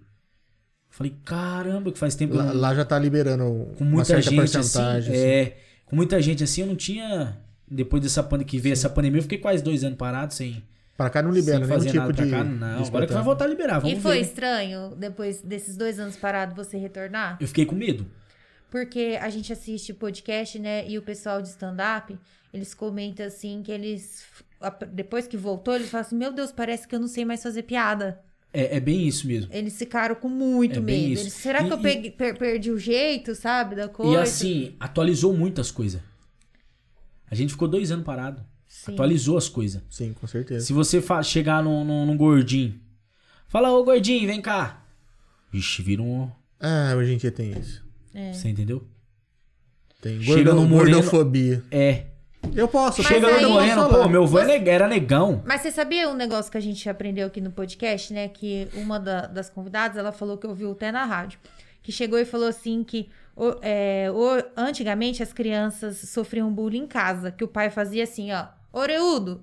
Falei, 0.97 1.13
caramba, 1.25 1.91
que 1.91 1.99
faz 1.99 2.15
tempo 2.15 2.35
Lá, 2.35 2.43
não- 2.45 2.53
lá 2.55 2.73
já 2.73 2.85
tá 2.85 2.97
liberando 2.97 3.43
com 3.77 3.83
uma 3.83 3.91
muita 3.95 4.05
certa 4.05 4.29
gente 4.29 4.39
assim, 4.41 4.53
porcentagem. 4.59 5.13
assim. 5.13 5.23
é, 5.25 5.57
com 5.85 5.95
muita 5.95 6.21
gente 6.21 6.41
assim, 6.43 6.61
eu 6.61 6.67
não 6.67 6.75
tinha 6.75 7.37
depois 7.69 8.01
dessa 8.01 8.23
pandemia 8.23 8.45
que 8.49 8.57
veio 8.59 8.71
essa 8.73 8.89
pandemia, 8.89 9.17
eu 9.19 9.23
fiquei 9.23 9.37
quase 9.37 9.61
dois 9.61 9.83
anos 9.83 9.97
parado 9.97 10.33
sem 10.33 10.63
Pra 10.95 11.09
cá 11.09 11.21
não 11.21 11.31
libera 11.31 11.57
sem 11.57 11.67
nenhum 11.67 11.73
fazer 11.73 11.87
tipo 11.87 11.99
nada 11.99 12.13
pra 12.13 12.23
de. 12.23 12.31
cá, 12.31 12.43
de 12.43 12.49
não. 12.49 12.85
Agora 12.85 13.05
que 13.05 13.11
vai 13.11 13.23
voltar 13.23 13.43
a 13.43 13.47
liberar, 13.49 13.79
vamos 13.79 13.97
E 13.97 14.01
foi 14.01 14.15
ver. 14.15 14.21
estranho, 14.21 14.95
depois 14.95 15.41
desses 15.41 15.75
dois 15.75 15.99
anos 15.99 16.15
parados, 16.15 16.55
você 16.55 16.77
retornar? 16.77 17.37
Eu 17.41 17.47
fiquei 17.49 17.65
com 17.65 17.75
medo. 17.75 18.05
Porque 18.71 19.17
a 19.21 19.29
gente 19.29 19.51
assiste 19.51 19.93
podcast, 19.93 20.57
né? 20.57 20.87
E 20.87 20.97
o 20.97 21.01
pessoal 21.01 21.41
de 21.41 21.49
stand-up, 21.49 22.17
eles 22.53 22.73
comentam 22.73 23.25
assim 23.25 23.61
que 23.61 23.71
eles. 23.73 24.23
Depois 24.93 25.27
que 25.27 25.35
voltou, 25.35 25.75
eles 25.75 25.89
falam 25.89 26.05
assim: 26.05 26.15
Meu 26.15 26.31
Deus, 26.31 26.53
parece 26.53 26.87
que 26.87 26.95
eu 26.95 26.99
não 27.01 27.07
sei 27.09 27.25
mais 27.25 27.43
fazer 27.43 27.63
piada. 27.63 28.19
É, 28.57 28.77
é 28.77 28.79
bem 28.79 29.07
isso 29.07 29.27
mesmo. 29.27 29.51
Eles 29.53 29.77
ficaram 29.77 30.15
com 30.15 30.29
muito 30.29 30.79
É 30.79 30.81
bem 30.81 31.09
medo. 31.09 31.21
Eles, 31.21 31.33
Será 31.33 31.61
E- 31.61 31.67
que 31.67 31.73
eu 31.73 31.77
peguei- 31.79 32.11
per- 32.11 32.37
perdi 32.37 32.71
o 32.71 32.79
jeito, 32.79 33.35
sabe? 33.35 33.75
Da 33.75 33.89
coisa? 33.89 34.13
E 34.13 34.17
assim, 34.17 34.75
atualizou 34.79 35.33
muitas 35.33 35.71
coisas. 35.71 36.01
A 37.29 37.35
gente 37.35 37.51
ficou 37.51 37.67
dois 37.67 37.91
anos 37.91 38.05
parado. 38.05 38.43
Sim. 38.67 38.93
Atualizou 38.93 39.37
as 39.37 39.49
coisas. 39.49 39.81
Sim, 39.89 40.13
com 40.13 40.25
certeza. 40.27 40.65
Se 40.65 40.73
você 40.73 41.01
chegar 41.23 41.63
num, 41.63 41.83
num, 41.83 42.05
num 42.05 42.17
gordinho, 42.17 42.79
fala, 43.47 43.71
ô 43.71 43.83
gordinho, 43.83 44.27
vem 44.27 44.41
cá. 44.41 44.85
Vixe, 45.51 45.81
vira 45.81 46.01
um. 46.01 46.29
Ah, 46.59 46.93
hoje 46.97 47.13
em 47.13 47.17
dia 47.17 47.31
tem 47.31 47.51
isso. 47.57 47.83
É. 48.13 48.31
Você 48.33 48.47
entendeu? 48.49 48.85
Tem 50.01 50.17
no 50.17 50.67
moreno- 50.67 50.97
gordofobia. 50.97 51.63
É. 51.71 52.05
Eu 52.53 52.67
posso, 52.67 53.01
Mas 53.01 53.07
Chega 53.11 53.27
aí- 53.27 53.45
moreno, 53.45 53.81
falar. 53.89 54.03
pô, 54.03 54.09
meu 54.09 54.23
avô 54.23 54.39
é 54.39 54.45
neg- 54.45 54.67
era 54.67 54.87
negão. 54.87 55.41
Mas 55.45 55.61
você 55.61 55.71
sabia 55.71 56.09
um 56.09 56.13
negócio 56.13 56.51
que 56.51 56.57
a 56.57 56.61
gente 56.61 56.87
aprendeu 56.89 57.27
aqui 57.27 57.39
no 57.41 57.51
podcast, 57.51 58.13
né? 58.13 58.27
Que 58.27 58.67
uma 58.73 58.99
da- 58.99 59.27
das 59.27 59.49
convidadas, 59.49 59.97
ela 59.97 60.11
falou 60.11 60.37
que 60.37 60.45
ouviu 60.47 60.71
até 60.71 60.91
na 60.91 61.05
rádio. 61.05 61.39
Que 61.81 61.91
chegou 61.91 62.17
e 62.19 62.25
falou 62.25 62.47
assim 62.47 62.83
que 62.83 63.09
o- 63.35 63.55
é, 63.61 64.09
o- 64.11 64.43
antigamente 64.57 65.21
as 65.23 65.31
crianças 65.33 65.97
sofriam 66.09 66.51
bullying 66.51 66.83
em 66.83 66.87
casa. 66.87 67.31
Que 67.31 67.43
o 67.43 67.47
pai 67.47 67.69
fazia 67.69 68.03
assim, 68.03 68.31
ó. 68.31 68.45
Oreudo, 68.73 69.41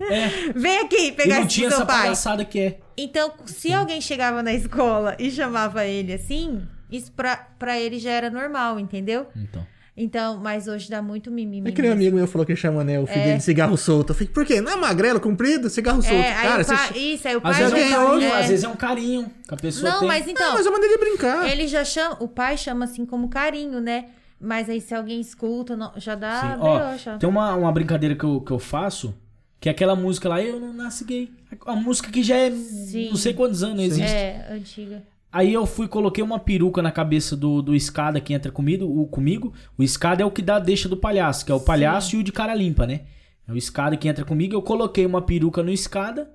É. 0.00 0.52
vem 0.54 0.78
aqui 0.80 1.08
E 1.08 1.12
pegar 1.12 1.34
não 1.36 1.42
esse 1.42 1.48
tinha 1.56 1.68
seu 1.68 1.78
essa 1.78 1.86
pai. 1.86 2.02
palhaçada 2.02 2.44
que 2.44 2.60
é. 2.60 2.78
Então, 2.96 3.32
se 3.44 3.72
alguém 3.72 4.00
chegava 4.00 4.40
na 4.42 4.52
escola 4.52 5.16
e 5.18 5.30
chamava 5.32 5.84
ele 5.84 6.12
assim, 6.12 6.62
isso 6.90 7.10
pra, 7.10 7.36
pra 7.58 7.80
ele 7.80 7.98
já 7.98 8.12
era 8.12 8.30
normal, 8.30 8.78
entendeu? 8.78 9.26
Então. 9.34 9.66
Então, 9.94 10.38
mas 10.38 10.66
hoje 10.68 10.88
dá 10.88 11.02
muito 11.02 11.30
mimimi. 11.30 11.68
É 11.68 11.72
que 11.72 11.82
nem 11.82 11.90
um 11.90 11.94
amigo 11.94 12.16
meu 12.16 12.26
falou 12.26 12.46
que 12.46 12.56
chama, 12.56 12.82
né, 12.82 12.98
o 12.98 13.06
filho 13.06 13.22
dele 13.24 13.36
de 13.36 13.44
cigarro 13.44 13.76
solto. 13.76 14.10
Eu 14.10 14.14
falei, 14.14 14.28
por 14.32 14.46
quê? 14.46 14.58
Não 14.60 14.72
é 14.72 14.76
magrelo, 14.76 15.20
comprido, 15.20 15.68
cigarro 15.68 16.00
solto. 16.00 16.14
É, 16.14 16.32
aí 16.34 16.48
Cara, 16.48 16.62
o 16.62 16.66
pai, 16.66 16.88
você... 16.92 16.98
isso, 16.98 17.28
aí 17.28 17.34
o 17.36 17.38
Às 17.38 17.42
pai 17.42 17.70
vezes, 17.70 17.92
é 17.92 17.98
um 17.98 18.06
carinho, 18.06 18.22
é. 18.22 18.40
às 18.40 18.48
vezes 18.48 18.64
é 18.64 18.68
um 18.68 18.76
carinho 18.76 19.30
que 19.46 19.54
a 19.54 19.56
pessoa 19.58 19.92
Não, 19.92 19.98
tem. 19.98 20.08
mas 20.08 20.26
então, 20.28 20.48
Ah, 20.50 20.54
mas 20.54 20.64
é 20.64 20.68
uma 20.70 20.78
maneira 20.78 20.98
de 20.98 21.04
brincar. 21.04 21.46
ele 21.50 21.68
já 21.68 21.84
chama, 21.84 22.16
o 22.20 22.26
pai 22.28 22.56
chama 22.56 22.86
assim 22.86 23.04
como 23.04 23.28
carinho, 23.28 23.80
né? 23.80 24.06
Mas 24.40 24.70
aí 24.70 24.80
se 24.80 24.94
alguém 24.94 25.20
escuta, 25.20 25.76
não- 25.76 25.92
já 25.96 26.14
dá 26.14 26.40
Sim. 26.40 26.56
Ó, 26.58 27.18
tem 27.18 27.28
uma, 27.28 27.54
uma 27.54 27.70
brincadeira 27.70 28.14
que 28.16 28.24
eu, 28.24 28.40
que 28.40 28.50
eu 28.50 28.58
faço, 28.58 29.14
que 29.60 29.68
é 29.68 29.72
aquela 29.72 29.94
música 29.94 30.26
lá, 30.28 30.42
eu 30.42 30.58
não 30.58 30.72
nasci 30.72 31.04
gay. 31.04 31.30
A 31.66 31.76
música 31.76 32.10
que 32.10 32.22
já 32.22 32.36
é 32.36 32.50
não 32.50 33.16
sei 33.16 33.34
quantos 33.34 33.62
anos 33.62 33.80
existe. 33.84 34.10
É, 34.10 34.48
antiga. 34.50 35.02
Aí 35.32 35.54
eu 35.54 35.64
fui 35.64 35.88
coloquei 35.88 36.22
uma 36.22 36.38
peruca 36.38 36.82
na 36.82 36.92
cabeça 36.92 37.34
do, 37.34 37.62
do 37.62 37.74
escada 37.74 38.20
que 38.20 38.34
entra 38.34 38.52
comigo, 38.52 38.84
o, 38.84 39.06
comigo. 39.06 39.54
O 39.78 39.82
escada 39.82 40.22
é 40.22 40.26
o 40.26 40.30
que 40.30 40.42
dá 40.42 40.58
deixa 40.58 40.90
do 40.90 40.96
palhaço, 40.96 41.46
que 41.46 41.50
é 41.50 41.54
o 41.54 41.60
palhaço 41.60 42.14
e 42.14 42.18
o 42.18 42.22
de 42.22 42.30
cara 42.30 42.54
limpa, 42.54 42.86
né? 42.86 43.06
É 43.48 43.52
o 43.52 43.56
escada 43.56 43.96
que 43.96 44.06
entra 44.06 44.26
comigo. 44.26 44.54
Eu 44.54 44.60
coloquei 44.60 45.06
uma 45.06 45.22
peruca 45.22 45.62
no 45.62 45.70
escada 45.70 46.30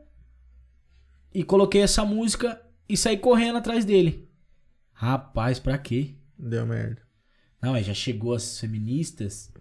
e 1.31 1.43
coloquei 1.43 1.81
essa 1.81 2.03
música 2.03 2.59
e 2.89 2.97
saí 2.97 3.17
correndo 3.17 3.59
atrás 3.59 3.85
dele. 3.85 4.27
Rapaz, 4.93 5.59
pra 5.59 5.77
quê? 5.77 6.15
Deu 6.35 6.65
merda. 6.65 7.03
Não, 7.61 7.75
aí 7.75 7.83
já 7.83 7.93
chegou 7.93 8.33
as 8.33 8.59
feministas, 8.59 9.51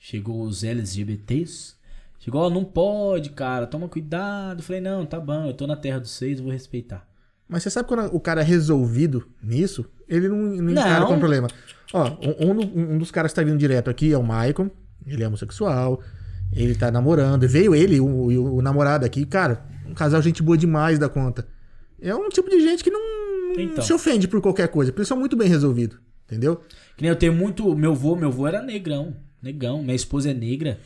chegou 0.00 0.42
os 0.42 0.64
LGBTs. 0.64 1.76
Chegou, 2.18 2.42
ó, 2.42 2.50
não 2.50 2.64
pode, 2.64 3.30
cara, 3.30 3.68
toma 3.68 3.88
cuidado. 3.88 4.64
Falei, 4.64 4.80
não, 4.80 5.06
tá 5.06 5.20
bom, 5.20 5.46
eu 5.46 5.54
tô 5.54 5.66
na 5.66 5.76
terra 5.76 6.00
dos 6.00 6.10
seis, 6.10 6.40
vou 6.40 6.50
respeitar. 6.50 7.09
Mas 7.50 7.62
você 7.64 7.70
sabe 7.70 7.88
quando 7.88 8.14
o 8.14 8.20
cara 8.20 8.40
é 8.42 8.44
resolvido 8.44 9.26
nisso, 9.42 9.84
ele 10.08 10.28
não, 10.28 10.36
não 10.36 10.70
encara 10.70 11.04
como 11.04 11.18
problema. 11.18 11.48
Ó, 11.92 12.08
um, 12.40 12.50
um- 12.52 12.94
um 12.94 12.98
dos 12.98 13.10
caras 13.10 13.32
que 13.32 13.36
tá 13.36 13.42
vindo 13.42 13.58
direto 13.58 13.90
aqui 13.90 14.12
é 14.12 14.16
o 14.16 14.22
Maicon. 14.22 14.70
Ele 15.04 15.24
é 15.24 15.26
homossexual. 15.26 16.00
Ele 16.52 16.74
tá 16.76 16.90
namorando. 16.90 17.48
Veio 17.48 17.74
ele, 17.74 17.98
o, 18.00 18.06
o- 18.56 18.62
namorado 18.62 19.04
aqui. 19.04 19.26
Cara, 19.26 19.64
um 19.88 19.94
casal 19.94 20.22
gente 20.22 20.42
boa 20.42 20.56
demais 20.56 20.98
da 20.98 21.08
conta. 21.08 21.46
É 22.00 22.14
um 22.14 22.28
tipo 22.28 22.48
de 22.48 22.60
gente 22.60 22.84
que 22.84 22.90
não, 22.90 23.00
não 23.54 23.60
Então. 23.60 23.82
se 23.84 23.92
ofende 23.92 24.28
por 24.28 24.40
qualquer 24.40 24.68
coisa. 24.68 24.92
Porque 24.92 25.00
eles 25.00 25.08
são 25.08 25.18
muito 25.18 25.36
bem 25.36 25.48
resolvidos. 25.48 25.98
Entendeu? 26.26 26.56
Que 26.96 27.02
nem 27.02 27.08
eu 27.10 27.16
tenho 27.16 27.32
muito. 27.32 27.74
Meu 27.74 27.94
vô, 27.94 28.14
meu 28.14 28.30
vô 28.30 28.46
era 28.46 28.62
negrão. 28.62 29.16
Negão. 29.42 29.82
Minha 29.82 29.96
esposa 29.96 30.30
é 30.30 30.34
negra. 30.34 30.78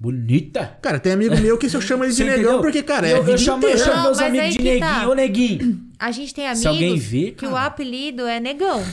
Bonita. 0.00 0.78
Cara, 0.80 1.00
tem 1.00 1.12
amigo 1.12 1.36
meu 1.40 1.58
que 1.58 1.68
se 1.68 1.76
eu 1.76 1.80
chamo 1.80 2.04
ele 2.04 2.12
de 2.12 2.16
Você 2.18 2.24
negão 2.24 2.40
entendeu? 2.42 2.60
porque, 2.60 2.82
cara, 2.84 3.08
é 3.08 3.12
eu, 3.14 3.26
eu 3.26 3.36
chamo, 3.38 3.64
eu 3.64 3.70
inteira. 3.70 3.78
chamo 3.84 3.96
Não, 3.96 4.02
meus 4.04 4.18
mas 4.18 4.26
amigos 4.28 4.46
aí 4.46 4.52
de 4.52 4.58
que 4.58 4.64
neguinho. 4.64 4.80
tá. 4.86 5.08
Ô, 5.08 5.14
neguinho. 5.14 5.80
A 5.98 6.10
gente 6.12 6.34
tem 6.34 6.44
Se 6.54 6.68
amigos 6.68 6.68
alguém 6.68 6.96
vê, 6.96 7.30
que 7.32 7.46
o 7.46 7.50
cara. 7.50 7.66
apelido 7.66 8.26
é 8.26 8.38
negão. 8.38 8.84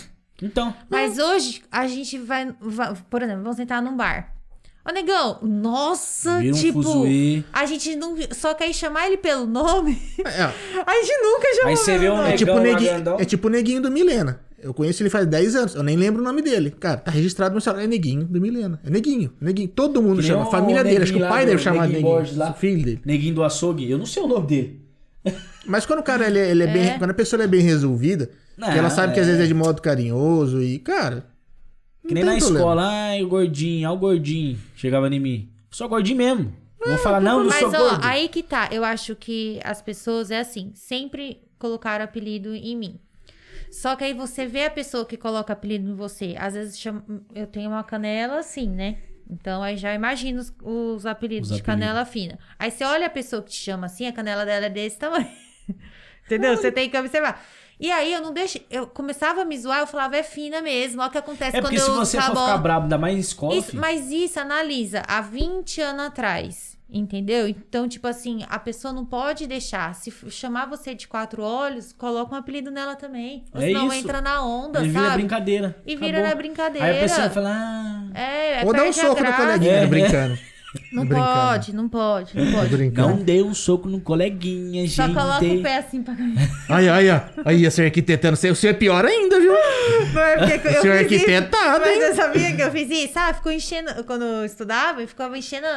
Então. 0.42 0.74
Mas 0.90 1.20
hoje 1.20 1.62
a 1.72 1.88
gente 1.88 2.18
vai, 2.18 2.52
vai- 2.60 2.94
por 3.10 3.22
exemplo, 3.22 3.44
vamos 3.44 3.56
sentar 3.58 3.82
num 3.84 3.96
bar. 3.96 4.34
Ô, 4.88 4.92
negão, 4.92 5.40
nossa, 5.44 6.40
Vira 6.40 6.56
um 6.56 6.60
tipo, 6.60 6.82
fuzuê. 6.84 7.44
a 7.54 7.66
gente 7.66 7.96
não. 7.96 8.16
Só 8.32 8.54
quer 8.54 8.72
chamar 8.74 9.08
ele 9.08 9.18
pelo 9.18 9.46
nome. 9.46 10.00
É, 10.20 10.44
A 10.86 10.94
gente 11.04 11.18
nunca 11.24 11.54
chamou 11.56 11.70
Aí 11.70 11.78
você 11.78 11.92
pelo 11.92 12.00
vê 12.02 12.10
um 12.10 12.18
nome. 12.18 12.30
É 12.34 12.36
tipo, 12.36 12.52
o 12.52 12.60
neguinho, 12.60 13.16
é 13.20 13.26
tipo 13.26 13.48
o 13.48 13.50
neguinho 13.52 13.82
do 13.82 13.90
Milena. 13.92 14.42
Eu 14.66 14.74
conheço 14.74 15.04
ele 15.04 15.10
faz 15.12 15.28
10 15.28 15.56
anos. 15.56 15.76
Eu 15.76 15.84
nem 15.84 15.96
lembro 15.96 16.22
o 16.22 16.26
nome 16.26 16.42
dele. 16.42 16.72
Cara, 16.72 16.98
tá 16.98 17.12
registrado 17.12 17.54
no 17.54 17.62
celular. 17.62 17.84
É 17.84 17.88
neguinho 17.88 18.26
do 18.26 18.42
Milena. 18.42 18.80
É 18.84 18.90
neguinho. 18.90 19.32
Neguinho. 19.40 19.68
Todo 19.68 20.02
mundo 20.02 20.24
chama. 20.24 20.44
A 20.44 20.46
família 20.48 20.84
dele. 20.84 21.04
Acho 21.04 21.14
que 21.14 21.22
o 21.22 21.28
pai 21.28 21.46
deve 21.46 21.62
chamar 21.62 21.82
neguinho 21.88 21.98
neguinho. 22.02 22.16
Borges 22.16 22.36
lá. 22.38 22.50
O 22.50 22.54
filho 22.56 22.84
dele. 22.84 23.02
Neguinho 23.06 23.36
do 23.36 23.44
açougue. 23.44 23.90
Eu 23.90 23.98
não 24.00 24.06
sei 24.08 24.24
o 24.24 24.28
nome 24.28 24.48
dele. 24.48 24.82
Mas 25.68 25.86
quando 25.86 26.00
o 26.00 26.04
cara 26.04 26.26
ele, 26.28 26.40
é- 26.40 26.50
ele 26.50 26.64
é 26.64 26.68
bem. 26.68 26.90
É. 26.90 26.98
Quando 26.98 27.12
a 27.12 27.14
pessoa 27.14 27.44
é 27.44 27.48
bem 27.48 27.62
resolvida, 27.62 28.30
Não, 28.58 28.72
que 28.72 28.78
ela 28.78 28.90
sabe 28.90 29.14
que 29.14 29.20
às 29.20 29.28
é. 29.28 29.32
vezes 29.32 29.46
é 29.46 29.48
de 29.48 29.54
modo 29.54 29.82
carinhoso 29.82 30.62
e, 30.64 30.80
cara. 30.80 31.28
Que 32.08 32.14
nem 32.14 32.24
na 32.24 32.32
problema. 32.38 32.58
escola. 32.60 32.88
Ai, 32.90 33.24
o 33.24 33.28
gordinho. 33.28 33.90
Ó, 33.90 33.94
o 33.94 33.98
gordinho. 33.98 34.58
Chegava 34.76 35.08
em 35.08 35.20
mim. 35.20 35.50
Sou 35.72 35.88
gordinho 35.88 36.18
mesmo. 36.18 36.54
Ah, 36.84 36.90
Vou 36.90 36.98
falar, 36.98 37.20
não, 37.20 37.40
não 37.40 37.48
Mas, 37.50 37.60
sou 37.60 37.70
ó, 37.70 37.90
gordo. 37.90 38.00
aí 38.04 38.30
que 38.30 38.42
tá. 38.44 38.70
Eu 38.72 38.84
acho 38.84 39.16
que 39.16 39.60
as 39.64 39.82
pessoas 39.82 40.30
é 40.32 40.40
assim, 40.40 40.72
sempre 40.76 41.40
colocaram 41.58 42.04
apelido 42.06 42.54
em 42.54 42.76
mim. 42.78 43.00
Só 43.82 43.96
que 43.96 44.04
aí 44.06 44.14
você 44.14 44.46
vê 44.46 44.66
a 44.66 44.70
pessoa 44.72 45.06
que 45.06 45.18
coloca 45.18 45.52
apelido 45.52 45.90
em 45.90 45.96
você. 45.96 46.34
Às 46.40 46.54
vezes 46.54 46.80
chama- 46.80 47.04
eu 47.34 47.46
tenho 47.46 47.70
uma 47.70 47.84
canela 47.84 48.40
assim, 48.40 48.70
né? 48.70 48.98
Então 49.30 49.62
aí 49.62 49.76
já 49.76 49.94
imagina 49.94 50.40
os, 50.40 50.54
os 50.64 51.06
apelidos 51.06 51.52
Os 51.52 51.58
de 51.58 51.64
canela 51.64 52.06
fina. 52.06 52.40
Aí 52.58 52.72
você 52.72 52.84
olha 52.86 53.08
a 53.08 53.10
pessoa 53.10 53.42
que 53.44 53.50
te 53.52 53.58
chama 53.58 53.88
assim, 53.88 54.08
a 54.08 54.14
canela 54.14 54.46
dela 54.46 54.68
é 54.68 54.70
desse 54.70 54.98
tamanho. 54.98 55.28
Entendeu? 56.26 56.56
Você 56.56 56.72
tem 56.72 56.90
que 56.90 56.98
observar. 56.98 57.44
E 57.78 57.92
aí 57.92 58.14
eu 58.14 58.22
não 58.22 58.32
deixo. 58.32 58.58
Eu 58.70 58.88
começava 58.88 59.42
a 59.42 59.46
me 59.46 59.58
zoar, 59.58 59.80
eu 59.82 59.88
falava, 59.88 60.16
é 60.16 60.24
fina 60.24 60.62
mesmo. 60.62 61.02
Olha 61.02 61.10
o 61.10 61.12
que 61.12 61.18
acontece 61.18 61.58
É 61.58 61.60
quando 61.60 61.64
porque 61.74 61.80
se 61.80 61.90
eu 61.90 61.96
você 61.96 62.20
for 62.22 62.34
bom. 62.34 62.46
ficar 62.46 62.58
brabo, 62.60 62.84
ainda 62.84 62.98
mais 62.98 63.20
escola, 63.20 63.56
Isso- 63.58 63.76
mas 63.76 64.10
isso, 64.10 64.40
analisa, 64.40 65.04
há 65.06 65.20
20 65.20 65.82
anos 65.82 66.06
atrás, 66.06 66.75
entendeu? 66.90 67.48
Então, 67.48 67.88
tipo 67.88 68.08
assim, 68.08 68.44
a 68.50 68.60
pessoa 68.60 68.94
não 68.94 69.06
pode 69.06 69.48
deixar. 69.48 69.94
Se 69.96 70.12
chamar 70.30 70.68
você 70.68 70.94
de 70.94 71.08
quatro 71.08 71.42
olhos, 71.44 71.92
coloca 71.94 72.34
um 72.34 72.38
apelido 72.38 72.72
nela 72.72 72.96
também. 72.96 73.46
Ou 73.54 73.62
É 73.62 73.68
senão 73.68 73.88
isso. 73.88 73.98
entra 73.98 74.22
na 74.22 74.44
onda, 74.46 74.82
vira 74.82 75.00
sabe? 75.02 75.16
brincadeira. 75.18 75.76
E 75.86 75.96
vira 75.96 76.18
Acabou. 76.20 76.30
na 76.30 76.36
brincadeira. 76.36 76.88
Aí 76.88 76.98
a 76.98 77.02
pessoa 77.02 77.30
fala, 77.30 77.52
ah, 77.52 78.20
É, 78.20 78.62
é 78.62 78.66
Ou 78.66 78.74
dá 78.74 78.84
um 78.84 78.94
soco 78.94 79.22
no 79.24 79.34
coleguinha, 79.34 79.72
É, 79.72 79.88
né, 79.88 80.00
é. 80.02 80.38
Não 80.92 81.06
pode, 81.08 81.76
não 81.76 81.90
pode, 81.90 82.38
não 82.38 82.52
pode. 82.52 82.76
Brincando. 82.76 83.10
não 83.10 83.18
dê 83.18 83.42
um 83.42 83.54
soco 83.54 83.88
no 83.88 84.00
coleguinha, 84.00 84.88
Só 84.88 85.04
gente. 85.04 85.16
coloca 85.16 85.46
o 85.46 85.62
pé 85.62 85.78
assim 85.78 86.02
pra 86.02 86.16
cá. 86.16 86.24
Aí, 86.70 86.90
aí, 86.90 87.10
ó. 87.10 87.22
Aí, 87.44 87.72
ser 87.72 87.86
arquitetando. 87.86 88.34
O 88.34 88.56
seu 88.56 88.70
é 88.70 88.74
pior 88.74 89.06
ainda, 89.06 89.40
viu? 89.40 89.52
Não 89.52 90.22
é 90.22 90.38
porque 90.38 90.68
eu 90.68 90.72
O 90.72 90.82
senhor 90.82 90.96
é 90.96 91.00
arquitetado, 91.00 91.80
Mas 91.80 91.96
hein? 91.96 92.02
eu 92.02 92.16
sabia 92.16 92.56
que 92.56 92.62
eu 92.62 92.72
fiz 92.72 92.90
isso, 92.90 93.14
sabe? 93.14 93.38
Ficou 93.38 93.52
enchendo. 93.52 94.04
Quando 94.06 94.24
eu 94.24 94.46
estudava, 94.46 95.02
eu 95.02 95.08
ficava 95.08 95.38
enchendo. 95.38 95.68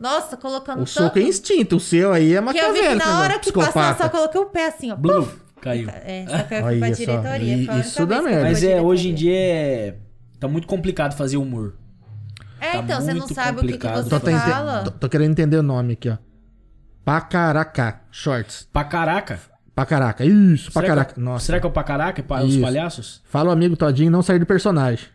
Nossa, 0.00 0.36
colocando 0.36 0.82
O 0.82 0.86
soco 0.86 1.18
é 1.18 1.22
instinto. 1.22 1.76
O 1.76 1.80
seu 1.80 2.12
aí 2.12 2.34
é 2.34 2.42
Que 2.42 2.58
eu 2.58 2.72
vi 2.72 2.80
que 2.80 2.94
na 2.94 3.20
hora 3.20 3.34
né? 3.34 3.38
que 3.38 3.52
passou, 3.52 3.82
eu 3.82 3.94
só 3.96 4.08
coloquei 4.08 4.40
o 4.40 4.46
pé 4.46 4.66
assim, 4.68 4.90
ó. 4.90 4.96
Blum, 4.96 5.26
caiu. 5.60 5.88
É, 5.88 6.26
só 6.28 6.42
que 6.42 6.54
eu 6.54 6.62
fui 6.62 6.78
pra 6.78 6.88
só, 6.88 6.94
diretoria. 6.94 7.80
isso 7.80 8.06
dá 8.06 8.22
fui 8.22 8.34
Mas 8.42 8.62
é, 8.62 8.80
hoje 8.80 9.10
em 9.10 9.14
dia 9.14 9.34
é... 9.34 9.94
Tá 10.38 10.46
muito 10.46 10.66
complicado 10.66 11.16
fazer 11.16 11.38
humor. 11.38 11.74
É, 12.60 12.72
tá 12.72 12.78
então, 12.78 13.00
você 13.00 13.14
não 13.14 13.26
sabe 13.28 13.58
o 13.58 13.60
que, 13.62 13.66
que 13.66 13.78
complicado. 13.78 14.04
você 14.04 14.20
Tô, 14.20 14.30
ente- 14.30 14.40
fala. 14.50 14.84
tô- 14.84 14.90
tô 14.92 15.08
querendo 15.08 15.30
entender 15.32 15.56
o 15.58 15.62
nome 15.62 15.92
aqui, 15.94 16.08
ó. 16.10 16.16
Pacaracá. 17.04 18.00
Shorts. 18.10 18.68
Pra 18.72 18.84
caraca. 18.84 19.38
Pacaraca. 19.74 20.24
Isso, 20.24 20.70
Será 20.72 20.82
pacaraca. 20.86 21.14
que, 21.14 21.20
é- 21.20 21.22
Nossa. 21.22 21.44
será 21.46 21.60
que 21.60 21.66
é 21.66 21.68
o 21.68 21.72
pra 21.72 21.84
caraca? 21.84 22.20
É 22.26 22.42
os 22.44 22.56
palhaços? 22.56 23.22
Fala 23.28 23.50
o 23.50 23.52
amigo 23.52 23.76
Todinho 23.76 24.10
não 24.10 24.22
sair 24.22 24.38
do 24.38 24.46
personagem. 24.46 25.06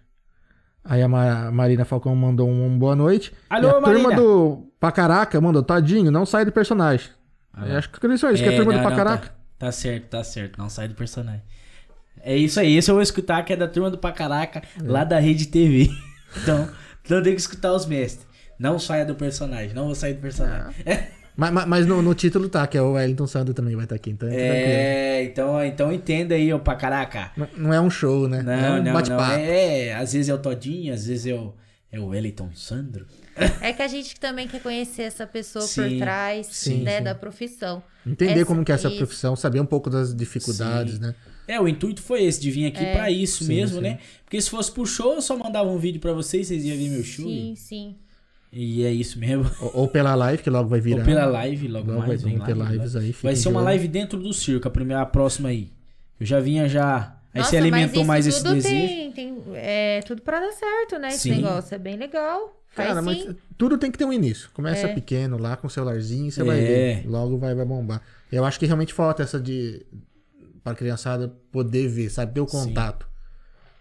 Aí 0.85 1.01
a 1.01 1.07
Ma- 1.07 1.51
Marina 1.51 1.83
Falcão 1.85 2.15
mandou 2.15 2.47
um, 2.47 2.65
um 2.67 2.77
boa 2.79 2.95
noite. 2.95 3.33
Alô, 3.49 3.67
e 3.67 3.69
a 3.69 3.73
turma 3.73 3.87
Marina. 4.03 4.15
do 4.15 4.71
Pacaraca 4.79 5.39
mandou 5.41 5.63
Todinho 5.63 6.11
não 6.11 6.25
sai 6.25 6.45
do 6.45 6.51
personagem. 6.51 7.09
Eu 7.65 7.77
acho 7.77 7.89
que 7.89 8.07
isso 8.07 8.25
é 8.27 8.33
isso, 8.33 8.43
que 8.43 8.49
é 8.49 8.53
a 8.53 8.55
turma 8.55 8.71
não, 8.71 8.79
do 8.79 8.83
não, 8.83 8.89
Pacaraca. 8.89 9.27
tá, 9.27 9.33
tá 9.65 9.71
certo, 9.71 10.05
tá 10.09 10.23
certo. 10.23 10.57
Não 10.57 10.69
sai 10.69 10.87
do 10.87 10.95
personagem. 10.95 11.41
É 12.23 12.35
isso 12.37 12.59
aí. 12.59 12.77
Esse 12.77 12.89
eu 12.89 12.95
vou 12.95 13.01
escutar, 13.01 13.43
que 13.43 13.51
é 13.51 13.55
da 13.55 13.67
turma 13.67 13.89
do 13.91 13.97
Pacaraca, 13.97 14.61
lá 14.83 15.03
da 15.03 15.19
Rede 15.19 15.47
TV. 15.47 15.89
Então, 16.43 16.65
então 17.03 17.17
eu 17.17 17.23
tenho 17.23 17.35
que 17.35 17.41
escutar 17.41 17.73
os 17.73 17.85
mestres. 17.85 18.25
Não 18.59 18.77
saia 18.77 19.05
do 19.05 19.15
personagem. 19.15 19.73
Não 19.73 19.85
vou 19.85 19.95
sair 19.95 20.13
do 20.13 20.21
personagem. 20.21 20.73
Mas, 21.35 21.51
mas- 21.51 21.65
mas 21.65 21.85
no, 21.87 22.01
no 22.01 22.13
título 22.13 22.47
tá, 22.49 22.67
que 22.67 22.77
é 22.77 22.81
o 22.81 22.91
Wellington 22.91 23.25
Sandro 23.25 23.53
também 23.53 23.75
vai 23.75 23.85
estar 23.85 23.95
aqui, 23.95 24.11
então 24.11 24.27
é. 24.29 24.35
É, 24.35 25.23
então, 25.23 25.63
então 25.65 25.91
entenda 25.91 26.35
aí, 26.35 26.53
ô 26.53 26.59
pra 26.59 26.75
caraca. 26.75 27.31
Não, 27.37 27.47
não 27.57 27.73
é 27.73 27.79
um 27.81 27.89
show, 27.89 28.27
né? 28.27 28.43
Não, 28.43 28.51
é 28.53 28.71
um 28.79 28.83
não, 28.83 29.01
não. 29.01 29.31
É, 29.31 29.93
às 29.95 30.13
vezes 30.13 30.29
é 30.29 30.33
o 30.33 30.37
Todinho, 30.37 30.93
às 30.93 31.07
vezes 31.07 31.25
é 31.27 31.33
o, 31.33 31.53
é 31.91 31.99
o 31.99 32.07
Wellington 32.07 32.49
Sandro. 32.53 33.07
É 33.61 33.71
que 33.71 33.81
a 33.81 33.87
gente 33.87 34.19
também 34.19 34.47
quer 34.47 34.61
conhecer 34.61 35.03
essa 35.03 35.25
pessoa 35.25 35.65
Sim, 35.65 35.81
por 35.83 35.97
trás, 35.99 36.47
sim, 36.47 36.83
né, 36.83 36.97
sim. 36.97 37.03
da 37.05 37.15
profissão. 37.15 37.81
Entender 38.05 38.33
Essa- 38.41 38.45
como 38.45 38.63
que 38.65 38.71
é 38.71 38.75
essa 38.75 38.91
profissão, 38.91 39.35
saber 39.35 39.61
um 39.61 39.65
pouco 39.65 39.89
das 39.89 40.13
dificuldades, 40.13 40.95
Sim. 40.95 40.99
né? 41.01 41.15
É, 41.51 41.59
o 41.59 41.67
intuito 41.67 42.01
foi 42.01 42.23
esse, 42.23 42.39
de 42.39 42.49
vir 42.51 42.65
aqui 42.67 42.83
É. 42.83 42.93
pra 42.93 43.11
isso 43.11 43.43
Sim, 43.43 43.55
mesmo, 43.55 43.77
sim. 43.77 43.81
né? 43.83 43.99
Porque 44.23 44.41
se 44.41 44.49
fosse 44.49 44.71
pro 44.71 44.85
show, 44.85 45.13
eu 45.15 45.21
só 45.21 45.37
mandava 45.37 45.69
um 45.69 45.77
vídeo 45.77 45.99
pra 45.99 46.13
vocês, 46.13 46.47
vocês 46.47 46.63
iam 46.65 46.77
ver 46.77 46.89
meu 46.89 47.03
show. 47.03 47.25
Sim, 47.25 47.53
sim. 47.55 47.95
E 48.53 48.83
é 48.83 48.91
isso 48.91 49.17
mesmo. 49.19 49.49
Ou, 49.61 49.71
ou 49.81 49.87
pela 49.87 50.13
live, 50.15 50.43
que 50.43 50.49
logo 50.49 50.67
vai 50.69 50.81
virar. 50.81 50.99
Ou 50.99 51.05
pela 51.05 51.25
live, 51.25 51.67
logo, 51.67 51.87
Logo 51.91 52.07
mais. 52.07 52.21
vai 52.21 52.31
vem 52.31 52.39
ter 52.41 52.53
live, 52.53 52.73
lives 52.73 52.95
aí. 52.95 53.15
Vai 53.23 53.35
ser 53.35 53.49
uma 53.49 53.61
live 53.61 53.87
dentro 53.87 54.19
do 54.19 54.33
circo, 54.33 54.67
a 54.67 54.71
primeira, 54.71 55.01
a 55.01 55.05
próxima 55.05 55.49
aí. 55.49 55.69
Eu 56.19 56.25
já 56.25 56.39
vinha 56.39 56.67
já. 56.67 57.17
Aí 57.33 57.39
Nossa, 57.39 57.49
você 57.51 57.57
alimentou 57.57 58.01
mas 58.03 58.07
mais 58.25 58.27
esse 58.27 58.43
tudo 58.43 58.55
desejo. 58.55 58.87
Tem, 58.87 59.11
tem, 59.13 59.37
é 59.53 60.01
tudo 60.05 60.21
pra 60.21 60.39
dar 60.41 60.51
certo, 60.51 60.99
né? 60.99 61.07
Esse 61.09 61.19
Sim. 61.29 61.35
negócio 61.35 61.73
é 61.73 61.77
bem 61.77 61.95
legal. 61.95 62.57
Faz 62.73 62.89
Cara, 62.89 63.01
mas 63.01 63.25
tudo 63.57 63.77
tem 63.77 63.89
que 63.91 63.97
ter 63.97 64.05
um 64.05 64.11
início. 64.13 64.49
Começa 64.53 64.87
É. 64.87 64.93
pequeno 64.93 65.37
lá 65.37 65.55
com 65.57 65.67
o 65.67 65.69
celularzinho, 65.69 66.29
você 66.31 66.41
É. 66.41 66.43
vai 66.43 66.59
ver. 66.59 67.03
Logo 67.09 67.37
vai, 67.37 67.55
vai 67.55 67.65
bombar. 67.65 68.01
Eu 68.31 68.43
acho 68.45 68.59
que 68.59 68.65
realmente 68.65 68.93
falta 68.93 69.23
essa 69.23 69.39
de. 69.39 69.85
Pra 70.63 70.75
criançada 70.75 71.33
poder 71.51 71.87
ver, 71.87 72.09
sabe? 72.09 72.33
Ter 72.33 72.41
o 72.41 72.47
Sim. 72.47 72.57
contato. 72.67 73.07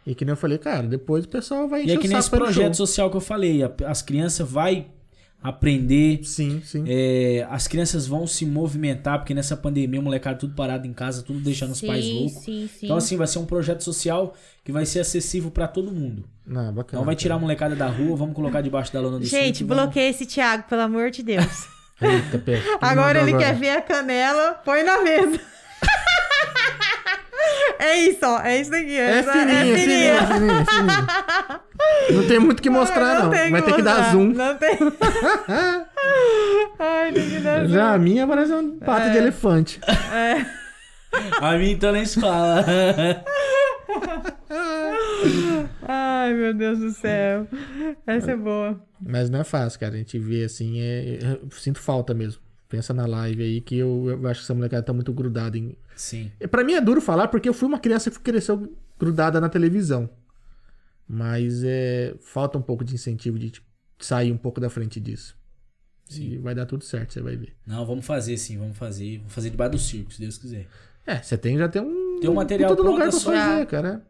E 0.07 0.15
que 0.15 0.25
nem 0.25 0.33
eu 0.33 0.37
falei, 0.37 0.57
cara, 0.59 0.87
depois 0.87 1.25
o 1.25 1.29
pessoal 1.29 1.69
vai 1.69 1.83
E 1.83 1.85
encher 1.85 1.99
é 1.99 2.01
que 2.01 2.09
nesse 2.09 2.31
projeto 2.31 2.75
show. 2.77 2.87
social 2.87 3.11
que 3.11 3.17
eu 3.17 3.21
falei, 3.21 3.61
as 3.87 4.01
crianças 4.01 4.49
vai 4.51 4.87
aprender, 5.43 6.21
Sim, 6.25 6.61
sim. 6.65 6.85
é, 6.87 7.47
as 7.51 7.67
crianças 7.67 8.07
vão 8.07 8.27
se 8.27 8.45
movimentar, 8.45 9.19
porque 9.19 9.33
nessa 9.33 9.57
pandemia 9.57 9.99
o 9.99 10.03
molecada 10.03 10.39
tudo 10.39 10.55
parado 10.55 10.87
em 10.87 10.93
casa, 10.93 11.23
tudo 11.23 11.41
deixando 11.41 11.71
os 11.73 11.81
pais 11.81 12.05
sim, 12.05 12.13
loucos. 12.15 12.43
sim, 12.45 12.69
sim. 12.79 12.87
Então 12.87 12.97
assim, 12.97 13.17
vai 13.17 13.27
ser 13.27 13.39
um 13.39 13.47
projeto 13.47 13.83
social 13.83 14.35
que 14.65 14.71
vai 14.73 14.85
ser 14.85 15.01
acessível 15.01 15.51
pra 15.51 15.67
todo 15.67 15.91
mundo. 15.93 16.25
Não, 16.47 16.73
bacana. 16.75 16.99
Não 17.01 17.07
vai 17.07 17.17
tirar 17.17 17.37
a 17.37 17.39
molecada 17.39 17.75
da 17.75 17.87
rua, 17.87 18.17
vamos 18.17 18.35
colocar 18.35 18.61
debaixo 18.61 18.93
da 18.93 19.01
lona 19.01 19.19
do 19.19 19.25
Gente, 19.25 19.61
e 19.61 19.65
vamos- 19.65 19.85
bloqueia 19.85 20.11
esse 20.11 20.27
Thiago, 20.27 20.65
pelo 20.69 20.83
amor 20.83 21.11
de 21.11 21.23
Deus. 21.23 21.67
Eita, 22.03 22.39
pé. 22.39 22.61
Agora 22.81 23.21
ele 23.21 23.31
Agora. 23.31 23.45
quer 23.47 23.55
ver 23.59 23.71
a 23.71 23.81
canela, 23.83 24.55
põe 24.65 24.83
na 24.83 25.03
mesa. 25.03 25.41
É 27.79 27.97
isso, 28.01 28.19
ó. 28.23 28.41
É 28.43 28.61
isso 28.61 28.71
daqui. 28.71 28.95
É 28.95 29.19
é 29.19 29.23
fininho, 29.23 29.49
é 29.49 29.65
fininho, 29.75 30.11
é 30.13 30.27
fininho. 30.27 31.61
Não 32.11 32.29
tem 32.29 32.39
muito 32.39 32.59
o 32.59 32.63
que 32.63 32.69
mostrar, 32.69 33.23
não. 33.23 33.31
tem 33.31 33.51
Vai 33.51 33.63
ter 33.63 33.75
que 33.75 33.83
dar 33.83 34.13
zoom. 34.13 34.33
Não 34.35 34.55
tem. 34.59 34.79
Ai, 36.79 37.13
tem 37.13 37.31
que 37.31 37.39
dar 37.41 37.65
zoom. 37.65 37.73
Já 37.73 37.95
a 37.95 37.99
minha 37.99 38.27
parece 38.27 38.53
um 38.53 38.79
pato 38.79 39.07
É. 39.07 39.11
de 39.11 39.19
elefante. 39.19 39.81
A 41.41 41.57
minha 41.57 41.73
então 41.73 41.93
nem 41.93 42.05
se 42.05 42.21
fala. 42.21 42.65
Ai, 45.89 46.35
meu 46.35 46.53
Deus 46.55 46.79
do 46.79 46.91
céu. 46.91 47.47
Essa 48.07 48.33
é 48.33 48.37
boa. 48.37 48.79
Mas 49.01 49.31
não 49.31 49.41
é 49.41 49.45
fácil, 49.45 49.81
cara. 49.81 49.95
A 49.95 49.99
gente 49.99 50.19
vê 50.19 50.45
assim, 50.45 50.81
é... 50.81 51.19
eu 51.43 51.51
sinto 51.51 51.81
falta 51.81 52.13
mesmo. 52.13 52.43
Pensa 52.71 52.95
na 52.95 53.05
live 53.05 53.43
aí 53.43 53.61
que 53.61 53.77
eu, 53.77 54.07
eu 54.09 54.29
acho 54.29 54.41
que 54.41 54.45
essa 54.45 54.55
molecada 54.55 54.85
tá 54.85 54.93
muito 54.93 55.13
grudada 55.13 55.59
em. 55.59 55.77
Sim. 55.97 56.31
Pra 56.53 56.63
mim 56.63 56.75
é 56.75 56.81
duro 56.81 57.01
falar 57.01 57.27
porque 57.27 57.49
eu 57.49 57.53
fui 57.53 57.67
uma 57.67 57.81
criança 57.81 58.13
que 58.13 58.21
cresceu 58.21 58.73
grudada 58.97 59.41
na 59.41 59.49
televisão. 59.49 60.09
Mas 61.07 61.65
é 61.65 62.15
falta 62.21 62.57
um 62.57 62.63
pouco 62.63 62.85
de 62.85 62.95
incentivo 62.95 63.37
de 63.41 63.51
tipo, 63.51 63.67
sair 63.99 64.31
um 64.31 64.37
pouco 64.37 64.61
da 64.61 64.71
frente 64.71 65.01
disso. 65.01 65.37
E 66.13 66.39
vai 66.39 66.55
dar 66.55 66.65
tudo 66.65 66.85
certo, 66.85 67.13
você 67.13 67.21
vai 67.21 67.37
ver. 67.37 67.57
Não, 67.67 67.85
vamos 67.85 68.07
fazer 68.07 68.37
sim, 68.37 68.57
vamos 68.57 68.77
fazer. 68.77 69.19
Vamos 69.19 69.33
fazer 69.33 69.51
debaixo 69.51 69.73
do 69.73 69.79
circo, 69.79 70.13
se 70.13 70.21
Deus 70.21 70.39
quiser. 70.39 70.69
É, 71.05 71.21
você 71.21 71.37
tem 71.37 71.59
já 71.59 71.69
tem 71.69 71.83
um. 71.83 72.21
Tem 72.21 72.31
um 72.31 72.35
material 72.35 72.77
todo 72.77 72.87
lugar 72.87 73.09
pra 73.09 73.19
é 73.19 73.21
só- 73.21 73.33
fazer, 73.33 73.67
cara. 73.67 74.07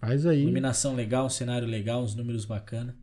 Faz 0.00 0.26
aí. 0.26 0.42
Iluminação 0.42 0.96
legal, 0.96 1.26
um 1.26 1.30
cenário 1.30 1.68
legal, 1.68 2.02
uns 2.02 2.16
números 2.16 2.44
bacana. 2.44 2.96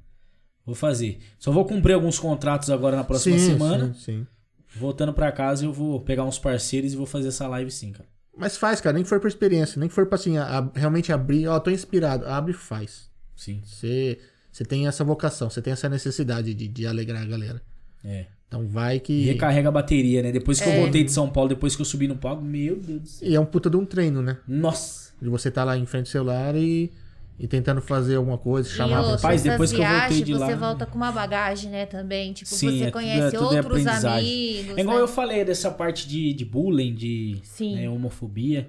Vou 0.66 0.76
fazer. 0.76 1.20
Só 1.40 1.54
vou 1.54 1.64
cumprir 1.64 1.94
alguns 1.94 2.20
contratos 2.20 2.70
agora 2.70 2.98
na 2.98 3.04
próxima 3.06 3.38
sim, 3.40 3.46
semana. 3.46 3.94
Sim, 3.94 4.00
sim. 4.00 4.28
Voltando 4.80 5.14
pra 5.14 5.32
casa, 5.32 5.66
eu 5.66 5.74
vou 5.74 6.00
pegar 6.02 6.24
uns 6.24 6.38
parceiros 6.40 6.94
e 6.94 6.96
vou 6.96 7.06
fazer 7.06 7.30
essa 7.30 7.48
live 7.48 7.70
sim, 7.72 7.92
cara. 7.92 8.08
Mas 8.38 8.56
faz, 8.56 8.80
cara, 8.80 8.94
nem 8.94 9.04
que 9.04 9.10
for 9.10 9.20
por 9.20 9.28
experiência, 9.28 9.80
nem 9.80 9.90
que 9.90 9.96
for 9.96 10.06
pra 10.06 10.16
assim, 10.16 10.38
a- 10.38 10.60
a- 10.60 10.72
realmente 10.80 11.12
abrir, 11.12 11.48
ó, 11.48 11.60
tô 11.60 11.72
inspirado, 11.72 12.26
abre 12.28 12.52
e 12.52 12.56
faz. 12.56 13.10
Sim. 13.36 13.62
Você, 13.66 14.20
tem 14.68 14.88
essa 14.88 15.04
vocação, 15.04 15.50
você 15.50 15.62
tem 15.62 15.74
essa 15.74 15.88
necessidade 15.90 16.54
de, 16.54 16.68
de 16.68 16.86
alegrar 16.88 17.22
a 17.24 17.26
galera. 17.26 17.62
É. 18.04 18.26
Então 18.48 18.66
vai 18.68 18.98
E 18.98 19.00
que. 19.00 19.26
recarrega 19.26 19.70
a 19.70 19.72
bateria, 19.72 20.22
né? 20.24 20.32
Depois 20.32 20.60
que 20.62 20.70
eu 20.70 20.74
É. 20.74 20.80
voltei 20.82 21.04
de 21.04 21.12
São 21.12 21.30
Paulo, 21.30 21.50
depois 21.50 21.76
que 21.76 21.82
eu 21.82 21.86
subi 21.86 22.08
no 22.08 22.16
palco, 22.16 22.42
meu 22.44 22.76
Deus 22.78 23.02
do 23.02 23.08
céu. 23.08 23.30
E 23.30 23.36
é 23.36 23.40
um 23.40 23.46
puta 23.46 23.70
de 23.70 23.76
um 23.78 23.86
treino, 23.86 24.22
né? 24.22 24.38
Nossa! 24.48 25.12
De 25.22 25.28
você 25.30 25.50
tá 25.52 25.64
lá 25.64 25.78
em 25.78 25.86
frente 25.86 26.06
ao 26.06 26.12
celular 26.12 26.56
e, 26.56 26.92
e 27.40 27.48
tentando 27.48 27.82
fazer 27.82 28.16
alguma 28.16 28.38
coisa, 28.38 28.68
E 28.68 28.72
chamar. 28.72 29.02
Rapaz, 29.02 29.42
essas 29.42 29.44
depois 29.44 29.72
que 29.72 29.82
eu 29.82 29.88
voltei 29.88 30.22
de 30.24 30.34
lá- 30.34 30.48
Você 30.48 30.56
volta 30.56 30.86
com 30.86 30.96
uma 30.98 31.12
bagagem, 31.12 31.70
né, 31.70 31.86
também. 31.86 32.34
Tipo, 32.34 32.50
Sim, 32.50 32.68
você 32.70 32.76
é 32.76 32.80
tudo- 32.86 32.92
conhece 32.94 33.36
é- 33.36 33.40
tudo 33.40 33.54
é 33.54 33.58
outros 33.58 33.66
aprendizagem. 33.88 34.60
amigos. 34.60 34.78
É 34.78 34.82
igual 34.82 34.98
né? 34.98 35.04
eu 35.04 35.08
falei 35.08 35.46
dessa 35.46 35.70
parte 35.72 36.08
de, 36.08 36.34
de 36.34 36.44
bullying, 36.46 36.94
de 36.94 37.38
Sim. 37.44 37.76
né, 37.76 37.90
homofobia. 37.90 38.68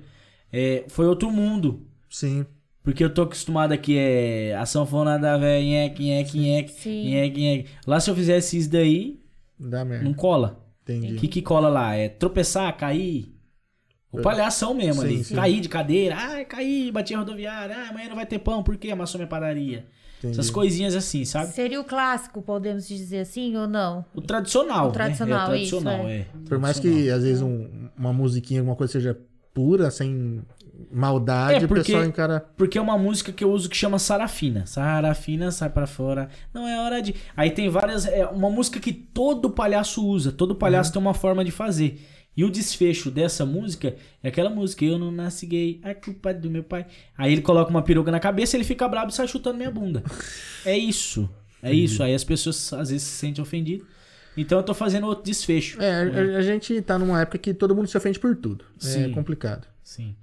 É, 0.52 0.84
foi 0.88 1.06
outro 1.06 1.30
mundo. 1.30 1.86
Sim. 2.10 2.44
Porque 2.82 3.04
eu 3.04 3.12
tô 3.12 3.22
acostumado 3.22 3.72
aqui, 3.72 3.96
é 3.98 4.54
a 4.56 4.64
sanfona 4.64 5.18
da 5.18 5.36
velha, 5.36 5.62
nheque, 5.62 6.02
nheque, 6.38 6.70
Sim. 6.72 7.04
nheque, 7.10 7.40
nheque. 7.40 7.68
Lá 7.86 8.00
se 8.00 8.08
eu 8.10 8.14
fizesse 8.14 8.56
isso 8.56 8.70
daí, 8.70 9.20
Dá 9.58 9.84
merda. 9.84 10.04
não 10.04 10.14
cola. 10.14 10.64
Entendi. 10.82 11.14
O 11.14 11.16
que 11.18 11.28
que 11.28 11.42
cola 11.42 11.68
lá? 11.68 11.94
É 11.94 12.08
tropeçar, 12.08 12.74
cair? 12.78 13.34
O 14.10 14.22
palhação 14.22 14.72
mesmo 14.74 15.02
Sim, 15.02 15.08
ali. 15.08 15.24
sim. 15.24 15.34
Cair 15.34 15.60
de 15.60 15.68
cadeira. 15.68 16.16
Ai, 16.16 16.44
caí, 16.44 16.90
bati 16.90 17.14
a 17.14 17.18
rodoviária. 17.18 17.76
Ah, 17.76 17.90
amanhã 17.90 18.08
não 18.08 18.16
vai 18.16 18.24
ter 18.26 18.38
pão, 18.38 18.62
por 18.62 18.76
quê? 18.76 18.90
Amassou 18.90 19.18
minha 19.18 19.28
padaria. 19.28 19.86
Entendi. 20.18 20.32
Essas 20.32 20.50
coisinhas 20.50 20.96
assim, 20.96 21.24
sabe? 21.24 21.52
Seria 21.52 21.80
o 21.80 21.84
clássico, 21.84 22.42
podemos 22.42 22.88
dizer 22.88 23.20
assim, 23.20 23.54
ou 23.56 23.68
não? 23.68 24.04
O 24.14 24.20
tradicional. 24.20 24.88
O 24.88 24.92
tradicional, 24.92 25.36
né? 25.38 25.42
É, 25.44 25.46
o 25.46 25.48
tradicional, 25.50 26.00
isso, 26.00 26.08
é. 26.08 26.26
Por 26.48 26.58
mais 26.58 26.80
que 26.80 27.08
às 27.10 27.22
vezes 27.22 27.40
um- 27.42 27.88
uma 27.96 28.12
musiquinha, 28.12 28.60
alguma 28.60 28.74
coisa 28.74 28.92
seja 28.94 29.16
pura, 29.54 29.90
sem 29.90 30.42
maldade, 30.90 31.54
É, 31.62 31.64
o 31.64 31.68
porque- 31.68 31.84
pessoal 31.84 32.04
encara. 32.04 32.40
Porque 32.56 32.78
é 32.78 32.80
uma 32.80 32.96
música 32.98 33.32
que 33.32 33.44
eu 33.44 33.50
uso 33.52 33.68
que 33.68 33.76
chama 33.76 33.98
Sarafina. 33.98 34.64
Sarafina, 34.66 35.50
sai 35.50 35.70
pra 35.70 35.86
fora. 35.86 36.28
Não 36.52 36.66
é 36.66 36.80
hora 36.80 37.00
de. 37.02 37.14
Aí 37.36 37.50
tem 37.50 37.68
várias. 37.68 38.06
É 38.06 38.26
uma 38.26 38.50
música 38.50 38.80
que 38.80 38.92
todo 38.92 39.50
palhaço 39.50 40.04
usa. 40.06 40.32
Todo 40.32 40.54
palhaço 40.54 40.92
tem 40.92 41.00
uma 41.00 41.14
forma 41.14 41.44
de 41.44 41.50
fazer. 41.50 42.00
E 42.36 42.44
o 42.44 42.50
desfecho 42.50 43.10
dessa 43.10 43.44
música 43.44 43.96
é 44.22 44.28
aquela 44.28 44.48
música. 44.48 44.84
Eu 44.84 44.98
não 44.98 45.10
nasci 45.10 45.46
gay, 45.46 45.80
a 45.82 45.94
culpa 45.94 46.30
é 46.30 46.34
do 46.34 46.50
meu 46.50 46.62
pai. 46.62 46.86
Aí 47.16 47.32
ele 47.32 47.42
coloca 47.42 47.70
uma 47.70 47.82
peruca 47.82 48.10
na 48.10 48.20
cabeça, 48.20 48.56
ele 48.56 48.64
fica 48.64 48.86
brabo 48.88 49.10
e 49.10 49.14
sai 49.14 49.26
chutando 49.26 49.58
minha 49.58 49.70
bunda. 49.70 50.02
É 50.64 50.76
isso. 50.76 51.28
É 51.62 51.72
isso. 51.72 52.02
Aí 52.02 52.14
as 52.14 52.22
pessoas 52.22 52.72
às 52.72 52.90
vezes 52.90 53.06
se 53.06 53.16
sentem 53.16 53.42
ofendidas. 53.42 53.86
Então 54.36 54.58
eu 54.58 54.62
tô 54.62 54.72
fazendo 54.72 55.06
outro 55.08 55.24
desfecho. 55.24 55.82
É, 55.82 55.90
a, 55.90 56.38
a 56.38 56.42
gente 56.42 56.80
tá 56.82 56.96
numa 56.96 57.20
época 57.20 57.38
que 57.38 57.52
todo 57.52 57.74
mundo 57.74 57.88
se 57.88 57.96
ofende 57.96 58.20
por 58.20 58.36
tudo. 58.36 58.64
É 58.80 58.84
Sim. 58.84 59.12
complicado. 59.12 59.66
Sim. 59.82 60.14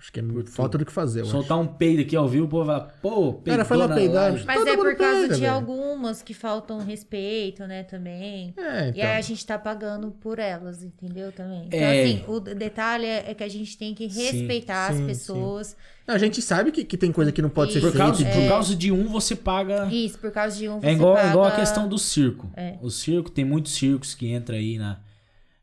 Acho 0.00 0.10
que 0.10 0.18
é 0.18 0.22
falta 0.46 0.78
do 0.78 0.86
que 0.86 0.90
fazer. 0.92 1.26
Soltar 1.26 1.58
um 1.58 1.66
peido 1.66 2.00
aqui 2.00 2.16
ao 2.16 2.26
vivo, 2.26 2.46
o 2.46 2.48
povo 2.48 2.64
vai, 2.64 2.80
pô, 3.02 3.34
peidou 3.34 3.42
Cara, 3.44 3.64
foi 3.66 3.76
lá 3.76 3.86
peidar. 3.86 4.32
Mas 4.32 4.56
Todo 4.56 4.66
é 4.68 4.70
mundo 4.74 4.82
por 4.86 4.96
causa 4.96 5.18
peida, 5.20 5.34
de 5.34 5.40
velho. 5.42 5.52
algumas 5.52 6.22
que 6.22 6.32
faltam 6.32 6.78
respeito, 6.78 7.66
né, 7.66 7.82
também. 7.82 8.54
acho. 8.56 8.66
É, 8.66 8.86
E 8.86 8.90
então. 8.92 9.02
aí 9.10 9.16
a 9.16 9.20
gente 9.20 9.44
tá 9.46 9.58
pagando 9.58 10.10
por 10.12 10.38
elas, 10.38 10.82
entendeu? 10.82 11.30
Também. 11.32 11.64
Então, 11.66 11.78
É. 11.78 12.02
assim, 12.02 12.24
o 12.26 12.40
detalhe 12.40 13.04
é 13.04 13.24
é 13.30 13.34
que 13.34 13.44
a 13.44 13.48
gente 13.48 13.76
tem 13.76 13.94
que 13.94 14.06
respeitar 14.06 14.90
sim, 14.94 15.00
as 15.02 15.06
pessoas. 15.06 15.76
A 16.06 16.16
gente 16.16 16.40
sabe 16.40 16.72
que, 16.72 16.82
que 16.82 16.96
tem 16.96 17.12
coisa 17.12 17.30
que 17.30 17.42
não 17.42 17.50
pode 17.50 17.74
ser 17.74 17.82
Por 17.82 17.92
causa, 17.92 18.24
de- 18.24 18.30
por 18.32 18.48
causa 18.48 18.74
de 18.74 18.90
um, 18.90 19.04
você 19.06 19.36
paga. 19.36 19.86
Isso, 19.92 20.18
por 20.18 20.30
causa 20.32 20.56
de 20.56 20.66
um. 20.66 20.78
É 20.78 20.80
você 20.80 20.90
igual, 20.92 21.14
paga... 21.14 21.28
igual 21.28 21.44
a 21.44 21.50
questão 21.52 21.86
do 21.86 21.98
circo. 21.98 22.50
É. 22.56 22.78
O 22.80 22.88
circo, 22.90 23.30
tem 23.30 23.44
muitos 23.44 23.72
circos 23.74 24.14
que 24.14 24.28
entra 24.28 24.56
aí 24.56 24.78
na. 24.78 24.98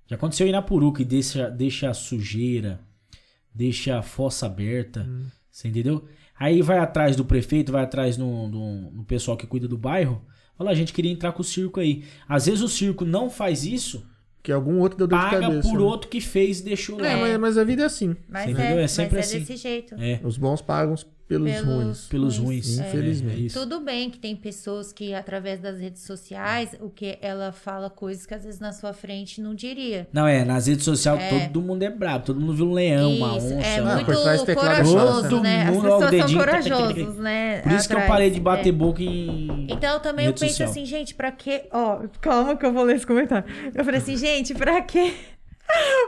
Já 0.05 0.15
aconteceu 0.15 0.45
aí 0.45 0.51
na 0.51 0.61
Puru, 0.61 0.93
que 0.93 1.03
deixa, 1.03 1.49
deixa 1.49 1.89
a 1.89 1.93
sujeira, 1.93 2.79
deixa 3.57 3.97
a 3.97 4.01
fossa 4.03 4.45
aberta. 4.45 5.01
Hum. 5.09 5.25
Você 5.51 5.67
entendeu? 5.67 6.05
Aí 6.39 6.61
vai 6.61 6.77
atrás 6.77 7.15
do 7.15 7.25
prefeito, 7.25 7.71
vai 7.71 7.83
atrás 7.83 8.15
no, 8.15 8.47
no, 8.47 8.91
no 8.91 9.03
pessoal 9.03 9.35
que 9.35 9.47
cuida 9.47 9.67
do 9.67 9.77
bairro. 9.77 10.21
Fala, 10.55 10.69
a 10.71 10.75
gente 10.75 10.93
queria 10.93 11.11
entrar 11.11 11.31
com 11.31 11.41
o 11.41 11.45
circo 11.45 11.79
aí. 11.79 12.03
Às 12.29 12.45
vezes 12.45 12.61
o 12.61 12.67
circo 12.67 13.03
não 13.05 13.29
faz 13.29 13.65
isso, 13.65 14.05
Que 14.43 14.51
algum 14.51 14.79
outro 14.79 14.97
deu 14.97 15.07
dor 15.07 15.17
de 15.17 15.25
paga 15.25 15.41
cabeça. 15.41 15.67
por 15.69 15.79
né? 15.79 15.83
outro 15.83 16.09
que 16.09 16.21
fez 16.21 16.59
e 16.59 16.63
deixou 16.63 16.99
lá. 16.99 17.07
É, 17.07 17.15
mas, 17.19 17.39
mas 17.39 17.57
a 17.57 17.63
vida 17.63 17.81
é 17.83 17.85
assim. 17.85 18.15
Mas 18.29 18.49
Entendeu? 18.49 18.77
é, 18.79 18.83
É 18.83 18.87
sempre 18.87 19.17
mas 19.17 19.25
é 19.33 19.37
assim. 19.37 19.39
desse 19.45 19.57
jeito. 19.57 19.95
É. 19.95 20.19
Os 20.23 20.37
bons 20.37 20.61
pagam 20.61 20.95
pelos, 21.28 21.51
Pelos- 21.51 21.65
ruins. 21.67 22.07
Pelos 22.07 22.38
ruins. 22.38 22.80
É. 22.80 22.88
Infelizmente. 22.88 23.36
É, 23.36 23.39
isso. 23.47 23.59
Tudo 23.59 23.82
bem 23.82 24.09
que 24.09 24.17
tem 24.17 24.34
pessoas 24.36 24.93
que, 24.93 25.13
através 25.13 25.59
das 25.59 25.78
redes 25.80 26.03
sociais, 26.03 26.69
o 26.80 26.89
que 26.89 27.17
ela 27.21 27.51
fala 27.51 27.89
coisas 27.89 28.25
que 28.25 28.34
às 28.34 28.45
vezes 28.45 28.59
na 28.61 28.71
sua 28.71 28.93
frente 28.93 29.41
não 29.41 29.53
diria. 29.53 30.07
Não, 30.13 30.25
é, 30.25 30.45
nas 30.45 30.67
redes 30.67 30.86
sociais 30.86 31.21
todo 31.51 31.61
mundo 31.61 31.84
é 31.84 31.89
brabo, 31.89 32.25
todo 32.25 32.39
mundo 32.39 32.53
viu 32.53 32.67
um 32.69 32.73
leão, 32.73 33.13
uma 33.17 33.38
Isso, 33.38 33.47
onça. 33.47 33.67
é 33.67 33.82
uma- 33.82 33.95
muito 33.95 34.11
é 34.11 34.55
corajoso, 34.55 35.41
né? 35.41 35.41
né? 35.41 35.61
As 35.63 35.67
Todo 35.67 35.75
mundo, 35.84 35.91
ó, 35.91 35.97
o 35.97 36.09
pessoas 36.09 36.32
são 36.32 36.39
corajosos, 36.39 37.15
né? 37.17 37.61
Por 37.61 37.71
isso 37.73 37.88
que 37.89 37.93
eu 37.95 38.01
parei 38.07 38.30
de 38.30 38.39
bater 38.39 38.69
É. 38.69 38.71
boca 38.71 39.03
em. 39.03 39.67
Então 39.69 39.99
também 39.99 40.28
eu 40.28 40.34
penso 40.34 40.47
social. 40.47 40.69
assim, 40.69 40.86
gente, 40.86 41.13
pra 41.13 41.32
quê? 41.32 41.65
Ó, 41.73 42.03
calma 42.21 42.55
que 42.55 42.65
eu 42.65 42.71
vou 42.71 42.84
ler 42.84 42.95
esse 42.95 43.05
comentário. 43.05 43.45
Eu 43.75 43.84
falei 43.84 43.99
assim, 43.99 44.15
gente, 44.15 44.53
pra 44.55 44.82
quê? 44.82 45.13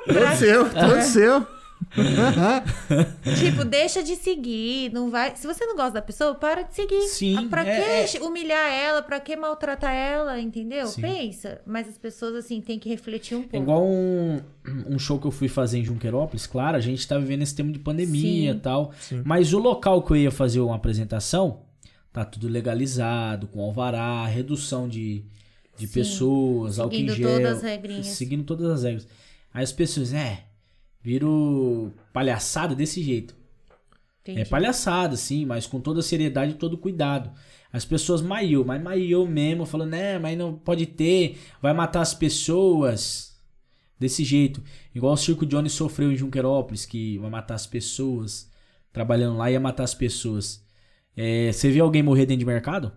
Todo 0.07 0.35
seu, 0.37 0.69
todo 0.69 1.01
seu. 1.01 1.58
Tipo, 3.39 3.63
deixa 3.65 4.03
de 4.03 4.15
seguir, 4.15 4.91
não 4.93 5.09
vai. 5.09 5.35
Se 5.35 5.45
você 5.47 5.65
não 5.65 5.75
gosta 5.75 5.91
da 5.93 6.01
pessoa, 6.01 6.35
para 6.35 6.63
de 6.63 6.75
seguir. 6.75 7.01
Sim, 7.07 7.35
Ah, 7.37 7.47
Pra 7.49 7.65
é- 7.65 8.03
que 8.05 8.19
humilhar 8.19 8.71
ela? 8.71 9.01
Pra 9.01 9.19
que 9.19 9.35
maltratar 9.35 9.93
ela? 9.93 10.39
Entendeu? 10.39 10.87
Sim. 10.87 11.01
Pensa. 11.01 11.61
Mas 11.65 11.87
as 11.87 11.97
pessoas 11.97 12.35
assim 12.35 12.61
têm 12.61 12.77
que 12.79 12.89
refletir 12.89 13.35
um 13.35 13.41
pouco. 13.41 13.55
É 13.55 13.59
igual 13.59 13.85
um, 13.85 14.39
um 14.87 14.99
show 14.99 15.19
que 15.19 15.25
eu 15.27 15.31
fui 15.31 15.47
fazer 15.47 15.79
em 15.79 15.83
Junquerópolis, 15.85 16.45
claro, 16.45 16.77
a 16.77 16.81
gente 16.81 17.07
tá 17.07 17.17
vivendo 17.17 17.41
esse 17.41 17.55
tempo 17.55 17.71
de 17.71 17.79
pandemia 17.79 18.51
e 18.51 18.53
Sim. 18.53 18.59
tal. 18.59 18.91
Mas 19.23 19.53
o 19.53 19.59
local 19.59 20.01
que 20.03 20.11
eu 20.11 20.17
ia 20.17 20.31
fazer 20.31 20.59
uma 20.59 20.75
apresentação, 20.75 21.61
tá 22.11 22.23
tudo 22.25 22.47
legalizado, 22.47 23.47
com 23.47 23.61
alvará, 23.61 24.25
redução 24.25 24.87
de, 24.87 25.23
de 25.77 25.87
Sim. 25.87 25.93
pessoas, 25.93 26.79
álcool 26.79 26.95
em 26.95 27.07
Seguindo 27.09 27.15
gel. 27.15 27.29
todas 27.37 27.57
as 27.57 27.63
regrinhas. 27.63 28.05
Seguindo 28.07 28.43
todas 28.43 28.69
as 28.71 28.83
regras. 28.83 29.07
Aí 29.53 29.63
as 29.63 29.71
pessoas, 29.71 30.13
é, 30.13 30.43
viram 31.01 31.93
palhaçada 32.13 32.75
desse 32.75 33.01
jeito. 33.03 33.35
Entendi. 34.21 34.41
É 34.41 34.45
palhaçada, 34.45 35.15
sim, 35.15 35.45
mas 35.45 35.65
com 35.65 35.79
toda 35.79 35.99
a 36.01 36.03
seriedade 36.03 36.51
e 36.51 36.55
todo 36.55 36.77
cuidado. 36.77 37.31
As 37.71 37.85
pessoas 37.85 38.21
maiou, 38.21 38.65
mas 38.65 38.81
maiou 38.81 39.27
mesmo, 39.27 39.65
falando, 39.65 39.91
né, 39.91 40.17
mas 40.19 40.37
não 40.37 40.53
pode 40.53 40.85
ter, 40.85 41.37
vai 41.61 41.73
matar 41.73 42.01
as 42.01 42.13
pessoas. 42.13 43.27
Desse 43.99 44.23
jeito. 44.23 44.63
Igual 44.95 45.13
o 45.13 45.17
Circo 45.17 45.45
Johnny 45.45 45.69
sofreu 45.69 46.09
em 46.11 46.15
Junquerópolis, 46.15 46.85
que 46.85 47.17
vai 47.17 47.29
matar 47.29 47.55
as 47.55 47.67
pessoas. 47.67 48.49
Trabalhando 48.93 49.37
lá 49.37 49.51
ia 49.51 49.59
matar 49.59 49.83
as 49.83 49.93
pessoas. 49.93 50.65
É, 51.17 51.51
você 51.51 51.69
viu 51.69 51.83
alguém 51.83 52.01
morrer 52.01 52.25
dentro 52.25 52.39
de 52.39 52.45
mercado? 52.45 52.93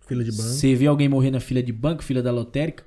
Fila 0.00 0.24
de 0.24 0.32
banco. 0.32 0.42
Você 0.42 0.74
viu 0.74 0.90
alguém 0.90 1.08
morrer 1.08 1.30
na 1.30 1.38
fila 1.38 1.62
de 1.62 1.72
banco, 1.72 2.02
fila 2.02 2.20
da 2.22 2.32
lotérica? 2.32 2.84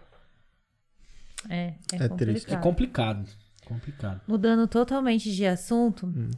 É, 1.50 1.74
é, 1.94 2.00
É 2.00 2.10
complicado. 2.10 2.18
triste. 2.18 2.54
É 2.54 2.58
complicado. 2.58 3.30
Complicado. 3.66 4.22
Mudando 4.28 4.68
totalmente 4.68 5.32
de 5.32 5.46
assunto, 5.46 6.06
Hum. 6.08 6.30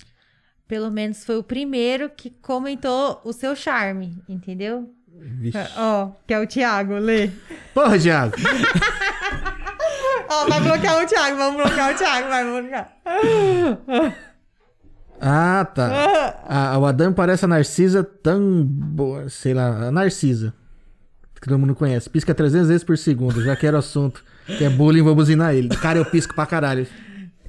pelo 0.67 0.89
menos 0.91 1.23
foi 1.25 1.37
o 1.37 1.43
primeiro 1.43 2.09
que 2.09 2.29
comentou 2.29 3.21
o 3.23 3.31
seu 3.33 3.55
charme, 3.55 4.17
entendeu? 4.27 4.89
Vixe. 5.17 5.57
Ó, 5.77 6.11
que 6.27 6.33
é 6.33 6.39
o 6.39 6.45
Thiago, 6.47 6.93
lê. 6.95 7.29
Porra, 7.73 7.97
Thiago. 7.97 8.35
Ó, 10.27 10.47
vai 10.49 10.59
bloquear 10.61 11.03
o 11.03 11.07
Thiago, 11.07 11.37
vamos 11.37 11.61
bloquear 11.61 11.93
o 11.93 11.97
Thiago, 11.97 12.27
vai 12.27 12.43
bloquear. 12.43 12.97
Ah, 15.21 15.65
tá. 15.73 16.43
Ah, 16.47 16.77
o 16.77 16.85
Adam 16.85 17.13
parece 17.13 17.45
a 17.45 17.47
Narcisa 17.47 18.03
tão 18.03 18.63
boa, 18.63 19.29
sei 19.29 19.53
lá, 19.53 19.87
a 19.87 19.91
Narcisa. 19.91 20.53
Que 21.41 21.47
todo 21.47 21.59
mundo 21.59 21.75
conhece. 21.75 22.09
Pisca 22.09 22.33
300 22.33 22.67
vezes 22.67 22.83
por 22.83 22.97
segundo, 22.97 23.41
já 23.43 23.55
que 23.55 23.65
era 23.65 23.77
o 23.77 23.79
assunto. 23.79 24.23
Que 24.45 24.63
é 24.65 24.69
bullying, 24.69 25.01
vou 25.01 25.15
buzinar 25.15 25.53
ele. 25.53 25.69
Cara, 25.69 25.97
eu 25.99 26.05
pisco 26.05 26.33
pra 26.35 26.45
caralho. 26.45 26.87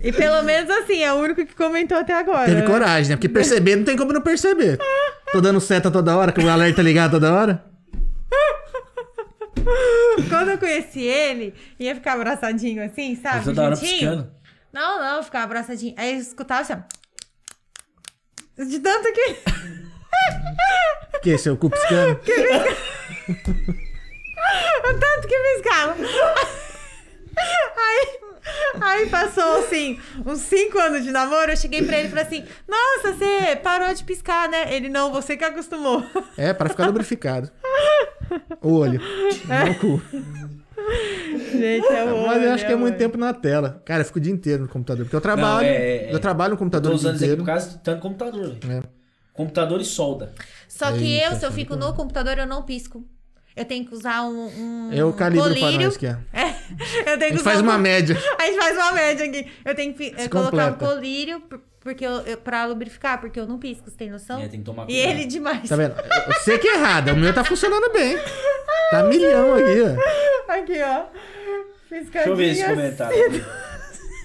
E 0.07 0.13
pelo 0.13 0.41
menos 0.43 0.71
assim, 0.71 1.03
é 1.03 1.13
o 1.13 1.17
único 1.17 1.45
que 1.45 1.53
comentou 1.55 1.99
até 1.99 2.15
agora. 2.15 2.47
Teve 2.47 2.61
né? 2.61 2.67
coragem, 2.67 3.11
né? 3.11 3.17
Porque 3.17 3.29
perceber 3.29 3.75
não 3.75 3.85
tem 3.85 3.97
como 3.97 4.13
não 4.13 4.21
perceber. 4.21 4.79
Tô 5.33 5.41
dando 5.41 5.61
seta 5.61 5.91
toda 5.91 6.17
hora, 6.17 6.31
que 6.31 6.41
o 6.41 6.49
alerta 6.49 6.81
ligado 6.81 7.11
toda 7.13 7.35
hora. 7.35 7.65
Quando 10.29 10.51
eu 10.51 10.59
conheci 10.59 11.01
ele, 11.01 11.53
ia 11.77 11.93
ficar 11.97 12.13
abraçadinho 12.13 12.85
assim, 12.85 13.17
sabe? 13.17 13.47
Toda 13.47 13.63
hora 13.65 13.77
piscando. 13.77 14.31
Não, 14.73 15.01
não, 15.01 15.23
ficava 15.25 15.47
abraçadinho. 15.47 15.95
Aí 15.97 16.15
eu 16.15 16.21
escutava 16.21 16.61
assim, 16.61 16.75
ó. 16.75 16.83
De 18.65 18.79
tanto 18.79 19.13
que. 19.13 19.37
Que, 21.21 21.37
seu 21.37 21.57
cu 21.57 21.69
piscando? 21.69 22.21
O 24.79 24.95
tanto 24.95 25.27
que 25.27 25.37
piscava. 25.37 25.97
Aí, 27.77 28.19
aí 28.81 29.09
passou 29.09 29.59
assim, 29.59 29.99
uns 30.25 30.39
cinco 30.41 30.79
anos 30.79 31.05
de 31.05 31.11
namoro. 31.11 31.51
Eu 31.53 31.57
cheguei 31.57 31.83
pra 31.83 31.99
ele 31.99 32.09
e 32.09 32.11
falei 32.11 32.25
assim: 32.25 32.45
Nossa, 32.69 33.13
você 33.17 33.57
parou 33.57 33.93
de 33.95 34.05
piscar, 34.05 34.49
né? 34.49 34.75
Ele 34.75 34.89
não, 34.89 35.13
você 35.13 35.37
que 35.37 35.45
acostumou. 35.45 36.05
É, 36.37 36.53
para 36.53 36.69
ficar 36.69 36.87
lubrificado. 36.87 37.51
O 38.61 38.73
olho. 38.79 39.01
Não 39.47 39.71
o 39.71 39.75
cu. 39.79 40.03
Gente, 41.53 41.87
é 41.87 42.05
o 42.05 42.27
Mas 42.27 42.37
eu 42.37 42.43
olho, 42.43 42.53
acho 42.53 42.67
que 42.67 42.73
é 42.73 42.77
muito 42.77 42.95
olho. 42.95 42.99
tempo 42.99 43.19
na 43.19 43.33
tela. 43.35 43.83
Cara, 43.85 44.03
eu 44.03 44.05
fico 44.05 44.19
o 44.19 44.23
dia 44.23 44.33
inteiro 44.33 44.63
no 44.63 44.69
computador. 44.69 45.05
Porque 45.05 45.17
eu 45.17 45.21
trabalho. 45.21 45.67
Não, 45.67 45.75
é- 45.75 46.13
Eu 46.13 46.19
trabalho 46.21 46.53
no 46.53 46.57
computador 46.59 46.95
o 46.95 46.99
dia 46.99 47.09
aqui 47.11 47.17
inteiro. 47.19 47.37
por 47.39 47.47
causa 47.47 47.71
de 47.71 47.79
tanto 47.79 48.01
computador. 48.01 48.57
velho. 48.61 48.83
É. 48.85 48.97
Computador 49.33 49.81
e 49.81 49.85
solda. 49.85 50.33
Só 50.69 50.91
que 50.93 51.05
Eita, 51.05 51.27
eu, 51.35 51.39
se 51.39 51.45
eu 51.45 51.51
tá 51.51 51.55
fico 51.55 51.77
no 51.77 51.93
computador, 51.95 52.39
eu 52.39 52.47
não 52.47 52.63
pisco. 52.63 53.05
Eu 53.57 53.65
tenho 53.65 53.87
que 53.87 53.95
usar 53.95 54.23
um, 54.23 54.47
um 54.49 54.91
É 54.93 55.03
o 55.05 55.13
calibre 55.15 55.49
pra 55.51 55.61
colírio. 55.61 55.87
nós 55.87 55.97
que 55.97 56.07
é. 56.07 56.19
É, 56.33 57.11
eu 57.11 57.15
A 57.15 57.17
tenho 57.17 57.19
que 57.19 57.25
gente 57.29 57.35
usar 57.41 57.45
faz 57.45 57.61
uma 57.61 57.77
um- 57.77 57.79
média. 57.79 58.17
A 58.39 58.43
gente 58.45 58.57
faz 58.59 58.77
uma 58.77 58.93
média 58.93 59.27
aqui. 59.27 59.51
Eu 59.65 59.75
tenho 59.75 59.95
que 59.95 60.15
Se 60.21 60.29
colocar 60.29 60.67
um 60.67 60.73
completa. 60.73 60.95
colírio 60.95 61.41
por- 61.41 61.61
porque 61.81 62.05
eu, 62.05 62.19
eu, 62.23 62.37
pra 62.37 62.65
lubrificar, 62.67 63.21
porque 63.21 63.39
eu 63.39 63.47
não 63.47 63.59
pisco, 63.61 63.89
você 63.89 63.97
tem 63.97 64.11
noção? 64.11 64.41
É, 64.43 64.49
tem 64.49 64.59
que 64.59 64.67
tomar 64.67 64.83
E 64.85 64.87
cuidado. 64.87 65.11
ele 65.11 65.25
demais. 65.27 65.69
Tá 65.69 65.77
vendo? 65.77 65.95
Eu 66.27 66.35
sei 66.43 66.59
que 66.59 66.67
é 66.67 66.75
errado. 66.75 67.13
O 67.13 67.17
meu 67.17 67.33
tá 67.33 67.45
funcionando 67.45 67.93
bem. 67.93 68.19
Tá 68.91 69.05
milhão 69.05 69.55
aqui, 69.55 69.83
ó. 70.49 70.53
Aqui, 70.53 70.83
ó. 70.83 71.05
Piscadinha. 71.89 72.11
Deixa 72.11 72.29
eu 72.29 72.37
ver 72.37 72.51
esse 72.51 72.65
comentário. 72.65 73.47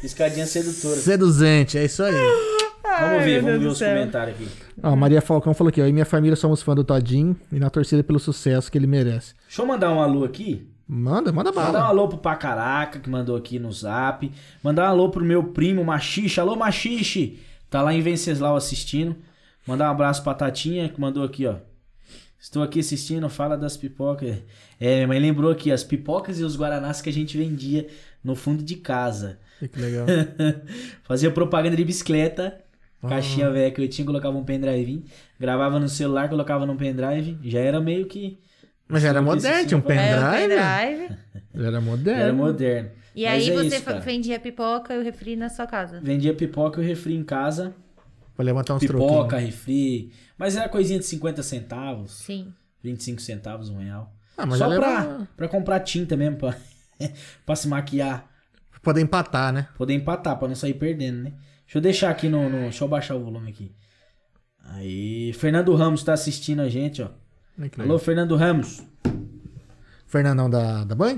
Piscadinha 0.01 0.45
sedutora. 0.47 0.95
Seduzente, 0.99 1.77
é 1.77 1.85
isso 1.85 2.01
aí. 2.03 2.15
Vamos 2.99 3.23
ver, 3.23 3.41
vamos 3.41 3.59
ver 3.59 3.67
os 3.67 3.79
comentários 3.79 4.35
aqui. 4.35 4.47
Ó, 4.83 4.95
Maria 4.95 5.21
Falcão 5.21 5.53
falou 5.53 5.69
aqui, 5.69 5.81
ó. 5.81 5.85
E 5.85 5.93
minha 5.93 6.05
família 6.05 6.35
somos 6.35 6.61
fã 6.61 6.75
do 6.75 6.83
Todinho 6.83 7.35
e 7.51 7.59
na 7.59 7.69
torcida 7.69 8.03
pelo 8.03 8.19
sucesso 8.19 8.71
que 8.71 8.77
ele 8.77 8.87
merece. 8.87 9.33
Deixa 9.47 9.61
eu 9.61 9.65
mandar 9.65 9.91
um 9.91 10.01
alô 10.01 10.23
aqui. 10.23 10.67
Manda, 10.87 11.31
manda 11.31 11.51
Mandar 11.51 11.69
um 11.69 11.73
bala. 11.73 11.85
alô 11.85 12.07
pro 12.09 12.17
Pacaraca, 12.17 12.99
que 12.99 13.09
mandou 13.09 13.37
aqui 13.37 13.57
no 13.59 13.71
zap. 13.71 14.29
Mandar 14.61 14.87
um 14.87 14.89
alô 14.89 15.09
pro 15.09 15.23
meu 15.23 15.43
primo 15.45 15.83
Machixe. 15.85 16.39
Alô, 16.39 16.55
Machixe! 16.55 17.39
Tá 17.69 17.81
lá 17.81 17.93
em 17.93 18.01
Venceslau 18.01 18.57
assistindo. 18.57 19.15
Mandar 19.65 19.87
um 19.87 19.91
abraço 19.91 20.21
pra 20.23 20.33
Tatinha, 20.33 20.89
que 20.89 20.99
mandou 20.99 21.23
aqui, 21.23 21.45
ó. 21.47 21.55
Estou 22.37 22.61
aqui 22.63 22.79
assistindo, 22.79 23.29
fala 23.29 23.55
das 23.55 23.77
pipocas. 23.77 24.39
É, 24.79 24.95
minha 24.95 25.07
mãe 25.07 25.19
lembrou 25.19 25.51
aqui, 25.51 25.71
as 25.71 25.83
pipocas 25.83 26.39
e 26.39 26.43
os 26.43 26.57
guaranás 26.57 26.99
que 27.01 27.09
a 27.09 27.13
gente 27.13 27.37
vendia 27.37 27.87
no 28.23 28.35
fundo 28.35 28.63
de 28.63 28.75
casa. 28.75 29.37
Que 29.59 29.79
legal. 29.79 30.07
Fazia 31.03 31.29
propaganda 31.31 31.77
de 31.77 31.85
bicicleta. 31.85 32.59
Caixinha 33.09 33.49
velha 33.49 33.71
que 33.71 33.81
eu 33.81 33.87
tinha, 33.89 34.05
colocava 34.05 34.37
um 34.37 34.43
pendrive, 34.43 35.03
gravava 35.39 35.79
no 35.79 35.89
celular, 35.89 36.29
colocava 36.29 36.65
no 36.65 36.75
pendrive. 36.75 37.37
Já 37.43 37.59
era 37.59 37.81
meio 37.81 38.05
que. 38.05 38.39
Mas 38.87 39.01
já 39.03 39.09
era 39.09 39.21
moderno, 39.21 39.67
tinha 39.67 39.77
um 39.77 39.81
É, 39.81 39.83
pendrive. 39.83 40.49
pendrive. 40.49 41.17
Já 41.55 41.67
era 41.67 41.81
moderno. 41.81 42.21
era 42.21 42.33
moderno. 42.33 42.89
E 43.15 43.25
Mas 43.25 43.33
aí 43.33 43.49
é 43.49 43.53
você 43.53 43.75
isso, 43.77 43.99
vendia 44.01 44.39
pipoca 44.39 44.93
e 44.93 44.97
o 44.99 45.03
refri 45.03 45.35
na 45.35 45.49
sua 45.49 45.67
casa. 45.67 45.99
Vendia 46.01 46.33
pipoca 46.33 46.79
e 46.81 46.83
o 46.83 46.87
refri 46.87 47.15
em 47.15 47.23
casa. 47.23 47.73
Pra 48.35 48.45
levantar 48.45 48.75
uns 48.75 48.79
Pipoca, 48.79 49.27
troquinhos. 49.29 49.43
refri. 49.43 50.11
Mas 50.37 50.55
era 50.55 50.69
coisinha 50.69 50.97
de 50.99 51.05
50 51.05 51.43
centavos, 51.43 52.11
Sim. 52.23 52.53
25 52.83 53.21
centavos, 53.21 53.69
um 53.69 53.77
real. 53.79 54.13
Ah, 54.37 54.45
mas 54.45 54.57
Só 54.59 54.65
pra, 54.67 55.01
leva... 55.01 55.27
pra 55.35 55.47
comprar 55.47 55.79
tinta 55.81 56.15
mesmo, 56.15 56.37
pra, 56.37 56.55
pra 57.45 57.55
se 57.55 57.67
maquiar. 57.67 58.29
Poder 58.81 59.01
empatar, 59.01 59.51
né? 59.53 59.67
Poder 59.77 59.93
empatar, 59.93 60.37
pra 60.39 60.47
não 60.47 60.55
sair 60.55 60.73
perdendo, 60.73 61.23
né? 61.23 61.33
Deixa 61.71 61.77
eu 61.77 61.81
deixar 61.81 62.09
aqui 62.09 62.27
no, 62.27 62.49
no- 62.49 62.63
Deixa 62.63 62.83
eu 62.83 62.87
baixar 62.89 63.15
o 63.15 63.23
volume 63.23 63.49
aqui. 63.49 63.71
Aí. 64.73 65.31
Fernando 65.33 65.73
Ramos 65.73 66.03
tá 66.03 66.11
assistindo 66.11 66.61
a 66.61 66.67
gente, 66.67 67.01
ó. 67.01 67.07
Que 67.69 67.79
Alô. 67.81 67.97
Fernando 67.97 68.35
Ramos. 68.35 68.83
Fernandão 70.05 70.49
da, 70.49 70.83
da 70.83 70.93
Band? 70.93 71.15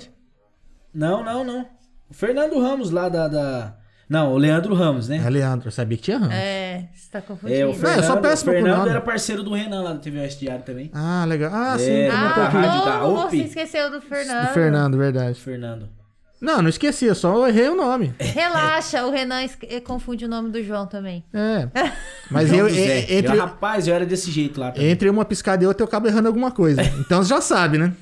Não, 0.94 1.24
não, 1.24 1.44
não. 1.44 1.68
O 2.08 2.14
Fernando 2.14 2.60
Ramos 2.62 2.92
lá 2.92 3.10
da. 3.10 3.28
da... 3.28 3.78
Não, 4.08 4.32
o 4.32 4.38
Leandro 4.38 4.76
Ramos, 4.76 5.08
né? 5.10 5.24
É 5.26 5.30
Leandro, 5.30 5.70
eu 5.70 5.72
sabia 5.72 5.98
que 5.98 6.04
tinha 6.04 6.20
Ramos. 6.20 6.36
É, 6.36 6.88
você 6.94 7.10
tá 7.12 7.20
confundindo. 7.22 7.60
É, 7.60 7.66
o 7.66 7.70
eu 7.70 7.74
Fernando, 7.74 8.04
sou 8.06 8.18
péssimo 8.22 8.52
o 8.52 8.54
com 8.54 8.62
Fernando 8.62 8.78
nome. 8.78 8.90
era 8.92 9.02
parceiro 9.02 9.42
do 9.42 9.56
Renan 9.56 9.82
lá 9.82 9.94
do 9.94 10.00
TV 10.02 10.20
Oeste 10.20 10.42
Diário 10.42 10.64
também. 10.64 10.92
Ah, 10.94 11.26
legal. 11.28 11.50
Ah, 11.52 11.74
É, 11.74 11.78
sim, 11.80 12.08
tá 12.12 12.48
Ah, 12.48 12.86
da 12.86 13.00
você 13.08 13.38
esqueceu 13.38 13.90
do 13.90 14.00
Fernando? 14.02 14.48
Do 14.50 14.54
Fernando, 14.54 14.98
verdade. 15.00 15.40
Fernando. 15.40 16.03
Não, 16.44 16.62
não 16.62 16.68
esqueci, 16.68 17.06
eu 17.06 17.16
só 17.16 17.48
errei 17.48 17.70
o 17.70 17.76
nome. 17.76 18.14
Relaxa, 18.20 19.06
o 19.06 19.12
Renan 19.12 19.44
eh, 19.44 19.80
confunde 19.80 20.26
o 20.26 20.28
nome 20.28 20.50
do 20.52 20.62
João 20.62 20.86
também. 20.86 21.24
É. 21.34 21.70
Mas 22.30 22.52
eu, 22.52 22.68
entre, 22.68 23.34
Eu, 23.34 23.40
rapaz, 23.40 23.88
eu 23.88 23.96
era 23.96 24.06
desse 24.06 24.30
jeito 24.30 24.60
lá 24.60 24.74
também. 24.74 24.90
entre 24.90 25.10
uma 25.10 25.24
piscada 25.24 25.64
e 25.64 25.68
outra 25.68 25.84
eu 25.84 25.88
acabo 25.88 26.08
errando 26.08 26.28
alguma 26.28 26.52
coisa. 26.52 26.82
Então 27.00 27.24
você 27.24 27.30
já 27.30 27.40
sabe, 27.40 27.78
né? 27.78 27.94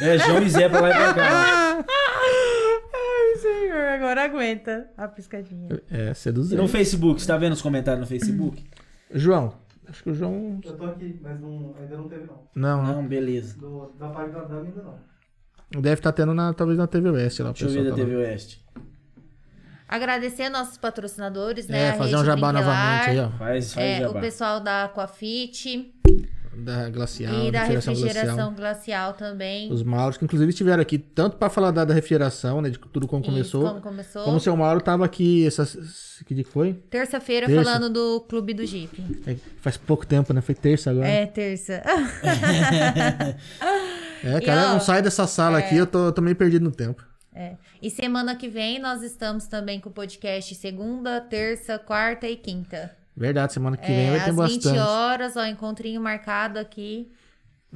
É, 0.00 0.18
João 0.18 0.40
e 0.42 0.48
Zé 0.48 0.68
pra 0.68 0.80
lá 0.80 0.90
e 0.90 0.92
pra 0.92 1.14
cá. 1.14 1.84
Ai, 1.88 3.38
senhor, 3.40 3.88
agora 3.88 4.24
aguenta 4.24 4.88
a 4.96 5.08
piscadinha. 5.08 5.68
É, 5.90 6.12
E 6.14 6.54
no. 6.54 6.68
Facebook, 6.68 7.20
você 7.20 7.26
tá 7.26 7.36
vendo 7.36 7.54
os 7.54 7.62
comentários 7.62 8.00
no 8.00 8.06
Facebook? 8.06 8.64
João, 9.12 9.54
Acho 9.88 10.04
que 10.04 10.10
o 10.10 10.14
João. 10.14 10.60
Eu 10.64 10.76
tô 10.76 10.84
aqui, 10.84 11.18
mas 11.20 11.40
não, 11.40 11.74
ainda 11.80 11.96
não 11.96 12.08
teve 12.08 12.24
não. 12.24 12.38
Não, 12.54 12.82
não. 12.82 12.94
Não, 13.02 13.08
beleza. 13.08 13.58
Do, 13.58 13.92
da 13.98 14.08
página 14.08 14.38
da 14.40 14.44
Dami 14.44 14.68
ainda 14.68 14.82
não. 14.82 15.09
Deve 15.72 15.94
estar 15.94 16.12
tendo 16.12 16.34
na, 16.34 16.52
talvez 16.52 16.78
na 16.78 16.86
TV 16.86 17.10
Oeste 17.10 17.42
lá. 17.42 17.50
Deixa 17.52 17.66
eu 17.66 17.70
ver 17.70 17.84
da 17.84 17.90
tá 17.90 17.96
TV 17.96 18.14
lá. 18.16 18.22
Oeste. 18.22 18.60
Agradecer 19.88 20.48
nossos 20.48 20.76
patrocinadores, 20.78 21.66
né? 21.66 21.86
É, 21.86 21.90
a 21.90 21.94
fazer 21.94 22.16
um 22.16 22.24
jabá 22.24 22.52
novamente 22.52 23.10
aí, 23.10 23.18
ó. 23.18 23.28
Faz, 23.30 23.74
faz 23.74 23.86
É, 23.86 24.00
jabá. 24.00 24.18
o 24.18 24.20
pessoal 24.20 24.60
da 24.60 24.84
Aquafit 24.84 25.92
Da 26.56 26.88
Glacial, 26.90 27.32
e 27.46 27.50
da 27.50 27.60
refrigeração 27.64 27.94
refrigeração 27.94 28.54
glacial. 28.54 28.56
glacial, 28.56 29.12
também. 29.14 29.72
Os 29.72 29.82
Mauros, 29.82 30.16
que 30.16 30.24
inclusive 30.24 30.50
estiveram 30.50 30.80
aqui 30.80 30.96
tanto 30.96 31.36
pra 31.38 31.50
falar 31.50 31.72
da, 31.72 31.84
da 31.84 31.92
refrigeração, 31.94 32.62
né? 32.62 32.70
De 32.70 32.78
tudo 32.78 33.08
como 33.08 33.20
Isso, 33.22 33.30
começou. 33.32 33.64
como 33.68 33.80
começou. 33.80 34.22
Como 34.24 34.36
o 34.36 34.40
seu 34.40 34.56
Mauro 34.56 34.80
tava 34.80 35.04
aqui, 35.04 35.44
essas, 35.44 36.22
que 36.24 36.34
dia 36.34 36.44
que 36.44 36.50
foi? 36.50 36.74
Terça-feira 36.88 37.46
Terça? 37.48 37.64
falando 37.64 37.90
do 37.92 38.20
Clube 38.28 38.54
do 38.54 38.64
Jeep. 38.64 39.22
É, 39.26 39.34
faz 39.60 39.76
pouco 39.76 40.06
tempo, 40.06 40.32
né? 40.32 40.40
Foi 40.40 40.54
terça 40.54 40.90
agora. 40.90 41.08
É, 41.08 41.26
terça. 41.26 41.82
É, 44.24 44.40
cara, 44.40 44.62
E, 44.62 44.64
ó, 44.66 44.72
não 44.72 44.80
sai 44.80 45.02
dessa 45.02 45.26
sala 45.26 45.58
aqui, 45.58 45.76
eu 45.76 45.86
tô, 45.86 46.12
tô 46.12 46.20
meio 46.20 46.36
perdido 46.36 46.64
no 46.64 46.72
tempo. 46.72 47.04
É. 47.34 47.56
E 47.80 47.90
semana 47.90 48.34
que 48.34 48.48
vem 48.48 48.78
nós 48.80 49.02
estamos 49.02 49.46
também 49.46 49.80
com 49.80 49.88
o 49.88 49.92
podcast 49.92 50.54
segunda, 50.54 51.20
terça, 51.20 51.78
quarta 51.78 52.28
e 52.28 52.36
quinta. 52.36 52.94
Verdade, 53.16 53.52
semana 53.52 53.76
que 53.76 53.86
vem 53.86 54.08
É, 54.08 54.10
vai 54.10 54.24
ter 54.24 54.30
às 54.30 54.36
20 54.50 54.64
bastante. 54.64 54.78
horas, 54.78 55.36
ó, 55.36 55.44
encontrinho 55.44 56.00
marcado 56.00 56.58
aqui. 56.58 57.10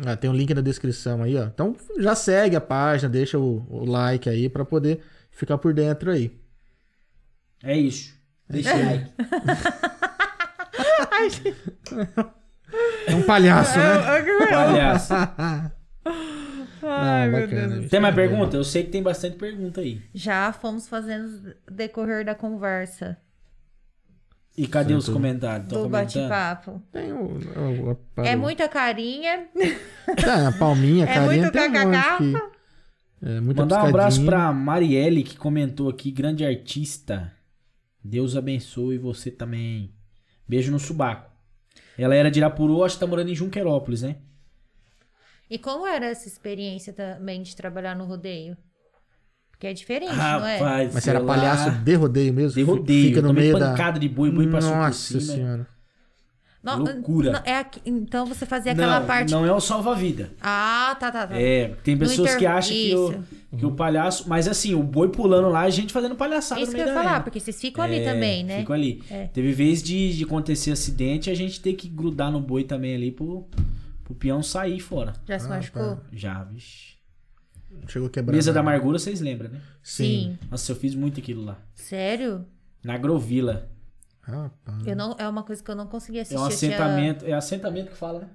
Ah, 0.04 0.16
tem 0.16 0.28
um 0.28 0.34
link 0.34 0.52
na 0.52 0.60
descrição 0.60 1.22
aí, 1.22 1.36
ó. 1.36 1.44
Então 1.44 1.76
já 1.98 2.14
segue 2.16 2.56
a 2.56 2.60
página, 2.60 3.08
deixa 3.08 3.38
o, 3.38 3.64
o 3.70 3.84
like 3.84 4.28
aí 4.28 4.48
pra 4.48 4.64
poder 4.64 5.00
ficar 5.30 5.56
por 5.58 5.72
dentro 5.72 6.10
aí. 6.10 6.36
É 7.62 7.76
isso. 7.76 8.12
Deixa 8.48 8.74
o 8.74 8.84
like. 8.84 9.12
É 13.06 13.14
um 13.14 13.22
palhaço, 13.22 13.78
né? 13.78 13.94
Palhaço. 14.50 15.14
Não, 16.04 17.32
bacana. 17.32 17.76
bicho. 17.78 17.88
Tem 17.88 18.00
mais 18.00 18.14
pergunta? 18.14 18.56
Eu 18.56 18.64
sei 18.64 18.84
que 18.84 18.90
tem 18.90 19.02
bastante 19.02 19.36
pergunta 19.36 19.80
aí. 19.80 20.02
Já 20.14 20.52
fomos 20.52 20.88
fazendo 20.88 21.54
decorrer 21.70 22.24
da 22.24 22.34
conversa, 22.34 23.16
E 24.56 24.66
cadê 24.68 24.94
os 24.94 25.08
comentários? 25.08 25.68
Tão 25.68 25.82
do 25.84 25.88
bate-papo. 25.88 26.82
Tem 26.92 27.12
o, 27.12 27.16
o, 27.24 27.90
o- 27.92 28.20
É 28.22 28.36
muita 28.36 28.68
carinha. 28.68 29.48
Tá, 30.22 30.48
a 30.48 30.52
palminha, 30.52 31.04
É 31.04 31.14
carinha, 31.14 31.42
muito 31.42 31.52
tem 31.52 31.62
um 31.62 31.72
kkk. 31.72 31.84
monte 31.86 32.18
que... 32.40 32.54
É, 33.26 33.40
muita 33.40 33.62
Mandar 33.62 33.84
um 33.84 33.88
abraço 33.88 34.22
pra 34.24 34.52
Marielle, 34.52 35.22
que 35.24 35.34
comentou 35.36 35.88
aqui, 35.88 36.10
grande 36.10 36.44
artista. 36.44 37.32
Deus 38.04 38.36
abençoe 38.36 38.98
você 38.98 39.30
também. 39.30 39.94
Beijo 40.46 40.70
no 40.70 40.78
subaco. 40.78 41.32
Ela 41.96 42.14
era 42.14 42.30
de 42.30 42.38
Irapuru, 42.38 42.84
acho 42.84 42.96
que 42.96 43.00
tá 43.00 43.06
morando 43.06 43.30
em 43.30 43.34
Junquerópolis, 43.34 44.02
né? 44.02 44.16
E 45.50 45.58
como 45.58 45.86
era 45.86 46.06
essa 46.06 46.26
experiência 46.28 46.92
também 46.92 47.42
de 47.42 47.54
trabalhar 47.54 47.94
no 47.94 48.04
rodeio? 48.04 48.56
Porque 49.50 49.66
é 49.68 49.72
diferente, 49.72 50.14
não 50.14 50.46
é? 50.46 50.56
Rapaz, 50.58 50.94
Mas 50.94 51.04
você 51.04 51.10
era 51.10 51.18
lá. 51.20 51.34
palhaço 51.34 51.70
de 51.70 51.94
rodeio 51.94 52.32
mesmo? 52.34 52.52
De 52.56 52.62
rodeio. 52.62 53.08
Fica 53.08 53.22
no 53.22 53.28
tomei 53.28 53.44
meio 53.44 53.58
da... 53.58 53.70
pancada 53.70 53.98
de 54.00 54.08
boi, 54.08 54.30
boi 54.30 54.46
passou 54.48 54.70
por 54.72 54.78
Nossa 54.78 54.98
cima. 55.20 55.20
senhora. 55.20 55.74
Não, 56.62 56.78
Loucura. 56.78 57.30
não, 57.30 57.40
é 57.44 57.58
aqui- 57.58 57.82
então 57.84 58.24
você 58.24 58.46
fazia 58.46 58.72
aquela 58.72 58.98
não, 59.00 59.06
parte. 59.06 59.30
não 59.30 59.44
é 59.44 59.52
o 59.52 59.60
salva-vida. 59.60 60.30
Ah, 60.40 60.96
tá, 60.98 61.12
tá, 61.12 61.26
tá. 61.26 61.38
É, 61.38 61.74
tem 61.84 61.94
pessoas 61.94 62.20
inter- 62.30 62.38
que 62.38 62.46
acham 62.46 62.72
que 62.74 62.94
o, 62.94 63.24
que 63.58 63.66
o 63.66 63.72
palhaço. 63.72 64.26
Mas 64.26 64.48
assim, 64.48 64.74
o 64.74 64.82
boi 64.82 65.10
pulando 65.10 65.50
lá, 65.50 65.60
a 65.60 65.68
gente 65.70 65.92
fazendo 65.92 66.16
palhaçada 66.16 66.62
Isso 66.62 66.70
no 66.72 66.74
que 66.76 66.80
eu 66.80 66.84
meio 66.86 66.92
ia 66.92 66.94
da 66.94 67.00
falar, 67.02 67.10
arena. 67.16 67.24
porque 67.24 67.38
vocês 67.38 67.60
ficam 67.60 67.84
ali 67.84 67.98
É, 67.98 68.10
também, 68.10 68.42
né? 68.44 68.60
Fico 68.60 68.72
ali. 68.72 69.02
É. 69.10 69.26
Teve 69.26 69.52
vez 69.52 69.82
de, 69.82 70.16
de 70.16 70.24
acontecer 70.24 70.70
acidente 70.70 71.28
a 71.28 71.34
gente 71.34 71.60
ter 71.60 71.74
que 71.74 71.86
grudar 71.86 72.32
no 72.32 72.40
boi 72.40 72.64
também 72.64 72.94
ali 72.94 73.10
pro, 73.12 73.46
pro 74.04 74.14
peão 74.14 74.42
sair 74.42 74.78
fora. 74.80 75.14
Já 75.26 75.38
se 75.38 75.46
Ah, 75.46 75.48
machucou? 75.50 75.96
tá. 75.96 76.02
Já, 76.12 76.44
vixe. 76.44 76.94
Chegou 77.88 78.08
quebrando. 78.08 78.36
Mesa 78.36 78.52
da 78.52 78.60
amargura, 78.60 78.98
vocês 78.98 79.20
lembram, 79.20 79.50
né? 79.50 79.60
Sim. 79.82 80.38
Nossa, 80.50 80.70
eu 80.70 80.76
fiz 80.76 80.94
muito 80.94 81.18
aquilo 81.18 81.44
lá. 81.44 81.58
Sério? 81.74 82.46
Na 82.84 82.96
Grovila. 82.96 83.68
Rapaz. 84.20 84.86
Eu 84.86 84.94
não, 84.96 85.16
é 85.18 85.28
uma 85.28 85.42
coisa 85.42 85.62
que 85.62 85.70
eu 85.70 85.74
não 85.74 85.86
consegui 85.86 86.18
É 86.18 86.22
assistir. 86.22 86.38
um 86.40 86.44
eu 86.44 86.56
tinha- 86.56 86.70
assentamento. 86.70 87.24
É 87.26 87.32
assentamento 87.32 87.90
que 87.90 87.96
fala, 87.96 88.20
né? 88.20 88.28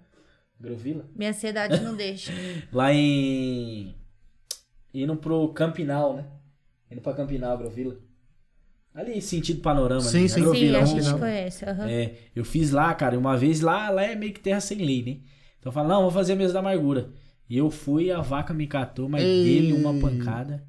Grovila. 0.59 1.05
Minha 1.15 1.29
ansiedade 1.29 1.79
não 1.81 1.95
deixa. 1.95 2.31
Lá 2.73 2.93
em. 2.93 3.95
Indo 4.93 5.15
pro 5.15 5.47
Campinal, 5.53 6.15
né? 6.17 6.25
Indo 6.91 6.99
pra 7.01 7.13
Campinal, 7.13 7.57
Grovila. 7.57 7.95
Ali, 8.93 9.21
sentido 9.21 9.61
panorama. 9.61 10.01
Sim, 10.01 10.17
ali, 10.19 10.29
sim. 10.29 10.33
na 10.33 10.35
Sim, 10.35 10.41
Grovila. 10.51 10.77
a 10.77 10.81
Campinal. 10.81 11.03
gente 11.03 11.19
conhece. 11.19 11.65
aham. 11.65 11.89
É, 11.89 12.15
eu 12.35 12.43
fiz 12.43 12.71
lá, 12.71 12.93
cara, 12.93 13.15
e 13.15 13.17
uma 13.17 13.37
vez 13.37 13.61
lá, 13.61 13.89
lá 13.89 14.03
é 14.03 14.15
meio 14.15 14.33
que 14.33 14.39
terra 14.41 14.59
sem 14.59 14.79
lei, 14.79 15.03
né? 15.03 15.17
Então 15.59 15.69
eu 15.69 15.73
falo, 15.73 15.87
não, 15.89 16.01
vou 16.03 16.11
fazer 16.11 16.33
a 16.33 16.35
mesa 16.35 16.53
da 16.53 16.59
amargura. 16.59 17.09
E 17.49 17.57
eu 17.57 17.69
fui, 17.71 18.11
a 18.11 18.21
vaca 18.21 18.53
me 18.53 18.67
catou, 18.67 19.09
mas 19.09 19.23
Ei. 19.23 19.43
dele 19.43 19.73
uma 19.73 19.93
pancada. 19.99 20.63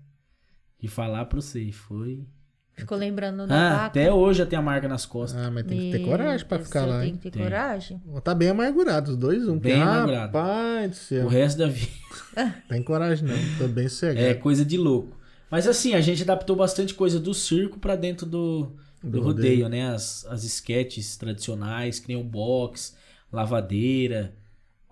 E 0.83 0.89
falar 0.89 1.27
pra 1.27 1.41
você, 1.41 1.71
foi. 1.73 2.27
Ficou 2.73 2.97
lembrando 2.97 3.47
da 3.47 3.55
Ah, 3.55 3.71
vaca. 3.75 3.87
até 3.87 4.11
hoje 4.13 4.39
já 4.39 4.47
tem 4.47 4.59
a 4.59 4.63
marca 4.63 4.89
nas 4.89 5.05
costas. 5.05 5.39
Ah, 5.39 5.51
mas 5.51 5.67
tem 5.67 5.79
que 5.79 5.91
ter 5.99 6.05
coragem 6.05 6.47
pra 6.47 6.59
ficar 6.59 6.87
lá, 6.87 7.01
Tem 7.01 7.09
hein? 7.11 7.17
que 7.17 7.21
ter 7.25 7.31
Tem. 7.33 7.43
coragem. 7.43 8.01
Tá 8.25 8.35
bem 8.35 8.49
amargurado, 8.49 9.11
os 9.11 9.17
dois, 9.19 9.43
um. 9.47 9.59
Bem 9.59 9.75
porque, 9.75 9.83
amargurado. 9.83 10.33
Rapaz 10.39 10.91
do 10.91 10.97
céu. 10.97 11.27
O 11.27 11.29
resto 11.29 11.59
da 11.59 11.67
vida 11.67 11.91
Tem 12.69 12.83
coragem 12.83 13.29
não, 13.29 13.37
tô 13.59 13.69
bem 13.69 13.87
sossegado. 13.89 14.27
é 14.27 14.33
coisa 14.35 14.65
de 14.65 14.79
louco. 14.79 15.19
Mas 15.51 15.67
assim, 15.69 15.93
a 15.95 16.01
gente 16.01 16.23
adaptou 16.23 16.57
bastante 16.57 16.95
coisa 16.95 17.21
do 17.21 17.35
circo 17.35 17.79
pra 17.79 17.95
dentro 17.97 18.25
do, 18.25 18.73
do, 19.03 19.11
Do 19.11 19.21
rodeio, 19.21 19.65
rodeio. 19.65 19.69
né? 19.69 19.93
As, 19.93 20.25
as 20.27 20.45
sketches 20.45 21.17
tradicionais, 21.19 21.99
que 21.99 22.09
nem 22.09 22.17
o 22.17 22.25
box, 22.25 22.97
lavadeira. 23.31 24.35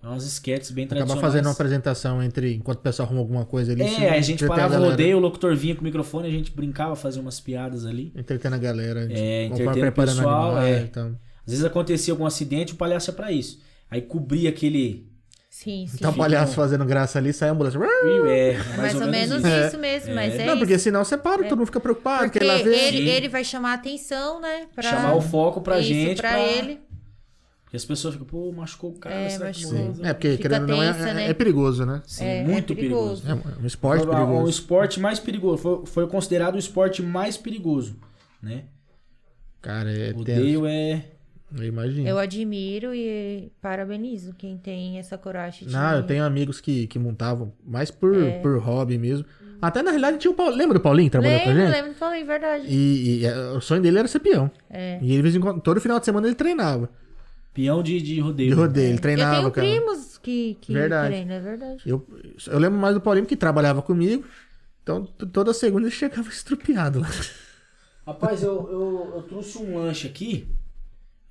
Umas 0.08 0.24
sketches 0.24 0.70
bem 0.70 0.84
Acabar 0.84 0.98
tradicionais. 1.00 1.20
fazendo 1.32 1.46
uma 1.46 1.52
apresentação 1.52 2.22
entre. 2.22 2.54
Enquanto 2.54 2.78
o 2.78 2.82
pessoal 2.82 3.06
arruma 3.06 3.20
alguma 3.20 3.44
coisa 3.44 3.72
ali. 3.72 3.82
É, 3.82 4.10
aí 4.10 4.18
a 4.18 4.22
gente 4.22 4.46
parava 4.46 4.78
o 4.80 4.84
rodeio, 4.90 5.16
o 5.16 5.20
locutor 5.20 5.54
vinha 5.56 5.74
com 5.74 5.80
o 5.80 5.84
microfone, 5.84 6.28
a 6.28 6.30
gente 6.30 6.50
brincava, 6.50 6.94
fazia 6.96 7.20
umas 7.20 7.40
piadas 7.40 7.84
ali. 7.86 8.12
Entretendo 8.16 8.54
a 8.54 8.58
galera. 8.58 9.00
a 9.00 9.08
gente 9.08 9.20
É, 9.20 9.44
entretendo 9.46 9.76
o 9.76 9.80
preparando 9.80 10.16
pessoal, 10.16 10.50
animais, 10.56 10.76
é. 10.76 10.80
então. 10.82 11.16
Às 11.46 11.52
vezes 11.52 11.64
acontecia 11.64 12.12
algum 12.12 12.26
acidente, 12.26 12.72
o 12.74 12.76
palhaço 12.76 13.10
é 13.10 13.12
pra 13.14 13.32
isso. 13.32 13.60
Aí 13.90 14.02
cobria 14.02 14.50
aquele. 14.50 15.06
Sim, 15.50 15.86
sim. 15.88 15.96
Tá 15.98 16.10
o 16.10 16.14
palhaço 16.14 16.54
fazendo 16.54 16.84
graça 16.84 17.18
ali, 17.18 17.32
sai 17.32 17.48
a 17.48 17.52
ambulância. 17.52 17.78
É, 17.82 18.50
É 18.50 18.76
mais 18.76 18.94
ou 19.00 19.08
menos 19.08 19.38
isso. 19.42 19.66
isso 19.66 19.78
mesmo, 19.78 20.14
mas 20.14 20.34
é 20.34 20.44
não, 20.44 20.52
isso. 20.52 20.58
porque 20.58 20.78
senão 20.78 21.02
você 21.04 21.16
para, 21.16 21.42
todo 21.44 21.56
mundo 21.58 21.66
fica 21.66 21.80
preocupado, 21.80 22.24
Porque 22.30 22.38
ele, 22.38 23.08
ele 23.08 23.28
vai 23.28 23.42
chamar 23.42 23.72
a 23.72 23.74
atenção, 23.74 24.40
né? 24.40 24.66
Pra... 24.74 24.82
Chamar 24.84 25.14
o 25.14 25.20
foco 25.20 25.60
pra 25.60 25.80
isso, 25.80 25.88
gente. 25.88 26.20
pra 26.20 26.38
ele. 26.38 26.80
Porque 27.68 27.76
as 27.76 27.84
pessoas 27.84 28.14
ficam, 28.14 28.26
pô, 28.26 28.50
machucou 28.50 28.92
o 28.92 28.98
cara, 28.98 29.14
É, 29.14 29.28
será 29.28 29.50
que 29.52 29.62
morreu? 29.66 29.94
É, 30.02 30.14
porque 30.14 30.30
Fica 30.38 30.48
querendo 30.48 30.70
ou 30.70 30.76
não, 30.78 30.82
é, 30.82 30.90
tensa, 30.94 31.08
é- 31.10 31.14
né? 31.14 31.28
é 31.28 31.34
perigoso, 31.34 31.84
né? 31.84 32.00
Sim, 32.06 32.24
É, 32.24 32.38
é 32.38 32.42
muito 32.44 32.74
perigoso. 32.74 33.22
perigoso. 33.22 33.50
É 33.58 33.62
um 33.62 33.66
esporte 33.66 34.04
Foi 34.06 34.08
o- 34.08 34.12
O 34.14 34.16
perigoso. 34.26 34.50
esporte 34.50 35.00
mais 35.00 35.20
perigoso. 35.20 35.58
Foi, 35.58 35.84
foi 35.86 36.06
considerado 36.06 36.54
o 36.54 36.58
esporte 36.58 37.02
mais 37.02 37.36
perigoso. 37.36 37.96
Né? 38.42 38.64
Cara, 39.60 39.90
é 39.90 40.10
O 40.16 40.24
tenso. 40.24 40.38
rodeio 40.40 40.66
é. 40.66 41.04
Eu 41.54 41.64
imagino. 41.64 42.08
Eu 42.08 42.18
admiro 42.18 42.94
e 42.94 43.50
parabenizo 43.60 44.34
quem 44.34 44.56
tem 44.58 44.98
essa 44.98 45.16
coragem 45.18 45.66
de... 45.66 45.72
Não, 45.74 45.96
eu 45.96 46.02
tenho 46.02 46.22
amigos 46.24 46.60
que, 46.60 46.86
que 46.86 46.98
montavam, 46.98 47.52
mais 47.66 47.90
por, 47.90 48.14
É. 48.16 48.38
por 48.40 48.58
hobby 48.58 48.96
mesmo. 48.98 49.24
Até 49.60 49.82
na 49.82 49.90
realidade 49.90 50.18
tinha 50.18 50.30
o 50.30 50.34
Paulo. 50.34 50.54
Lembra 50.54 50.74
do 50.78 50.80
Paulinho 50.82 51.06
que 51.08 51.12
trabalhou 51.12 51.38
com 51.40 51.44
a 51.44 51.52
Lembro, 51.52 51.66
gente? 51.66 51.74
lembro, 51.82 51.94
falei, 51.98 52.24
verdade. 52.24 52.64
E, 52.68 53.20
e, 53.22 53.26
é, 53.26 53.36
o 53.50 53.60
sonho 53.60 53.80
dele 53.82 53.98
era 53.98 54.06
ser 54.08 54.20
peão. 54.20 54.50
É. 54.70 54.98
E 55.02 55.06
ele, 55.08 55.16
de 55.16 55.22
vez 55.22 55.34
em 55.36 55.40
quando, 55.40 55.60
todo 55.60 55.80
final 55.80 55.98
de 55.98 56.04
semana 56.04 56.26
ele 56.26 56.34
treinava. 56.36 56.88
Peão 57.58 57.82
de, 57.82 58.00
de 58.00 58.20
rodeio. 58.20 58.50
De 58.50 58.54
rodeio, 58.54 58.86
ele 58.86 58.98
eu 58.98 59.00
treinava, 59.00 59.36
tenho 59.38 59.50
cara. 59.50 59.66
primos 59.66 60.16
que, 60.18 60.56
que 60.60 60.72
Verdade. 60.72 61.08
treinam, 61.08 61.34
é 61.34 61.40
verdade. 61.40 61.82
Eu, 61.84 62.06
eu 62.46 62.56
lembro 62.56 62.78
mais 62.78 62.94
do 62.94 63.00
Paulinho 63.00 63.26
que 63.26 63.34
trabalhava 63.34 63.82
comigo. 63.82 64.24
Então, 64.80 65.04
toda 65.04 65.52
segunda 65.52 65.88
ele 65.88 65.90
chegava 65.90 66.28
estrupiado 66.30 67.00
lá. 67.00 67.10
Rapaz, 68.06 68.44
eu, 68.44 68.54
eu, 68.70 69.12
eu 69.16 69.22
trouxe 69.22 69.58
um 69.58 69.76
lanche 69.76 70.06
aqui. 70.06 70.46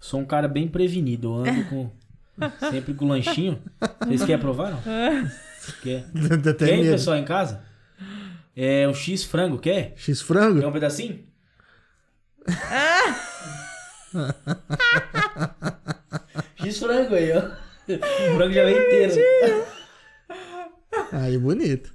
Sou 0.01 0.19
um 0.19 0.25
cara 0.25 0.49
bem 0.49 0.67
prevenido. 0.67 1.29
Eu 1.29 1.35
ando 1.35 1.63
com. 1.69 1.91
Sempre 2.69 2.93
com 2.93 3.07
lanchinho. 3.07 3.61
Vocês 4.01 4.25
querem 4.25 4.41
provar, 4.41 4.71
não? 4.71 4.81
Quer? 5.81 6.11
Quer, 6.57 6.77
medo. 6.77 6.91
pessoal, 6.91 7.15
em 7.15 7.23
casa? 7.23 7.63
É 8.53 8.85
o 8.85 8.93
X 8.93 9.23
frango, 9.23 9.57
quer? 9.59 9.93
X 9.95 10.19
Quer 10.21 10.27
frango? 10.27 10.67
um 10.67 10.71
pedacinho? 10.73 11.23
X 16.67 16.79
frango 16.79 17.15
aí, 17.15 17.31
ó. 17.31 17.67
O 17.87 18.35
frango 18.35 18.53
já 18.53 18.65
vem 18.65 18.75
inteiro. 18.75 19.65
Aí, 21.11 21.37
bonito. 21.37 21.93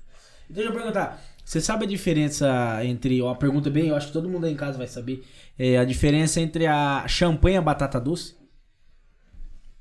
Deixa 0.49 0.71
eu 0.71 0.75
perguntar. 0.75 1.23
Você 1.45 1.61
sabe 1.61 1.85
a 1.85 1.89
diferença 1.89 2.83
entre. 2.83 3.21
Uma 3.21 3.37
pergunta 3.37 3.69
bem, 3.69 3.89
eu 3.89 3.97
acho 3.97 4.07
que 4.07 4.13
todo 4.13 4.29
mundo 4.29 4.47
aí 4.47 4.53
em 4.53 4.57
casa 4.57 4.79
vai 4.79 4.87
saber. 4.87 5.23
É 5.59 5.77
a 5.77 5.85
diferença 5.85 6.41
entre 6.41 6.67
a 6.67 7.07
champanhe 7.07 7.57
e 7.57 7.59
a 7.59 7.63
batata 7.63 8.01
doce? 8.01 8.35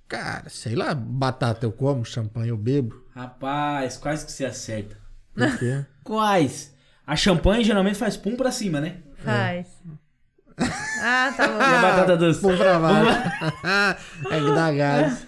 Cara, 0.08 0.50
sei 0.50 0.76
lá, 0.76 0.94
batata 0.94 1.66
eu 1.66 1.72
como, 1.72 2.04
champanhe 2.04 2.50
eu 2.50 2.58
bebo. 2.58 3.02
Rapaz, 3.16 3.96
quais 3.96 4.24
que 4.24 4.32
você 4.32 4.44
acerta? 4.44 4.98
Por 5.34 5.58
quê? 5.58 5.86
Quais? 6.04 6.76
A 7.08 7.16
champanhe 7.16 7.64
geralmente 7.64 7.98
faz 7.98 8.18
pum 8.18 8.36
pra 8.36 8.52
cima, 8.52 8.82
né? 8.82 8.98
Faz. 9.18 9.68
Ah, 11.02 11.34
tá 11.36 11.48
bom. 11.48 11.58
E 11.60 11.64
a 11.64 11.82
batata 11.82 12.18
doce? 12.18 12.42
Pum 12.42 12.56
pra 12.58 12.80
baixo. 12.80 13.20
é 14.32 14.40
que 14.40 14.56
dá 14.56 14.72
gás. 14.72 15.28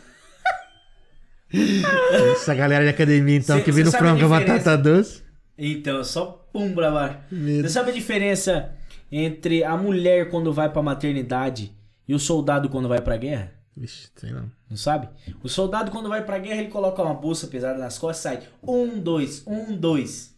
Essa 2.34 2.54
galera 2.56 2.84
de 2.84 2.90
academia, 2.90 3.38
então, 3.38 3.58
Cê- 3.58 3.64
que 3.64 3.72
vem 3.72 3.84
no 3.84 3.92
frango 3.92 4.20
com 4.22 4.30
batata 4.30 4.78
doce. 4.78 5.24
Então, 5.58 6.04
só 6.04 6.48
pum 6.52 6.74
pra 6.74 6.92
baixo. 6.92 7.18
Você 7.32 7.70
sabe 7.70 7.92
a 7.92 7.94
diferença 7.94 8.72
entre 9.12 9.64
a 9.64 9.78
mulher 9.78 10.30
quando 10.30 10.52
vai 10.52 10.70
pra 10.70 10.82
maternidade 10.82 11.72
e 12.08 12.14
o 12.16 12.20
soldado 12.20 12.70
quando 12.70 12.88
vai 12.90 13.02
pra 13.02 13.18
guerra? 13.18 13.52
Vixe, 13.76 14.10
sei 14.16 14.32
não. 14.32 14.52
Não 14.70 14.78
sabe? 14.78 15.08
O 15.44 15.50
soldado, 15.50 15.92
quando 15.92 16.10
vai 16.10 16.24
pra 16.24 16.38
guerra, 16.40 16.62
ele 16.62 16.70
coloca 16.70 17.02
uma 17.02 17.14
bolsa 17.14 17.48
pesada 17.48 17.78
nas 17.78 17.98
costas 17.98 18.20
e 18.34 18.36
sai. 18.38 18.48
Um, 18.62 19.00
dois, 19.00 19.44
um, 19.46 19.76
dois. 19.76 20.36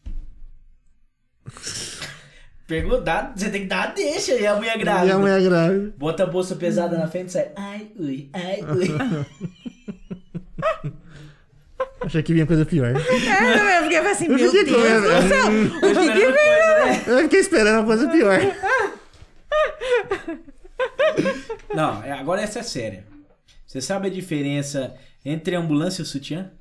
Pegou, 2.67 2.99
dá, 3.01 3.31
você 3.35 3.49
tem 3.51 3.61
que 3.61 3.67
dar 3.67 3.83
a 3.83 3.87
deixa 3.91 4.33
e 4.33 4.45
a 4.47 4.55
mulher 4.55 4.77
grávida. 4.79 5.05
E 5.07 5.11
a 5.11 5.17
mulher 5.19 5.41
grávida. 5.43 5.93
Bota 5.97 6.23
a 6.23 6.25
bolsa 6.25 6.55
pesada 6.55 6.97
na 6.97 7.07
frente 7.07 7.29
e 7.29 7.31
sai. 7.31 7.51
Ai, 7.55 7.87
ui, 7.95 8.29
ai, 8.33 8.59
ui. 8.63 8.87
Achei 12.01 12.21
que 12.23 12.33
vinha 12.33 12.45
coisa 12.45 12.65
pior. 12.65 12.87
É, 12.95 13.79
eu 13.79 13.83
fiquei 13.83 13.97
assim, 13.97 14.27
meu 14.27 14.37
Eu 14.37 14.51
Deus 14.51 14.65
do 14.67 15.27
céu. 15.27 15.79
Tô 15.79 15.87
esperando 15.87 16.33
coisa, 16.33 16.85
né? 16.85 17.03
Eu 17.07 17.19
fiquei 17.23 17.39
esperando 17.39 17.75
uma 17.79 17.85
coisa 17.85 18.09
pior. 18.09 18.39
Não, 21.73 22.03
é- 22.03 22.11
agora 22.11 22.41
essa 22.41 22.59
é 22.59 22.63
séria. 22.63 23.05
Você 23.65 23.81
sabe 23.81 24.07
a 24.07 24.11
diferença 24.11 24.95
entre 25.23 25.55
ambulância 25.55 26.01
e 26.01 26.05
sutiã? 26.05 26.51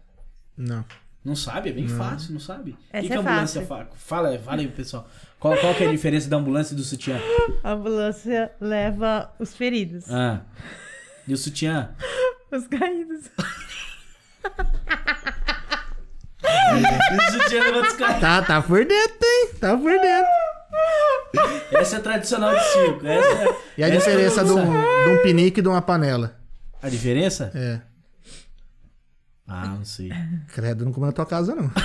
Não. 0.57 0.85
Não 1.25 1.37
sabe? 1.37 1.71
É 1.71 1.73
bem 1.73 1.89
fácil, 1.89 2.33
não 2.33 2.41
sabe? 2.41 2.73
O 2.73 2.77
Essa 2.93 3.01
que, 3.03 3.07
que 3.09 3.13
é 3.13 3.17
a 3.17 3.21
ambulância 3.21 3.61
fácil. 3.63 3.67
fala? 3.67 3.89
Fala, 3.97 4.39
fala 4.39 4.61
aí, 4.61 4.69
pessoal. 4.69 5.09
Qual, 5.45 5.55
qual 5.59 5.75
que 5.75 5.85
é 5.85 5.89
a 5.89 5.91
diferença 5.91 6.27
da 6.27 6.39
ambulância 6.39 6.73
e 6.73 6.77
do 6.77 6.83
sutiã? 6.83 7.21
A 7.63 7.73
ambulância 7.73 8.51
leva 8.59 9.31
os 9.39 9.55
feridos, 9.55 10.11
Ah. 10.11 10.41
E 11.29 11.35
o 11.35 11.37
sutiã? 11.37 11.91
os 12.51 12.67
caídos. 12.67 13.27
E 16.43 17.21
o 17.29 17.33
sutiã 17.43 17.63
levanta 17.63 17.89
os 17.89 17.97
caras. 17.97 18.21
Tá, 18.23 18.41
tá 18.41 18.63
por 18.63 18.87
dentro, 18.87 19.19
hein? 19.23 19.51
Tá 19.61 19.77
por 19.77 19.93
dentro. 19.93 20.31
Essa 21.79 21.97
é 21.97 21.99
a 21.99 22.03
tradicional 22.03 22.55
de 22.55 22.65
circo. 22.65 23.07
Essa 23.07 23.43
é- 23.43 23.57
E 23.77 23.85
a 23.85 23.89
essa 23.89 23.99
diferença 23.99 24.43
todo 24.47 24.63
de 24.63 24.67
um, 24.67 24.73
de 24.73 25.11
um 25.11 25.23
pinique 25.23 25.61
e 25.61 25.63
de 25.63 25.69
uma 25.69 25.83
panela? 25.83 26.41
A 26.83 26.89
diferença? 26.89 27.53
É. 27.55 27.81
Ah, 29.47 29.67
não 29.67 29.85
sei. 29.85 30.11
Credo, 30.55 30.87
não 30.87 30.93
como 30.95 31.05
na 31.05 31.13
tua 31.13 31.27
casa, 31.27 31.55
não. 31.55 31.71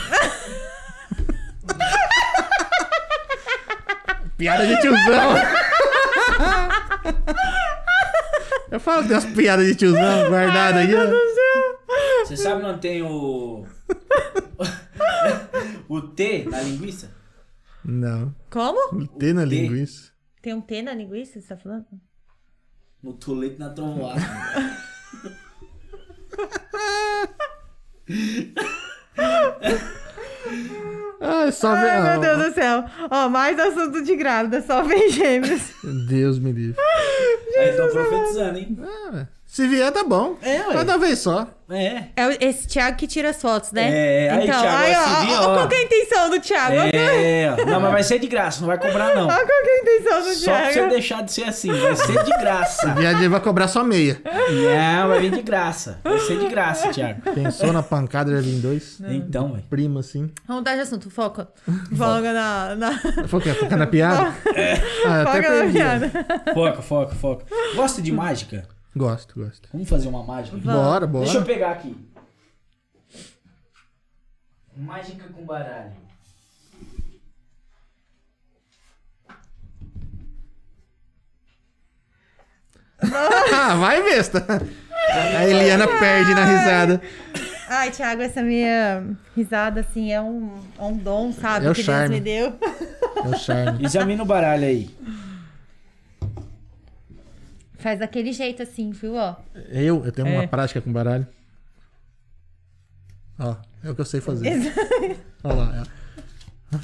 Piada 4.40 4.66
de 4.66 4.80
tiozão. 4.80 5.36
Eu 8.72 8.80
falo 8.80 9.02
que 9.02 9.10
tem 9.10 9.18
umas 9.18 9.26
piadas 9.36 9.68
de 9.68 9.76
tiozão 9.76 10.30
guardadas 10.30 10.78
aí. 10.78 10.88
Você 12.26 12.38
sabe 12.38 12.64
onde 12.64 12.80
tem 12.80 13.02
o. 13.02 13.66
o 15.90 16.02
T 16.02 16.46
na 16.46 16.62
linguiça? 16.62 17.14
Não. 17.84 18.34
Como? 18.50 19.06
Tem 19.20 19.34
na 19.34 19.44
T. 19.44 19.50
linguiça. 19.50 20.14
Tem 20.42 20.54
um 20.54 20.62
T 20.62 20.84
na 20.84 20.94
linguiça, 20.94 21.42
você 21.42 21.48
tá 21.50 21.58
falando? 21.58 21.88
No 23.04 23.16
tolete 23.16 23.60
na 23.60 23.72
trovoada. 23.72 24.22
Ah, 31.22 31.52
só 31.52 31.74
vem. 31.76 31.90
Ai, 31.90 32.02
meu 32.02 32.12
ah, 32.12 32.18
Deus 32.18 32.48
do 32.48 32.54
céu. 32.54 32.86
Ó, 33.12 33.30
mais 33.30 33.60
assunto 33.60 34.02
de 34.02 34.16
grávida, 34.16 34.62
só 34.62 34.82
vem 34.84 35.10
gêmeos. 35.10 35.74
Deus 36.08 36.40
me 36.40 36.52
livre. 36.52 36.82
Aí 37.58 37.70
estão 37.72 37.90
profetizando, 37.90 38.58
hein? 38.58 38.80
Ah, 38.82 39.28
se 39.52 39.68
vier, 39.68 39.92
tá 39.92 40.04
bom. 40.04 40.38
É, 40.44 40.60
ué. 40.68 40.74
Cada 40.74 40.96
vez 40.98 41.18
só. 41.20 41.48
É. 41.72 42.06
É 42.16 42.46
esse 42.48 42.68
Thiago 42.68 42.98
que 42.98 43.06
tira 43.06 43.30
as 43.30 43.40
fotos, 43.40 43.72
né? 43.72 43.90
É, 43.92 44.30
aí, 44.32 44.44
então, 44.48 44.60
Thiago, 44.62 44.78
aí, 44.78 44.96
ó, 44.96 45.00
assim, 45.04 45.34
ó, 45.36 45.42
ó. 45.42 45.54
qual 45.56 45.68
que 45.68 45.76
é 45.76 45.78
a 45.78 45.84
intenção 45.84 46.30
do 46.32 46.40
Thiago? 46.40 46.76
Ó, 46.78 46.82
É, 46.98 47.52
ó. 47.60 47.66
não, 47.66 47.80
mas 47.82 47.92
vai 47.92 48.04
ser 48.04 48.20
de 48.20 48.28
graça, 48.28 48.62
não 48.62 48.68
vai 48.68 48.78
cobrar 48.80 49.14
não. 49.16 49.28
qual 49.28 49.46
que 49.46 49.52
é 49.52 49.56
a 49.56 49.82
intenção 49.82 50.22
do 50.24 50.34
Só 50.36 50.52
pra 50.52 50.66
você 50.68 50.74
Thiago? 50.74 50.90
deixar 50.90 51.22
de 51.24 51.32
ser 51.32 51.44
assim, 51.44 51.72
vai 51.72 51.96
ser 51.96 52.24
de 52.24 52.32
graça. 52.40 52.94
Viadinho 52.96 53.30
vai 53.30 53.40
cobrar 53.40 53.68
só 53.68 53.84
meia. 53.84 54.20
Não, 54.26 55.08
vai 55.10 55.20
vir 55.20 55.32
de 55.32 55.42
graça. 55.44 56.00
Vai 56.04 56.20
ser 56.20 56.40
de 56.40 56.48
graça, 56.48 56.90
Thiago. 56.90 57.22
Pensou 57.34 57.72
na 57.74 57.84
pancada 57.84 58.32
de 58.36 58.50
vir 58.50 58.60
dois? 58.62 59.00
Então, 59.10 59.52
velho. 59.54 59.64
Primo 59.70 60.00
assim. 60.00 60.32
Vamos 60.48 60.62
mudar 60.62 60.74
de 60.76 60.82
assunto, 60.82 61.10
foca. 61.12 61.50
Foca 61.96 62.34
na... 62.34 62.76
na... 62.76 63.00
Quê? 63.00 63.54
Focar 63.54 63.78
na 63.78 63.88
piada? 63.88 64.34
Ah, 65.06 65.22
até 65.22 65.26
Foca 65.26 65.42
na 65.42 65.62
perdi. 65.62 65.70
ó. 65.70 65.72
piada. 65.82 66.12
Foca, 66.54 66.82
foca, 66.82 67.16
foca. 67.16 67.46
Gosta 67.76 68.02
de 68.02 68.12
mágica? 68.12 68.68
Gosto, 68.96 69.40
gosto. 69.40 69.70
Vamos 69.72 69.88
fazer 69.88 70.08
uma 70.08 70.24
mágica? 70.24 70.58
Bora, 70.58 71.06
bora. 71.08 71.26
Deixa 71.26 71.40
eu 71.40 71.46
pegar 71.46 71.72
aqui. 71.72 71.96
Mágica 74.76 75.28
com 75.30 75.46
baralho. 75.46 75.92
Ah, 83.02 83.76
vai, 83.76 84.04
besta. 84.04 84.46
A 85.12 85.46
Eliana 85.46 85.88
perde 85.88 86.34
na 86.34 86.46
risada. 86.46 87.02
Ai, 87.70 87.92
Thiago, 87.92 88.22
essa 88.22 88.42
minha 88.42 89.16
risada, 89.36 89.82
assim, 89.82 90.12
é 90.12 90.20
um, 90.20 90.60
é 90.78 90.84
um 90.84 90.98
dom, 90.98 91.32
sabe? 91.32 91.68
É 91.68 91.70
o 91.70 91.74
que 91.74 91.84
charme. 91.84 92.20
Deus 92.20 92.54
me 92.54 92.60
deu. 92.60 92.60
É 93.24 93.28
o 93.28 93.38
charme. 93.38 93.86
Examina 93.86 94.24
o 94.24 94.26
baralho 94.26 94.66
aí. 94.66 94.90
Faz 97.80 98.00
daquele 98.00 98.32
jeito, 98.34 98.62
assim, 98.64 98.92
viu? 98.92 99.16
Ó. 99.16 99.36
Eu, 99.70 100.06
eu 100.06 100.12
tenho 100.12 100.28
uma 100.28 100.44
É. 100.44 100.48
prática 100.48 100.82
com 100.82 100.92
baralho. 100.92 101.26
Ó, 103.40 103.56
é 103.84 103.90
o 103.90 103.96
que 103.96 104.02
eu 104.02 104.06
sei 104.06 104.20
fazer. 104.22 104.52
Olha 105.44 105.56
lá. 105.56 105.84
ó. 106.72 106.78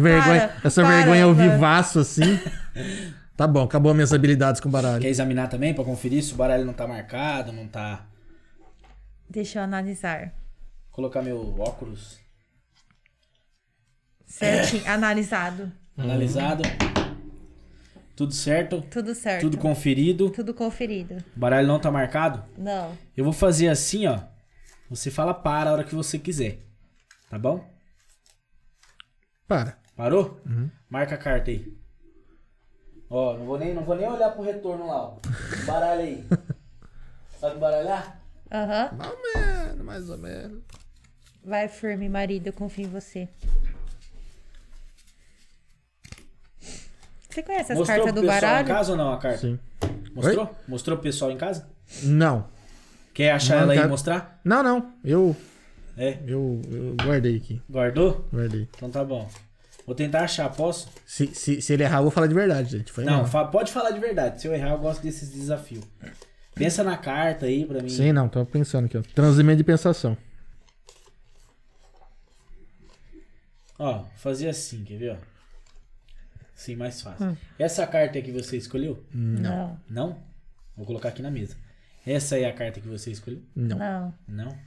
Vergonha, 0.00 0.48
Para, 0.48 0.60
essa 0.68 0.82
para, 0.82 0.96
vergonha 0.96 1.24
ao 1.24 1.34
para. 1.34 1.48
vivaço 1.48 1.98
assim. 2.00 2.38
Tá 3.36 3.46
bom, 3.46 3.62
acabou 3.62 3.94
minhas 3.94 4.12
habilidades 4.12 4.60
com 4.60 4.68
baralho. 4.68 5.00
Quer 5.00 5.08
examinar 5.08 5.48
também 5.48 5.72
pra 5.72 5.82
conferir 5.84 6.22
se 6.22 6.32
o 6.34 6.36
baralho 6.36 6.64
não 6.66 6.74
tá 6.74 6.86
marcado, 6.86 7.52
não 7.52 7.66
tá. 7.66 8.04
Deixa 9.30 9.60
eu 9.60 9.62
analisar. 9.62 10.34
Colocar 10.90 11.22
meu 11.22 11.58
óculos 11.58 12.18
Certinho, 14.26 14.86
analisado. 14.86 15.72
analisado. 15.96 16.62
Tudo 18.20 18.34
certo? 18.34 18.82
Tudo 18.82 19.14
certo. 19.14 19.40
Tudo 19.40 19.56
conferido. 19.56 20.28
Tudo 20.28 20.52
conferido. 20.52 21.24
O 21.34 21.40
baralho 21.40 21.66
não 21.66 21.80
tá 21.80 21.90
marcado? 21.90 22.44
Não. 22.58 22.94
Eu 23.16 23.24
vou 23.24 23.32
fazer 23.32 23.68
assim, 23.68 24.06
ó. 24.06 24.20
Você 24.90 25.10
fala 25.10 25.32
para 25.32 25.70
a 25.70 25.72
hora 25.72 25.84
que 25.84 25.94
você 25.94 26.18
quiser. 26.18 26.58
Tá 27.30 27.38
bom? 27.38 27.66
Para. 29.48 29.78
Parou? 29.96 30.38
Marca 30.90 31.14
a 31.14 31.18
carta 31.18 31.50
aí. 31.50 31.74
Ó, 33.08 33.38
não 33.38 33.46
vou 33.46 33.58
nem, 33.58 33.72
não 33.72 33.84
vou 33.84 33.96
nem 33.96 34.06
olhar 34.06 34.32
pro 34.32 34.42
retorno 34.42 34.86
lá, 34.86 35.02
ó. 35.02 35.18
Baralho 35.66 36.02
aí. 36.02 36.24
Sabe 37.40 37.58
baralhar? 37.58 38.20
Aham. 38.52 38.90
Mais 38.98 39.10
ou 39.10 39.18
menos, 39.22 39.82
mais 39.82 40.10
ou 40.10 40.18
menos. 40.18 40.62
Vai 41.42 41.68
firme, 41.68 42.06
marido, 42.06 42.48
eu 42.48 42.52
confio 42.52 42.84
em 42.84 42.90
você. 42.90 43.30
Você 47.30 47.42
conhece 47.42 47.72
as 47.72 47.78
Mostrou 47.78 47.96
cartas 47.98 48.12
pro 48.12 48.22
do 48.22 48.26
pessoal 48.26 48.40
baralho? 48.40 48.64
em 48.64 48.68
casa 48.74 48.90
ou 48.92 48.98
não 48.98 49.12
a 49.12 49.18
carta? 49.18 49.38
Sim. 49.38 49.58
Mostrou? 50.14 50.56
Mostrou 50.68 50.96
pro 50.96 51.02
pessoal 51.04 51.30
em 51.30 51.36
casa? 51.36 51.68
Não. 52.02 52.46
Quer 53.14 53.32
achar 53.32 53.56
Não, 53.56 53.62
ela 53.62 53.72
aí 53.74 53.78
e 53.78 53.86
mostrar? 53.88 54.40
Não, 54.44 54.62
não. 54.62 54.92
Eu, 55.04 55.36
É. 55.96 56.18
eu, 56.26 56.60
eu 56.70 56.96
guardei 57.02 57.36
aqui. 57.36 57.62
Guardou? 57.70 58.26
Guardei. 58.32 58.68
Então 58.76 58.90
tá 58.90 59.04
bom. 59.04 59.28
Vou 59.86 59.94
tentar 59.94 60.22
achar, 60.24 60.48
posso? 60.50 60.88
Se, 61.06 61.26
se, 61.34 61.60
se 61.62 61.72
ele 61.72 61.82
errar, 61.82 61.98
eu 61.98 62.02
vou 62.02 62.10
falar 62.10 62.26
de 62.26 62.34
verdade, 62.34 62.70
gente. 62.78 62.92
Foi 62.92 63.04
Não, 63.04 63.18
mal. 63.18 63.26
fa- 63.26 63.44
pode 63.46 63.72
falar 63.72 63.90
de 63.90 63.98
verdade. 63.98 64.40
Se 64.40 64.46
eu 64.46 64.54
errar, 64.54 64.70
eu 64.70 64.78
gosto 64.78 65.02
desses 65.02 65.30
desafios. 65.30 65.84
Pensa 66.54 66.84
na 66.84 66.96
carta 66.96 67.46
aí 67.46 67.64
pra 67.64 67.80
mim. 67.82 67.88
Sim, 67.88 68.12
não, 68.12 68.28
tô 68.28 68.44
pensando 68.44 68.84
aqui, 68.86 68.98
ó. 68.98 69.02
Transmimento 69.14 69.58
de 69.58 69.64
pensação. 69.64 70.16
Ó, 73.78 74.04
fazia 74.16 74.50
assim, 74.50 74.84
quer 74.84 74.96
ver, 74.98 75.12
ó? 75.12 75.16
Sim, 76.60 76.76
mais 76.76 77.00
fácil. 77.00 77.24
Hum. 77.24 77.36
Essa 77.58 77.86
carta 77.86 78.18
é 78.18 78.22
que 78.22 78.30
você 78.30 78.58
escolheu? 78.58 79.02
Não. 79.14 79.80
Não? 79.88 80.22
Vou 80.76 80.84
colocar 80.84 81.08
aqui 81.08 81.22
na 81.22 81.30
mesa. 81.30 81.56
Essa 82.06 82.38
é 82.38 82.44
a 82.44 82.52
carta 82.52 82.82
que 82.82 82.86
você 82.86 83.10
escolheu? 83.10 83.40
Não. 83.56 83.78
Não. 83.78 84.14
Não. 84.28 84.58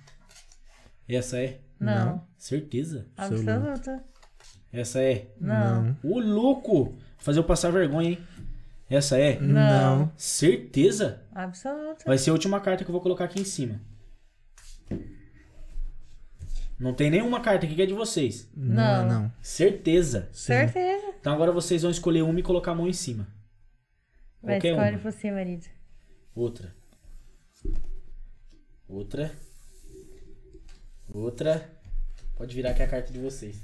Essa 1.07 1.37
é? 1.37 1.59
Não. 1.79 2.27
Certeza? 2.35 3.05
Absoluta. 3.15 4.03
Essa 4.71 5.03
é? 5.03 5.27
Não. 5.39 5.95
O 6.01 6.19
louco! 6.19 6.97
Fazer 7.19 7.37
eu 7.37 7.43
passar 7.43 7.69
vergonha, 7.71 8.09
hein? 8.09 8.27
Essa 8.89 9.19
é? 9.19 9.39
Não. 9.39 10.11
Certeza? 10.17 11.21
Absoluta. 11.31 12.03
Vai 12.07 12.17
ser 12.17 12.31
a 12.31 12.33
última 12.33 12.59
carta 12.59 12.83
que 12.83 12.89
eu 12.89 12.93
vou 12.93 13.01
colocar 13.01 13.25
aqui 13.25 13.39
em 13.39 13.45
cima. 13.45 13.79
Não 16.79 16.93
tem 16.93 17.09
nenhuma 17.09 17.39
carta 17.39 17.65
aqui 17.65 17.75
que 17.75 17.81
é 17.81 17.85
de 17.85 17.93
vocês. 17.93 18.49
Não, 18.55 19.05
Não. 19.07 19.33
Certeza. 19.41 20.27
Certeza. 20.33 21.13
Então 21.19 21.33
agora 21.33 21.51
vocês 21.51 21.81
vão 21.83 21.91
escolher 21.91 22.21
uma 22.23 22.39
e 22.39 22.43
colocar 22.43 22.71
a 22.71 22.75
mão 22.75 22.87
em 22.87 22.93
cima. 22.93 23.27
Vai, 24.41 24.55
Qualquer 24.55 24.71
escolhe 24.73 24.95
uma. 24.97 25.11
você, 25.11 25.31
marido. 25.31 25.65
Outra. 26.35 26.73
Outra. 28.87 29.31
Outra. 31.13 31.69
Pode 32.35 32.53
virar 32.55 32.73
que 32.73 32.81
é 32.81 32.85
a 32.85 32.89
carta 32.89 33.13
de 33.13 33.19
vocês. 33.19 33.55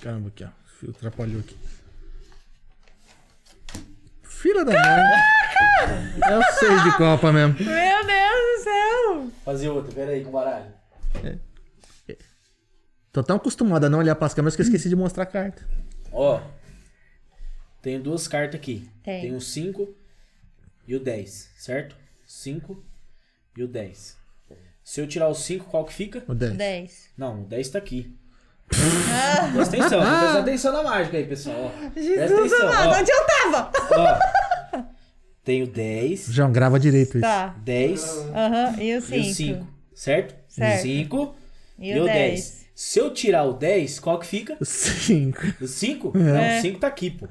Caramba, 0.00 0.28
aqui, 0.28 0.44
ó. 0.44 0.48
Atrapalhou 0.90 1.40
aqui. 1.40 1.56
Filha 4.40 4.64
da 4.64 4.72
mãe. 4.72 4.80
É 6.26 6.38
o 6.38 6.42
seis 6.54 6.82
de 6.84 6.96
copa 6.96 7.30
mesmo. 7.30 7.54
Meu 7.58 8.06
Deus 8.06 8.58
do 8.58 8.64
céu! 8.64 9.30
Fazer 9.44 9.68
outra, 9.68 9.92
pera 9.92 10.12
aí, 10.12 10.24
com 10.24 10.30
baralho. 10.30 10.72
Tô 13.12 13.22
tão 13.22 13.36
acostumado 13.36 13.84
a 13.84 13.90
não 13.90 13.98
olhar 13.98 14.14
pras 14.14 14.32
câmeras 14.32 14.56
que 14.56 14.62
eu 14.62 14.64
esqueci 14.64 14.88
de 14.88 14.96
mostrar 14.96 15.24
a 15.24 15.26
carta. 15.26 15.68
Ó. 16.10 16.40
Tenho 17.82 18.02
duas 18.02 18.26
cartas 18.28 18.58
aqui. 18.58 18.88
Tem. 19.02 19.22
Tem 19.22 19.34
o 19.36 19.40
5 19.40 19.94
e 20.86 20.94
o 20.94 21.00
10, 21.00 21.50
certo? 21.58 21.96
5 22.26 22.82
e 23.58 23.62
o 23.62 23.68
10. 23.68 24.16
Se 24.82 25.00
eu 25.00 25.06
tirar 25.06 25.28
o 25.28 25.34
5, 25.34 25.66
qual 25.66 25.84
que 25.84 25.92
fica? 25.92 26.24
O 26.26 26.34
10. 26.34 26.56
10. 26.56 27.10
Não, 27.16 27.42
o 27.42 27.44
10 27.44 27.68
tá 27.68 27.78
aqui. 27.78 28.18
Presta 28.70 29.76
atenção, 29.76 30.00
presta 30.00 30.38
atenção 30.38 30.72
na 30.72 30.82
mágica 30.82 31.16
aí, 31.16 31.24
pessoal. 31.26 31.56
Ó. 31.74 31.90
Presta 31.90 32.00
Jesus 32.02 32.52
atenção, 32.52 32.68
amado, 32.68 32.94
ó. 32.94 33.00
onde 33.00 33.10
eu 33.10 33.26
tava? 33.26 33.72
ó. 33.90 34.18
Tenho 35.42 35.66
10, 35.66 36.26
João, 36.30 36.52
grava 36.52 36.78
direito 36.78 37.16
isso. 37.18 37.20
Tá. 37.20 37.54
10 37.64 38.02
Aham, 38.34 38.74
e 38.78 38.82
o 38.82 38.94
e 38.94 38.96
o 38.98 39.02
5. 39.02 39.34
5, 39.34 39.66
certo? 39.94 40.34
Certo. 40.48 40.82
5 40.82 41.34
E 41.78 41.92
e 41.92 41.98
o 41.98 42.02
o 42.02 42.06
10. 42.06 42.16
10. 42.16 42.60
Se 42.74 42.98
eu 42.98 43.12
tirar 43.12 43.44
o 43.44 43.52
10, 43.54 44.00
qual 44.00 44.18
que 44.18 44.26
fica? 44.26 44.56
Cinco. 44.64 45.40
O 45.60 45.66
5? 45.66 46.12
É. 46.14 46.18
Não, 46.18 46.58
o 46.58 46.62
5 46.62 46.78
tá 46.78 46.86
aqui, 46.86 47.10
pô. 47.10 47.26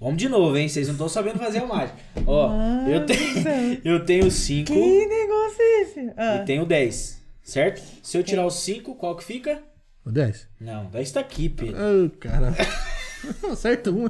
Vamos 0.00 0.16
de 0.18 0.28
novo, 0.28 0.56
hein? 0.58 0.68
Vocês 0.68 0.86
não 0.88 0.94
estão 0.94 1.08
sabendo 1.08 1.38
fazer 1.38 1.58
a 1.58 1.66
mágica. 1.66 1.96
Ó, 2.26 2.50
eu 2.86 3.06
tenho 3.06 3.80
eu 3.84 4.04
tenho 4.04 4.30
5 4.30 4.70
Que 4.72 5.06
negócio 5.06 5.58
é 5.62 5.80
esse? 5.82 6.12
Ah, 6.16 6.36
e 6.36 6.44
tenho 6.44 6.66
10, 6.66 7.22
certo? 7.42 7.82
Se 8.02 8.18
eu 8.18 8.22
tirar 8.22 8.44
o 8.44 8.50
5, 8.50 8.94
qual 8.96 9.16
que 9.16 9.24
fica? 9.24 9.62
O 10.06 10.10
10. 10.12 10.48
Não, 10.60 10.86
10 10.86 11.12
tá 11.12 11.20
aqui, 11.20 11.48
Pedro. 11.48 11.76
Ô, 12.06 12.10
cara. 12.10 12.54
Acerta 13.52 13.90
uma. 13.90 14.08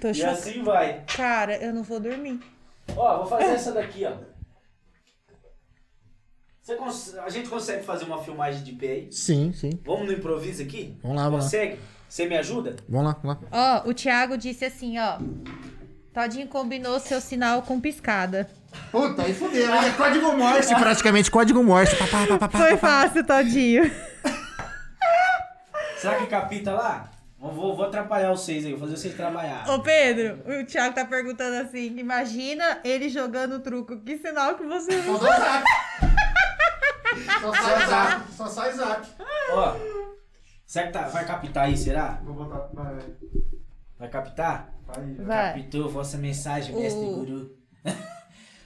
tô 0.00 0.08
E 0.08 0.14
chocada. 0.14 0.32
assim 0.38 0.62
vai. 0.62 1.04
Cara, 1.16 1.56
eu 1.56 1.72
não 1.72 1.82
vou 1.82 1.98
dormir. 1.98 2.38
Ó, 2.94 3.18
vou 3.18 3.26
fazer 3.26 3.44
essa 3.52 3.72
daqui, 3.72 4.04
ó. 4.04 4.12
Você 6.60 6.76
cons- 6.76 7.14
A 7.16 7.28
gente 7.28 7.48
consegue 7.48 7.82
fazer 7.84 8.04
uma 8.04 8.22
filmagem 8.22 8.62
de 8.62 8.72
pé 8.72 8.88
aí? 8.92 9.12
Sim, 9.12 9.52
sim. 9.52 9.70
Vamos 9.84 10.06
no 10.06 10.12
improviso 10.12 10.62
aqui? 10.62 10.98
Vamos 11.02 11.16
lá, 11.16 11.24
vamos 11.24 11.38
lá. 11.38 11.44
Consegue? 11.44 11.78
Você 12.08 12.26
me 12.26 12.36
ajuda? 12.36 12.76
Vamos 12.88 13.06
lá, 13.06 13.18
vamos 13.22 13.42
lá. 13.50 13.82
Ó, 13.84 13.88
o 13.88 13.94
Thiago 13.94 14.36
disse 14.38 14.64
assim, 14.64 14.98
ó. 14.98 15.18
Todinho 16.12 16.46
combinou 16.46 17.00
seu 17.00 17.20
sinal 17.20 17.62
com 17.62 17.80
piscada. 17.80 18.48
Puta, 18.90 19.22
aí 19.22 19.34
fudeu. 19.34 19.72
Aí 19.72 19.88
é 19.88 19.92
código 19.92 20.32
Morse, 20.36 20.74
praticamente. 20.74 21.30
Código 21.30 21.62
Morse. 21.62 21.96
Pá, 21.96 22.06
pá, 22.06 22.38
pá, 22.38 22.48
pá, 22.48 22.58
Foi 22.58 22.76
fácil, 22.76 23.24
Todinho. 23.26 23.90
Será 25.96 26.16
que 26.16 26.26
capita 26.26 26.72
lá? 26.72 27.10
Vou, 27.38 27.76
vou, 27.76 27.84
atrapalhar 27.84 28.30
vocês 28.30 28.64
aí, 28.64 28.70
vou 28.72 28.80
fazer 28.80 28.96
vocês 28.96 29.14
trabalhar. 29.14 29.68
Ô, 29.68 29.80
Pedro, 29.80 30.40
o 30.46 30.64
Thiago 30.64 30.94
tá 30.94 31.04
perguntando 31.04 31.56
assim: 31.56 31.98
imagina 31.98 32.78
ele 32.82 33.08
jogando 33.08 33.60
truco. 33.60 34.00
Que 34.00 34.16
sinal 34.18 34.54
que 34.54 34.64
você 34.64 35.02
Só 35.02 35.12
usa? 35.12 35.62
Só 37.40 37.52
sai 37.52 37.86
zap. 37.86 38.32
Só 38.32 38.46
sai 38.46 38.72
zap. 38.72 39.06
Ó, 39.52 39.76
será 40.66 40.86
que 40.86 40.92
tá, 40.92 41.02
vai 41.08 41.24
captar 41.26 41.64
aí, 41.64 41.76
será? 41.76 42.18
Vou 42.24 42.34
botar. 42.34 42.68
Vai, 42.72 42.94
Vai 43.98 44.08
captar? 44.08 44.70
vai. 44.86 45.14
Vai. 45.24 45.52
Captou 45.62 45.90
vossa 45.90 46.16
mensagem, 46.16 46.74
mestre 46.74 47.04
O- 47.04 47.14
guru. 47.16 47.50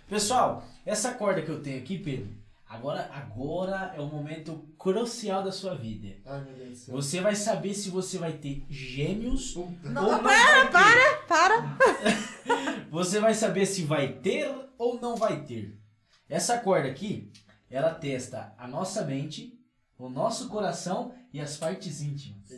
Pessoal, 0.08 0.64
essa 0.86 1.12
corda 1.14 1.42
que 1.42 1.50
eu 1.50 1.62
tenho 1.62 1.78
aqui, 1.78 1.98
Pedro, 1.98 2.34
agora, 2.66 3.10
agora 3.12 3.92
é 3.94 4.00
o 4.00 4.06
momento 4.06 4.56
crucial 4.78 5.42
da 5.42 5.52
sua 5.52 5.74
vida. 5.74 6.16
Ai, 6.24 6.40
meu 6.44 6.54
Deus 6.54 6.70
do 6.70 6.76
céu. 6.76 6.94
Você 6.96 7.20
vai 7.20 7.34
saber 7.36 7.74
se 7.74 7.90
você 7.90 8.16
vai 8.16 8.32
ter 8.32 8.64
gêmeos 8.70 9.54
ou 9.54 9.70
não 9.82 9.92
Não, 9.92 10.22
vai 10.22 10.70
para, 10.70 11.16
para! 11.28 11.62
ter. 11.76 12.88
Você 12.90 13.20
vai 13.20 13.34
saber 13.34 13.66
se 13.66 13.84
vai 13.84 14.14
ter 14.14 14.50
ou 14.78 14.98
não 14.98 15.14
vai 15.14 15.44
ter. 15.44 15.78
Essa 16.26 16.58
corda 16.58 16.88
aqui, 16.88 17.30
ela 17.70 17.92
testa 17.92 18.54
a 18.56 18.66
nossa 18.66 19.04
mente, 19.04 19.60
o 19.98 20.08
nosso 20.08 20.48
coração 20.48 21.14
e 21.30 21.38
as 21.38 21.58
partes 21.58 22.00
íntimas. 22.00 22.48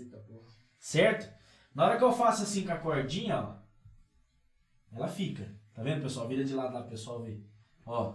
Certo? 0.79 1.29
Na 1.75 1.85
hora 1.85 1.99
que 1.99 2.05
eu 2.05 2.13
faço 2.13 2.45
assim 2.45 2.65
com 2.65 2.73
a 2.73 2.77
cordinha, 2.77 3.41
ó, 3.41 3.55
ela 4.97 5.09
fica. 5.09 5.53
Tá 5.75 5.83
vendo, 5.83 6.03
pessoal? 6.03 6.29
Vira 6.29 6.45
de 6.45 6.55
lado 6.55 6.75
lá, 6.75 6.81
pro 6.81 6.91
pessoal 6.91 7.23
ver. 7.23 7.43
Ó, 7.87 8.15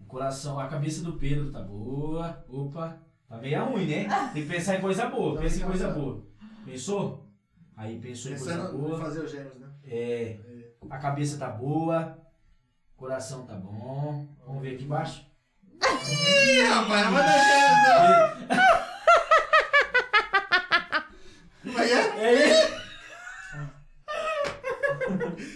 o 0.00 0.04
coração, 0.06 0.58
a 0.58 0.68
cabeça 0.68 1.02
do 1.02 1.14
Pedro 1.14 1.50
tá 1.50 1.60
boa. 1.60 2.44
Opa, 2.48 2.98
tá 3.28 3.36
meio 3.38 3.64
ruim, 3.64 3.86
né? 3.86 4.08
Tem 4.32 4.42
que 4.42 4.48
pensar 4.48 4.76
em 4.76 4.80
coisa 4.80 5.06
boa. 5.06 5.38
Pensa 5.40 5.62
em 5.62 5.66
coisa 5.66 5.90
boa. 5.90 6.24
Pensou? 6.64 7.26
Aí 7.76 7.98
pensou 8.00 8.32
em 8.32 8.36
coisa 8.38 8.68
boa. 8.68 8.98
fazer 8.98 9.20
os 9.20 9.30
gêmeos, 9.30 9.56
né? 9.56 9.68
É, 9.84 10.38
a 10.88 10.98
cabeça 10.98 11.38
tá 11.38 11.48
boa. 11.48 12.18
Coração 12.96 13.46
tá 13.46 13.54
bom. 13.54 14.26
Vamos 14.46 14.62
ver 14.62 14.74
aqui 14.74 14.84
embaixo. 14.84 15.26
Ih, 15.82 16.62
rapaz, 16.62 17.04
não 17.04 17.12
vai 17.12 17.22
dar 17.22 17.38
gêmeos, 18.48 18.58
não. 21.64 21.72
Vai 21.72 21.92
é? 21.92 22.64
É 22.64 22.78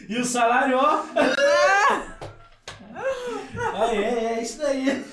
E 0.09 0.16
o 0.19 0.24
salário, 0.24 0.77
ó. 0.79 1.05
Aí, 3.74 4.05
é, 4.05 4.24
é 4.24 4.43
isso 4.43 4.59
daí. 4.59 5.05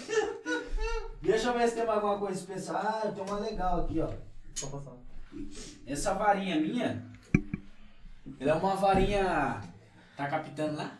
Deixa 1.21 1.47
eu 1.47 1.53
ver 1.53 1.67
se 1.67 1.75
tem 1.75 1.87
alguma 1.87 2.17
coisa 2.17 2.39
especial. 2.39 2.77
Ah, 2.77 3.11
tem 3.13 3.23
uma 3.23 3.39
legal 3.39 3.81
aqui, 3.81 3.99
ó. 4.01 4.09
Essa 5.85 6.13
varinha 6.13 6.59
minha, 6.59 7.05
ela 8.39 8.51
é 8.51 8.53
uma 8.53 8.75
varinha. 8.75 9.61
Tá 10.17 10.27
captando 10.27 10.77
lá? 10.77 10.97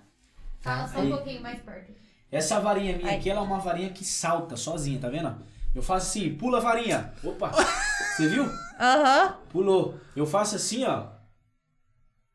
Fala 0.62 0.88
só 0.88 1.00
um 1.00 1.10
pouquinho 1.10 1.42
mais 1.42 1.62
perto. 1.62 1.94
Essa 2.32 2.60
varinha 2.60 2.98
minha 2.98 3.16
aqui, 3.16 3.30
ela 3.30 3.40
é 3.40 3.44
uma 3.44 3.60
varinha 3.60 3.90
que 3.90 4.06
salta 4.06 4.56
sozinha, 4.56 5.00
tá 5.00 5.10
vendo? 5.10 5.36
Eu 5.74 5.82
faço 5.82 6.10
assim, 6.10 6.36
pula 6.36 6.58
a 6.58 6.62
varinha. 6.62 7.14
Opa! 7.24 7.52
Você 8.16 8.28
viu? 8.28 8.46
Aham. 8.80 9.38
Pulou. 9.50 10.00
Eu 10.16 10.26
faço 10.26 10.56
assim, 10.56 10.84
ó. 10.86 11.08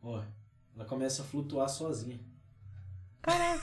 Ó. 0.02 0.22
Ela 0.74 0.84
começa 0.84 1.22
a 1.22 1.24
flutuar 1.24 1.68
sozinha. 1.68 2.20
Caraca. 3.22 3.62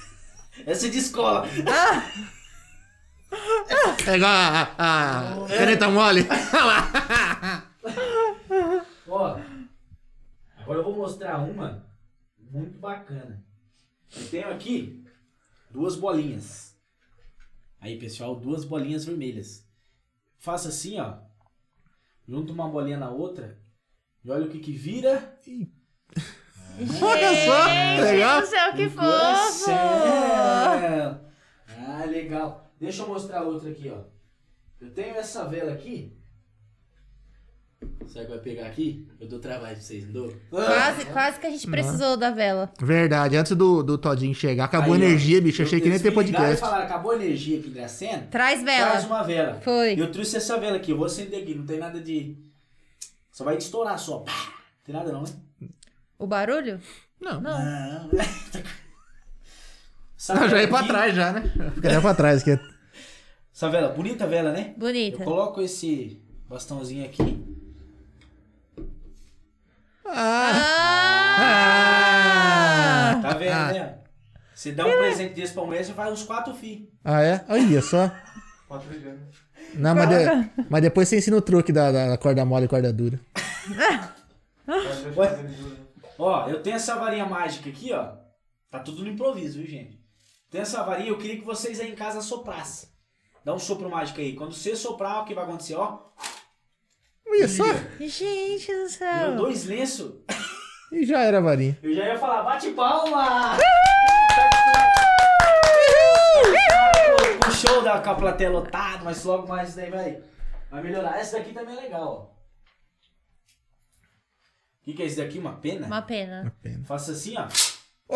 Essa 0.65 0.87
é 0.87 0.89
de 0.89 0.97
escola. 0.97 1.45
É 4.07 4.15
igual 4.15 4.31
a, 4.31 4.75
a- 4.77 5.45
a 5.45 5.47
caneta 5.47 5.89
mole. 5.89 6.21
Olha 6.53 6.63
lá. 6.65 7.71
Ó. 9.07 9.39
Agora 10.57 10.79
eu 10.79 10.83
vou 10.83 10.95
mostrar 10.95 11.37
uma 11.39 11.85
muito 12.39 12.77
bacana. 12.79 13.43
Eu 14.15 14.27
tenho 14.29 14.49
aqui 14.51 15.05
duas 15.69 15.95
bolinhas. 15.95 16.75
Aí, 17.79 17.97
pessoal, 17.97 18.35
duas 18.35 18.63
bolinhas 18.65 19.05
vermelhas. 19.05 19.65
Faça 20.37 20.69
assim, 20.69 20.99
ó. 20.99 21.17
Junta 22.27 22.51
uma 22.53 22.67
bolinha 22.69 22.97
na 22.97 23.09
outra. 23.09 23.57
E 24.23 24.29
olha 24.29 24.45
o 24.45 24.49
que 24.49 24.59
que 24.59 24.71
vira. 24.73 25.37
Olha 27.01 27.45
só, 27.45 27.65
legal. 28.11 28.41
do 28.41 28.47
céu, 28.47 28.73
que 28.73 28.89
fofo! 28.89 29.71
Ah, 29.71 31.17
legal. 32.07 32.67
Deixa 32.79 33.03
eu 33.03 33.07
mostrar 33.07 33.43
outra 33.43 33.69
aqui, 33.69 33.91
ó. 33.93 33.99
Eu 34.79 34.89
tenho 34.91 35.15
essa 35.15 35.45
vela 35.45 35.73
aqui. 35.73 36.17
Será 38.07 38.25
que 38.25 38.31
vai 38.31 38.39
pegar 38.39 38.65
aqui? 38.67 39.07
Eu 39.19 39.27
dou 39.27 39.39
trabalho 39.39 39.75
pra 39.75 39.83
vocês, 39.83 40.05
não 40.05 40.13
dou? 40.13 40.33
Quase, 40.49 41.05
quase 41.05 41.39
que 41.39 41.47
a 41.47 41.49
gente 41.49 41.67
precisou 41.67 42.17
da 42.17 42.29
vela. 42.31 42.71
Verdade, 42.79 43.37
antes 43.37 43.55
do, 43.55 43.81
do 43.83 43.97
Todinho 43.97 44.33
chegar, 44.35 44.65
acabou 44.65 44.93
Aí, 44.95 45.01
a 45.01 45.05
ó. 45.05 45.07
energia, 45.07 45.41
bicho. 45.41 45.61
Achei 45.63 45.79
Eu- 45.79 45.83
que 45.83 45.89
nem 45.89 45.97
ia 45.97 46.03
ter 46.03 46.11
podcast. 46.11 46.57
falaram, 46.57 46.85
acabou 46.85 47.11
a 47.11 47.15
energia 47.15 47.59
aqui 47.59 47.69
da 47.69 47.87
cena. 47.87 48.27
Traz 48.29 48.61
Traz 48.63 48.65
vela. 49.03 49.07
uma 49.07 49.23
vela. 49.23 49.61
Foi. 49.61 49.99
Eu 49.99 50.11
trouxe 50.11 50.37
essa 50.37 50.59
vela 50.59 50.77
aqui, 50.77 50.91
eu 50.91 50.97
vou 50.97 51.05
acender 51.05 51.41
aqui, 51.43 51.55
não 51.55 51.65
tem 51.65 51.79
nada 51.79 51.99
de. 52.01 52.37
Só 53.31 53.43
vai 53.43 53.57
estourar 53.57 53.97
só. 53.97 54.19
Pá! 54.19 54.31
Não 54.33 54.83
tem 54.85 54.95
nada 54.95 55.11
não, 55.11 55.21
né? 55.23 55.29
O 56.21 56.27
barulho? 56.27 56.79
Não, 57.19 57.41
Não. 57.41 57.57
Não. 57.65 58.09
Não 60.35 60.49
já 60.49 60.61
ia 60.61 60.67
pra 60.67 60.83
trás 60.83 61.15
já, 61.15 61.31
né? 61.33 61.51
Ficaria 61.73 61.99
pra 61.99 62.13
trás. 62.13 62.43
Que... 62.43 62.59
Essa 63.53 63.69
vela, 63.69 63.89
bonita 63.89 64.27
vela, 64.27 64.51
né? 64.51 64.73
Bonita. 64.77 65.17
Eu 65.21 65.25
coloco 65.25 65.61
esse 65.61 66.21
bastãozinho 66.47 67.03
aqui. 67.05 67.43
Ah! 72.33 73.19
Tá 73.21 73.33
vendo, 73.33 73.51
Ah. 73.51 73.71
né? 73.73 73.95
Se 74.53 74.71
dá 74.73 74.85
um 74.85 74.91
presente 74.97 75.33
desse 75.33 75.53
pra 75.53 75.63
mulher, 75.65 75.83
você 75.83 75.93
faz 75.93 76.13
uns 76.13 76.23
quatro 76.23 76.53
filhos. 76.53 76.87
Ah, 77.03 77.21
é? 77.23 77.43
Olha 77.49 77.81
só. 77.81 78.11
Quatro. 78.67 78.87
Não, 79.73 79.95
mas, 79.95 80.07
de- 80.09 80.49
mas 80.69 80.81
depois 80.83 81.07
você 81.09 81.17
ensina 81.17 81.35
o 81.37 81.41
truque 81.41 81.71
da, 81.73 81.91
da 81.91 82.17
corda 82.17 82.45
mole 82.45 82.65
e 82.65 82.67
corda 82.67 82.93
dura. 82.93 83.19
Ó, 86.23 86.47
eu 86.47 86.61
tenho 86.61 86.75
essa 86.75 86.95
varinha 86.97 87.25
mágica 87.25 87.67
aqui, 87.67 87.91
ó. 87.91 88.11
Tá 88.69 88.79
tudo 88.79 89.03
no 89.03 89.09
improviso, 89.09 89.57
viu, 89.57 89.67
gente? 89.67 89.99
Tem 90.51 90.61
essa 90.61 90.83
varinha, 90.83 91.09
eu 91.09 91.17
queria 91.17 91.37
que 91.37 91.43
vocês 91.43 91.79
aí 91.79 91.91
em 91.91 91.95
casa 91.95 92.21
soprassem. 92.21 92.89
Dá 93.43 93.55
um 93.55 93.57
sopro 93.57 93.89
mágico 93.89 94.21
aí. 94.21 94.35
Quando 94.35 94.53
você 94.53 94.75
soprar, 94.75 95.23
o 95.23 95.25
que 95.25 95.33
vai 95.33 95.45
acontecer, 95.45 95.73
ó? 95.73 95.97
Olha 97.27 97.47
só. 97.47 97.63
Gente 97.99 98.71
do 98.71 98.87
céu. 98.87 99.35
dois 99.35 99.65
lenços. 99.65 100.13
E 100.91 101.03
já 101.07 101.21
era 101.21 101.39
a 101.39 101.41
varinha. 101.41 101.79
Eu 101.81 101.91
já 101.95 102.05
ia 102.05 102.19
falar, 102.19 102.43
bate 102.43 102.69
palma! 102.69 103.57
Show 107.51 107.81
da, 107.81 107.99
com 107.99 108.09
a 108.11 108.15
plateia 108.15 108.51
lotada, 108.51 109.03
mas 109.03 109.23
logo 109.23 109.47
mais 109.47 109.69
isso 109.69 109.77
daí 109.77 109.89
vai, 109.89 110.23
vai 110.69 110.83
melhorar. 110.83 111.17
Essa 111.17 111.39
daqui 111.39 111.51
também 111.51 111.75
é 111.75 111.81
legal, 111.81 112.29
ó. 112.29 112.40
O 114.81 114.83
que, 114.85 114.93
que 114.93 115.03
é 115.03 115.05
isso 115.05 115.17
daqui? 115.17 115.37
Uma 115.37 115.53
pena? 115.53 115.85
Uma 115.87 116.01
pena. 116.01 116.41
Uma 116.41 116.53
pena. 116.61 116.83
Faça 116.85 117.11
assim, 117.11 117.35
ó. 117.37 117.47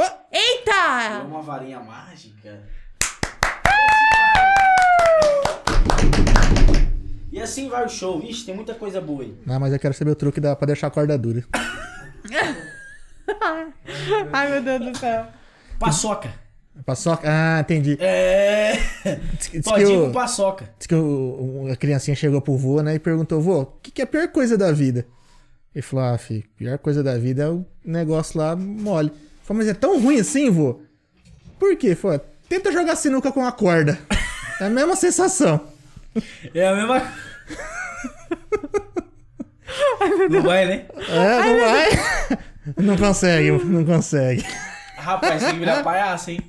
É 0.02 0.38
Eita! 0.38 1.24
uma 1.26 1.42
varinha 1.42 1.80
mágica. 1.80 2.64
E 7.32 7.40
assim 7.40 7.70
vai 7.70 7.86
o 7.86 7.90
show. 7.90 8.22
Ixi, 8.24 8.46
tem 8.46 8.56
muita 8.56 8.74
coisa 8.74 9.00
boa 9.00 9.22
aí. 9.24 9.38
Não, 9.46 9.60
mas 9.60 9.72
eu 9.74 9.80
quero 9.80 9.94
saber 9.94 10.12
o 10.12 10.16
truque 10.16 10.40
da, 10.42 10.56
pra 10.56 10.66
deixar 10.66 10.88
a 10.88 10.92
corda 10.92 11.18
dura. 11.18 11.44
Ai, 14.34 14.52
meu 14.52 14.64
Deus 14.64 14.92
do 14.92 14.98
céu. 14.98 15.28
Paçoca. 15.80 16.34
Paçoca? 16.86 17.28
Ah, 17.30 17.60
entendi. 17.62 17.98
É. 18.00 18.74
Diz, 18.74 19.22
diz 19.38 19.48
que, 19.50 19.62
Todinho 19.62 20.04
o, 20.04 20.08
com 20.08 20.14
paçoca. 20.14 20.70
diz 20.78 20.88
que 20.88 20.96
o- 20.96 21.64
o- 21.66 21.72
a 21.72 21.76
criancinha 21.76 22.16
chegou 22.16 22.42
pro 22.42 22.58
vô, 22.58 22.82
né, 22.82 22.96
e 22.96 23.00
perguntou, 23.00 23.40
vô, 23.42 23.62
o 23.62 23.66
que, 23.82 23.92
que 23.92 24.02
é 24.02 24.04
a 24.04 24.08
pior 24.08 24.28
coisa 24.30 24.58
da 24.58 24.72
vida? 24.72 25.06
Ele 25.76 25.82
falou, 25.82 26.06
ah, 26.06 26.18
filho, 26.18 26.44
pior 26.58 26.78
coisa 26.78 27.04
da 27.04 27.18
vida 27.18 27.44
é 27.44 27.50
o 27.50 27.66
negócio 27.84 28.40
lá 28.40 28.56
mole. 28.56 29.10
Ele 29.10 29.20
Falou, 29.44 29.58
mas 29.62 29.68
é 29.68 29.74
tão 29.74 30.02
ruim 30.02 30.20
assim, 30.22 30.50
vô? 30.50 30.80
Por 31.60 31.76
quê? 31.76 31.94
Falou, 31.94 32.20
tenta 32.50 32.72
jogar 32.72 32.96
sinuca 32.96 33.32
com 33.32 33.46
a 33.46 33.52
corda. 33.52 34.00
É 34.58 34.68
a 34.68 34.70
mesma 34.70 34.96
sensação. 34.96 35.60
É 36.54 36.66
a 36.66 36.74
mesma. 36.74 37.12
Não 40.30 40.42
vai, 40.42 40.66
né? 40.66 40.86
É, 41.10 41.40
não 41.44 41.60
vai. 41.60 42.40
Não 42.84 42.98
consegue, 42.98 43.52
não 43.66 43.86
consegue. 43.86 44.44
Rapaz, 44.98 45.44
tem 45.44 45.54
que 45.54 45.60
virar 45.60 45.84
palhaço, 45.84 46.32
hein? 46.32 46.40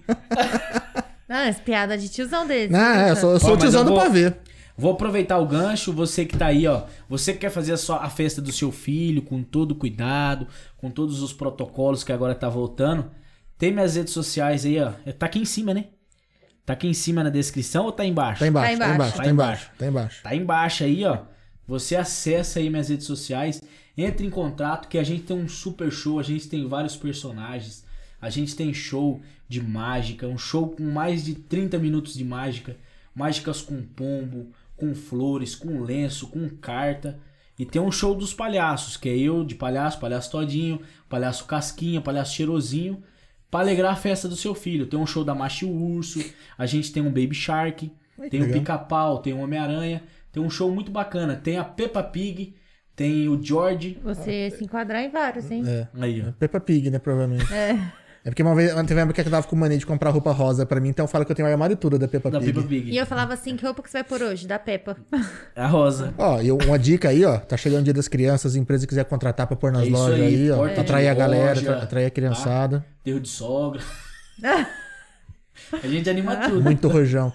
Não, 1.29 1.53
piada 1.63 1.99
de 1.99 2.09
tiozão 2.09 2.47
dele. 2.47 2.73
Não, 2.73 2.81
é, 2.81 3.11
eu 3.11 3.17
sou, 3.17 3.33
eu 3.33 3.41
sou 3.41 3.51
mas 3.51 3.59
tiozão 3.61 3.81
eu 3.83 3.85
do 3.87 3.91
vou- 3.95 4.01
pavê. 4.03 4.33
Vou 4.77 4.93
aproveitar 4.93 5.39
o 5.39 5.47
gancho, 5.47 5.93
você 5.93 6.25
que 6.27 6.37
tá 6.37 6.47
aí, 6.47 6.67
ó. 6.67 6.83
Você 7.09 7.33
que 7.33 7.41
quer 7.41 7.51
fazer 7.51 7.73
a, 7.73 7.77
sua, 7.77 7.99
a 7.99 8.11
festa 8.11 8.43
do 8.43 8.53
seu 8.53 8.71
filho 8.71 9.23
com 9.23 9.43
todo 9.43 9.75
cuidado, 9.75 10.47
com 10.77 10.91
todos 10.91 11.23
os 11.23 11.33
protocolos 11.33 12.05
que 12.05 12.13
agora 12.13 12.35
tá 12.35 12.49
voltando. 12.49 13.11
Tem 13.57 13.73
minhas 13.73 13.97
redes 13.97 14.13
sociais 14.13 14.67
aí, 14.67 14.79
ó. 14.81 14.93
Tá 15.19 15.27
aqui 15.27 15.39
em 15.39 15.45
cima, 15.47 15.73
né? 15.73 15.87
Tá 16.65 16.73
aqui 16.75 16.87
em 16.89 16.93
cima 16.95 17.23
na 17.23 17.31
descrição 17.31 17.85
ou 17.87 17.93
tá 17.93 18.05
embaixo? 18.05 18.41
Tá 18.41 18.47
embaixo, 18.49 18.73
Tá 18.79 18.87
tá 18.87 18.91
embaixo. 18.93 18.93
embaixo, 18.93 19.17
Tá 19.17 19.23
tá 19.23 19.31
embaixo, 19.31 19.71
tá 19.79 19.87
embaixo. 19.87 20.23
Tá 20.25 20.37
embaixo 20.37 20.85
aí, 20.85 21.05
ó. 21.05 21.19
Você 21.67 21.97
acessa 21.97 22.59
aí 22.59 22.69
minhas 22.69 22.89
redes 22.89 23.07
sociais, 23.07 23.63
entre 23.97 24.27
em 24.27 24.31
contato 24.31 24.89
que 24.89 24.99
a 24.99 25.03
gente 25.05 25.23
tem 25.23 25.37
um 25.37 25.49
super 25.49 25.91
show, 25.91 26.21
a 26.21 26.23
gente 26.23 26.49
tem 26.49 26.69
vários 26.69 26.97
personagens, 26.97 27.85
a 28.21 28.29
gente 28.31 28.55
tem 28.55 28.75
show 28.75 29.21
de 29.49 29.63
mágica, 29.63 30.27
um 30.29 30.37
show 30.39 30.69
com 30.69 30.83
mais 30.85 31.25
de 31.25 31.35
30 31.35 31.79
minutos 31.79 32.15
de 32.15 32.25
mágica, 32.25 32.77
mágicas 33.15 33.63
com 33.63 33.81
pombo, 33.83 34.53
com 34.77 34.95
flores, 34.95 35.55
com 35.55 35.81
lenço, 35.81 36.29
com 36.29 36.49
carta. 36.49 37.19
E 37.59 37.65
tem 37.65 37.81
um 37.81 37.91
show 37.91 38.15
dos 38.15 38.35
palhaços, 38.35 38.97
que 38.97 39.09
é 39.09 39.17
eu 39.17 39.43
de 39.43 39.55
palhaço, 39.55 39.99
palhaço 39.99 40.31
todinho, 40.31 40.81
palhaço 41.09 41.47
casquinha, 41.47 42.01
palhaço 42.01 42.35
cheirosinho, 42.35 43.03
pra 43.51 43.61
alegrar 43.61 43.93
a 43.93 43.97
festa 43.97 44.29
do 44.29 44.37
seu 44.37 44.55
filho. 44.55 44.87
Tem 44.87 44.99
um 44.99 45.07
show 45.07 45.25
da 45.25 45.35
Macho 45.35 45.65
e 45.65 45.69
o 45.69 45.75
Urso, 45.75 46.23
a 46.59 46.67
gente 46.67 46.93
tem 46.93 47.03
um 47.03 47.09
Baby 47.09 47.35
Shark, 47.35 47.91
tem 48.31 48.41
o 48.41 48.45
legal. 48.45 48.61
Pica-Pau, 48.61 49.19
tem 49.23 49.33
o 49.33 49.39
Homem-Aranha, 49.39 50.03
tem 50.31 50.43
um 50.43 50.51
show 50.51 50.71
muito 50.71 50.91
bacana. 50.91 51.35
Tem 51.35 51.57
a 51.57 51.65
Peppa 51.65 52.03
Pig, 52.03 52.55
tem 52.95 53.27
o 53.27 53.43
George. 53.43 53.99
Você 54.03 54.51
se 54.51 54.63
enquadrar 54.65 55.03
em 55.03 55.11
vários, 55.11 55.51
hein? 55.51 55.63
É. 55.67 55.89
Aí, 55.95 56.23
ó. 56.29 56.33
Peppa 56.33 56.61
Pig, 56.61 56.91
né, 56.91 56.99
provavelmente. 56.99 57.51
É. 57.53 57.93
porque 58.31 58.43
uma 58.43 58.55
vez, 58.55 58.75
teve 58.75 58.95
uma 58.95 59.03
época 59.03 59.23
que 59.23 59.29
eu 59.29 59.31
tava 59.31 59.47
com 59.47 59.55
mania 59.55 59.79
de 59.79 59.87
comprar 59.87 60.11
roupa 60.11 60.33
rosa 60.33 60.67
pra 60.67 60.81
mim, 60.81 60.89
então 60.89 61.05
eu 61.05 61.09
falo 61.09 61.25
que 61.25 61.31
eu 61.31 61.37
tenho 61.37 61.47
o 61.47 61.51
armário 61.51 61.77
todo 61.77 61.99
da 61.99 62.09
Peppa 62.09 62.31
Da 62.31 62.41
Pig. 62.41 62.53
Peppa 62.53 62.67
Pig. 62.67 62.91
E 62.91 62.97
eu 62.97 63.07
falava 63.07 63.35
assim, 63.35 63.57
que 63.57 63.65
roupa 63.65 63.83
que 63.83 63.89
você 63.91 63.99
vai 63.99 64.05
pôr 64.05 64.23
hoje? 64.23 64.47
Da 64.47 64.59
Peppa. 64.59 64.97
É 65.55 65.63
a 65.63 65.67
Rosa. 65.67 66.13
Ó, 66.19 66.41
e 66.41 66.51
uma 66.51 66.79
dica 66.79 67.09
aí, 67.09 67.25
ó, 67.25 67.39
tá 67.39 67.57
chegando 67.57 67.83
o 67.83 67.85
dia 67.85 67.95
das 67.95 68.09
crianças, 68.09 68.53
as 68.53 68.57
empresas 68.57 68.85
quiser 68.85 69.05
contratar 69.05 69.47
pra 69.47 69.57
pôr 69.57 69.71
nas 69.71 69.87
É 69.87 69.91
lojas 69.91 70.21
aí, 70.21 70.35
aí, 70.35 70.51
ó, 70.51 70.65
atrair 70.65 71.09
a 71.09 71.15
galera, 71.15 71.55
loja, 71.55 71.77
atrair 71.77 72.07
a 72.07 72.11
criançada. 72.11 72.85
Terro 73.05 73.21
de 73.21 73.29
sogra. 73.29 73.81
a 74.43 75.87
gente 75.87 76.11
anima 76.11 76.37
tudo. 76.37 76.63
Muito 76.63 76.89
rojão. 76.89 77.33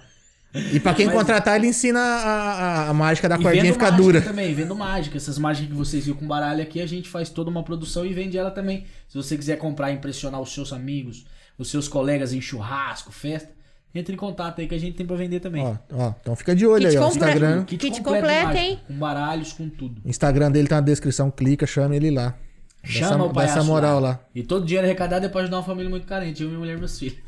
E 0.74 0.80
pra 0.80 0.94
quem 0.94 1.06
Mas- 1.06 1.16
contratar, 1.16 1.56
ele 1.56 1.68
ensina 1.68 2.00
a, 2.00 2.52
a, 2.86 2.90
a 2.90 2.94
mágica 2.94 3.30
da 3.30 3.36
E 3.38 3.42
cordinha 3.42 3.64
vendo 3.64 3.74
ficar 3.74 3.92
mágica 3.92 4.04
dura. 4.04 4.22
também, 4.22 4.54
vendo 4.54 4.76
mágica. 4.76 5.16
Essas 5.18 5.38
mágicas 5.38 5.70
que 5.70 5.76
vocês 5.76 6.06
viram 6.06 6.18
com 6.20 6.28
baralho 6.28 6.62
aqui, 6.62 6.82
a 6.82 6.86
gente 6.88 7.08
faz 7.08 7.30
toda 7.30 7.50
uma 7.50 7.64
produção 7.64 8.06
e 8.06 8.14
vende 8.14 8.38
ela 8.38 8.52
também. 8.52 8.86
Se 9.08 9.16
você 9.16 9.38
quiser 9.38 9.58
comprar 9.58 9.92
e 9.92 9.96
impressionar 9.96 10.42
os 10.42 10.54
seus 10.54 10.74
amigos, 10.74 11.26
os 11.58 11.70
seus 11.70 11.88
colegas 11.88 12.34
em 12.34 12.42
churrasco, 12.42 13.12
festa, 13.14 13.50
entre 13.96 14.14
em 14.14 14.18
contato 14.18 14.60
aí 14.60 14.68
que 14.68 14.76
a 14.76 14.80
gente 14.80 14.96
tem 14.98 15.06
pra 15.06 15.16
vender 15.16 15.40
também. 15.40 15.64
Ó, 15.64 15.76
ó, 15.94 16.14
então 16.22 16.36
fica 16.36 16.54
de 16.56 16.66
olho 16.68 16.86
Kit 16.86 16.98
aí, 16.98 17.04
ó. 17.04 17.08
O 17.08 17.12
completo. 17.12 17.30
Instagram, 17.38 17.64
Kit 17.66 17.78
completo 17.88 17.96
de 17.96 18.02
completo, 18.04 18.46
mágica, 18.48 18.64
hein? 18.66 18.80
Com 18.88 18.94
baralhos, 18.96 19.54
com 19.54 19.70
tudo. 19.70 20.02
o 20.04 20.10
Instagram 20.10 20.52
dele 20.52 20.68
tá 20.68 20.76
na 20.76 20.82
descrição, 20.82 21.32
clica, 21.32 21.66
chama 21.66 21.96
ele 21.96 22.12
lá. 22.12 22.36
Dá 22.84 22.90
Chama 22.90 23.06
essa, 23.06 23.24
o 23.24 23.28
dá 23.28 23.34
palhaço 23.34 23.58
essa 23.60 23.64
moral 23.68 24.00
lá. 24.00 24.20
E 24.34 24.44
todo 24.44 24.66
dinheiro 24.66 24.88
arrecadado 24.88 25.26
é 25.26 25.30
pra 25.30 25.42
ajudar 25.42 25.58
uma 25.58 25.64
família 25.64 25.90
muito 25.90 26.08
carente. 26.08 26.42
Eu, 26.42 26.48
minha 26.50 26.60
mulher 26.60 26.76
e 26.76 26.80
meus 26.80 26.98
filhos. 26.98 27.20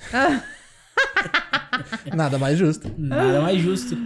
Nada 2.15 2.37
mais 2.37 2.57
justo. 2.57 2.91
Nada 2.97 3.41
mais 3.41 3.59
justo. 3.59 3.97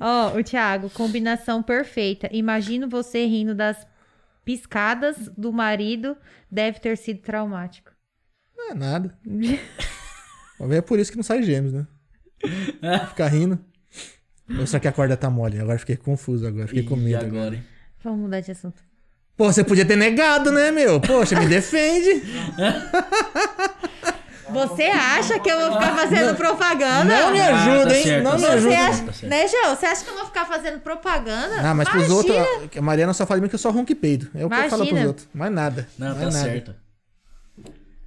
Ó, 0.00 0.38
o 0.38 0.44
Thiago, 0.44 0.90
combinação 0.90 1.62
perfeita. 1.62 2.28
Imagino 2.32 2.88
você 2.88 3.26
rindo 3.26 3.54
das 3.54 3.86
piscadas 4.44 5.16
do 5.36 5.52
marido. 5.52 6.16
Deve 6.50 6.80
ter 6.80 6.96
sido 6.96 7.20
traumático. 7.20 7.92
Não 8.56 8.70
é 8.70 8.74
nada. 8.74 9.18
Talvez 10.58 10.78
é 10.78 10.82
por 10.82 10.98
isso 10.98 11.10
que 11.10 11.16
não 11.16 11.24
sai 11.24 11.42
gêmeos, 11.42 11.72
né? 11.72 11.86
Ficar 13.08 13.28
rindo. 13.28 13.58
Ou 14.58 14.66
será 14.66 14.80
que 14.80 14.88
a 14.88 14.92
corda 14.92 15.16
tá 15.16 15.30
mole? 15.30 15.60
Agora 15.60 15.78
fiquei 15.78 15.96
confuso 15.96 16.46
agora, 16.46 16.66
fiquei 16.66 16.82
com 16.82 16.96
medo. 16.96 17.24
agora, 17.24 17.54
hein? 17.54 17.64
Vamos 18.02 18.20
mudar 18.20 18.40
de 18.40 18.50
assunto. 18.50 18.82
Pô, 19.36 19.50
você 19.50 19.64
podia 19.64 19.86
ter 19.86 19.96
negado, 19.96 20.50
né, 20.52 20.70
meu? 20.70 21.00
Poxa, 21.00 21.38
me 21.38 21.46
defende. 21.46 22.22
Você 24.52 24.82
acha 24.84 25.38
que 25.38 25.50
eu 25.50 25.58
vou 25.58 25.72
ficar 25.80 25.96
fazendo 25.96 26.36
propaganda? 26.36 27.04
Não 27.04 27.32
me 27.32 27.40
Ah, 27.40 27.56
ajuda, 27.56 27.90
tá 27.90 27.96
hein? 27.96 28.02
certo, 28.04 28.24
não 28.24 28.30
tá 28.32 28.36
me 28.36 28.42
certo. 28.42 28.56
Ajuda. 28.58 28.76
acha, 29.10 29.20
Tá 29.22 29.26
né, 29.26 29.48
João? 29.48 29.76
Você 29.76 29.86
acha 29.86 30.04
que 30.04 30.10
eu 30.10 30.14
vou 30.16 30.26
ficar 30.26 30.46
fazendo 30.46 30.80
propaganda? 30.80 31.62
Não, 31.62 31.74
mas 31.74 31.88
pros 31.88 32.10
outros, 32.10 32.36
a 32.76 32.82
Mariana 32.82 33.12
só 33.12 33.24
fala 33.26 33.38
de 33.40 33.42
mim 33.42 33.48
que 33.48 33.54
eu 33.54 33.58
só 33.58 33.70
ronco 33.70 33.90
e 33.92 33.94
peido. 33.94 34.28
É 34.34 34.44
o 34.44 34.48
que 34.50 34.56
eu 34.56 34.70
falo 34.70 34.86
pros 34.86 35.04
outros. 35.04 35.28
Mais 35.32 35.52
nada. 35.52 35.88
Não, 35.98 36.08
mais 36.08 36.18
tá 36.18 36.24
nada. 36.24 36.38
certo. 36.50 36.74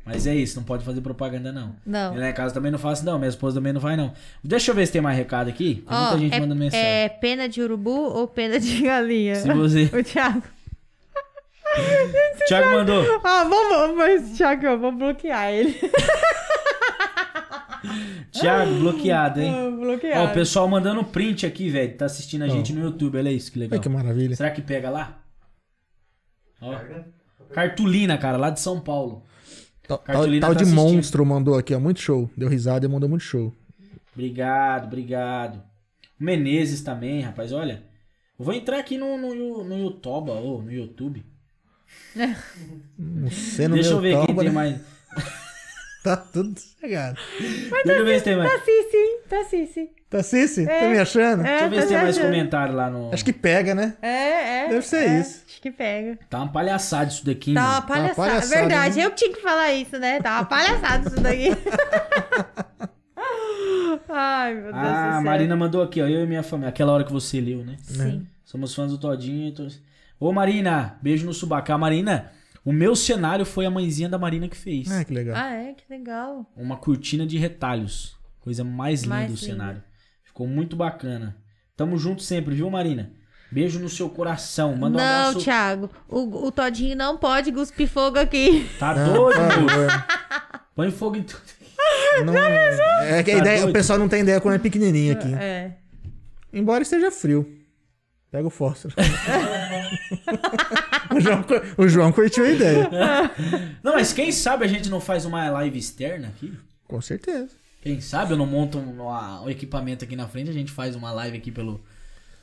Mas 0.06 0.28
é 0.28 0.36
isso, 0.36 0.58
não 0.58 0.64
pode 0.66 0.84
fazer 0.84 1.00
propaganda, 1.00 1.50
não. 1.54 1.76
Não. 1.86 2.14
E 2.14 2.20
lá 2.20 2.30
em 2.30 2.34
casa 2.34 2.54
também 2.54 2.70
não 2.70 2.78
faço, 2.78 3.06
não. 3.06 3.18
Minha 3.18 3.30
esposa 3.30 3.56
também 3.56 3.72
não 3.72 3.80
faz, 3.80 3.96
não. 3.98 4.12
Deixa 4.44 4.72
eu 4.72 4.76
ver 4.76 4.86
se 4.86 4.92
tem 4.92 5.02
mais 5.02 5.18
recado 5.18 5.48
aqui. 5.48 5.76
Tem 5.88 5.98
muita 5.98 6.16
Ó, 6.16 6.18
gente 6.18 6.36
é, 6.36 6.40
mandando 6.42 6.60
mensagem. 6.60 6.86
é 6.86 7.08
pena 7.08 7.48
de 7.48 7.62
urubu 7.62 7.90
ou 8.14 8.28
pena 8.28 8.60
de 8.60 8.82
galinha? 8.82 9.36
Se 9.36 9.54
você. 9.54 9.90
O 9.98 10.04
Thiago. 10.04 10.44
Thiago 12.48 12.72
mandou. 12.72 13.22
Ah, 13.24 13.44
vamos, 13.44 13.98
mas, 13.98 14.38
Thiago, 14.38 14.66
eu 14.66 14.80
vou 14.80 14.92
bloquear 14.92 15.52
ele. 15.52 15.80
Thiago, 18.32 18.80
bloqueado, 18.80 19.42
hein? 19.42 19.52
Vou 19.76 20.00
Ó, 20.16 20.26
o 20.26 20.34
pessoal 20.34 20.68
mandando 20.68 21.04
print 21.04 21.46
aqui, 21.46 21.70
velho. 21.70 21.96
Tá 21.98 22.06
assistindo 22.06 22.44
a 22.44 22.48
gente 22.48 22.74
no 22.74 22.82
YouTube. 22.82 23.18
Olha 23.18 23.32
isso, 23.32 23.52
que 23.52 23.60
legal. 23.60 23.78
Olha 23.78 23.84
que 23.84 23.90
maravilha. 23.90 24.36
Será 24.36 24.52
que 24.52 24.62
pega 24.62 24.90
lá? 24.90 25.20
Ó. 26.62 26.76
Cartolina, 27.54 28.18
cara, 28.18 28.38
lá 28.38 28.50
de 28.50 28.60
São 28.60 28.80
Paulo. 28.80 29.24
Tal, 29.88 29.98
tal- 30.00 30.24
tá 30.24 30.30
de 30.30 30.64
assistindo. 30.64 30.74
monstro 30.74 31.26
mandou 31.26 31.58
aqui, 31.58 31.76
ó. 31.76 31.80
Muito 31.80 32.00
show. 32.00 32.30
Deu 32.38 32.48
risada 32.50 32.86
e 32.86 32.90
mandou 32.90 33.10
muito 33.10 33.24
show. 33.24 33.54
Obrigado, 34.14 34.86
obrigado. 34.86 35.62
Menezes 36.20 36.82
também, 36.82 37.22
rapaz, 37.22 37.52
olha. 37.52 37.84
Eu 38.40 38.46
vou 38.46 38.54
entrar 38.54 38.80
aqui 38.80 38.98
no, 38.98 39.18
no, 39.18 39.64
no 39.64 39.78
YouTube, 39.78 40.32
ou 40.32 40.62
no 40.62 40.72
YouTube. 40.72 41.26
Você 43.30 43.68
no 43.68 43.76
Deixa 43.76 43.92
eu 43.92 44.02
ver 44.02 44.26
quem 44.26 44.36
tem 44.36 44.52
mais. 44.52 44.78
Tá 46.04 46.18
tudo 46.18 46.54
chegado. 46.82 47.18
Deixa 47.40 48.00
eu 48.00 48.06
ver 48.06 48.18
se 48.18 48.26
tem 48.26 48.36
mais. 48.36 48.52
Tá 48.52 48.60
sim, 48.60 48.90
sim, 48.92 49.18
tá 49.30 49.44
sim, 49.46 49.66
sim. 49.68 49.90
Tá 50.10 50.22
Cici? 50.22 50.66
Tá 50.66 50.90
me 50.90 51.00
achando? 51.00 51.42
Deixa 51.44 51.64
eu 51.64 51.70
ver 51.72 51.76
tá 51.78 51.82
se 51.82 51.88
tem 51.88 51.98
mais 51.98 52.18
achando. 52.18 52.26
comentário 52.30 52.76
lá 52.76 52.90
no. 52.90 53.12
Acho 53.14 53.24
que 53.26 53.32
pega, 53.34 53.74
né? 53.74 53.96
É, 54.02 54.66
é. 54.66 54.68
Deve 54.68 54.86
ser 54.86 55.10
é, 55.10 55.20
isso. 55.22 55.44
Acho 55.48 55.62
que 55.62 55.72
pega. 55.72 56.20
Tá 56.30 56.40
uma 56.40 56.52
palhaçada 56.52 57.10
isso 57.10 57.26
daqui, 57.26 57.54
Tá 57.54 57.62
uma 57.62 57.72
mano. 57.72 57.88
palhaçada. 57.88 58.16
palhaçada, 58.16 58.56
Verdade, 58.62 58.98
né? 58.98 59.06
eu 59.06 59.10
que 59.12 59.16
tinha 59.16 59.34
que 59.34 59.42
falar 59.42 59.74
isso, 59.74 59.98
né? 59.98 60.22
Tá 60.22 60.34
uma 60.34 60.46
palhaçada 60.46 61.08
isso 61.08 61.20
daqui. 61.22 61.50
Ai, 64.10 64.54
meu 64.54 64.64
Deus 64.64 64.74
do 64.76 64.80
Ah, 64.80 65.10
céu. 65.10 65.18
a 65.18 65.22
Marina 65.22 65.56
mandou 65.56 65.82
aqui, 65.82 66.02
ó. 66.02 66.08
Eu 66.08 66.24
e 66.24 66.28
minha 66.28 66.44
família. 66.44 66.70
Aquela 66.70 66.92
hora 66.92 67.04
que 67.04 67.12
você 67.14 67.40
leu, 67.42 67.64
né? 67.66 67.78
Sim. 67.82 68.28
Somos 68.44 68.76
fãs 68.76 68.92
do 68.92 68.98
Todinho. 68.98 69.48
Então... 69.48 69.68
Ô, 70.24 70.32
Marina, 70.32 70.98
beijo 71.02 71.26
no 71.26 71.34
subaco. 71.34 71.70
A 71.74 71.78
Marina, 71.78 72.32
O 72.64 72.72
meu 72.72 72.96
cenário 72.96 73.46
foi 73.46 73.66
a 73.66 73.70
mãezinha 73.70 74.08
da 74.08 74.18
Marina 74.18 74.48
que 74.48 74.56
fez. 74.56 74.90
Ah, 74.90 75.04
que 75.04 75.14
legal. 75.14 75.36
Ah, 75.38 75.54
é? 75.54 75.74
Que 75.74 75.84
legal. 75.90 76.50
Uma 76.56 76.78
cortina 76.78 77.28
de 77.28 77.38
retalhos. 77.38 78.16
Coisa 78.40 78.64
mais 78.64 79.02
linda 79.04 79.16
Mais 79.16 79.28
do 79.28 79.34
linda. 79.36 79.46
cenário. 79.46 79.84
Ficou 80.24 80.48
muito 80.48 80.78
bacana. 80.78 81.36
Tamo 81.76 81.98
junto 81.98 82.22
sempre, 82.22 82.56
viu, 82.56 82.70
Marina? 82.70 83.12
Beijo 83.52 83.80
no 83.80 83.90
seu 83.90 84.10
coração. 84.10 84.78
Manda 84.78 84.98
um 84.98 85.02
não, 85.02 85.28
abraço. 85.28 85.40
Thiago. 85.44 85.90
O, 86.08 86.48
o 86.48 86.52
Todinho 86.54 86.96
não 86.96 87.18
pode 87.18 87.52
cuspir 87.52 87.90
fogo 87.90 88.18
aqui. 88.18 88.66
Tá 88.80 88.96
Não, 88.96 89.14
doido. 89.14 89.40
Põe 90.74 90.90
fogo 90.90 91.18
em 91.18 91.24
tudo. 91.24 91.42
Não, 92.26 92.34
é 92.38 93.22
que 93.24 93.32
a 93.32 93.36
Tá 93.36 93.40
ideia, 93.42 93.58
o 93.60 93.62
doido? 93.64 93.74
pessoal 93.74 94.00
não 94.00 94.08
tem 94.08 94.22
ideia 94.22 94.40
quando 94.40 94.56
é 94.56 94.60
pequenininho 94.60 95.12
aqui. 95.14 95.34
É. 95.34 95.74
Embora 96.54 96.82
esteja 96.82 97.12
frio. 97.12 97.62
Pega 98.34 98.48
o 98.48 98.50
fósforo. 98.50 98.96
o, 101.16 101.22
João, 101.22 101.46
o 101.78 101.88
João 101.88 102.12
curtiu 102.12 102.44
a 102.44 102.50
ideia. 102.50 102.90
Não, 103.84 103.94
mas 103.94 104.12
quem 104.12 104.32
sabe 104.32 104.66
a 104.66 104.68
gente 104.68 104.90
não 104.90 105.00
faz 105.00 105.24
uma 105.24 105.48
live 105.52 105.78
externa 105.78 106.30
aqui? 106.30 106.52
Com 106.88 107.00
certeza. 107.00 107.52
Quem 107.80 108.02
sabe 108.02 108.34
eu 108.34 108.38
não 108.38 108.48
monto 108.48 108.80
um, 108.80 109.04
um 109.44 109.50
equipamento 109.52 110.04
aqui 110.04 110.16
na 110.16 110.28
frente, 110.28 110.50
a 110.50 110.54
gente 110.54 110.72
faz 110.72 110.96
uma 110.96 111.12
live 111.12 111.38
aqui 111.38 111.52
pelo 111.52 111.80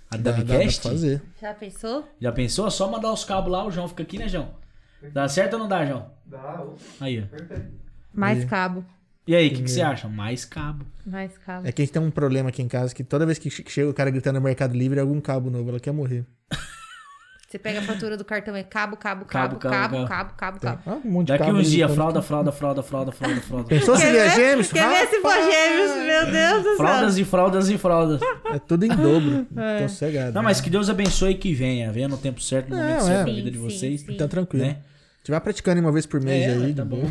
Dá, 0.08 0.18
dá 0.18 0.32
pra 0.32 0.42
Adamcast. 0.42 0.80
fazer. 0.80 1.20
Já 1.42 1.52
pensou? 1.54 2.08
Já 2.20 2.30
pensou? 2.30 2.70
Só 2.70 2.88
mandar 2.88 3.12
os 3.12 3.24
cabos 3.24 3.50
lá, 3.50 3.66
o 3.66 3.70
João 3.72 3.88
fica 3.88 4.04
aqui, 4.04 4.16
né, 4.16 4.28
João? 4.28 4.54
Dá 5.12 5.26
certo 5.26 5.54
ou 5.54 5.58
não 5.58 5.66
dá, 5.66 5.84
João? 5.84 6.08
Dá, 6.24 6.66
Aí, 7.00 7.20
ó. 7.20 7.26
perfeito. 7.26 7.66
Mais 8.14 8.38
Aí. 8.38 8.46
cabo. 8.46 8.84
E 9.30 9.34
aí, 9.36 9.46
o 9.46 9.50
que, 9.52 9.62
que 9.62 9.70
você 9.70 9.80
acha? 9.80 10.08
Mais 10.08 10.44
cabo. 10.44 10.84
Mais 11.06 11.30
cabo. 11.38 11.66
É 11.68 11.70
que 11.70 11.80
a 11.80 11.84
gente 11.84 11.92
tem 11.92 12.02
um 12.02 12.10
problema 12.10 12.48
aqui 12.48 12.62
em 12.62 12.66
casa 12.68 12.92
que 12.92 13.04
toda 13.04 13.24
vez 13.24 13.38
que 13.38 13.48
che- 13.48 13.64
chega 13.68 13.88
o 13.88 13.94
cara 13.94 14.10
gritando 14.10 14.36
no 14.36 14.40
Mercado 14.40 14.76
Livre 14.76 14.98
é 14.98 15.02
algum 15.02 15.20
cabo 15.20 15.50
novo, 15.50 15.68
ela 15.70 15.78
quer 15.78 15.92
morrer. 15.92 16.24
Você 17.48 17.58
pega 17.58 17.80
a 17.80 17.82
fatura 17.82 18.16
do 18.16 18.24
cartão, 18.24 18.54
é 18.54 18.62
cabo, 18.62 18.96
cabo, 18.96 19.24
Cabo, 19.24 19.56
cabo, 19.56 19.68
cabo, 19.70 20.06
cabo, 20.08 20.08
cabo, 20.08 20.34
cabo, 20.36 20.60
cabo. 20.60 20.82
ah, 20.86 21.00
um 21.04 21.10
monte 21.10 21.26
de 21.28 21.32
Daqui 21.32 21.44
cabo 21.46 21.58
uns 21.58 21.68
dias, 21.70 21.92
fralda, 21.94 22.22
fralda, 22.22 22.52
fralda, 22.52 22.82
fralda, 22.82 23.10
fralda, 23.12 23.40
fralda. 23.40 23.68
Pensou 23.68 23.96
se 23.96 24.02
Quer 24.02 24.12
vier 24.12 24.30
ver? 24.30 24.36
gêmeos? 24.36 24.72
Quer 24.72 24.88
ver 24.88 25.08
se 25.08 25.20
for 25.20 25.32
gêmeos? 25.34 26.06
Meu 26.06 26.30
Deus 26.32 26.62
do 26.62 26.68
céu. 26.68 26.76
Fraldas 26.76 27.18
e 27.18 27.24
fraldas 27.24 27.68
e 27.68 27.78
fraldas. 27.78 28.20
É 28.52 28.58
tudo 28.60 28.84
em 28.84 28.88
dobro. 28.88 29.46
Tô 29.82 29.88
cegado. 29.88 30.32
Não, 30.32 30.42
mas 30.44 30.60
que 30.60 30.70
Deus 30.70 30.88
abençoe 30.88 31.32
e 31.32 31.34
que 31.34 31.52
venha. 31.54 31.90
Venha 31.92 32.06
no 32.08 32.16
tempo 32.16 32.40
certo, 32.40 32.68
no 32.70 32.76
momento 32.76 32.98
Não, 32.98 33.06
certo 33.06 33.28
é. 33.28 33.30
na 33.30 33.36
vida 33.36 33.50
de 33.50 33.58
vocês. 33.58 34.00
sim, 34.00 34.06
sim. 34.08 34.16
Tá 34.16 34.26
tranquilo. 34.28 34.64
Né? 34.66 34.76
Se 35.24 35.30
vai 35.32 35.40
praticando 35.40 35.80
uma 35.80 35.92
vez 35.92 36.06
por 36.06 36.20
mês 36.20 36.44
É, 36.46 36.52
aí, 36.52 36.72
tá 36.74 36.82
de 36.84 36.88
bom. 36.88 37.10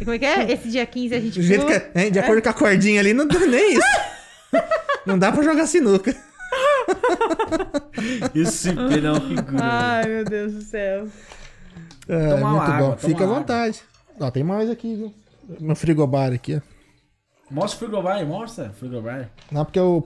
E 0.00 0.04
como 0.04 0.12
é 0.12 0.18
que 0.18 0.24
é? 0.24 0.52
Esse 0.52 0.68
dia 0.68 0.86
15 0.86 1.14
a 1.14 1.20
gente 1.20 1.34
Do 1.38 1.42
jeito 1.42 1.66
pula. 1.66 1.80
que 1.80 1.98
é, 1.98 2.04
hein, 2.04 2.12
de 2.12 2.18
acordo 2.18 2.42
com 2.42 2.48
a 2.48 2.52
cordinha 2.54 3.00
ali, 3.00 3.12
não 3.12 3.26
dá 3.26 3.38
nem 3.40 3.74
isso. 3.74 3.82
não 5.06 5.18
dá 5.18 5.32
pra 5.32 5.42
jogar 5.42 5.66
sinuca. 5.66 6.14
Esse 8.34 8.72
Pedro 8.74 9.06
é 9.06 9.12
uma 9.12 9.20
figura. 9.20 9.58
Ai, 9.62 10.04
meu 10.06 10.24
Deus 10.24 10.52
do 10.52 10.62
céu. 10.62 11.08
É, 12.08 12.28
Toma 12.30 12.50
muito 12.50 12.62
água, 12.62 12.76
bom. 12.78 12.84
toma 12.96 12.98
Fica 12.98 13.24
à 13.24 13.26
vontade. 13.26 13.82
Ó, 14.20 14.30
tem 14.30 14.44
mais 14.44 14.70
aqui, 14.70 14.94
viu? 14.94 15.14
Meu 15.60 15.76
frigobar 15.76 16.32
aqui, 16.32 16.56
ó. 16.56 16.60
Mostra 17.50 17.76
o 17.76 17.78
frigobar, 17.88 18.24
mostra 18.26 18.70
o 18.70 18.72
frigobar. 18.74 19.30
Não, 19.52 19.64
porque 19.64 19.78
o- 19.78 20.02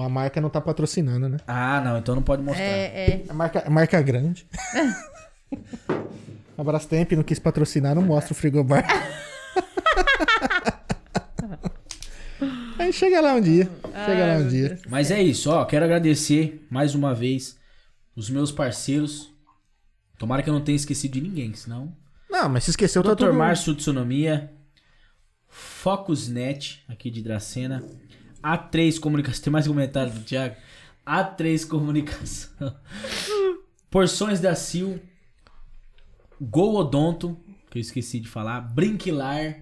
a 0.00 0.08
marca 0.08 0.40
não 0.40 0.50
tá 0.50 0.60
patrocinando, 0.60 1.28
né? 1.28 1.38
Ah, 1.46 1.80
não, 1.84 1.98
então 1.98 2.14
não 2.16 2.22
pode 2.22 2.42
mostrar. 2.42 2.64
É, 2.64 3.10
é. 3.10 3.22
A 3.28 3.34
marca, 3.34 3.62
a 3.66 3.70
marca 3.70 4.00
grande. 4.02 4.46
a 6.56 6.64
Brastemp 6.64 7.12
não 7.12 7.22
quis 7.22 7.38
patrocinar, 7.38 7.94
não 7.94 8.02
mostra 8.02 8.32
o 8.32 8.36
frigobar. 8.36 8.84
Aí 12.78 12.92
chega 12.92 13.20
lá 13.20 13.34
um 13.34 13.40
dia. 13.40 13.70
Chega 14.04 14.26
lá 14.26 14.36
um 14.36 14.48
dia. 14.48 14.78
Mas 14.88 15.10
é 15.10 15.22
isso, 15.22 15.50
ó. 15.50 15.64
Quero 15.64 15.84
agradecer 15.84 16.66
mais 16.70 16.94
uma 16.94 17.14
vez 17.14 17.58
os 18.14 18.28
meus 18.30 18.52
parceiros. 18.52 19.32
Tomara 20.18 20.42
que 20.42 20.50
eu 20.50 20.54
não 20.54 20.60
tenha 20.60 20.76
esquecido 20.76 21.12
de 21.12 21.20
ninguém, 21.20 21.54
senão. 21.54 21.96
Não, 22.30 22.48
mas 22.48 22.64
se 22.64 22.70
esqueceu, 22.70 23.02
tá 23.02 23.14
Dr. 23.14 23.18
tudo... 23.18 23.34
Márcio 23.34 23.74
Tsunomia, 23.74 24.52
Focusnet, 25.48 26.84
aqui 26.88 27.10
de 27.10 27.22
Dracena, 27.22 27.84
A3 28.42 28.98
Comunicação, 28.98 29.42
tem 29.44 29.52
mais 29.52 29.66
comentário 29.66 30.12
do 30.12 30.20
Thiago? 30.20 30.56
A3 31.06 31.66
Comunicação, 31.66 32.76
Porções 33.90 34.40
da 34.40 34.54
Sil, 34.58 34.98
Gol 36.40 36.74
Odonto, 36.76 37.36
que 37.70 37.78
eu 37.78 37.80
esqueci 37.80 38.20
de 38.20 38.28
falar, 38.28 38.60
Brinquilar, 38.60 39.56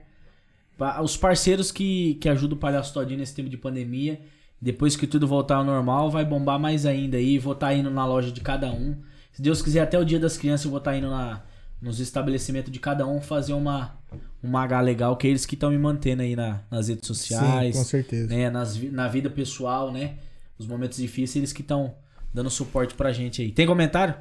os 1.03 1.17
parceiros 1.17 1.71
que, 1.71 2.15
que 2.15 2.29
ajudam 2.29 2.57
o 2.57 2.61
Palhaço 2.61 2.93
Todinho 2.93 3.19
nesse 3.21 3.35
tempo 3.35 3.49
de 3.49 3.57
pandemia. 3.57 4.21
Depois 4.61 4.97
que 4.97 5.07
tudo 5.07 5.27
voltar 5.27 5.57
ao 5.57 5.65
normal, 5.65 6.11
vai 6.11 6.25
bombar 6.25 6.59
mais 6.59 6.87
ainda 6.87 7.17
aí. 7.17 7.39
Vou 7.39 7.53
estar 7.53 7.75
indo 7.75 7.91
na 7.91 8.07
loja 8.07 8.31
de 8.31 8.41
cada 8.41 8.71
um. 8.73 8.97
Se 9.33 9.41
Deus 9.43 9.61
quiser, 9.63 9.81
até 9.81 9.99
o 9.99 10.05
dia 10.05 10.19
das 10.21 10.37
crianças, 10.37 10.65
eu 10.65 10.71
vou 10.71 10.79
estar 10.79 10.97
indo 10.97 11.09
na, 11.11 11.43
nos 11.81 12.01
estabelecimentos 12.01 12.71
de 12.73 12.79
cada 12.79 13.07
um 13.07 13.21
fazer 13.21 13.53
uma, 13.55 13.97
uma 14.43 14.63
H 14.63 14.81
legal, 14.81 15.17
que 15.17 15.27
é 15.27 15.31
eles 15.31 15.45
que 15.47 15.55
estão 15.55 15.71
me 15.71 15.79
mantendo 15.79 16.23
aí 16.23 16.37
na- 16.37 16.61
nas 16.71 16.89
redes 16.89 17.07
sociais. 17.07 17.75
Sim, 17.77 17.83
com 17.83 17.89
certeza. 17.89 18.29
né, 18.29 18.51
nas 18.51 18.77
na 18.93 19.09
vida 19.09 19.29
pessoal, 19.31 19.91
né? 19.93 20.15
Os 20.59 20.67
momentos 20.67 20.99
difíceis, 20.99 21.37
eles 21.37 21.53
que 21.53 21.63
estão 21.63 21.95
dando 22.33 22.51
suporte 22.51 22.95
pra 22.95 23.13
gente 23.13 23.43
aí. 23.43 23.51
Tem 23.51 23.67
comentário? 23.67 24.15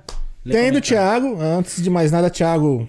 Lê 0.44 0.54
Tem 0.54 0.72
do. 0.72 0.82
Thiago. 0.82 1.40
Antes 1.40 1.82
de 1.82 1.90
mais 1.90 2.12
nada, 2.12 2.30
Thiago 2.30 2.88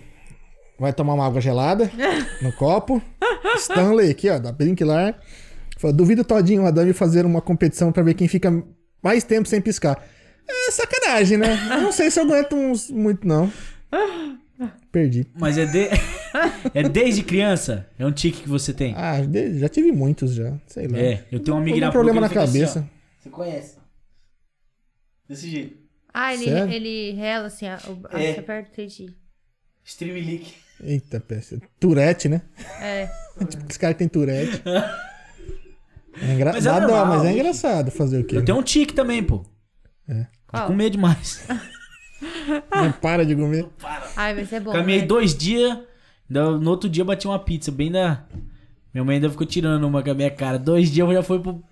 vai 0.78 0.92
tomar 0.92 1.14
uma 1.14 1.26
água 1.26 1.40
gelada 1.40 1.90
no 2.40 2.52
copo. 2.52 3.02
Stanley 3.56 4.10
aqui, 4.10 4.28
ó, 4.30 4.38
da 4.38 4.50
Brinklar. 4.50 5.20
Falou, 5.78 5.96
duvido 5.96 6.24
Todinho 6.24 6.62
o 6.62 6.66
Adami 6.66 6.92
fazer 6.92 7.26
uma 7.26 7.40
competição 7.40 7.92
pra 7.92 8.02
ver 8.02 8.14
quem 8.14 8.28
fica 8.28 8.50
mais 9.02 9.24
tempo 9.24 9.48
sem 9.48 9.60
piscar. 9.60 10.02
É 10.48 10.70
sacanagem, 10.70 11.38
né? 11.38 11.56
Não 11.80 11.92
sei 11.92 12.10
se 12.10 12.20
eu 12.20 12.24
aguento 12.24 12.54
uns, 12.54 12.90
muito, 12.90 13.26
não. 13.26 13.52
Perdi. 14.90 15.26
Mas 15.34 15.58
é, 15.58 15.66
de... 15.66 15.88
é 16.74 16.88
desde 16.88 17.22
criança? 17.22 17.88
É 17.98 18.06
um 18.06 18.12
tique 18.12 18.42
que 18.42 18.48
você 18.48 18.72
tem? 18.72 18.94
Ah, 18.96 19.16
já 19.54 19.68
tive 19.68 19.90
muitos 19.90 20.34
já. 20.34 20.52
Sei 20.66 20.86
lá. 20.86 20.98
É, 20.98 21.24
eu 21.32 21.40
tenho 21.40 21.56
um 21.56 21.60
amigo 21.60 21.80
na 21.80 21.90
problema 21.90 22.20
PUC, 22.20 22.34
na 22.34 22.42
assim, 22.42 22.52
cabeça. 22.60 22.88
ó. 22.88 23.02
Você 23.22 23.30
conhece? 23.30 23.76
Desse 25.28 25.48
jeito. 25.50 25.81
Ah, 26.12 26.34
ele, 26.34 26.44
Sério? 26.44 26.72
ele 26.72 27.12
rela 27.12 27.46
assim, 27.46 27.66
a, 27.66 27.78
o 27.88 27.94
braço 27.94 28.16
É. 28.18 28.38
aperta, 28.38 28.70
entendi. 28.70 29.14
Stream 29.84 30.14
Leak. 30.14 30.52
Eita, 30.82 31.20
peça. 31.20 31.58
Tourette, 31.80 32.28
né? 32.28 32.42
É. 32.80 33.08
Tipo, 33.48 33.66
os 33.70 33.76
caras 33.76 33.96
têm 33.96 34.08
Tourette. 34.08 34.62
É 36.20 36.34
engra... 36.34 36.52
Mas 36.52 36.66
é 36.66 36.70
normal, 36.72 37.06
mas 37.06 37.24
é 37.24 37.32
engraçado 37.32 37.90
fazer 37.90 38.20
o 38.20 38.24
quê? 38.24 38.36
Eu 38.36 38.44
tenho 38.44 38.58
um 38.58 38.62
tique 38.62 38.92
também, 38.92 39.22
pô. 39.22 39.46
De 40.06 40.26
Qual? 40.46 40.66
comer 40.66 40.90
demais. 40.90 41.42
Não 42.70 42.92
para 42.92 43.24
de 43.24 43.34
comer. 43.34 43.66
Ai, 44.14 44.34
mas 44.34 44.52
é 44.52 44.60
bom. 44.60 44.72
Caminhei 44.72 45.00
né? 45.00 45.06
dois 45.06 45.34
dias, 45.34 45.78
no 46.28 46.60
no 46.60 46.70
outro 46.70 46.88
dia 46.90 47.02
bati 47.02 47.26
uma 47.26 47.38
pizza, 47.38 47.72
bem 47.72 47.90
da... 47.90 48.26
Minha 48.92 49.04
mãe 49.04 49.14
ainda 49.16 49.30
ficou 49.30 49.46
tirando 49.46 49.84
uma 49.84 50.02
com 50.02 50.10
a 50.10 50.14
minha 50.14 50.30
cara. 50.30 50.58
Dois 50.58 50.90
dias 50.90 51.08
eu 51.08 51.14
já 51.14 51.22
fui 51.22 51.40
pro... 51.40 51.64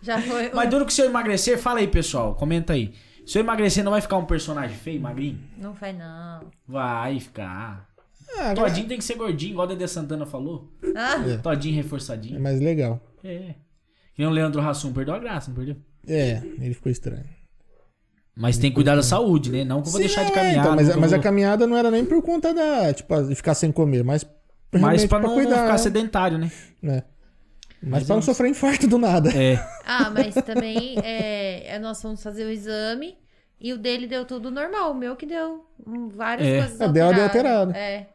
Já 0.00 0.20
foi. 0.20 0.50
Mas 0.54 0.70
duro 0.70 0.86
que 0.86 0.92
se 0.92 1.02
eu 1.02 1.06
emagrecer, 1.06 1.58
fala 1.58 1.80
aí, 1.80 1.86
pessoal. 1.86 2.34
Comenta 2.34 2.72
aí. 2.72 2.94
Se 3.24 3.38
eu 3.38 3.42
emagrecer, 3.42 3.84
não 3.84 3.92
vai 3.92 4.00
ficar 4.00 4.16
um 4.16 4.24
personagem 4.24 4.76
feio, 4.76 5.00
magrinho? 5.00 5.38
Não 5.56 5.72
vai, 5.72 5.92
não. 5.92 6.40
Vai 6.66 7.20
ficar. 7.20 7.88
Ah, 8.36 8.50
agora 8.50 8.68
Todinho 8.70 8.88
tem 8.88 8.98
que 8.98 9.04
ser 9.04 9.14
gordinho, 9.14 9.52
igual 9.52 9.66
o 9.66 9.68
Dedé 9.68 9.86
Santana 9.86 10.26
falou. 10.26 10.72
Ah, 10.96 11.38
Todinho 11.42 11.74
é 11.74 11.82
reforçadinho. 11.82 12.40
mais 12.40 12.60
legal. 12.60 13.00
É. 13.22 13.54
E 14.18 14.24
o 14.24 14.30
Leandro 14.30 14.60
Hassum 14.60 14.92
perdeu 14.92 15.14
a 15.14 15.18
graça, 15.18 15.50
não 15.50 15.56
perdeu? 15.56 15.76
É, 16.06 16.42
ele 16.60 16.74
ficou 16.74 16.90
estranho. 16.90 17.24
Mas 18.34 18.56
tem 18.56 18.70
que 18.70 18.74
cuidar 18.74 18.96
da 18.96 19.02
saúde, 19.02 19.50
né? 19.50 19.62
Não 19.62 19.82
que 19.82 19.88
eu 19.88 19.92
vou 19.92 20.00
Sim, 20.00 20.06
deixar 20.06 20.24
de 20.24 20.32
é, 20.32 20.34
caminhar. 20.34 20.58
então, 20.64 20.74
mas, 20.74 20.88
que 20.88 20.94
eu 20.96 21.00
mas 21.00 21.12
a 21.12 21.18
caminhada 21.18 21.66
não 21.66 21.76
era 21.76 21.90
nem 21.90 22.04
por 22.04 22.22
conta 22.22 22.52
da, 22.54 22.92
tipo, 22.92 23.22
de 23.22 23.34
ficar 23.34 23.54
sem 23.54 23.70
comer, 23.70 24.02
mas 24.02 24.24
Mas 24.72 24.80
realmente 24.80 25.08
pra 25.08 25.20
não 25.20 25.34
cuidar, 25.34 25.62
ficar 25.64 25.78
sedentário, 25.78 26.38
né? 26.38 26.50
né? 26.80 27.02
Mas, 27.82 27.90
Mas 27.90 28.04
pra 28.04 28.14
é 28.14 28.16
não 28.16 28.22
sofrer 28.22 28.48
infarto 28.48 28.86
do 28.86 28.96
nada. 28.98 29.30
É. 29.36 29.56
ah, 29.84 30.08
mas 30.10 30.34
também 30.36 30.96
é, 31.02 31.74
é, 31.74 31.78
nós 31.80 32.00
fomos 32.00 32.22
fazer 32.22 32.44
o 32.44 32.50
exame 32.50 33.16
e 33.60 33.72
o 33.72 33.78
dele 33.78 34.06
deu 34.06 34.24
tudo 34.24 34.50
normal. 34.50 34.92
O 34.92 34.94
meu 34.94 35.16
que 35.16 35.26
deu 35.26 35.64
várias 36.14 36.46
É. 36.46 36.58
coisas 36.60 36.80
É, 36.80 36.88
dela 36.88 37.12
deu 37.12 37.24
alterado. 37.24 37.72
É. 37.72 38.06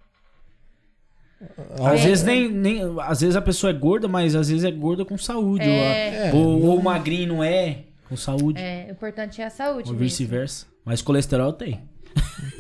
Às 1.84 2.00
É. 2.02 2.08
vezes 2.08 2.24
nem, 2.24 2.50
nem. 2.52 2.82
Às 3.02 3.22
vezes 3.22 3.36
a 3.36 3.42
pessoa 3.42 3.70
é 3.70 3.74
gorda, 3.74 4.08
mas 4.08 4.36
às 4.36 4.50
vezes 4.50 4.64
é 4.64 4.72
gorda 4.72 5.04
com 5.06 5.18
saúde. 5.18 5.66
É. 5.70 6.30
É, 6.30 6.32
Ou, 6.34 6.64
ou 6.66 6.78
o 6.80 6.84
magrinho 6.84 7.28
não 7.28 7.44
é 7.44 7.80
com 8.10 8.16
saúde. 8.16 8.60
É, 8.60 8.86
o 8.90 8.92
importante 8.94 9.42
é 9.42 9.46
a 9.46 9.50
saúde. 9.50 9.92
Ou 9.92 9.96
vice-versa. 9.98 10.66
Mas 10.84 11.02
colesterol 11.02 11.52
tem. 11.54 11.82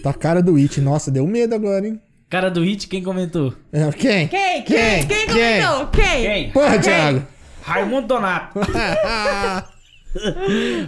Tá 0.03 0.11
a 0.11 0.13
cara 0.13 0.43
do 0.43 0.57
It. 0.57 0.79
Nossa, 0.81 1.09
deu 1.09 1.25
medo 1.25 1.55
agora, 1.55 1.87
hein? 1.87 1.99
Cara 2.29 2.49
do 2.51 2.61
Hit, 2.61 2.87
quem 2.87 3.01
comentou? 3.01 3.53
Quem? 3.97 4.27
Quem? 4.27 4.27
Quem? 4.27 4.63
Quem? 4.63 5.07
Quem 5.07 5.27
Quem? 5.27 5.61
comentou? 5.61 5.87
Quem? 5.87 6.21
Quem? 6.23 6.51
Porra, 6.51 6.79
Thiago. 6.79 7.27
Raimundo 7.61 8.07
Donato. 8.07 8.59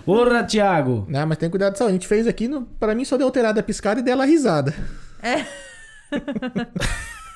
Porra, 0.05 0.43
Thiago. 0.43 1.05
Não, 1.07 1.25
mas 1.25 1.37
tem 1.37 1.49
cuidado 1.49 1.77
saúde. 1.77 1.91
A 1.91 1.93
gente 1.93 2.07
fez 2.07 2.27
aqui, 2.27 2.47
no, 2.47 2.63
pra 2.63 2.93
mim 2.93 3.05
só 3.05 3.15
deu 3.17 3.27
alterada 3.27 3.59
a 3.61 3.63
piscada 3.63 4.01
e 4.01 4.03
dela 4.03 4.23
a 4.23 4.25
risada. 4.25 4.73
É. 5.23 5.45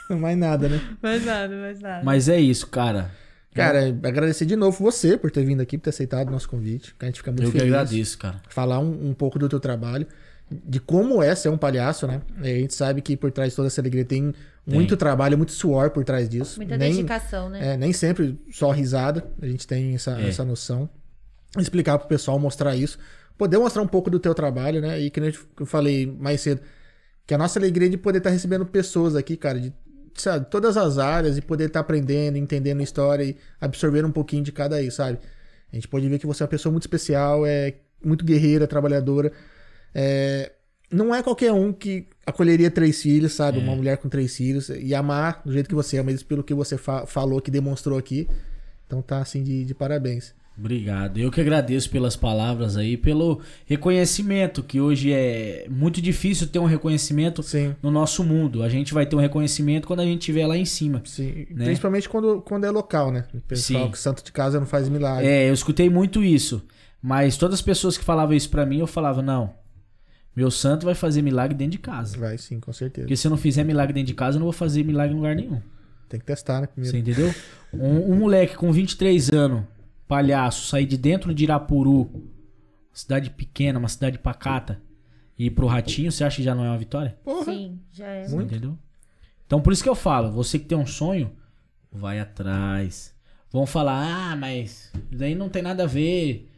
Mais 0.14 0.38
nada, 0.38 0.68
né? 0.68 0.82
Mais 1.02 1.26
nada, 1.26 1.56
mais 1.56 1.80
nada. 1.80 2.04
Mas 2.04 2.28
é 2.28 2.38
isso, 2.40 2.68
cara. 2.68 3.10
Cara, 3.56 3.88
agradecer 3.88 4.46
de 4.46 4.56
novo 4.56 4.84
você 4.84 5.18
por 5.18 5.32
ter 5.32 5.46
vindo 5.46 5.62
aqui, 5.62 5.78
por 5.78 5.86
ter 5.86 5.90
aceitado 5.92 6.28
o 6.28 6.32
nosso 6.32 6.50
convite. 6.50 6.94
Que 7.00 7.06
a 7.06 7.08
gente 7.08 7.18
fica 7.20 7.32
muito 7.32 7.44
Eu 7.46 7.52
que 7.52 7.60
feliz. 7.60 7.74
agradeço, 7.74 8.18
cara. 8.18 8.42
Falar 8.50 8.80
um, 8.80 9.10
um 9.10 9.14
pouco 9.14 9.40
do 9.40 9.48
teu 9.48 9.60
trabalho. 9.60 10.06
De 10.52 10.80
como 10.80 11.22
é 11.24 11.34
ser 11.36 11.50
um 11.50 11.58
palhaço, 11.58 12.06
né? 12.06 12.22
A 12.38 12.46
gente 12.46 12.74
sabe 12.74 13.02
que 13.02 13.18
por 13.18 13.32
trás 13.32 13.52
de 13.52 13.56
toda 13.56 13.68
essa 13.68 13.82
alegria 13.82 14.06
tem 14.06 14.34
muito 14.66 14.90
Tem. 14.90 14.98
trabalho, 14.98 15.38
muito 15.38 15.52
suor 15.52 15.90
por 15.90 16.04
trás 16.04 16.30
disso. 16.30 16.58
Muita 16.60 16.78
Nem- 16.78 16.92
dedicação, 16.96 17.50
né? 17.50 17.74
é, 17.74 17.78
nem 17.78 17.92
sempre 17.92 18.40
só 18.52 18.72
risada, 18.72 19.26
a 19.42 19.48
gente 19.48 19.66
tem 19.68 19.96
essa, 19.96 20.20
É. 20.22 20.28
essa 20.30 20.44
noção. 20.46 20.90
Explicar 21.58 21.98
pro 21.98 22.08
pessoal, 22.08 22.38
mostrar 22.40 22.76
isso. 22.76 22.98
Poder 23.38 23.58
mostrar 23.58 23.82
um 23.82 23.88
pouco 23.88 24.10
do 24.10 24.20
teu 24.20 24.34
trabalho, 24.36 24.80
né? 24.82 25.00
E 25.00 25.10
que 25.10 25.20
eu 25.60 25.66
falei 25.66 26.06
mais 26.06 26.42
cedo, 26.42 26.62
que 27.26 27.34
a 27.34 27.38
nossa 27.38 27.58
alegria 27.60 27.88
é 27.88 27.92
de 27.92 27.98
poder 27.98 28.20
estar 28.20 28.30
recebendo 28.30 28.66
pessoas 28.66 29.16
aqui, 29.16 29.36
cara, 29.38 29.60
de 29.60 29.74
sabe, 30.16 30.46
todas 30.52 30.78
as 30.78 31.00
áreas, 31.00 31.38
e 31.38 31.42
poder 31.42 31.66
estar 31.66 31.80
aprendendo, 31.80 32.38
entendendo 32.38 32.82
história 32.84 33.24
e 33.24 33.36
absorvendo 33.60 34.08
um 34.08 34.12
pouquinho 34.12 34.44
de 34.44 34.52
cada 34.52 34.76
aí, 34.76 34.92
sabe? 34.92 35.18
A 35.72 35.76
gente 35.76 35.88
pode 35.88 36.08
ver 36.08 36.20
que 36.20 36.28
você 36.28 36.44
é 36.44 36.46
uma 36.46 36.50
pessoa 36.50 36.72
muito 36.72 36.84
especial, 36.84 37.44
é 37.46 37.74
muito 38.06 38.24
guerreira, 38.24 38.68
trabalhadora. 38.68 39.32
É, 39.94 40.52
não 40.92 41.14
é 41.14 41.22
qualquer 41.24 41.52
um 41.52 41.72
que 41.74 42.08
acolheria 42.26 42.70
três 42.72 43.02
filhos, 43.02 43.34
sabe? 43.34 43.58
Uma 43.60 43.76
mulher 43.76 43.98
com 43.98 44.08
três 44.10 44.36
filhos 44.36 44.70
e 44.70 44.94
amar 44.94 45.42
do 45.46 45.52
jeito 45.52 45.68
que 45.68 45.76
você 45.76 45.98
ama, 45.98 46.12
isso 46.12 46.26
pelo 46.26 46.44
que 46.44 46.54
você 46.54 46.78
fa- 46.78 47.06
falou, 47.06 47.42
que 47.42 47.52
demonstrou 47.52 47.98
aqui. 47.98 48.28
Então 48.88 49.02
tá 49.02 49.20
assim 49.20 49.44
de, 49.44 49.66
de 49.66 49.74
parabéns. 49.74 50.34
Obrigado. 50.56 51.18
Eu 51.20 51.32
que 51.32 51.42
agradeço 51.42 51.90
pelas 51.90 52.16
palavras 52.16 52.78
aí, 52.78 52.96
pelo 52.96 53.42
reconhecimento, 53.66 54.62
que 54.62 54.80
hoje 54.80 55.12
é 55.12 55.66
muito 55.68 56.00
difícil 56.00 56.46
ter 56.48 56.60
um 56.60 56.66
reconhecimento 56.66 57.42
Sim. 57.42 57.76
no 57.82 57.90
nosso 57.90 58.24
mundo. 58.24 58.62
A 58.62 58.70
gente 58.70 58.94
vai 58.94 59.04
ter 59.06 59.16
um 59.16 59.20
reconhecimento 59.20 59.88
quando 59.88 60.02
a 60.02 60.06
gente 60.06 60.20
estiver 60.20 60.46
lá 60.46 60.56
em 60.56 60.64
cima. 60.66 61.02
Sim, 61.06 61.48
Né? 61.50 61.66
principalmente 61.66 62.08
quando, 62.08 62.40
quando 62.42 62.66
é 62.66 62.70
local, 62.72 63.12
né? 63.12 63.26
O 63.34 63.42
pessoal 63.42 63.86
Sim. 63.86 63.92
que 63.92 63.98
santo 63.98 64.24
de 64.24 64.32
casa 64.32 64.60
não 64.60 64.68
faz 64.68 64.88
milagre. 64.88 65.26
É, 65.28 65.50
eu 65.50 65.54
escutei 65.56 65.90
muito 65.90 66.24
isso. 66.24 66.64
Mas 67.02 67.36
todas 67.36 67.56
as 67.56 67.62
pessoas 67.62 67.98
que 67.98 68.04
falavam 68.04 68.36
isso 68.36 68.50
pra 68.50 68.64
mim, 68.66 68.78
eu 68.80 68.88
falava, 68.88 69.22
não. 69.24 69.54
Meu 70.36 70.50
santo 70.50 70.86
vai 70.86 70.96
fazer 70.96 71.22
milagre 71.22 71.56
dentro 71.56 71.74
de 71.74 71.78
casa. 71.78 72.18
Vai 72.18 72.38
sim, 72.38 72.60
com 72.60 72.74
certeza. 72.74 73.06
Porque 73.06 73.16
se 73.16 73.28
eu 73.28 73.30
não 73.30 73.38
fizer 73.38 73.64
milagre 73.64 73.94
dentro 73.94 74.08
de 74.08 74.14
casa, 74.16 74.38
eu 74.38 74.40
não 74.40 74.46
vou 74.46 74.54
fazer 74.54 74.84
milagre 74.84 75.14
em 75.14 75.18
lugar 75.18 75.36
nenhum. 75.36 75.62
Tem 76.10 76.20
que 76.20 76.26
testar, 76.26 76.62
né? 76.62 76.68
Primeiro. 76.68 76.92
Você 76.92 77.00
entendeu? 77.00 77.34
Um, 77.74 78.14
um 78.14 78.16
moleque 78.20 78.56
com 78.56 78.72
23 78.72 79.32
anos, 79.32 79.64
palhaço, 80.08 80.68
sair 80.68 80.86
de 80.86 80.98
dentro 80.98 81.34
de 81.34 81.44
Irapuru, 81.44 82.30
cidade 82.92 83.30
pequena, 83.30 83.80
uma 83.80 83.88
cidade 83.88 84.18
pacata, 84.18 84.82
e 85.38 85.48
ir 85.48 85.52
pro 85.52 85.68
Ratinho, 85.68 86.12
você 86.12 86.24
acha 86.24 86.38
que 86.38 86.44
já 86.44 86.54
não 86.54 86.64
é 86.64 86.70
uma 86.70 86.78
vitória? 86.78 87.18
Porra. 87.24 87.46
Sim, 87.46 87.80
já 87.92 88.08
é. 88.08 88.28
Você 88.28 88.36
entendeu? 88.36 88.78
Então 89.46 89.62
por 89.62 89.74
isso 89.74 89.84
que 89.84 89.90
eu 89.90 89.96
falo, 89.96 90.32
você 90.32 90.58
que 90.58 90.66
tem 90.66 90.78
um 90.78 90.86
sonho, 90.86 91.32
vai 91.92 92.20
atrás. 92.20 93.14
Vão 93.52 93.66
falar, 93.66 94.32
ah, 94.32 94.36
mas 94.36 94.92
isso 95.12 95.24
aí 95.24 95.36
não 95.36 95.50
tem 95.50 95.62
nada 95.62 95.84
a 95.84 95.88
ver. 95.88 96.50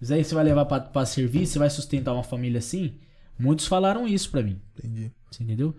Isso 0.00 0.14
aí 0.14 0.24
você 0.24 0.34
vai 0.34 0.44
levar 0.44 0.64
pra, 0.64 0.80
pra 0.80 1.04
serviço, 1.06 1.52
você 1.52 1.58
vai 1.58 1.70
sustentar 1.70 2.12
uma 2.12 2.22
família 2.22 2.58
assim? 2.58 2.94
Muitos 3.38 3.66
falaram 3.66 4.06
isso 4.06 4.30
pra 4.30 4.42
mim. 4.42 4.60
Entendi. 4.78 5.12
Você 5.30 5.42
entendeu? 5.42 5.74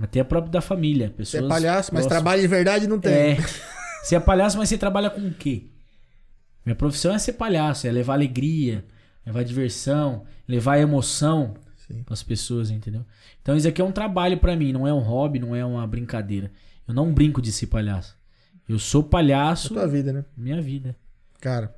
Até 0.00 0.22
próprio 0.22 0.52
da 0.52 0.60
família. 0.60 1.08
Você 1.08 1.14
Pessoas 1.16 1.44
é 1.44 1.48
palhaço, 1.48 1.94
mas 1.94 2.06
trabalho 2.06 2.40
de 2.40 2.46
verdade 2.46 2.86
não 2.86 3.00
tem. 3.00 3.12
É. 3.12 3.36
Você 4.02 4.14
é 4.14 4.20
palhaço, 4.20 4.56
mas 4.56 4.68
você 4.68 4.78
trabalha 4.78 5.10
com 5.10 5.20
o 5.20 5.34
quê? 5.34 5.66
Minha 6.64 6.76
profissão 6.76 7.12
é 7.12 7.18
ser 7.18 7.32
palhaço, 7.34 7.86
é 7.86 7.90
levar 7.90 8.14
alegria, 8.14 8.84
levar 9.26 9.42
diversão, 9.42 10.24
levar 10.46 10.78
emoção 10.78 11.54
para 12.04 12.14
as 12.14 12.22
pessoas, 12.22 12.70
entendeu? 12.70 13.04
Então 13.42 13.56
isso 13.56 13.66
aqui 13.66 13.82
é 13.82 13.84
um 13.84 13.92
trabalho 13.92 14.38
pra 14.38 14.56
mim, 14.56 14.72
não 14.72 14.86
é 14.86 14.94
um 14.94 15.00
hobby, 15.00 15.38
não 15.38 15.54
é 15.54 15.64
uma 15.64 15.86
brincadeira. 15.86 16.50
Eu 16.86 16.94
não 16.94 17.12
brinco 17.12 17.42
de 17.42 17.52
ser 17.52 17.66
palhaço. 17.66 18.16
Eu 18.68 18.78
sou 18.78 19.02
É 19.02 19.08
palhaço, 19.08 19.74
tua 19.74 19.86
vida, 19.86 20.12
né? 20.12 20.24
minha 20.36 20.62
vida. 20.62 20.96
Cara, 21.40 21.74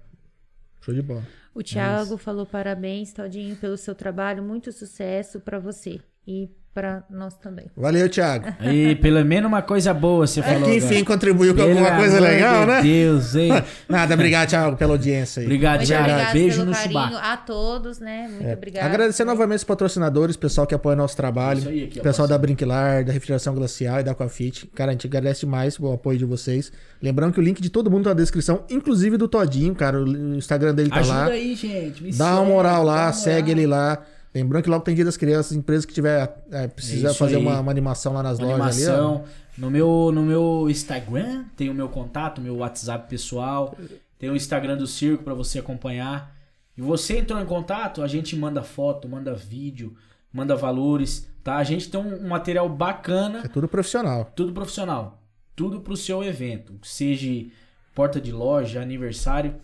show 0.81 0.95
de 0.95 1.03
bola. 1.03 1.27
O 1.61 1.63
Thiago 1.63 2.17
falou 2.17 2.47
parabéns, 2.47 3.13
Todinho, 3.13 3.55
pelo 3.55 3.77
seu 3.77 3.95
trabalho. 3.95 4.43
Muito 4.43 4.73
sucesso 4.73 5.39
pra 5.41 5.59
você 5.59 6.01
e 6.27 6.49
pra 6.73 7.03
nós 7.11 7.37
também. 7.37 7.67
Valeu, 7.77 8.09
Thiago. 8.09 8.47
Aí, 8.61 8.95
pelo 8.97 9.25
menos 9.25 9.49
uma 9.49 9.61
coisa 9.61 9.93
boa 9.93 10.27
você 10.27 10.39
É 10.41 10.43
falou. 10.43 10.63
que 10.69 10.77
enfim 10.77 10.87
agora. 10.99 11.05
contribuiu 11.05 11.53
com 11.55 11.61
Pelo 11.61 11.71
alguma 11.71 11.97
coisa 11.97 12.21
legal, 12.21 12.61
de 12.61 12.67
né? 12.67 12.83
Deus, 12.83 13.35
hein? 13.35 13.51
Nada, 13.89 14.15
obrigado, 14.15 14.49
Thiago, 14.49 14.77
pela 14.77 14.93
audiência 14.93 15.41
aí. 15.41 15.47
Obrigado, 15.47 15.79
Muito 15.79 15.89
Thiago. 15.89 16.05
obrigado 16.11 16.33
Beijo 16.33 16.57
pelo 16.59 16.67
no 16.67 16.73
carinho 16.73 16.93
subaco. 17.03 17.17
a 17.17 17.37
todos, 17.37 17.99
né? 17.99 18.29
Muito 18.31 18.47
É, 18.47 18.53
obrigado. 18.55 18.87
Agradecer 18.87 19.25
novamente 19.25 19.59
os 19.59 19.65
patrocinadores, 19.65 20.37
pessoal 20.37 20.67
que 20.67 20.75
apoia 20.75 20.95
nosso 20.97 21.17
trabalho, 21.17 21.59
Isso 21.59 21.69
aí 21.69 21.85
aqui, 21.85 22.01
pessoal 22.01 22.29
da 22.29 22.39
Brinquilar, 22.39 23.05
da 23.05 23.13
Refrigeração 23.13 23.55
Glacial 23.55 24.01
e 24.01 24.03
da 24.05 24.13
Aquafit. 24.13 24.67
Cara, 24.69 24.91
a 24.91 24.93
gente 24.93 25.07
agradece 25.07 25.41
demais 25.41 25.79
o 25.79 25.93
apoio 25.93 26.19
de 26.19 26.25
vocês. 26.25 26.71
Lembrando 27.03 27.33
que 27.33 27.41
o 27.41 27.43
link 27.43 27.61
de 27.61 27.69
todo 27.69 27.91
mundo 27.91 28.05
tá 28.05 28.11
na 28.11 28.15
descrição, 28.17 28.65
inclusive 28.71 29.17
do 29.17 29.27
Todinho, 29.27 29.75
cara. 29.75 29.99
O 30.01 30.35
Instagram 30.37 30.75
dele 30.75 30.91
tá 30.91 31.01
Ajuda 31.01 31.15
lá. 31.15 31.25
aí, 31.27 31.55
gente. 31.57 32.03
me 32.05 32.13
Dá 32.13 32.35
uma 32.37 32.45
moral 32.45 32.85
lá, 32.85 33.07
uma 33.07 33.13
segue 33.13 33.49
moral. 33.49 33.59
ele 33.59 33.67
lá. 33.67 34.03
Lembrando 34.35 34.63
que 34.65 34.71
logo 34.71 34.85
tem 34.85 34.95
Dia 34.95 35.05
das 35.05 35.17
Crianças, 35.17 35.53
empresa 35.57 35.87
que 35.87 35.93
tiver 35.93 36.43
é, 36.53 36.69
precisa 36.69 37.13
fazer 37.15 37.37
uma, 37.37 37.61
uma 37.61 37.71
animação 37.71 38.13
lá 38.13 38.23
nas 38.23 38.39
Uma 38.39 38.57
lojas 38.57 38.77
ali, 38.79 38.87
animação. 38.87 39.25
No 39.59 39.71
meu, 39.71 40.11
no 40.13 40.23
meu 40.23 40.69
Instagram 40.71 41.45
tem 41.57 41.69
o 41.69 41.75
meu 41.75 41.89
contato, 41.89 42.41
meu 42.41 42.59
WhatsApp 42.59 43.09
pessoal. 43.09 43.77
Tem 44.19 44.31
o 44.31 44.37
Instagram 44.37 44.77
do 44.77 44.87
circo 44.87 45.25
pra 45.25 45.35
você 45.35 45.59
acompanhar. 45.59 46.35
E 46.77 46.81
você 46.81 47.19
entrou 47.19 47.41
em 47.41 47.45
contato, 47.47 48.03
a 48.03 48.07
gente 48.07 48.37
manda 48.37 48.63
foto, 48.63 49.09
manda 49.09 49.35
vídeo, 49.35 49.97
manda 50.33 50.55
valores, 50.55 51.29
tá? 51.43 51.57
A 51.57 51.65
gente 51.65 51.91
tem 51.91 52.01
um, 52.01 52.25
um 52.25 52.29
material 52.29 52.69
bacana, 52.69 53.43
É 53.45 53.49
tudo 53.49 53.67
profissional. 53.67 54.31
tudo 54.37 54.53
profissional. 54.53 55.21
Tudo 55.57 55.81
pro 55.81 55.97
seu 55.97 56.23
evento. 56.23 56.75
Seja 56.83 57.47
porta 57.95 58.21
de 58.21 58.31
loja, 58.33 58.81
aniversário. 58.81 59.57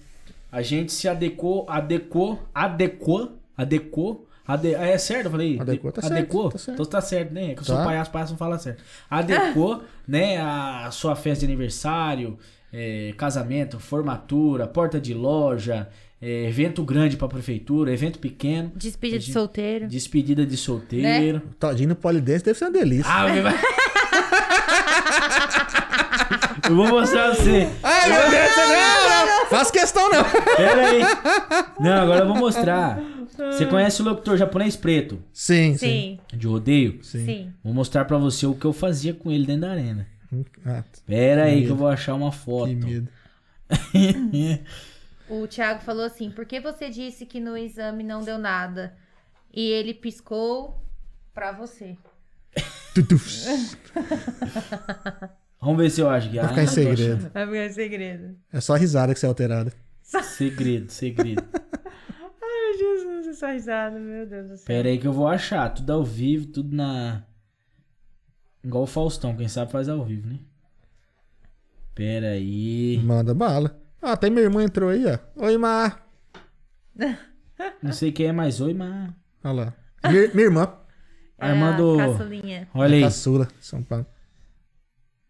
A 0.50 0.60
gente 0.60 0.92
se 0.92 1.08
adequou, 1.08 1.64
adequou, 1.68 2.42
adequou, 2.52 3.38
adequou. 3.56 4.28
Ade... 4.46 4.74
É 4.74 4.96
certo, 4.98 5.26
eu 5.26 5.30
falei? 5.30 5.58
Adequou, 5.60 5.90
tá 5.92 6.00
certo, 6.02 6.12
adequou? 6.14 6.48
tá 6.50 6.58
certo. 6.58 6.74
Então 6.74 6.86
tá 6.86 7.00
certo, 7.00 7.32
né? 7.32 7.50
É 7.50 7.54
que 7.54 7.60
eu 7.60 7.64
sou 7.64 7.76
Tá. 7.76 7.84
palhaço, 7.84 8.10
palhaço 8.10 8.32
não 8.32 8.38
fala 8.38 8.58
certo. 8.58 8.82
Adequou, 9.10 9.82
né, 10.06 10.38
a 10.38 10.88
sua 10.92 11.16
festa 11.16 11.46
de 11.46 11.52
aniversário, 11.52 12.38
é, 12.72 13.12
casamento, 13.16 13.78
formatura, 13.80 14.66
porta 14.66 15.00
de 15.00 15.12
loja, 15.14 15.88
é, 16.22 16.44
evento 16.48 16.82
grande 16.84 17.16
pra 17.16 17.28
prefeitura, 17.28 17.92
evento 17.92 18.18
pequeno, 18.18 18.72
Despedida 18.74 19.18
de 19.18 19.32
solteiro. 19.32 19.86
despedida 19.88 20.46
de 20.46 20.56
solteiro. 20.56 21.38
O 21.38 21.54
Todinho 21.54 21.88
no 21.90 21.96
polidense 21.96 22.44
deve 22.44 22.58
ser 22.58 22.64
uma 22.66 22.70
delícia. 22.72 23.10
Ah, 23.12 23.26
meu... 23.28 23.44
Eu 26.68 26.74
vou 26.74 26.88
mostrar 26.88 27.26
pra 27.32 27.34
você. 27.36 27.68
Ai, 27.82 28.08
meu 28.10 28.30
Deus, 28.30 28.56
não, 28.56 29.15
Faço 29.48 29.72
questão, 29.72 30.10
não. 30.10 30.24
Pera 30.56 30.88
aí. 30.88 31.00
Não, 31.80 32.02
agora 32.02 32.20
eu 32.20 32.26
vou 32.26 32.36
mostrar. 32.36 32.98
Você 33.36 33.66
conhece 33.66 34.00
o 34.02 34.04
locutor 34.04 34.36
japonês 34.36 34.76
preto? 34.76 35.22
Sim, 35.32 35.76
sim. 35.76 36.18
Sim, 36.30 36.36
De 36.36 36.46
rodeio? 36.46 37.02
Sim. 37.04 37.24
sim. 37.26 37.52
Vou 37.62 37.72
mostrar 37.74 38.04
pra 38.06 38.16
você 38.18 38.46
o 38.46 38.54
que 38.54 38.64
eu 38.64 38.72
fazia 38.72 39.12
com 39.14 39.30
ele 39.30 39.46
dentro 39.46 39.62
da 39.62 39.70
arena. 39.72 40.06
Ah, 40.64 40.82
Pera 41.06 41.44
aí 41.44 41.54
que 41.56 41.60
medo. 41.62 41.72
eu 41.72 41.76
vou 41.76 41.88
achar 41.88 42.14
uma 42.14 42.32
foto. 42.32 42.68
que 42.68 42.74
medo. 42.74 43.08
O 45.28 45.44
Thiago 45.48 45.82
falou 45.82 46.04
assim: 46.04 46.30
por 46.30 46.46
que 46.46 46.60
você 46.60 46.88
disse 46.88 47.26
que 47.26 47.40
no 47.40 47.56
exame 47.56 48.04
não 48.04 48.22
deu 48.22 48.38
nada? 48.38 48.94
E 49.52 49.68
ele 49.70 49.92
piscou 49.92 50.80
pra 51.34 51.50
você. 51.52 51.96
Vamos 55.66 55.82
ver 55.82 55.90
se 55.90 56.00
eu 56.00 56.08
acho 56.08 56.30
que 56.30 56.36
Vai 56.36 56.46
ficar 56.46 56.60
em 56.60 56.64
Ah, 56.64 56.68
tô 56.68 56.74
segredo. 56.74 57.30
Vai 57.34 57.46
ficar 57.46 57.70
segredo. 57.74 58.36
É 58.52 58.60
só 58.60 58.74
risada 58.76 59.12
que 59.12 59.18
você 59.18 59.26
é 59.26 59.28
alterada. 59.28 59.72
Segredo, 60.00 60.92
segredo. 60.92 61.42
Ai, 62.40 62.78
Jesus, 62.78 63.26
essa 63.26 63.50
risada, 63.50 63.98
meu 63.98 64.24
Deus 64.28 64.48
do 64.48 64.56
céu. 64.58 64.64
Pera 64.64 64.88
aí 64.88 64.96
que 64.96 65.08
eu 65.08 65.12
vou 65.12 65.26
achar. 65.26 65.68
Tudo 65.70 65.92
ao 65.92 66.04
vivo, 66.04 66.46
tudo 66.46 66.76
na. 66.76 67.24
Igual 68.62 68.84
o 68.84 68.86
Faustão, 68.86 69.34
quem 69.36 69.48
sabe 69.48 69.72
faz 69.72 69.88
ao 69.88 70.04
vivo, 70.04 70.28
né? 70.28 70.38
Pera 71.96 72.28
aí. 72.28 73.00
Manda 73.02 73.34
bala. 73.34 73.76
Ah, 74.00 74.12
até 74.12 74.30
minha 74.30 74.42
irmã 74.42 74.62
entrou 74.62 74.88
aí, 74.88 75.04
ó. 75.04 75.18
Oi, 75.46 75.58
Mar. 75.58 76.08
Não 77.82 77.92
sei 77.92 78.12
quem 78.12 78.26
é 78.26 78.32
mais 78.32 78.60
oi, 78.60 78.72
mas. 78.72 79.10
Olha 79.42 79.52
lá. 79.52 79.74
Minha, 80.12 80.28
minha 80.32 80.44
irmã. 80.46 80.72
É 81.38 81.46
Armando. 81.50 81.98
a 81.98 82.06
caçulinha. 82.06 82.68
Olha 82.72 82.94
aí. 82.94 83.02
Caçula, 83.02 83.48
São 83.58 83.82
Paulo. 83.82 84.06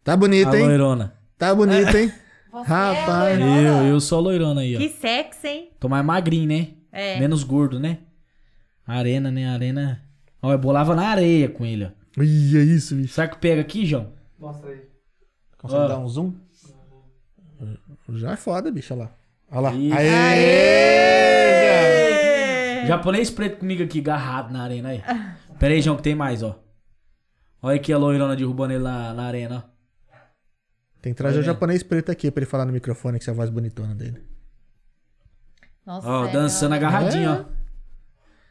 Tá 0.07 0.17
bonito, 0.17 0.51
A 0.51 0.57
hein? 0.57 0.65
loirona. 0.65 1.13
Tá 1.37 1.53
bonito, 1.53 1.97
hein? 1.97 2.13
Você 2.53 2.69
Rapaz. 2.69 3.41
é? 3.41 3.43
Eu, 3.43 3.89
eu 3.89 4.01
sou 4.01 4.19
a 4.19 4.21
loirona 4.23 4.61
aí, 4.61 4.77
ó. 4.77 4.79
Que 4.79 4.89
sexy, 4.89 5.49
hein? 5.49 5.71
Tô 5.81 5.89
mais 5.89 6.05
magrinho, 6.07 6.47
né? 6.49 6.69
É. 6.93 7.19
Menos 7.19 7.43
gordo, 7.43 7.81
né? 7.81 7.99
Arena, 8.87 9.33
né? 9.33 9.49
Arena. 9.49 10.01
Ó, 10.41 10.53
eu 10.53 10.59
bolava 10.59 10.95
na 10.95 11.09
areia 11.09 11.49
com 11.49 11.67
ele, 11.67 11.87
ó. 11.87 11.89
Olha 12.19 12.25
isso, 12.27 12.95
bicho. 12.95 13.15
Será 13.15 13.27
que 13.27 13.37
pega 13.39 13.61
aqui, 13.61 13.85
João? 13.85 14.13
Mostra 14.39 14.71
aí. 14.71 14.81
Consegue 15.59 15.83
Ó. 15.83 15.89
dar 15.89 15.99
um 15.99 16.09
zoom? 16.09 16.33
Já 18.15 18.31
é 18.33 18.37
foda, 18.37 18.71
bicho. 18.71 18.95
Olha 18.95 19.03
lá. 19.03 19.11
Olha 19.51 19.61
lá. 19.61 19.75
Isso. 19.75 19.97
Aê! 19.97 21.17
Japonês 22.87 23.29
preto 23.29 23.59
comigo 23.59 23.83
aqui, 23.83 23.99
agarrado 23.99 24.53
na 24.53 24.63
arena 24.63 24.91
aí. 24.91 25.03
Pera 25.59 25.75
aí, 25.75 25.83
João, 25.83 25.97
que 25.97 26.03
tem 26.05 26.15
mais, 26.15 26.45
ó. 26.45 26.57
Olha 27.61 27.75
aqui 27.77 27.93
a 27.93 27.99
loirona 27.99 28.37
derrubando 28.37 28.73
ele 28.73 28.85
na, 28.85 29.13
na 29.13 29.25
arena, 29.25 29.65
ó. 29.67 29.76
Tem 31.07 31.15
que 31.15 31.19
trazer 31.19 31.35
Vai 31.37 31.43
o 31.43 31.47
japonês 31.47 31.85
preto 31.85 32.11
aqui 32.11 32.33
pra 32.33 32.43
ele 32.43 32.51
falar 32.51 32.65
no 32.65 32.73
microfone 32.73 33.17
que 33.17 33.23
essa 33.23 33.31
é 33.31 33.33
a 33.33 33.37
voz 33.37 33.49
bonitona 33.49 33.95
dele. 33.95 34.21
Nossa, 35.87 36.09
Ó, 36.09 36.27
é, 36.27 36.33
dançando 36.33 36.75
agarradinho, 36.75 37.31
ó. 37.31 37.45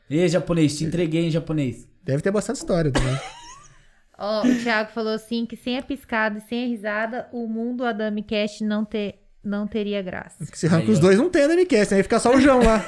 Ei, 0.10 0.30
japonês, 0.30 0.78
te 0.78 0.86
entreguei 0.86 1.26
em 1.28 1.30
japonês. 1.30 1.86
Deve 2.02 2.22
ter 2.22 2.32
bastante 2.32 2.56
história 2.56 2.94
também. 2.94 3.14
Ó, 4.18 4.48
o 4.48 4.64
Thiago 4.64 4.90
falou 4.92 5.12
assim 5.12 5.46
que 5.46 5.58
sem 5.58 5.78
a 5.78 5.82
piscada 5.82 6.38
e 6.38 6.42
sem 6.48 6.64
a 6.64 6.68
risada, 6.68 7.28
o 7.34 7.46
mundo 7.46 7.84
Adami 7.84 8.24
Cast 8.24 8.64
não, 8.64 8.86
ter, 8.86 9.22
não 9.44 9.68
teria 9.68 10.02
graça. 10.02 10.46
Se 10.54 10.68
arranca 10.68 10.86
Aí, 10.86 10.92
os 10.92 11.00
dois, 11.00 11.18
não 11.18 11.30
tem 11.30 11.44
Adamicast, 11.44 11.92
né? 11.92 11.98
Aí 11.98 12.04
fica 12.04 12.20
só 12.22 12.34
o 12.34 12.40
João 12.40 12.64
lá. 12.64 12.82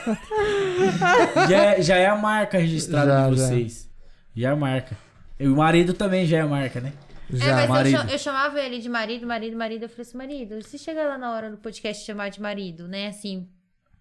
Já 1.49 1.65
é, 1.65 1.81
já 1.81 1.98
é 1.98 2.06
a 2.06 2.15
marca 2.15 2.57
registrada 2.57 3.11
Já, 3.11 3.30
de 3.30 3.35
já. 3.35 3.48
vocês. 3.48 3.89
Já 4.34 4.48
é 4.48 4.52
a 4.53 4.56
marca. 4.56 4.98
E 5.38 5.45
o 5.45 5.57
marido 5.57 5.94
também 5.94 6.26
já 6.26 6.38
é 6.38 6.41
a 6.41 6.48
marca, 6.48 6.80
né? 6.80 6.94
É, 7.33 7.37
Já. 7.37 7.55
mas 7.55 7.63
eu, 7.63 7.69
marido. 7.97 8.11
eu 8.11 8.17
chamava 8.19 8.59
ele 8.59 8.79
de 8.79 8.89
marido, 8.89 9.27
marido, 9.27 9.57
marido. 9.57 9.83
Eu 9.83 9.89
falei 9.89 10.01
assim, 10.03 10.17
marido, 10.17 10.61
se 10.63 10.77
chegar 10.77 11.07
lá 11.07 11.17
na 11.17 11.31
hora 11.33 11.49
do 11.51 11.57
podcast 11.57 12.05
chamar 12.05 12.29
de 12.29 12.41
marido, 12.41 12.87
né? 12.87 13.07
Assim, 13.07 13.47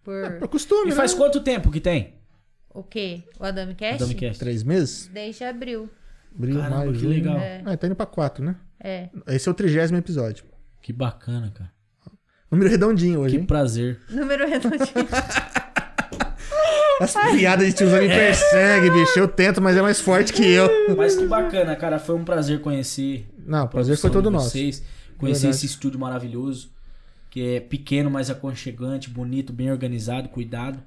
por... 0.02 0.38
Pro 0.38 0.48
costume, 0.48 0.90
E 0.90 0.94
faz 0.94 1.12
né? 1.12 1.18
quanto 1.18 1.40
tempo 1.40 1.70
que 1.70 1.80
tem? 1.80 2.14
O 2.70 2.82
quê? 2.82 3.22
O 3.40 3.44
Adami 3.44 3.74
Cast? 3.74 4.02
Adami 4.02 4.14
Cast. 4.14 4.38
Três 4.38 4.62
meses? 4.62 5.08
Desde 5.12 5.44
abril. 5.44 5.88
Abril, 6.34 6.56
Caramba, 6.58 6.76
maio, 6.78 6.92
que 6.92 6.98
junho. 6.98 7.10
legal. 7.10 7.38
É. 7.38 7.62
Ah, 7.64 7.76
tá 7.76 7.86
indo 7.86 7.96
pra 7.96 8.04
quatro, 8.06 8.44
né? 8.44 8.56
É. 8.78 9.08
Esse 9.28 9.48
é 9.48 9.50
o 9.50 9.54
trigésimo 9.54 9.98
episódio. 9.98 10.44
Que 10.82 10.92
bacana, 10.92 11.50
cara. 11.50 11.72
Número 12.50 12.70
redondinho 12.70 13.20
hoje, 13.20 13.34
Que 13.36 13.40
hein? 13.40 13.46
prazer. 13.46 14.00
Número 14.10 14.46
redondinho. 14.46 14.86
As 17.00 17.14
piadas 17.14 17.66
de 17.66 17.72
tiozão 17.74 18.00
me 18.00 18.08
persegue, 18.08 18.90
bicho. 18.90 19.18
Eu 19.18 19.28
tento, 19.28 19.60
mas 19.60 19.76
é 19.76 19.82
mais 19.82 20.00
forte 20.00 20.32
que 20.32 20.44
eu. 20.44 20.68
Mas 20.96 21.14
que 21.16 21.26
bacana, 21.26 21.76
cara. 21.76 21.98
Foi 21.98 22.14
um 22.16 22.24
prazer 22.24 22.60
conhecer. 22.60 23.26
Não, 23.46 23.66
prazer 23.68 23.96
foi 23.98 24.10
todo 24.10 24.30
nosso. 24.30 24.50
Vocês, 24.50 24.82
conhecer 25.18 25.42
Verdade. 25.42 25.56
esse 25.56 25.66
estúdio 25.66 26.00
maravilhoso. 26.00 26.70
Que 27.30 27.56
é 27.56 27.60
pequeno, 27.60 28.10
mas 28.10 28.30
aconchegante, 28.30 29.10
bonito, 29.10 29.52
bem 29.52 29.70
organizado, 29.70 30.28
cuidado. 30.30 30.78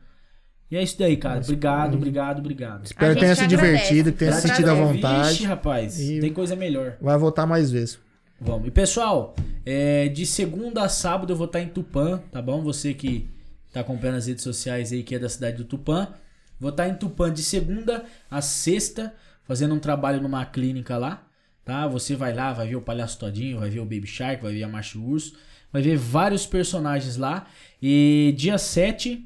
E 0.71 0.77
é 0.77 0.81
isso 0.83 0.97
daí, 0.97 1.15
cara. 1.17 1.41
Obrigado, 1.41 1.95
obrigado, 1.95 2.39
obrigado. 2.39 2.85
Espero 2.85 3.13
que 3.13 3.19
tenha 3.21 3.35
se 3.35 3.45
divertido, 3.45 4.11
que 4.11 4.17
tenha 4.19 4.31
se 4.33 4.47
sentido 4.47 4.69
à 4.69 4.73
Vixe, 4.73 4.85
vontade. 4.93 5.43
rapaz. 5.45 5.99
E- 5.99 6.19
Tem 6.19 6.33
coisa 6.33 6.55
melhor. 6.55 6.95
Vai 7.01 7.17
voltar 7.17 7.45
mais 7.45 7.69
vezes. 7.71 7.99
Vamos. 8.41 8.67
E 8.67 8.71
pessoal, 8.71 9.35
é, 9.65 10.07
de 10.07 10.25
segunda 10.25 10.83
a 10.83 10.89
sábado 10.89 11.33
eu 11.33 11.37
vou 11.37 11.45
estar 11.45 11.59
em 11.59 11.67
Tupã, 11.67 12.19
tá 12.31 12.41
bom? 12.41 12.61
Você 12.63 12.93
que 12.93 13.27
tá 13.71 13.81
acompanhando 13.81 14.17
as 14.17 14.27
redes 14.27 14.43
sociais 14.43 14.91
aí, 14.91 15.03
que 15.03 15.15
é 15.15 15.19
da 15.19 15.29
cidade 15.29 15.57
do 15.57 15.63
Tupã. 15.63 16.07
Vou 16.59 16.69
estar 16.69 16.87
em 16.87 16.95
Tupã 16.95 17.31
de 17.31 17.41
segunda 17.43 18.03
a 18.29 18.41
sexta, 18.41 19.13
fazendo 19.43 19.73
um 19.73 19.79
trabalho 19.79 20.21
numa 20.21 20.45
clínica 20.45 20.97
lá, 20.97 21.25
tá? 21.63 21.87
Você 21.87 22.15
vai 22.15 22.33
lá, 22.33 22.51
vai 22.51 22.67
ver 22.67 22.75
o 22.75 22.81
Palhaço 22.81 23.17
Todinho, 23.17 23.59
vai 23.59 23.69
ver 23.69 23.79
o 23.79 23.85
Baby 23.85 24.07
Shark, 24.07 24.43
vai 24.43 24.53
ver 24.53 24.63
a 24.63 24.67
Macho 24.67 25.01
Urso, 25.01 25.35
vai 25.71 25.81
ver 25.81 25.97
vários 25.97 26.45
personagens 26.45 27.15
lá. 27.15 27.47
E 27.81 28.33
dia 28.37 28.57
7, 28.57 29.25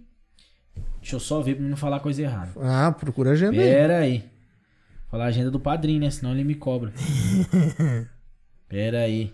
deixa 0.99 1.15
eu 1.15 1.19
só 1.19 1.41
ver 1.41 1.55
pra 1.55 1.65
não 1.65 1.77
falar 1.77 1.99
coisa 2.01 2.21
errada. 2.21 2.51
Ah, 2.61 2.91
procura 2.91 3.31
a 3.31 3.33
agenda 3.33 3.59
aí. 3.59 3.69
Pera 3.69 3.97
aí. 3.97 4.23
Falar 5.09 5.25
a 5.25 5.27
agenda 5.27 5.51
do 5.51 5.59
padrinho, 5.59 5.99
né? 5.99 6.09
Senão 6.09 6.31
ele 6.31 6.43
me 6.43 6.55
cobra. 6.55 6.91
Pera 8.67 9.01
aí. 9.01 9.31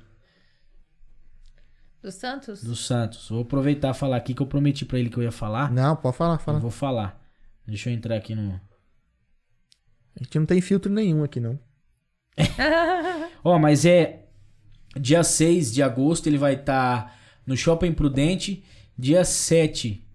Do 2.01 2.11
Santos? 2.11 2.63
Do 2.63 2.75
Santos. 2.75 3.29
Vou 3.29 3.41
aproveitar 3.41 3.91
e 3.91 3.93
falar 3.93 4.17
aqui 4.17 4.33
que 4.33 4.41
eu 4.41 4.47
prometi 4.47 4.85
pra 4.85 4.97
ele 4.99 5.09
que 5.09 5.17
eu 5.17 5.23
ia 5.23 5.31
falar. 5.31 5.71
Não, 5.71 5.95
pode 5.95 6.15
falar, 6.15 6.35
Eu 6.35 6.39
fala. 6.39 6.59
vou 6.59 6.71
falar. 6.71 7.21
Deixa 7.67 7.89
eu 7.89 7.93
entrar 7.93 8.15
aqui 8.15 8.33
no. 8.33 8.53
A 10.19 10.23
gente 10.23 10.39
não 10.39 10.45
tem 10.45 10.61
filtro 10.61 10.91
nenhum 10.91 11.23
aqui, 11.23 11.39
não. 11.39 11.59
Ó, 13.43 13.57
mas 13.59 13.85
é. 13.85 14.25
Dia 14.99 15.23
6 15.23 15.71
de 15.73 15.83
agosto 15.83 16.27
ele 16.27 16.37
vai 16.37 16.55
estar 16.55 17.15
no 17.45 17.55
Shopping 17.55 17.93
Prudente. 17.93 18.63
Dia 18.97 19.23
7. 19.23 20.05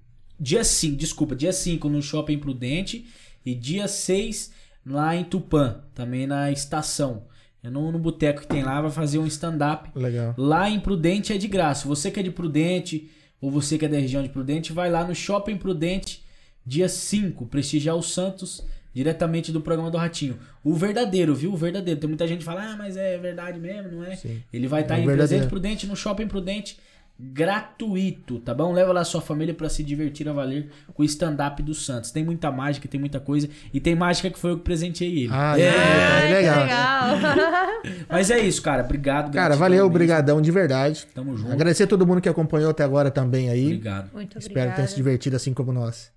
Dia 0.40 0.64
5, 0.64 0.96
desculpa. 0.96 1.36
Dia 1.36 1.52
5 1.52 1.88
no 1.88 2.02
Shopping 2.02 2.38
Prudente. 2.38 3.06
E 3.44 3.54
dia 3.54 3.86
6 3.86 4.52
lá 4.84 5.14
em 5.14 5.24
Tupã. 5.24 5.84
Também 5.94 6.26
na 6.26 6.50
estação. 6.50 7.26
É 7.64 7.70
no, 7.70 7.90
no 7.90 7.98
boteco 7.98 8.42
que 8.42 8.46
tem 8.46 8.62
lá. 8.62 8.80
Vai 8.82 8.90
fazer 8.90 9.18
um 9.18 9.26
stand-up. 9.26 9.90
Legal. 9.98 10.34
Lá 10.36 10.68
em 10.68 10.78
Prudente 10.78 11.32
é 11.32 11.38
de 11.38 11.48
graça. 11.48 11.88
Você 11.88 12.10
que 12.10 12.20
é 12.20 12.22
de 12.22 12.30
Prudente 12.30 13.10
ou 13.40 13.50
você 13.50 13.78
que 13.78 13.86
é 13.86 13.88
da 13.88 13.98
região 13.98 14.22
de 14.22 14.28
Prudente, 14.28 14.72
vai 14.72 14.90
lá 14.90 15.02
no 15.04 15.14
Shopping 15.14 15.56
Prudente, 15.56 16.24
dia 16.64 16.88
5, 16.88 17.46
prestigiar 17.46 17.96
o 17.96 18.02
Santos 18.02 18.62
diretamente 18.92 19.50
do 19.50 19.60
programa 19.60 19.90
do 19.90 19.98
Ratinho. 19.98 20.38
O 20.62 20.74
verdadeiro, 20.74 21.34
viu? 21.34 21.52
O 21.52 21.56
verdadeiro. 21.56 21.98
Tem 21.98 22.08
muita 22.08 22.28
gente 22.28 22.38
que 22.38 22.44
fala, 22.44 22.62
ah, 22.62 22.76
mas 22.76 22.96
é 22.96 23.18
verdade 23.18 23.58
mesmo, 23.58 23.90
não 23.90 24.04
é? 24.04 24.14
Sim. 24.14 24.42
Ele 24.52 24.68
vai 24.68 24.82
estar 24.82 24.98
É 24.98 25.02
em 25.02 25.06
verdadeiro. 25.06 25.28
Presente 25.28 25.50
Prudente, 25.50 25.86
no 25.86 25.96
Shopping 25.96 26.28
Prudente, 26.28 26.78
gratuito, 27.18 28.40
tá 28.40 28.52
bom? 28.52 28.72
Leva 28.72 28.92
lá 28.92 29.04
sua 29.04 29.20
família 29.20 29.54
pra 29.54 29.68
se 29.68 29.84
divertir 29.84 30.28
a 30.28 30.32
valer 30.32 30.68
com 30.92 31.02
o 31.02 31.04
stand-up 31.06 31.62
do 31.62 31.72
Santos. 31.74 32.10
Tem 32.10 32.24
muita 32.24 32.50
mágica, 32.50 32.88
tem 32.88 32.98
muita 32.98 33.20
coisa. 33.20 33.48
E 33.72 33.80
tem 33.80 33.94
mágica 33.94 34.28
que 34.30 34.38
foi 34.38 34.50
eu 34.52 34.58
que 34.58 34.64
presenteei 34.64 35.24
ele. 35.24 35.30
Ah, 35.32 35.58
É. 35.58 35.70
Ai, 35.70 36.32
legal. 36.32 36.62
legal. 36.64 37.66
Mas 38.10 38.30
é 38.30 38.38
isso, 38.40 38.60
cara. 38.62 38.82
Obrigado. 38.84 39.32
Cara, 39.32 39.54
valeu, 39.56 39.86
obrigadão 39.86 40.40
de 40.42 40.50
verdade. 40.50 41.06
Tamo 41.14 41.36
junto. 41.36 41.52
Agradecer 41.52 41.84
a 41.84 41.86
todo 41.86 42.06
mundo 42.06 42.20
que 42.20 42.28
acompanhou 42.28 42.70
até 42.70 42.82
agora 42.82 43.10
também 43.10 43.48
aí. 43.48 43.66
Obrigado. 43.66 44.10
Muito 44.12 44.38
Espero 44.38 44.50
obrigada. 44.52 44.70
que 44.72 44.76
tenha 44.76 44.88
se 44.88 44.96
divertido 44.96 45.36
assim 45.36 45.54
como 45.54 45.72
nós. 45.72 46.12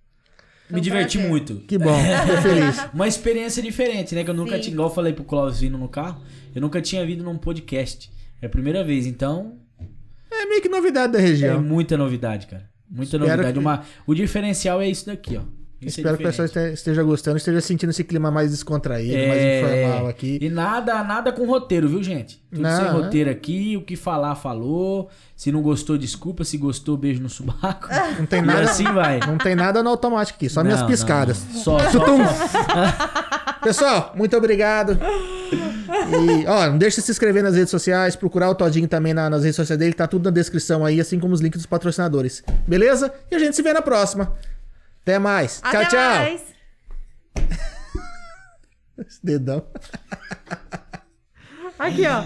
Me 0.69 0.81
diverti 0.81 1.17
prazer. 1.17 1.29
muito. 1.31 1.55
Que 1.67 1.77
bom, 1.77 1.95
fico 2.25 2.41
feliz. 2.41 2.89
Uma 2.93 3.07
experiência 3.07 3.63
diferente, 3.63 4.13
né? 4.13 4.23
Que 4.23 4.29
eu 4.29 4.33
nunca 4.33 4.55
Sim. 4.55 4.61
tinha, 4.63 4.73
igual 4.73 4.89
eu 4.89 4.93
falei 4.93 5.13
pro 5.13 5.23
Clóvis 5.23 5.59
vindo 5.61 5.77
no 5.77 5.87
carro, 5.87 6.21
eu 6.53 6.61
nunca 6.61 6.81
tinha 6.81 7.05
vindo 7.05 7.23
num 7.23 7.37
podcast. 7.37 8.11
É 8.41 8.47
a 8.47 8.49
primeira 8.49 8.83
vez, 8.83 9.05
então 9.05 9.55
É 10.41 10.45
meio 10.45 10.61
que 10.61 10.69
novidade 10.69 11.13
da 11.13 11.19
é 11.19 11.21
região. 11.21 11.61
muita 11.61 11.97
novidade, 11.97 12.47
cara. 12.47 12.63
Muita 12.89 13.17
Espero 13.17 13.25
novidade. 13.29 13.53
que- 13.53 13.59
Uma, 13.59 13.83
o 14.05 14.13
diferencial 14.13 14.81
é 14.81 14.87
isso 14.89 15.05
daqui, 15.05 15.37
ó. 15.37 15.41
Isso 15.79 15.99
Espero 15.99 16.15
é 16.15 16.17
que 16.17 16.23
o 16.23 16.27
pessoal 16.27 16.47
esteja 16.73 17.03
gostando, 17.03 17.37
esteja 17.37 17.61
sentindo 17.61 17.91
esse 17.91 18.03
clima 18.03 18.31
mais 18.31 18.49
descontraído, 18.49 19.13
mais 19.15 19.39
É, 19.39 19.59
informal 19.83 20.07
aqui. 20.07 20.39
E 20.41 20.49
nada, 20.49 21.03
nada 21.03 21.31
com 21.31 21.45
roteiro, 21.45 21.87
viu, 21.87 22.01
gente? 22.01 22.41
Tudo 22.49 22.63
Não, 22.63 22.75
sem 22.75 22.85
é. 22.85 22.89
roteiro 22.89 23.29
aqui, 23.29 23.77
o 23.77 23.81
que 23.83 23.95
falar, 23.95 24.33
falou. 24.33 25.07
Se 25.35 25.51
não 25.51 25.61
gostou, 25.61 25.95
desculpa. 25.95 26.43
Se 26.43 26.57
gostou, 26.57 26.97
beijo 26.97 27.21
no 27.21 27.29
subaco. 27.29 27.87
Não 28.17 28.25
tem 28.25 28.39
E 28.39 28.41
nada, 28.41 28.61
assim 28.63 28.85
vai. 28.85 29.19
não 29.19 29.37
tem 29.37 29.55
nada 29.55 29.83
no 29.83 29.89
automático 29.91 30.35
aqui, 30.37 30.49
só 30.49 30.63
minhas 30.63 30.79
Não, 30.79 30.87
piscadas. 30.87 31.45
não. 31.53 31.61
Só, 31.61 31.77
só, 31.79 31.89
só. 31.91 33.57
Pessoal, 33.61 34.13
muito 34.15 34.35
obrigado. 34.35 34.97
E, 36.05 36.45
ó, 36.47 36.67
não 36.67 36.77
deixe 36.77 36.97
de 36.99 37.05
se 37.05 37.11
inscrever 37.11 37.43
nas 37.43 37.55
redes 37.55 37.69
sociais, 37.71 38.15
procurar 38.15 38.49
o 38.49 38.55
Todinho 38.55 38.87
também 38.87 39.13
na- 39.13 39.29
nas 39.29 39.43
redes 39.43 39.55
sociais 39.55 39.77
dele, 39.79 39.93
tá 39.93 40.07
tudo 40.07 40.25
na 40.25 40.31
descrição 40.31 40.85
aí, 40.85 40.99
assim 41.01 41.19
como 41.19 41.33
os 41.33 41.41
links 41.41 41.57
dos 41.59 41.65
patrocinadores. 41.65 42.43
Beleza? 42.67 43.13
E 43.31 43.35
a 43.35 43.39
gente 43.39 43.55
se 43.55 43.61
vê 43.61 43.73
na 43.73 43.81
próxima. 43.81 44.35
Até 45.01 45.17
mais. 45.19 45.59
Até 45.63 45.79
tchau, 45.85 45.89
tchau. 45.89 46.15
mais. 46.15 46.41
Esse 49.07 49.19
dedão. 49.23 49.63
Aqui, 51.79 52.05
ó. 52.07 52.23